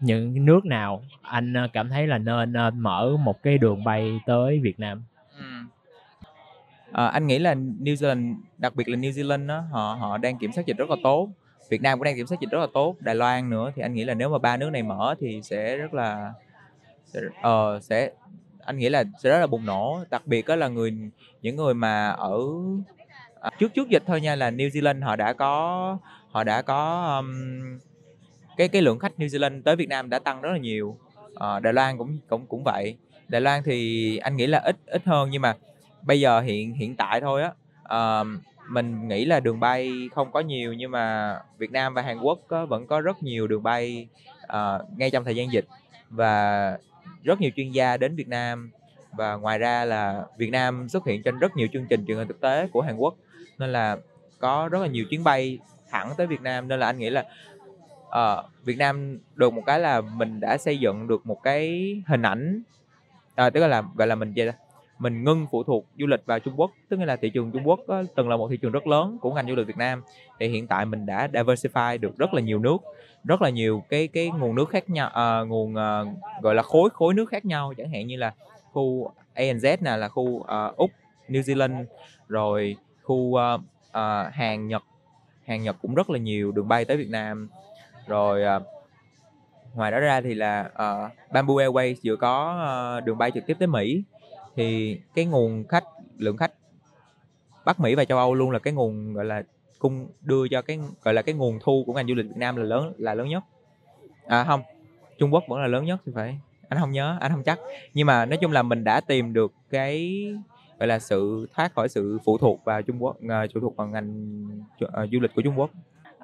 những 0.00 0.44
nước 0.44 0.64
nào 0.64 1.02
anh 1.22 1.54
ờ, 1.54 1.68
cảm 1.72 1.88
thấy 1.88 2.06
là 2.06 2.18
nên 2.18 2.52
ờ, 2.52 2.70
mở 2.70 3.16
một 3.16 3.42
cái 3.42 3.58
đường 3.58 3.84
bay 3.84 4.20
tới 4.26 4.60
Việt 4.62 4.80
Nam? 4.80 5.02
À, 6.92 7.06
anh 7.06 7.26
nghĩ 7.26 7.38
là 7.38 7.54
New 7.54 7.94
Zealand 7.94 8.34
đặc 8.58 8.74
biệt 8.74 8.88
là 8.88 8.96
New 8.96 9.10
Zealand 9.10 9.46
đó 9.46 9.64
họ 9.70 9.96
họ 10.00 10.18
đang 10.18 10.38
kiểm 10.38 10.52
soát 10.52 10.66
dịch 10.66 10.76
rất 10.76 10.90
là 10.90 10.96
tốt. 11.02 11.28
Việt 11.68 11.82
Nam 11.82 11.98
cũng 11.98 12.04
đang 12.04 12.16
kiểm 12.16 12.26
soát 12.26 12.40
dịch 12.40 12.50
rất 12.50 12.58
là 12.58 12.66
tốt. 12.74 12.96
Đài 13.00 13.14
Loan 13.14 13.50
nữa 13.50 13.72
thì 13.76 13.82
anh 13.82 13.94
nghĩ 13.94 14.04
là 14.04 14.14
nếu 14.14 14.28
mà 14.28 14.38
ba 14.38 14.56
nước 14.56 14.70
này 14.70 14.82
mở 14.82 15.14
thì 15.20 15.40
sẽ 15.42 15.76
rất 15.76 15.94
là 15.94 16.32
sẽ, 17.06 17.20
uh, 17.26 17.82
sẽ 17.82 18.10
anh 18.64 18.78
nghĩ 18.78 18.88
là 18.88 19.04
sẽ 19.22 19.30
rất 19.30 19.38
là 19.38 19.46
bùng 19.46 19.66
nổ. 19.66 20.04
Đặc 20.10 20.26
biệt 20.26 20.46
đó 20.46 20.56
là 20.56 20.68
người 20.68 21.10
những 21.42 21.56
người 21.56 21.74
mà 21.74 22.08
ở 22.08 22.40
à, 23.40 23.50
trước 23.58 23.74
trước 23.74 23.88
dịch 23.88 24.02
thôi 24.06 24.20
nha 24.20 24.36
là 24.36 24.50
New 24.50 24.68
Zealand 24.68 25.04
họ 25.04 25.16
đã 25.16 25.32
có 25.32 25.98
họ 26.30 26.44
đã 26.44 26.62
có 26.62 27.06
um, 27.18 27.78
cái 28.56 28.68
cái 28.68 28.82
lượng 28.82 28.98
khách 28.98 29.12
New 29.18 29.26
Zealand 29.26 29.62
tới 29.62 29.76
Việt 29.76 29.88
Nam 29.88 30.10
đã 30.10 30.18
tăng 30.18 30.42
rất 30.42 30.52
là 30.52 30.58
nhiều. 30.58 30.96
À, 31.34 31.60
Đài 31.60 31.72
Loan 31.72 31.98
cũng 31.98 32.18
cũng 32.28 32.46
cũng 32.46 32.64
vậy. 32.64 32.96
Đài 33.28 33.40
Loan 33.40 33.62
thì 33.62 34.16
anh 34.16 34.36
nghĩ 34.36 34.46
là 34.46 34.58
ít 34.58 34.76
ít 34.86 35.02
hơn 35.04 35.30
nhưng 35.30 35.42
mà 35.42 35.56
bây 36.02 36.20
giờ 36.20 36.40
hiện 36.40 36.74
hiện 36.74 36.96
tại 36.96 37.20
thôi 37.20 37.42
á 37.42 37.52
à, 37.84 38.24
mình 38.68 39.08
nghĩ 39.08 39.24
là 39.24 39.40
đường 39.40 39.60
bay 39.60 40.08
không 40.14 40.32
có 40.32 40.40
nhiều 40.40 40.72
nhưng 40.72 40.90
mà 40.90 41.36
Việt 41.58 41.72
Nam 41.72 41.94
và 41.94 42.02
Hàn 42.02 42.20
Quốc 42.20 42.38
có, 42.48 42.66
vẫn 42.66 42.86
có 42.86 43.00
rất 43.00 43.22
nhiều 43.22 43.46
đường 43.46 43.62
bay 43.62 44.08
ờ, 44.46 44.84
ngay 44.96 45.10
trong 45.10 45.24
thời 45.24 45.36
gian 45.36 45.52
dịch 45.52 45.64
và 46.10 46.78
rất 47.22 47.40
nhiều 47.40 47.50
chuyên 47.56 47.70
gia 47.70 47.96
đến 47.96 48.16
Việt 48.16 48.28
Nam 48.28 48.70
và 49.12 49.34
ngoài 49.34 49.58
ra 49.58 49.84
là 49.84 50.24
Việt 50.36 50.50
Nam 50.50 50.88
xuất 50.88 51.06
hiện 51.06 51.22
trên 51.22 51.38
rất 51.38 51.56
nhiều 51.56 51.68
chương 51.72 51.86
trình 51.86 52.04
truyền 52.06 52.16
hình 52.16 52.28
thực 52.28 52.40
tế 52.40 52.68
của 52.72 52.80
Hàn 52.80 52.96
Quốc. 52.96 53.14
Nên 53.58 53.72
là 53.72 53.96
có 54.38 54.68
rất 54.72 54.78
là 54.82 54.86
nhiều 54.86 55.04
chuyến 55.10 55.24
bay 55.24 55.58
thẳng 55.90 56.12
tới 56.16 56.26
Việt 56.26 56.40
Nam. 56.40 56.68
Nên 56.68 56.80
là 56.80 56.86
anh 56.86 56.98
nghĩ 56.98 57.10
là 57.10 57.24
uh, 58.08 58.64
Việt 58.64 58.78
Nam 58.78 59.18
được 59.34 59.52
một 59.52 59.62
cái 59.66 59.80
là 59.80 60.00
mình 60.00 60.40
đã 60.40 60.58
xây 60.58 60.78
dựng 60.78 61.08
được 61.08 61.26
một 61.26 61.42
cái 61.42 61.92
hình 62.06 62.22
ảnh 62.22 62.62
à, 63.34 63.50
tức 63.50 63.66
là 63.66 63.82
gọi 63.96 64.08
là 64.08 64.14
mình 64.14 64.32
gì 64.32 64.42
mình 64.98 65.24
ngưng 65.24 65.46
phụ 65.50 65.62
thuộc 65.62 65.86
du 65.98 66.06
lịch 66.06 66.26
vào 66.26 66.38
Trung 66.38 66.54
Quốc 66.56 66.70
tức 66.88 67.00
là 67.00 67.16
thị 67.16 67.30
trường 67.30 67.50
Trung 67.52 67.68
Quốc 67.68 67.80
á, 67.88 68.02
từng 68.14 68.28
là 68.28 68.36
một 68.36 68.48
thị 68.50 68.56
trường 68.56 68.72
rất 68.72 68.86
lớn 68.86 69.18
của 69.20 69.34
ngành 69.34 69.48
du 69.48 69.54
lịch 69.54 69.66
Việt 69.66 69.76
Nam. 69.76 70.02
Thì 70.40 70.48
hiện 70.48 70.66
tại 70.66 70.84
mình 70.84 71.06
đã 71.06 71.28
diversify 71.32 72.00
được 72.00 72.18
rất 72.18 72.34
là 72.34 72.40
nhiều 72.40 72.58
nước 72.58 72.76
rất 73.24 73.42
là 73.42 73.50
nhiều 73.50 73.82
cái 73.88 74.08
cái 74.08 74.30
nguồn 74.38 74.54
nước 74.54 74.70
khác 74.70 74.90
nhau 74.90 75.08
à, 75.08 75.40
nguồn 75.40 75.74
à, 75.74 76.00
gọi 76.42 76.54
là 76.54 76.62
khối 76.62 76.90
khối 76.90 77.14
nước 77.14 77.28
khác 77.28 77.44
nhau. 77.44 77.74
Chẳng 77.76 77.90
hạn 77.90 78.06
như 78.06 78.16
là 78.16 78.34
khu 78.72 79.10
ANZ 79.34 79.76
nè 79.80 79.96
là 79.96 80.08
khu 80.08 80.22
uh, 80.22 80.76
úc 80.76 80.90
New 81.28 81.40
Zealand 81.40 81.84
rồi 82.28 82.76
khu 83.02 83.14
uh, 83.14 83.60
uh, 83.88 84.32
Hàn 84.32 84.68
Nhật. 84.68 84.82
Hàn 85.46 85.62
Nhật 85.62 85.76
cũng 85.82 85.94
rất 85.94 86.10
là 86.10 86.18
nhiều 86.18 86.52
đường 86.52 86.68
bay 86.68 86.84
tới 86.84 86.96
Việt 86.96 87.10
Nam 87.10 87.48
rồi 88.06 88.42
uh, 88.56 88.62
ngoài 89.74 89.90
đó 89.90 89.98
ra 89.98 90.20
thì 90.20 90.34
là 90.34 90.70
uh, 90.72 91.32
Bamboo 91.32 91.54
Airways 91.54 91.94
vừa 92.04 92.16
có 92.16 92.62
uh, 92.98 93.04
đường 93.04 93.18
bay 93.18 93.30
trực 93.30 93.46
tiếp 93.46 93.56
tới 93.58 93.68
Mỹ. 93.68 94.02
Thì 94.56 95.00
cái 95.14 95.24
nguồn 95.24 95.64
khách 95.68 95.84
lượng 96.16 96.36
khách 96.36 96.52
Bắc 97.64 97.80
Mỹ 97.80 97.94
và 97.94 98.04
châu 98.04 98.18
Âu 98.18 98.34
luôn 98.34 98.50
là 98.50 98.58
cái 98.58 98.72
nguồn 98.72 99.14
gọi 99.14 99.24
là 99.24 99.42
cung 99.78 100.08
đưa 100.20 100.48
cho 100.48 100.62
cái 100.62 100.78
gọi 101.02 101.14
là 101.14 101.22
cái 101.22 101.34
nguồn 101.34 101.58
thu 101.62 101.84
của 101.86 101.92
ngành 101.92 102.08
du 102.08 102.14
lịch 102.14 102.26
Việt 102.26 102.36
Nam 102.36 102.56
là 102.56 102.62
lớn 102.62 102.92
là 102.98 103.14
lớn 103.14 103.28
nhất. 103.28 103.44
À 104.26 104.44
không 104.44 104.62
Trung 105.18 105.34
Quốc 105.34 105.44
vẫn 105.48 105.60
là 105.60 105.66
lớn 105.66 105.84
nhất 105.84 106.00
thì 106.06 106.12
phải. 106.14 106.38
Anh 106.68 106.80
không 106.80 106.92
nhớ 106.92 107.16
anh 107.20 107.32
không 107.32 107.42
chắc. 107.42 107.58
Nhưng 107.94 108.06
mà 108.06 108.26
nói 108.26 108.36
chung 108.36 108.52
là 108.52 108.62
mình 108.62 108.84
đã 108.84 109.00
tìm 109.00 109.32
được 109.32 109.52
cái 109.70 110.24
gọi 110.78 110.86
là 110.88 110.98
sự 110.98 111.48
thoát 111.54 111.74
khỏi 111.74 111.88
sự 111.88 112.18
phụ 112.24 112.38
thuộc 112.38 112.64
vào 112.64 112.82
Trung 112.82 113.02
Quốc 113.02 113.16
uh, 113.16 113.50
phụ 113.54 113.60
thuộc 113.60 113.76
vào 113.76 113.88
ngành 113.88 114.42
uh, 114.84 114.90
du 115.12 115.20
lịch 115.20 115.34
của 115.34 115.42
Trung 115.42 115.58
Quốc. 115.58 115.70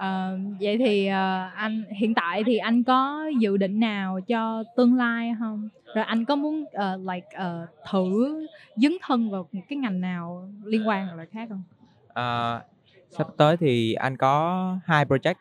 Ờ, 0.02 0.38
vậy 0.60 0.78
thì 0.78 1.06
ờ, 1.06 1.50
anh 1.54 1.84
hiện 1.96 2.14
tại 2.14 2.44
thì 2.44 2.56
anh 2.56 2.84
có 2.84 3.30
dự 3.38 3.56
định 3.56 3.80
nào 3.80 4.20
cho 4.28 4.64
tương 4.76 4.94
lai 4.94 5.34
không? 5.38 5.68
Rồi 5.94 6.04
anh 6.04 6.24
có 6.24 6.36
muốn 6.36 6.62
uh, 6.62 7.10
like 7.12 7.26
uh, 7.36 7.68
thử 7.90 8.46
dấn 8.76 8.92
thân 9.02 9.30
vào 9.30 9.48
một 9.52 9.60
cái 9.68 9.76
ngành 9.76 10.00
nào 10.00 10.48
liên 10.64 10.88
quan 10.88 11.06
hoặc 11.06 11.16
là 11.16 11.24
khác 11.32 11.48
không? 11.48 11.62
Ờ, 12.08 12.62
sắp 13.10 13.28
tới 13.36 13.56
thì 13.56 13.92
anh 13.92 14.16
có 14.16 14.76
hai 14.84 15.04
project 15.04 15.34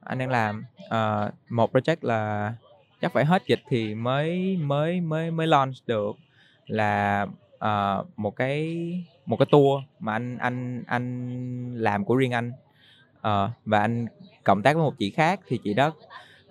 anh 0.00 0.18
đang 0.18 0.30
làm 0.30 0.64
Ờ, 0.88 1.30
một 1.48 1.72
project 1.72 1.96
là 2.00 2.54
chắc 3.00 3.12
phải 3.12 3.24
hết 3.24 3.42
dịch 3.46 3.60
thì 3.68 3.94
mới 3.94 4.56
mới 4.56 5.00
mới 5.00 5.30
mới 5.30 5.46
launch 5.46 5.74
được 5.86 6.16
là 6.66 7.26
uh, 7.54 8.18
một 8.18 8.36
cái 8.36 8.78
một 9.26 9.36
cái 9.36 9.46
tour 9.50 9.82
mà 9.98 10.12
anh 10.12 10.38
anh 10.38 10.82
anh 10.86 11.74
làm 11.74 12.04
của 12.04 12.16
riêng 12.16 12.32
anh 12.32 12.52
Ờ, 13.20 13.50
và 13.64 13.78
anh 13.78 14.06
cộng 14.44 14.62
tác 14.62 14.74
với 14.76 14.82
một 14.82 14.94
chị 14.98 15.10
khác 15.10 15.40
thì 15.48 15.58
chị 15.64 15.74
đó 15.74 15.92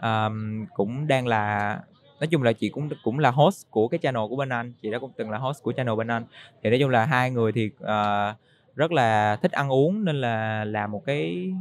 um, 0.01 0.65
cũng 0.73 1.07
đang 1.07 1.27
là 1.27 1.79
nói 2.19 2.27
chung 2.27 2.43
là 2.43 2.53
chị 2.53 2.69
cũng 2.69 2.89
cũng 3.03 3.19
là 3.19 3.31
host 3.31 3.65
của 3.69 3.87
cái 3.87 3.99
channel 4.03 4.23
của 4.29 4.35
bên 4.35 4.49
anh 4.49 4.73
chị 4.81 4.91
đó 4.91 4.99
cũng 4.99 5.11
từng 5.17 5.29
là 5.29 5.37
host 5.37 5.63
của 5.63 5.73
channel 5.73 5.95
bên 5.95 6.07
anh. 6.07 6.25
Thì 6.63 6.69
nói 6.69 6.79
chung 6.79 6.89
là 6.89 7.05
hai 7.05 7.31
người 7.31 7.51
thì 7.51 7.65
uh, 7.83 8.37
rất 8.75 8.91
là 8.91 9.35
thích 9.41 9.51
ăn 9.51 9.69
uống 9.69 10.05
nên 10.05 10.21
là 10.21 10.65
làm 10.65 10.91
một 10.91 11.03
cái 11.05 11.53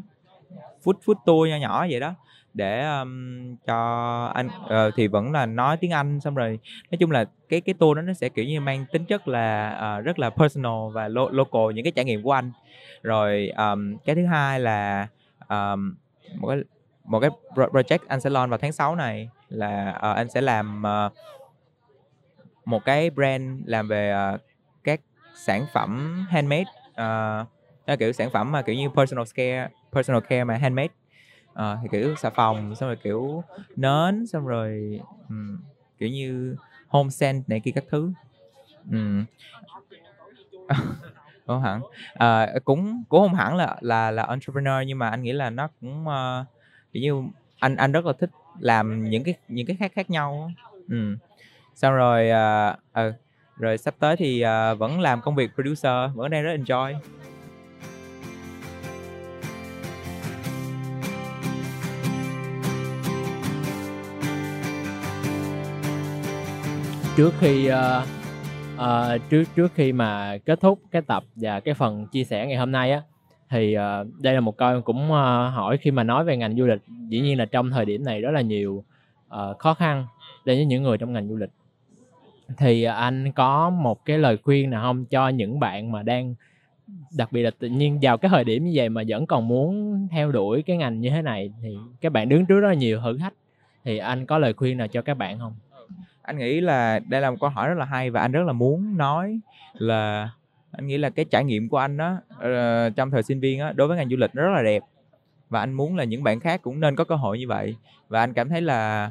food 0.85 0.95
food 1.05 1.15
tour 1.27 1.51
nho 1.51 1.57
nhỏ 1.57 1.87
vậy 1.91 2.01
đó 2.01 2.15
để 2.57 2.85
um, 2.99 3.57
cho 3.67 4.31
anh 4.35 4.47
uh, 4.47 4.95
thì 4.97 5.07
vẫn 5.07 5.33
là 5.33 5.47
nói 5.47 5.77
tiếng 5.77 5.91
Anh 5.91 6.21
xong 6.21 6.35
rồi 6.35 6.59
nói 6.91 6.99
chung 6.99 7.11
là 7.11 7.25
cái 7.49 7.61
cái 7.61 7.75
tour 7.75 7.97
đó 7.97 8.03
nó 8.03 8.13
sẽ 8.13 8.29
kiểu 8.29 8.45
như 8.45 8.61
mang 8.61 8.85
tính 8.93 9.05
chất 9.05 9.29
là 9.29 9.79
uh, 9.99 10.05
rất 10.05 10.19
là 10.19 10.31
personal 10.31 10.93
và 10.93 11.09
lo- 11.09 11.31
local 11.33 11.75
những 11.75 11.85
cái 11.85 11.93
trải 11.93 12.05
nghiệm 12.05 12.23
của 12.23 12.33
anh. 12.33 12.53
Rồi 13.03 13.53
um, 13.57 13.97
cái 14.05 14.15
thứ 14.15 14.27
hai 14.27 14.61
là 14.61 15.09
um, 15.49 15.95
một 16.37 16.49
cái 16.49 16.59
một 17.05 17.21
cái 17.21 17.31
project 17.55 17.99
anh 18.09 18.21
sẽ 18.21 18.31
launch 18.31 18.51
vào 18.51 18.59
tháng 18.59 18.73
6 18.73 18.95
này 18.95 19.29
là 19.49 19.95
uh, 19.97 20.17
anh 20.17 20.29
sẽ 20.29 20.41
làm 20.41 20.83
uh, 21.07 21.13
một 22.65 22.85
cái 22.85 23.11
brand 23.11 23.61
làm 23.67 23.89
về 23.89 24.15
uh, 24.35 24.41
các 24.85 25.01
sản 25.35 25.67
phẩm 25.73 26.25
handmade 26.31 26.71
uh, 27.93 27.99
kiểu 27.99 28.13
sản 28.13 28.31
phẩm 28.31 28.53
mà 28.53 28.63
kiểu 28.63 28.75
như 28.75 28.89
personal 28.89 29.25
care 29.35 29.69
personal 29.93 30.23
care 30.29 30.45
mà 30.45 30.57
handmade 30.57 30.89
à, 31.57 31.79
thì 31.83 31.89
kiểu 31.93 32.17
xà 32.17 32.31
phòng 32.31 32.75
xong 32.75 32.89
rồi 32.89 32.97
kiểu 32.97 33.45
nến 33.77 34.27
xong 34.27 34.47
rồi 34.47 35.01
um, 35.29 35.59
kiểu 35.99 36.09
như 36.09 36.57
home 36.89 37.11
scent 37.11 37.49
này 37.49 37.61
kia 37.61 37.71
các 37.71 37.85
thứ 37.91 38.13
um. 38.91 39.25
không 41.47 41.63
hẳn 41.63 41.81
à, 42.15 42.49
cũng 42.65 43.03
cũng 43.09 43.21
không 43.21 43.35
hẳn 43.35 43.57
là 43.57 43.77
là 43.81 44.11
là 44.11 44.23
entrepreneur 44.23 44.87
nhưng 44.87 44.99
mà 44.99 45.11
anh 45.11 45.23
nghĩ 45.23 45.33
là 45.33 45.51
nó 45.51 45.69
cũng 45.81 46.07
uh, 46.07 46.47
kiểu 46.93 47.03
như 47.03 47.29
anh 47.59 47.77
anh 47.77 47.93
rất 47.93 48.07
là 48.07 48.13
thích 48.13 48.31
làm 48.61 49.11
những 49.11 49.25
cái 49.25 49.35
những 49.49 49.67
cái 49.67 49.77
khác 49.77 49.93
khác 49.95 50.11
nhau 50.11 50.49
á. 50.49 50.65
Xong 51.75 51.95
rồi 51.95 52.31
uh, 52.31 52.79
uh, 53.09 53.15
rồi 53.57 53.79
sắp 53.79 53.95
tới 53.99 54.17
thì 54.17 54.45
uh, 54.45 54.79
vẫn 54.79 55.01
làm 55.01 55.21
công 55.21 55.35
việc 55.35 55.51
producer 55.55 56.11
vẫn 56.15 56.31
đang 56.31 56.43
rất 56.43 56.57
enjoy 56.57 56.95
trước 67.17 67.35
khi 67.41 67.71
uh, 67.71 67.77
uh, 68.75 69.31
trước 69.31 69.45
trước 69.57 69.73
khi 69.75 69.93
mà 69.93 70.39
kết 70.45 70.61
thúc 70.61 70.81
cái 70.91 71.03
tập 71.03 71.25
và 71.37 71.61
cái 71.61 71.75
phần 71.75 72.07
chia 72.07 72.25
sẻ 72.25 72.47
ngày 72.47 72.57
hôm 72.57 72.73
nay 72.73 72.93
á 72.93 73.03
thì 73.51 73.77
uh, 73.79 74.07
đây 74.21 74.35
là 74.35 74.41
một 74.41 74.57
câu 74.57 74.69
em 74.69 74.83
cũng 74.83 75.05
uh, 75.05 75.53
hỏi 75.55 75.79
khi 75.81 75.91
mà 75.91 76.03
nói 76.03 76.25
về 76.25 76.37
ngành 76.37 76.57
du 76.57 76.67
lịch. 76.67 76.81
Dĩ 77.09 77.21
nhiên 77.21 77.39
là 77.39 77.45
trong 77.45 77.71
thời 77.71 77.85
điểm 77.85 78.05
này 78.05 78.21
rất 78.21 78.31
là 78.31 78.41
nhiều 78.41 78.85
uh, 79.27 79.59
khó 79.59 79.75
khăn 79.75 80.07
đối 80.45 80.57
với 80.57 80.65
những 80.65 80.83
người 80.83 80.99
trong 80.99 81.13
ngành 81.13 81.29
du 81.29 81.37
lịch. 81.37 81.51
Thì 82.57 82.83
anh 82.83 83.33
có 83.33 83.71
một 83.71 84.05
cái 84.05 84.19
lời 84.19 84.37
khuyên 84.43 84.71
nào 84.71 84.83
không 84.83 85.05
cho 85.05 85.29
những 85.29 85.61
bạn 85.61 85.93
mà 85.93 86.03
đang 86.03 86.35
đặc 87.17 87.33
biệt 87.33 87.43
là 87.43 87.51
tự 87.59 87.69
nhiên 87.69 87.99
vào 88.03 88.19
cái 88.19 88.29
thời 88.29 88.45
điểm 88.45 88.65
như 88.65 88.73
vậy 88.75 88.89
mà 88.89 89.03
vẫn 89.09 89.27
còn 89.27 89.49
muốn 89.49 90.07
theo 90.11 90.33
đuổi 90.33 90.63
cái 90.63 90.77
ngành 90.77 91.01
như 91.01 91.11
thế 91.11 91.23
này 91.23 91.53
thì 91.63 91.77
các 92.01 92.13
bạn 92.13 92.29
đứng 92.29 92.47
trước 92.47 92.61
rất 92.61 92.69
là 92.69 92.75
nhiều 92.75 93.01
thử 93.01 93.19
thách. 93.19 93.35
Thì 93.85 93.99
anh 93.99 94.27
có 94.27 94.39
lời 94.39 94.53
khuyên 94.53 94.79
nào 94.79 94.89
cho 94.89 95.03
các 95.03 95.15
bạn 95.15 95.39
không? 95.39 95.55
Anh 96.27 96.39
nghĩ 96.39 96.61
là 96.61 97.01
đây 97.09 97.21
là 97.21 97.31
một 97.31 97.37
câu 97.41 97.51
hỏi 97.51 97.69
rất 97.69 97.79
là 97.79 97.85
hay 97.85 98.11
và 98.11 98.21
anh 98.21 98.33
rất 98.33 98.43
là 98.47 98.53
muốn 98.53 98.97
nói 98.97 99.41
là 99.73 100.31
anh 100.73 100.87
nghĩ 100.87 100.99
là 100.99 101.11
cái 101.11 101.25
trải 101.25 101.45
nghiệm 101.45 101.69
của 101.69 101.79
anh 101.79 101.97
đó 101.97 102.13
uh, 102.13 102.41
ờ, 102.41 102.91
trong 102.91 103.11
thời 103.11 103.23
sinh 103.23 103.41
viên 103.41 103.59
đó, 103.59 103.73
đối 103.75 103.89
với 103.89 103.97
ngành 103.97 104.11
du 104.11 104.17
lịch 104.17 104.33
rất 104.33 104.51
là 104.55 104.63
đẹp. 104.63 104.83
Và 105.49 105.61
anh 105.61 105.73
muốn 105.73 105.97
là 105.97 106.05
những 106.05 106.23
bạn 106.23 106.41
khác 106.41 106.63
cũng 106.63 106.81
nên 106.81 106.97
có 106.97 107.05
cơ 107.05 107.15
hội 107.15 107.39
như 107.39 107.49
vậy. 107.49 107.77
Và 108.09 108.21
anh 108.21 108.33
cảm 108.33 108.49
thấy 108.49 108.61
là 108.61 109.11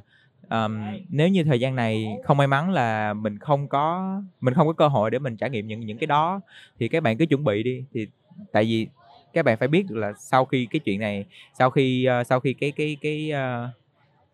um, 0.49 0.81
nếu 1.09 1.27
như 1.27 1.43
thời 1.43 1.59
gian 1.59 1.75
này 1.75 2.17
không 2.23 2.37
may 2.37 2.47
mắn 2.47 2.71
là 2.71 3.13
mình 3.13 3.39
không 3.39 3.67
có 3.67 4.15
mình 4.41 4.53
không 4.53 4.67
có 4.67 4.73
cơ 4.73 4.87
hội 4.87 5.11
để 5.11 5.19
mình 5.19 5.37
trải 5.37 5.49
nghiệm 5.49 5.67
những 5.67 5.79
những 5.79 5.97
cái 5.97 6.07
đó 6.07 6.41
thì 6.79 6.87
các 6.87 7.03
bạn 7.03 7.17
cứ 7.17 7.25
chuẩn 7.25 7.43
bị 7.43 7.63
đi. 7.63 7.83
Thì 7.93 8.07
tại 8.51 8.63
vì 8.63 8.87
các 9.33 9.45
bạn 9.45 9.57
phải 9.57 9.67
biết 9.67 9.85
là 9.89 10.13
sau 10.19 10.45
khi 10.45 10.67
cái 10.71 10.79
chuyện 10.79 10.99
này 10.99 11.25
sau 11.59 11.69
khi 11.69 12.07
uh, 12.21 12.27
sau 12.27 12.39
khi 12.39 12.53
cái 12.53 12.71
cái 12.71 12.97
cái 13.01 13.31
uh, 13.33 13.69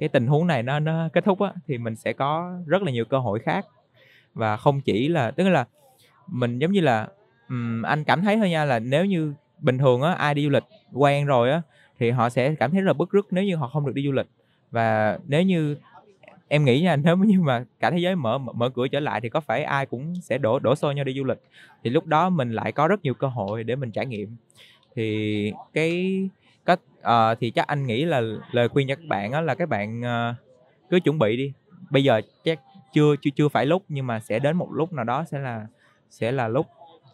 cái 0.01 0.09
tình 0.09 0.27
huống 0.27 0.47
này 0.47 0.63
nó 0.63 0.79
nó 0.79 1.09
kết 1.13 1.23
thúc 1.23 1.39
á 1.41 1.53
thì 1.67 1.77
mình 1.77 1.95
sẽ 1.95 2.13
có 2.13 2.59
rất 2.65 2.83
là 2.83 2.91
nhiều 2.91 3.05
cơ 3.05 3.19
hội 3.19 3.39
khác. 3.39 3.65
Và 4.33 4.57
không 4.57 4.81
chỉ 4.81 5.07
là 5.07 5.31
tức 5.31 5.49
là 5.49 5.65
mình 6.27 6.59
giống 6.59 6.71
như 6.71 6.81
là 6.81 7.07
um, 7.49 7.81
anh 7.81 8.03
cảm 8.03 8.21
thấy 8.21 8.37
thôi 8.37 8.49
nha 8.49 8.65
là 8.65 8.79
nếu 8.79 9.05
như 9.05 9.33
bình 9.59 9.77
thường 9.77 10.01
á 10.01 10.13
ai 10.13 10.33
đi 10.33 10.43
du 10.43 10.49
lịch 10.49 10.63
quen 10.93 11.25
rồi 11.25 11.51
á 11.51 11.61
thì 11.99 12.11
họ 12.11 12.29
sẽ 12.29 12.55
cảm 12.55 12.71
thấy 12.71 12.81
rất 12.81 12.87
là 12.87 12.93
bức 12.93 13.11
rứt 13.11 13.27
nếu 13.31 13.43
như 13.43 13.55
họ 13.55 13.67
không 13.67 13.85
được 13.85 13.93
đi 13.95 14.05
du 14.05 14.11
lịch. 14.11 14.27
Và 14.71 15.17
nếu 15.27 15.41
như 15.41 15.75
em 16.47 16.65
nghĩ 16.65 16.81
nha 16.81 16.95
nếu 17.03 17.17
như 17.17 17.41
mà 17.41 17.65
cả 17.79 17.91
thế 17.91 17.97
giới 17.97 18.15
mở 18.15 18.37
mở 18.37 18.69
cửa 18.69 18.87
trở 18.87 18.99
lại 18.99 19.21
thì 19.21 19.29
có 19.29 19.39
phải 19.39 19.63
ai 19.63 19.85
cũng 19.85 20.15
sẽ 20.21 20.37
đổ 20.37 20.59
đổ 20.59 20.75
xô 20.75 20.91
nhau 20.91 21.05
đi 21.05 21.13
du 21.13 21.23
lịch? 21.23 21.41
Thì 21.83 21.89
lúc 21.89 22.05
đó 22.05 22.29
mình 22.29 22.51
lại 22.51 22.71
có 22.71 22.87
rất 22.87 23.03
nhiều 23.03 23.13
cơ 23.13 23.27
hội 23.27 23.63
để 23.63 23.75
mình 23.75 23.91
trải 23.91 24.05
nghiệm. 24.05 24.35
Thì 24.95 25.53
cái 25.73 26.29
cách 26.65 26.79
uh, 26.99 27.39
thì 27.39 27.51
chắc 27.51 27.67
anh 27.67 27.87
nghĩ 27.87 28.05
là 28.05 28.21
lời 28.51 28.69
khuyên 28.69 28.87
cho 28.87 28.95
các 28.95 29.07
bạn 29.07 29.31
đó 29.31 29.41
là 29.41 29.55
các 29.55 29.69
bạn 29.69 30.01
uh, 30.01 30.35
cứ 30.89 30.99
chuẩn 30.99 31.19
bị 31.19 31.37
đi. 31.37 31.53
Bây 31.89 32.03
giờ 32.03 32.21
chắc 32.43 32.59
chưa 32.93 33.15
chưa 33.21 33.29
chưa 33.35 33.49
phải 33.49 33.65
lúc 33.65 33.83
nhưng 33.89 34.07
mà 34.07 34.19
sẽ 34.19 34.39
đến 34.39 34.57
một 34.57 34.67
lúc 34.71 34.93
nào 34.93 35.05
đó 35.05 35.23
sẽ 35.31 35.39
là 35.39 35.67
sẽ 36.09 36.31
là 36.31 36.47
lúc 36.47 36.67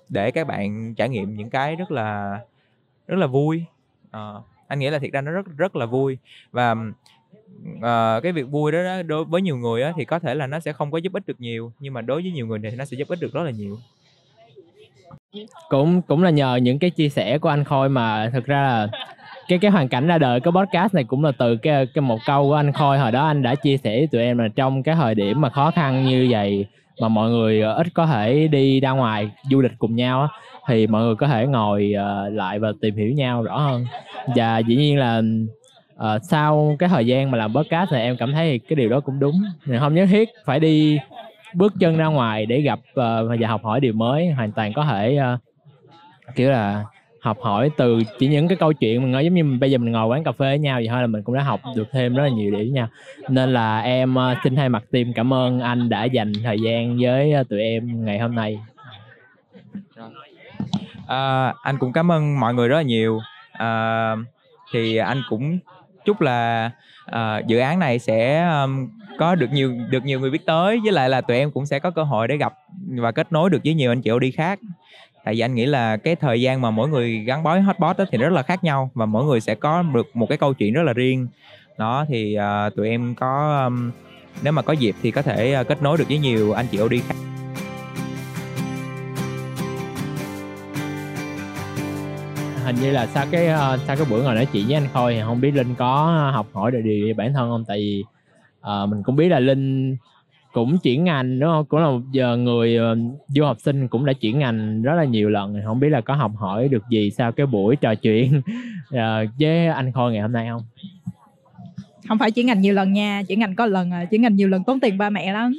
để 0.10 0.32
các 0.32 0.48
bạn 0.48 0.96
trải 0.96 1.10
nghiệm 1.10 1.36
những 1.36 1.50
cái 1.50 1.76
rất 1.76 1.92
là 1.92 2.40
rất 3.08 3.16
là 3.16 3.28
vui. 3.28 3.64
Uh, 4.08 4.44
anh 4.68 4.80
nghĩ 4.80 4.90
là 4.90 5.00
thiệt 5.00 5.12
ra 5.14 5.22
nó 5.22 5.32
rất 5.32 5.46
rất 5.58 5.76
là 5.76 5.86
vui. 5.86 6.18
Và 6.52 6.72
uh, 7.78 8.24
cái 8.24 8.32
việc 8.32 8.44
vui 8.44 8.72
đó, 8.72 8.84
đó 8.84 9.02
đối 9.04 9.26
với 9.26 9.42
nhiều 9.42 9.58
người 9.58 9.82
đó, 9.82 9.92
thì 9.96 10.06
có 10.06 10.20
thể 10.20 10.36
là 10.36 10.48
nó 10.48 10.60
sẽ 10.60 10.74
không 10.74 10.92
có 10.92 10.98
giúp 10.98 11.14
ích 11.14 11.28
được 11.28 11.42
nhiều 11.42 11.72
nhưng 11.80 11.94
mà 11.94 12.02
đối 12.02 12.22
với 12.22 12.32
nhiều 12.32 12.48
người 12.48 12.60
thì 12.64 12.78
nó 12.78 12.86
sẽ 12.86 12.98
giúp 12.98 13.08
ích 13.08 13.20
được 13.22 13.34
rất 13.34 13.44
là 13.44 13.52
nhiều. 13.52 13.78
Cũng 15.70 16.02
cũng 16.02 16.24
là 16.24 16.30
nhờ 16.30 16.56
những 16.56 16.80
cái 16.80 16.90
chia 16.90 17.10
sẻ 17.10 17.38
của 17.38 17.50
anh 17.50 17.64
Khôi 17.64 17.90
mà 17.90 18.30
thực 18.34 18.46
ra 18.46 18.62
là 18.62 18.88
cái 19.48 19.60
cái 19.60 19.72
hoàn 19.72 19.88
cảnh 19.88 20.08
ra 20.08 20.18
đời 20.18 20.40
cái 20.40 20.52
podcast 20.52 20.94
này 20.94 21.04
cũng 21.04 21.24
là 21.24 21.32
từ 21.38 21.58
cái 21.58 21.86
cái 21.86 22.02
một 22.02 22.20
câu 22.26 22.44
của 22.44 22.54
anh 22.54 22.72
Khôi 22.72 23.00
hồi 23.00 23.12
đó 23.12 23.28
anh 23.28 23.44
đã 23.44 23.56
chia 23.56 23.78
sẻ 23.78 23.98
với 23.98 24.08
tụi 24.08 24.22
em 24.22 24.38
là 24.38 24.48
trong 24.56 24.84
cái 24.84 24.96
thời 24.96 25.16
điểm 25.16 25.42
mà 25.42 25.50
khó 25.50 25.72
khăn 25.72 26.06
như 26.06 26.28
vậy 26.30 26.66
mà 27.02 27.08
mọi 27.08 27.30
người 27.30 27.62
ờ, 27.62 27.74
ít 27.74 27.88
có 27.94 28.06
thể 28.06 28.48
đi 28.48 28.80
ra 28.80 28.92
ngoài 28.92 29.32
du 29.52 29.62
lịch 29.62 29.72
cùng 29.80 29.96
nhau 29.96 30.22
á 30.22 30.28
thì 30.68 30.88
mọi 30.88 31.04
người 31.04 31.16
có 31.16 31.28
thể 31.28 31.48
ngồi 31.48 31.94
uh, 31.96 32.34
lại 32.34 32.60
và 32.60 32.72
tìm 32.82 32.96
hiểu 32.96 33.12
nhau 33.12 33.44
rõ 33.44 33.58
hơn. 33.60 33.86
Và 34.36 34.58
dĩ 34.58 34.76
nhiên 34.76 34.98
là 34.98 35.22
uh, 35.96 36.22
sau 36.24 36.76
cái 36.80 36.90
thời 36.90 37.06
gian 37.06 37.32
mà 37.32 37.38
làm 37.38 37.54
podcast 37.54 37.92
này 37.92 38.02
em 38.02 38.18
cảm 38.18 38.34
thấy 38.34 38.60
cái 38.70 38.76
điều 38.76 38.90
đó 38.90 39.00
cũng 39.00 39.20
đúng. 39.20 39.42
Không 39.80 39.94
nhất 39.94 40.06
thiết 40.12 40.30
phải 40.46 40.60
đi 40.60 41.00
bước 41.54 41.74
chân 41.80 41.98
ra 41.98 42.06
ngoài 42.06 42.46
để 42.46 42.62
gặp 42.62 42.80
uh, 42.80 42.96
và 43.40 43.48
học 43.48 43.64
hỏi 43.64 43.80
điều 43.80 43.94
mới 43.94 44.32
hoàn 44.32 44.52
toàn 44.52 44.74
có 44.74 44.86
thể 44.86 45.20
uh, 45.34 46.36
kiểu 46.36 46.50
là 46.50 46.86
học 47.28 47.38
hỏi 47.42 47.72
từ 47.78 48.00
chỉ 48.20 48.28
những 48.28 48.48
cái 48.48 48.58
câu 48.58 48.74
chuyện 48.74 49.02
mình 49.02 49.12
nói 49.12 49.26
giống 49.26 49.34
như 49.34 49.44
mình, 49.44 49.60
bây 49.60 49.72
giờ 49.72 49.78
mình 49.78 49.92
ngồi 49.92 50.08
quán 50.08 50.24
cà 50.24 50.32
phê 50.32 50.46
với 50.46 50.60
nhau 50.60 50.78
vậy 50.80 50.88
thôi 50.90 51.02
là 51.02 51.08
mình 51.08 51.24
cũng 51.24 51.36
đã 51.36 51.44
học 51.44 51.62
được 51.76 51.88
thêm 51.92 52.16
rất 52.16 52.24
là 52.24 52.30
nhiều 52.30 52.52
điều 52.52 52.60
với 52.60 52.70
nhau. 52.70 52.88
Nên 53.30 53.54
là 53.54 53.80
em 53.80 54.16
ờ, 54.16 54.36
xin 54.44 54.56
thay 54.56 54.70
mặt 54.70 54.84
team 54.92 55.14
cảm 55.14 55.34
ơn 55.34 55.60
anh 55.60 55.90
đã 55.90 56.04
dành 56.04 56.34
thời 56.44 56.60
gian 56.60 56.98
với 57.00 57.32
ờ, 57.34 57.44
tụi 57.44 57.62
em 57.62 58.06
ngày 58.06 58.20
hôm 58.20 58.36
nay. 58.36 58.60
À, 61.08 61.54
anh 61.62 61.78
cũng 61.78 61.94
cảm 61.94 62.12
ơn 62.12 62.40
mọi 62.40 62.54
người 62.54 62.68
rất 62.68 62.76
là 62.76 62.82
nhiều. 62.82 63.20
À, 63.52 64.16
thì 64.74 64.98
anh 64.98 65.22
cũng 65.30 65.60
chúc 66.06 66.22
là 66.22 66.72
uh, 67.12 67.48
dự 67.48 67.58
án 67.58 67.80
này 67.80 68.00
sẽ 68.00 68.48
um, 68.50 68.90
có 69.18 69.36
được 69.36 69.52
nhiều 69.52 69.76
được 69.90 70.06
nhiều 70.06 70.20
người 70.20 70.30
biết 70.30 70.46
tới 70.46 70.80
với 70.84 70.92
lại 70.92 71.10
là 71.10 71.22
tụi 71.22 71.38
em 71.38 71.52
cũng 71.52 71.66
sẽ 71.66 71.80
có 71.80 71.92
cơ 71.92 72.04
hội 72.04 72.28
để 72.28 72.38
gặp 72.38 72.54
và 72.88 73.12
kết 73.12 73.32
nối 73.32 73.50
được 73.50 73.60
với 73.64 73.74
nhiều 73.74 73.92
anh 73.92 74.02
chị 74.02 74.12
đi 74.22 74.32
khác 74.32 74.60
tại 75.28 75.34
vì 75.34 75.40
anh 75.40 75.56
nghĩ 75.56 75.66
là 75.66 75.98
cái 75.98 76.16
thời 76.16 76.42
gian 76.42 76.62
mà 76.62 76.72
mỗi 76.72 76.90
người 76.90 77.18
gắn 77.20 77.44
bó 77.44 77.52
với 77.52 77.62
hotbot 77.62 77.96
thì 78.12 78.18
rất 78.18 78.30
là 78.30 78.44
khác 78.44 78.64
nhau 78.64 78.92
và 78.94 79.06
mỗi 79.06 79.26
người 79.26 79.42
sẽ 79.42 79.56
có 79.56 79.82
được 79.82 80.16
một 80.16 80.30
cái 80.30 80.38
câu 80.38 80.54
chuyện 80.54 80.74
rất 80.74 80.84
là 80.84 80.94
riêng. 80.94 81.28
Đó 81.78 82.06
thì 82.10 82.38
uh, 82.68 82.76
tụi 82.76 82.90
em 82.90 83.16
có 83.16 83.64
um, 83.66 83.92
nếu 84.44 84.54
mà 84.54 84.62
có 84.62 84.74
dịp 84.74 84.96
thì 85.02 85.12
có 85.12 85.22
thể 85.22 85.60
uh, 85.62 85.68
kết 85.68 85.82
nối 85.82 85.98
được 85.98 86.08
với 86.08 86.18
nhiều 86.18 86.52
anh 86.54 86.66
chị 86.72 86.80
đi 86.90 87.02
khác. 87.08 87.16
Hình 92.66 92.76
như 92.76 92.92
là 92.92 93.08
sau 93.08 93.26
cái 93.32 93.48
uh, 93.48 93.80
sau 93.88 93.96
cái 93.96 94.06
buổi 94.10 94.24
ngồi 94.24 94.36
nói 94.36 94.48
chuyện 94.52 94.66
với 94.66 94.76
anh 94.76 94.88
Khôi 94.94 95.14
thì 95.14 95.22
không 95.22 95.42
biết 95.42 95.52
Linh 95.52 95.76
có 95.76 96.22
học 96.34 96.48
hỏi 96.54 96.72
được 96.72 96.82
điều 96.84 97.14
bản 97.14 97.34
thân 97.34 97.50
không? 97.50 97.66
Tại 97.68 97.78
vì 97.78 98.04
uh, 98.60 98.90
mình 98.90 99.04
cũng 99.04 99.16
biết 99.16 99.30
là 99.30 99.40
Linh 99.40 99.98
cũng 100.58 100.78
chuyển 100.78 101.04
ngành 101.04 101.40
đúng 101.40 101.50
không? 101.50 101.66
Cũng 101.66 101.80
là 101.80 101.86
một 101.90 102.02
giờ 102.12 102.38
người 102.38 102.78
uh, 102.80 102.98
du 103.28 103.44
học 103.44 103.58
sinh 103.60 103.88
cũng 103.88 104.06
đã 104.06 104.14
chuyển 104.14 104.40
ngành 104.40 104.82
rất 104.82 104.94
là 104.96 105.04
nhiều 105.04 105.30
lần 105.30 105.62
không 105.66 105.80
biết 105.80 105.90
là 105.90 106.02
có 106.02 106.14
học 106.14 106.32
hỏi 106.38 106.68
được 106.68 106.84
gì 106.90 107.12
sau 107.12 107.32
cái 107.32 107.46
buổi 107.46 107.76
trò 107.76 107.96
chuyện 107.96 108.42
uh, 108.90 109.30
với 109.40 109.68
anh 109.68 109.92
Khôi 109.92 110.12
ngày 110.12 110.22
hôm 110.22 110.32
nay 110.32 110.48
không? 110.50 110.62
Không 112.08 112.18
phải 112.18 112.32
chuyển 112.32 112.46
ngành 112.46 112.62
nhiều 112.62 112.74
lần 112.74 112.94
nha 112.94 113.24
chuyển 113.28 113.40
ngành 113.40 113.56
có 113.56 113.66
lần 113.66 113.92
à 113.92 114.06
chuyển 114.06 114.22
ngành 114.22 114.36
nhiều 114.36 114.48
lần 114.48 114.64
tốn 114.64 114.80
tiền 114.80 114.98
ba 114.98 115.10
mẹ 115.10 115.34
lắm. 115.34 115.54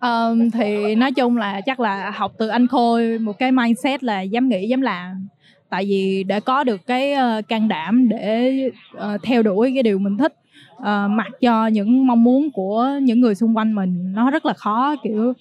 Um, 0.00 0.50
thì 0.54 0.94
nói 0.94 1.12
chung 1.12 1.36
là 1.36 1.60
chắc 1.60 1.80
là 1.80 2.10
học 2.10 2.32
từ 2.38 2.48
anh 2.48 2.66
Khôi 2.66 3.18
một 3.18 3.38
cái 3.38 3.52
mindset 3.52 4.04
là 4.04 4.20
dám 4.20 4.48
nghĩ 4.48 4.68
dám 4.68 4.80
làm. 4.80 5.28
Tại 5.68 5.84
vì 5.84 6.24
để 6.24 6.40
có 6.40 6.64
được 6.64 6.86
cái 6.86 7.14
uh, 7.14 7.48
can 7.48 7.68
đảm 7.68 8.08
để 8.08 8.52
uh, 8.96 9.22
theo 9.22 9.42
đuổi 9.42 9.70
cái 9.74 9.82
điều 9.82 9.98
mình 9.98 10.16
thích 10.16 10.32
uh, 10.78 11.10
mặc 11.10 11.28
cho 11.40 11.66
những 11.66 12.06
mong 12.06 12.24
muốn 12.24 12.50
của 12.50 12.88
những 13.02 13.20
người 13.20 13.34
xung 13.34 13.56
quanh 13.56 13.74
mình 13.74 14.12
nó 14.14 14.30
rất 14.30 14.46
là 14.46 14.52
khó 14.52 14.96
kiểu 15.02 15.34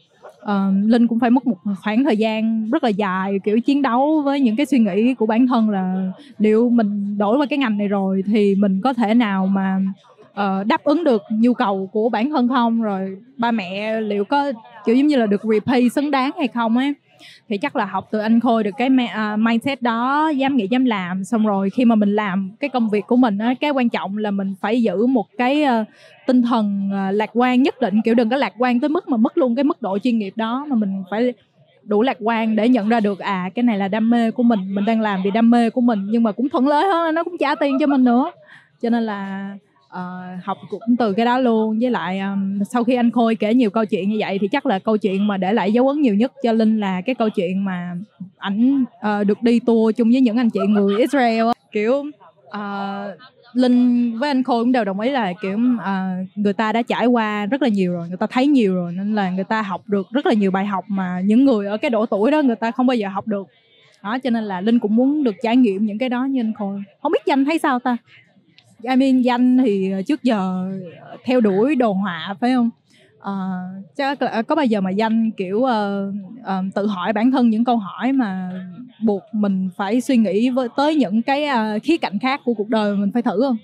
uh, 0.43 0.49
linh 0.85 1.07
cũng 1.07 1.19
phải 1.19 1.29
mất 1.29 1.47
một 1.47 1.57
khoảng 1.83 2.03
thời 2.03 2.17
gian 2.17 2.69
rất 2.71 2.83
là 2.83 2.89
dài 2.89 3.39
kiểu 3.43 3.59
chiến 3.59 3.81
đấu 3.81 4.21
với 4.21 4.39
những 4.39 4.55
cái 4.55 4.65
suy 4.65 4.79
nghĩ 4.79 5.13
của 5.13 5.25
bản 5.25 5.47
thân 5.47 5.69
là 5.69 6.11
liệu 6.37 6.69
mình 6.69 7.17
đổi 7.17 7.37
qua 7.37 7.45
cái 7.49 7.59
ngành 7.59 7.77
này 7.77 7.87
rồi 7.87 8.23
thì 8.25 8.55
mình 8.55 8.81
có 8.81 8.93
thể 8.93 9.13
nào 9.13 9.47
mà 9.47 9.79
uh, 10.31 10.67
đáp 10.67 10.83
ứng 10.83 11.03
được 11.03 11.23
nhu 11.31 11.53
cầu 11.53 11.89
của 11.93 12.09
bản 12.09 12.29
thân 12.29 12.47
không? 12.47 12.81
Rồi 12.81 13.17
ba 13.37 13.51
mẹ 13.51 14.01
liệu 14.01 14.25
có 14.25 14.51
kiểu 14.85 14.95
giống 14.95 15.07
như 15.07 15.15
là 15.15 15.25
được 15.25 15.41
repay 15.43 15.89
xứng 15.89 16.11
đáng 16.11 16.31
hay 16.37 16.47
không 16.47 16.77
ấy? 16.77 16.93
Thì 17.49 17.57
chắc 17.57 17.75
là 17.75 17.85
học 17.85 18.07
từ 18.11 18.19
anh 18.19 18.39
khôi 18.39 18.63
được 18.63 18.71
cái 18.77 18.89
à, 19.13 19.35
mindset 19.35 19.81
đó, 19.81 20.29
dám 20.29 20.55
nghĩ, 20.55 20.67
dám 20.67 20.85
làm. 20.85 21.23
Xong 21.23 21.45
rồi 21.45 21.69
khi 21.69 21.85
mà 21.85 21.95
mình 21.95 22.15
làm 22.15 22.51
cái 22.59 22.69
công 22.69 22.89
việc 22.89 23.07
của 23.07 23.15
mình 23.15 23.37
á, 23.37 23.53
cái 23.59 23.71
quan 23.71 23.89
trọng 23.89 24.17
là 24.17 24.31
mình 24.31 24.55
phải 24.61 24.81
giữ 24.81 25.05
một 25.05 25.25
cái 25.37 25.63
ờ, 25.63 25.83
tinh 26.27 26.41
thần 26.41 26.89
ờ, 26.93 27.11
lạc 27.11 27.29
quan 27.33 27.63
nhất 27.63 27.81
định. 27.81 28.01
Kiểu 28.01 28.15
đừng 28.15 28.29
có 28.29 28.37
lạc 28.37 28.53
quan 28.57 28.79
tới 28.79 28.89
mức 28.89 29.07
mà 29.07 29.17
mất 29.17 29.37
luôn 29.37 29.55
cái 29.55 29.63
mức 29.63 29.81
độ 29.81 29.97
chuyên 29.99 30.17
nghiệp 30.17 30.33
đó, 30.35 30.65
mà 30.69 30.75
mình 30.75 31.03
phải 31.09 31.33
đủ 31.83 32.01
lạc 32.01 32.17
quan 32.19 32.55
để 32.55 32.69
nhận 32.69 32.89
ra 32.89 32.99
được 32.99 33.19
à 33.19 33.49
cái 33.55 33.63
này 33.63 33.77
là 33.77 33.87
đam 33.87 34.09
mê 34.09 34.31
của 34.31 34.43
mình 34.43 34.75
mình 34.75 34.85
đang 34.85 35.01
làm 35.01 35.21
vì 35.23 35.31
đam 35.31 35.49
mê 35.49 35.69
của 35.69 35.81
mình. 35.81 36.07
Nhưng 36.09 36.23
mà 36.23 36.31
cũng 36.31 36.49
thuận 36.49 36.67
lợi 36.67 36.87
hơn, 36.87 37.15
nó 37.15 37.23
cũng 37.23 37.37
trả 37.39 37.55
tiền 37.55 37.77
cho 37.79 37.87
mình 37.87 38.03
nữa. 38.03 38.31
Cho 38.81 38.89
nên 38.89 39.03
là 39.03 39.49
uh, 39.95 40.43
học 40.43 40.57
cũng 40.69 40.95
từ 40.99 41.13
cái 41.13 41.25
đó 41.25 41.39
luôn. 41.39 41.79
Với 41.81 41.91
lại 41.91 42.19
um, 42.19 42.63
sau 42.63 42.83
khi 42.83 42.95
anh 42.95 43.11
khôi 43.11 43.35
kể 43.35 43.53
nhiều 43.53 43.69
câu 43.69 43.85
chuyện 43.85 44.09
như 44.09 44.17
vậy 44.19 44.37
thì 44.41 44.47
chắc 44.47 44.65
là 44.65 44.79
câu 44.79 44.97
chuyện 44.97 45.27
mà 45.27 45.37
để 45.37 45.53
lại 45.53 45.73
dấu 45.73 45.87
ấn 45.87 46.01
nhiều 46.01 46.15
nhất 46.15 46.33
cho 46.43 46.51
linh 46.51 46.79
là 46.79 47.01
cái 47.01 47.15
câu 47.15 47.29
chuyện 47.29 47.65
mà 47.65 47.97
ảnh 48.37 48.83
uh, 48.83 49.27
được 49.27 49.41
đi 49.41 49.59
tour 49.59 49.95
chung 49.95 50.11
với 50.11 50.21
những 50.21 50.37
anh 50.37 50.49
chị 50.49 50.59
người 50.67 50.97
israel 50.97 51.45
kiểu 51.71 52.03
uh, 52.47 53.19
linh 53.53 54.11
với 54.19 54.29
anh 54.29 54.43
khôi 54.43 54.63
cũng 54.63 54.71
đều 54.71 54.83
đồng 54.83 54.99
ý 54.99 55.11
là 55.11 55.33
kiểu 55.41 55.57
uh, 55.57 56.37
người 56.37 56.53
ta 56.53 56.71
đã 56.71 56.81
trải 56.81 57.05
qua 57.05 57.45
rất 57.45 57.61
là 57.61 57.67
nhiều 57.67 57.93
rồi 57.93 58.07
người 58.07 58.17
ta 58.17 58.27
thấy 58.27 58.47
nhiều 58.47 58.75
rồi 58.75 58.91
nên 58.91 59.15
là 59.15 59.29
người 59.29 59.43
ta 59.43 59.61
học 59.61 59.81
được 59.87 60.07
rất 60.11 60.25
là 60.25 60.33
nhiều 60.33 60.51
bài 60.51 60.65
học 60.65 60.85
mà 60.87 61.21
những 61.25 61.45
người 61.45 61.67
ở 61.67 61.77
cái 61.77 61.89
độ 61.89 62.05
tuổi 62.05 62.31
đó 62.31 62.41
người 62.41 62.55
ta 62.55 62.71
không 62.71 62.87
bao 62.87 62.95
giờ 62.95 63.09
học 63.09 63.27
được. 63.27 63.47
Đó 64.03 64.17
cho 64.19 64.29
nên 64.29 64.43
là 64.43 64.61
linh 64.61 64.79
cũng 64.79 64.95
muốn 64.95 65.23
được 65.23 65.35
trải 65.43 65.57
nghiệm 65.57 65.85
những 65.85 65.97
cái 65.97 66.09
đó 66.09 66.25
như 66.25 66.39
anh 66.41 66.53
khôi. 66.53 66.83
Không 67.01 67.11
biết 67.11 67.25
danh 67.25 67.45
thấy 67.45 67.59
sao 67.59 67.79
ta? 67.79 67.97
I 68.89 68.95
mean 68.95 69.21
danh 69.21 69.57
thì 69.57 69.93
trước 70.07 70.23
giờ 70.23 70.71
theo 71.23 71.41
đuổi 71.41 71.75
đồ 71.75 71.93
họa 71.93 72.35
phải 72.41 72.53
không? 72.53 72.69
Uh, 73.19 73.85
chắc 73.97 74.21
là 74.21 74.31
ờ, 74.31 74.43
có 74.43 74.55
bao 74.55 74.65
giờ 74.65 74.81
mà 74.81 74.89
danh 74.89 75.31
kiểu 75.31 75.57
uh, 75.57 76.13
uh, 76.41 76.73
tự 76.75 76.87
hỏi 76.87 77.13
bản 77.13 77.31
thân 77.31 77.49
những 77.49 77.63
câu 77.63 77.77
hỏi 77.77 78.11
mà 78.11 78.51
buộc 79.03 79.23
mình 79.31 79.69
phải 79.75 80.01
suy 80.01 80.17
nghĩ 80.17 80.49
với 80.49 80.67
tới 80.77 80.95
những 80.95 81.21
cái 81.21 81.43
uh, 81.43 81.83
khía 81.83 81.97
cạnh 81.97 82.19
khác 82.19 82.41
của 82.45 82.53
cuộc 82.53 82.69
đời 82.69 82.95
mình 82.95 83.11
phải 83.11 83.21
thử 83.21 83.41
không? 83.41 83.57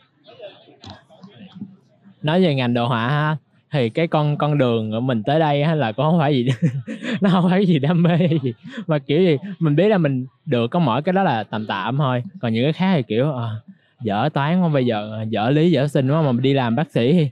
Nói 2.22 2.41
về 2.41 2.55
ngành 2.55 2.74
đồ 2.74 2.88
họa 2.88 3.09
ha 3.09 3.38
thì 3.72 3.89
cái 3.89 4.07
con 4.07 4.38
con 4.38 4.57
đường 4.57 4.91
của 4.91 4.99
mình 4.99 5.24
tới 5.24 5.39
đây 5.39 5.63
hay 5.63 5.78
là 5.78 5.91
cũng 5.91 6.05
không 6.05 6.19
phải 6.19 6.36
gì 6.36 6.47
nó 7.22 7.30
không 7.30 7.49
phải 7.49 7.65
gì 7.65 7.80
đam 7.80 8.03
mê 8.03 8.17
gì 8.43 8.53
mà 8.88 8.99
kiểu 8.99 9.22
gì 9.22 9.38
mình 9.59 9.76
biết 9.76 9.88
là 9.88 9.97
mình 9.97 10.26
được 10.45 10.67
có 10.67 10.80
mỗi 10.80 11.01
cái 11.01 11.13
đó 11.13 11.24
là 11.24 11.43
tạm 11.43 11.65
tạm 11.67 11.97
thôi 11.97 12.24
còn 12.41 12.53
những 12.53 12.63
cái 12.63 12.74
khác 12.74 12.93
thì 12.95 13.03
kiểu 13.03 13.34
à, 13.34 13.49
dở 14.03 14.29
toán 14.33 14.61
không 14.61 14.73
bây 14.73 14.85
giờ 14.85 15.25
dở 15.29 15.49
lý 15.49 15.71
dở 15.71 15.87
sinh 15.87 16.11
quá 16.11 16.21
mà 16.21 16.31
đi 16.41 16.53
làm 16.53 16.75
bác 16.75 16.91
sĩ. 16.91 17.13
Thì 17.13 17.29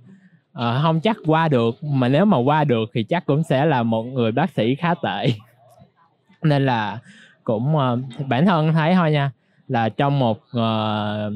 không 0.81 1.01
chắc 1.01 1.17
qua 1.25 1.47
được 1.47 1.83
mà 1.83 2.07
nếu 2.07 2.25
mà 2.25 2.37
qua 2.37 2.63
được 2.63 2.89
thì 2.93 3.03
chắc 3.03 3.25
cũng 3.25 3.43
sẽ 3.43 3.65
là 3.65 3.83
một 3.83 4.03
người 4.03 4.31
bác 4.31 4.49
sĩ 4.49 4.75
khá 4.75 4.93
tệ. 4.93 5.27
Nên 6.43 6.65
là 6.65 6.99
cũng 7.43 7.75
uh, 7.75 8.27
bản 8.27 8.45
thân 8.45 8.73
thấy 8.73 8.93
thôi 8.95 9.11
nha 9.11 9.31
là 9.67 9.89
trong 9.89 10.19
một 10.19 10.37
uh, 10.37 11.33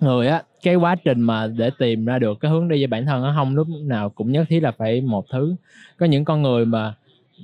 người 0.00 0.28
á 0.28 0.42
cái 0.62 0.74
quá 0.74 0.94
trình 0.94 1.20
mà 1.20 1.46
để 1.46 1.70
tìm 1.78 2.04
ra 2.04 2.18
được 2.18 2.40
cái 2.40 2.50
hướng 2.50 2.68
đi 2.68 2.82
cho 2.82 2.86
bản 2.90 3.06
thân 3.06 3.22
nó 3.22 3.32
không 3.36 3.54
lúc 3.54 3.68
nào 3.82 4.08
cũng 4.10 4.32
nhất 4.32 4.46
thiết 4.48 4.60
là 4.60 4.70
phải 4.70 5.00
một 5.00 5.24
thứ. 5.32 5.54
Có 5.98 6.06
những 6.06 6.24
con 6.24 6.42
người 6.42 6.64
mà 6.64 6.94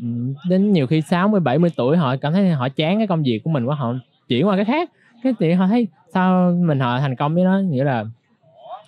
ừ, 0.00 0.06
đến 0.48 0.72
nhiều 0.72 0.86
khi 0.86 1.00
60 1.00 1.40
70 1.40 1.70
tuổi 1.76 1.96
họ 1.96 2.16
cảm 2.16 2.32
thấy 2.32 2.50
họ 2.50 2.68
chán 2.68 2.98
cái 2.98 3.06
công 3.06 3.22
việc 3.22 3.40
của 3.44 3.50
mình 3.50 3.64
quá 3.64 3.76
họ 3.76 3.94
chuyển 4.28 4.46
qua 4.46 4.56
cái 4.56 4.64
khác. 4.64 4.90
Cái 5.22 5.34
thì 5.38 5.52
họ 5.52 5.66
thấy 5.66 5.88
sao 6.16 6.52
mình 6.52 6.80
họ 6.80 7.00
thành 7.00 7.16
công 7.16 7.34
với 7.34 7.44
nó? 7.44 7.58
Nghĩa 7.58 7.84
là 7.84 8.04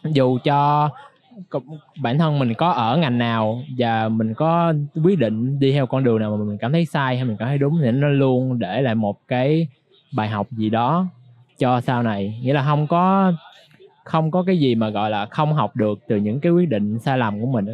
dù 0.04 0.38
cho 0.44 0.90
bản 2.02 2.18
thân 2.18 2.38
mình 2.38 2.54
có 2.54 2.70
ở 2.70 2.96
ngành 2.96 3.18
nào 3.18 3.62
và 3.78 4.08
mình 4.08 4.34
có 4.34 4.72
quyết 5.04 5.18
định 5.18 5.58
đi 5.58 5.72
theo 5.72 5.86
con 5.86 6.04
đường 6.04 6.18
nào 6.18 6.36
mà 6.36 6.44
mình 6.44 6.58
cảm 6.58 6.72
thấy 6.72 6.84
sai 6.84 7.16
hay 7.16 7.24
mình 7.24 7.36
cảm 7.36 7.48
thấy 7.48 7.58
đúng 7.58 7.78
thì 7.82 7.90
nó 7.90 8.08
luôn 8.08 8.58
để 8.58 8.82
lại 8.82 8.94
một 8.94 9.18
cái 9.28 9.68
bài 10.12 10.28
học 10.28 10.46
gì 10.50 10.70
đó 10.70 11.06
cho 11.58 11.80
sau 11.80 12.02
này. 12.02 12.40
Nghĩa 12.42 12.52
là 12.52 12.62
không 12.62 12.86
có 12.86 13.32
không 14.04 14.30
có 14.30 14.42
cái 14.42 14.58
gì 14.58 14.74
mà 14.74 14.88
gọi 14.88 15.10
là 15.10 15.26
không 15.26 15.52
học 15.52 15.76
được 15.76 15.98
từ 16.08 16.16
những 16.16 16.40
cái 16.40 16.52
quyết 16.52 16.68
định 16.68 16.98
sai 16.98 17.18
lầm 17.18 17.40
của 17.40 17.46
mình 17.46 17.66
đó. 17.66 17.72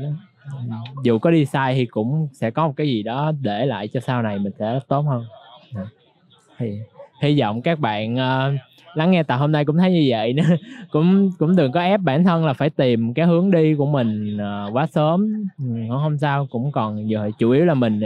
Dù 1.04 1.18
có 1.18 1.30
đi 1.30 1.44
sai 1.44 1.74
thì 1.74 1.86
cũng 1.86 2.28
sẽ 2.32 2.50
có 2.50 2.66
một 2.66 2.72
cái 2.76 2.86
gì 2.86 3.02
đó 3.02 3.32
để 3.40 3.66
lại 3.66 3.88
cho 3.88 4.00
sau 4.00 4.22
này 4.22 4.38
mình 4.38 4.52
sẽ 4.58 4.78
tốt 4.88 5.00
hơn. 5.00 5.24
Dạ. 5.74 5.84
Thì 6.58 6.78
hy 7.22 7.40
vọng 7.40 7.62
các 7.62 7.78
bạn 7.78 8.14
uh, 8.14 8.60
lắng 8.94 9.10
nghe 9.10 9.22
tập 9.22 9.36
hôm 9.36 9.52
nay 9.52 9.64
cũng 9.64 9.78
thấy 9.78 9.92
như 9.92 10.06
vậy 10.08 10.32
nữa. 10.32 10.42
Cũng 10.90 11.30
cũng 11.38 11.56
đừng 11.56 11.72
có 11.72 11.80
ép 11.80 12.00
bản 12.00 12.24
thân 12.24 12.46
là 12.46 12.52
phải 12.52 12.70
tìm 12.70 13.14
cái 13.14 13.26
hướng 13.26 13.50
đi 13.50 13.74
của 13.74 13.86
mình 13.86 14.36
uh, 14.36 14.76
quá 14.76 14.86
sớm. 14.86 15.46
Ừ, 15.58 15.64
không 15.88 16.18
sao 16.18 16.46
cũng 16.50 16.72
còn 16.72 17.08
giờ 17.08 17.30
chủ 17.38 17.50
yếu 17.50 17.64
là 17.64 17.74
mình 17.74 18.00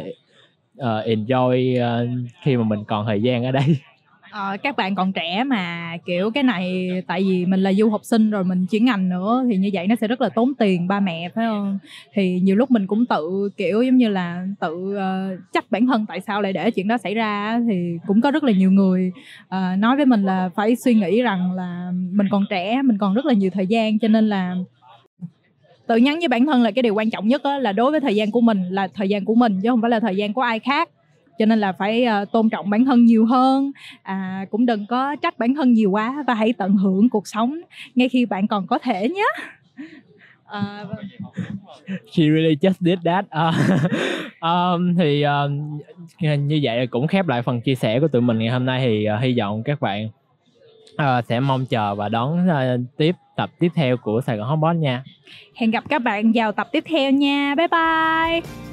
uh, 0.78 0.84
enjoy 0.84 1.78
uh, 2.05 2.09
khi 2.43 2.57
mà 2.57 2.64
mình 2.64 2.84
còn 2.84 3.07
thời 3.07 3.22
gian 3.22 3.45
ở 3.45 3.53
đây. 3.53 3.64
Ờ, 4.31 4.57
các 4.62 4.76
bạn 4.76 4.95
còn 4.95 5.12
trẻ 5.12 5.45
mà 5.45 5.93
kiểu 6.07 6.31
cái 6.31 6.43
này 6.43 6.89
tại 7.07 7.22
vì 7.22 7.47
mình 7.47 7.62
là 7.62 7.72
du 7.72 7.91
học 7.91 8.01
sinh 8.05 8.31
rồi 8.31 8.45
mình 8.45 8.66
chuyển 8.66 8.85
ngành 8.85 9.09
nữa 9.09 9.45
thì 9.51 9.57
như 9.57 9.70
vậy 9.72 9.87
nó 9.87 9.95
sẽ 10.01 10.09
rất 10.09 10.20
là 10.20 10.29
tốn 10.29 10.55
tiền 10.59 10.89
ba 10.89 11.01
mẹ 11.01 11.29
phải 11.35 11.45
không? 11.47 11.79
Thì 12.12 12.41
nhiều 12.41 12.57
lúc 12.57 12.70
mình 12.70 12.87
cũng 12.87 13.07
tự 13.07 13.51
kiểu 13.57 13.83
giống 13.83 13.97
như 13.97 14.09
là 14.09 14.47
tự 14.61 14.74
uh, 14.74 15.53
trách 15.53 15.70
bản 15.70 15.87
thân 15.87 16.07
tại 16.09 16.20
sao 16.20 16.43
lại 16.43 16.53
để 16.53 16.70
chuyện 16.70 16.89
đó 16.89 16.99
xảy 16.99 17.14
ra 17.14 17.61
thì 17.68 17.99
cũng 18.07 18.20
có 18.20 18.31
rất 18.31 18.45
là 18.45 18.53
nhiều 18.53 18.70
người 18.70 19.12
uh, 19.47 19.79
nói 19.79 19.97
với 19.97 20.07
mình 20.07 20.22
là 20.22 20.51
phải 20.57 20.76
suy 20.76 20.95
nghĩ 20.95 21.22
rằng 21.22 21.53
là 21.53 21.91
mình 22.12 22.26
còn 22.31 22.45
trẻ 22.51 22.83
mình 22.83 22.99
còn 22.99 23.14
rất 23.14 23.26
là 23.26 23.35
nhiều 23.35 23.51
thời 23.51 23.66
gian 23.66 23.99
cho 23.99 24.09
nên 24.09 24.29
là 24.29 24.57
tự 25.87 25.97
nhắn 25.97 26.18
với 26.18 26.29
bản 26.29 26.47
thân 26.47 26.62
là 26.62 26.70
cái 26.70 26.83
điều 26.83 26.95
quan 26.95 27.11
trọng 27.11 27.29
nhất 27.29 27.43
là 27.61 27.72
đối 27.72 27.91
với 27.91 28.01
thời 28.01 28.16
gian 28.16 28.31
của 28.31 28.41
mình 28.41 28.62
là 28.70 28.89
thời 28.95 29.09
gian 29.09 29.24
của 29.24 29.35
mình 29.35 29.61
chứ 29.62 29.68
không 29.68 29.81
phải 29.81 29.91
là 29.91 30.01
thời 30.01 30.16
gian 30.16 30.33
của 30.33 30.43
ai 30.43 30.59
khác 30.59 30.89
cho 31.39 31.47
nên 31.47 31.59
là 31.59 31.72
phải 31.72 32.07
uh, 32.22 32.32
tôn 32.32 32.51
trọng 32.51 32.70
bản 32.70 32.84
thân 32.84 33.05
nhiều 33.05 33.26
hơn. 33.26 33.72
À, 34.03 34.47
cũng 34.51 34.66
đừng 34.66 34.86
có 34.86 35.16
trách 35.16 35.39
bản 35.39 35.55
thân 35.55 35.72
nhiều 35.72 35.91
quá 35.91 36.24
và 36.26 36.34
hãy 36.34 36.53
tận 36.53 36.76
hưởng 36.76 37.09
cuộc 37.09 37.28
sống 37.28 37.61
ngay 37.95 38.09
khi 38.09 38.26
bạn 38.26 38.47
còn 38.47 38.66
có 38.66 38.78
thể 38.78 39.09
nhé. 39.09 39.26
À, 40.51 40.84
she 41.86 42.22
really 42.22 42.57
just 42.61 42.74
did 42.80 42.99
that. 43.05 43.24
Uh, 43.26 43.55
um, 44.41 44.97
thì 44.99 45.22
um, 45.22 45.78
như 46.20 46.61
vậy 46.62 46.86
cũng 46.86 47.07
khép 47.07 47.28
lại 47.28 47.43
phần 47.43 47.61
chia 47.61 47.74
sẻ 47.74 48.01
của 48.01 48.09
tụi 48.09 48.22
mình 48.22 48.39
ngày 48.39 48.49
hôm 48.49 48.64
nay 48.64 48.80
thì 48.84 49.07
uh, 49.14 49.22
hy 49.22 49.39
vọng 49.39 49.62
các 49.62 49.80
bạn 49.80 50.09
uh, 50.93 51.24
sẽ 51.28 51.41
mong 51.41 51.66
chờ 51.66 51.95
và 51.95 52.09
đón 52.09 52.49
uh, 52.49 52.80
tiếp 52.97 53.14
tập 53.36 53.51
tiếp 53.59 53.68
theo 53.74 53.97
của 53.97 54.20
Sài 54.20 54.36
Gòn 54.36 54.49
Hotbot 54.49 54.76
nha. 54.76 55.05
Hẹn 55.55 55.70
gặp 55.70 55.84
các 55.89 56.03
bạn 56.03 56.32
vào 56.34 56.53
tập 56.53 56.68
tiếp 56.72 56.84
theo 56.89 57.11
nha. 57.11 57.55
Bye 57.55 57.68
bye 57.68 58.68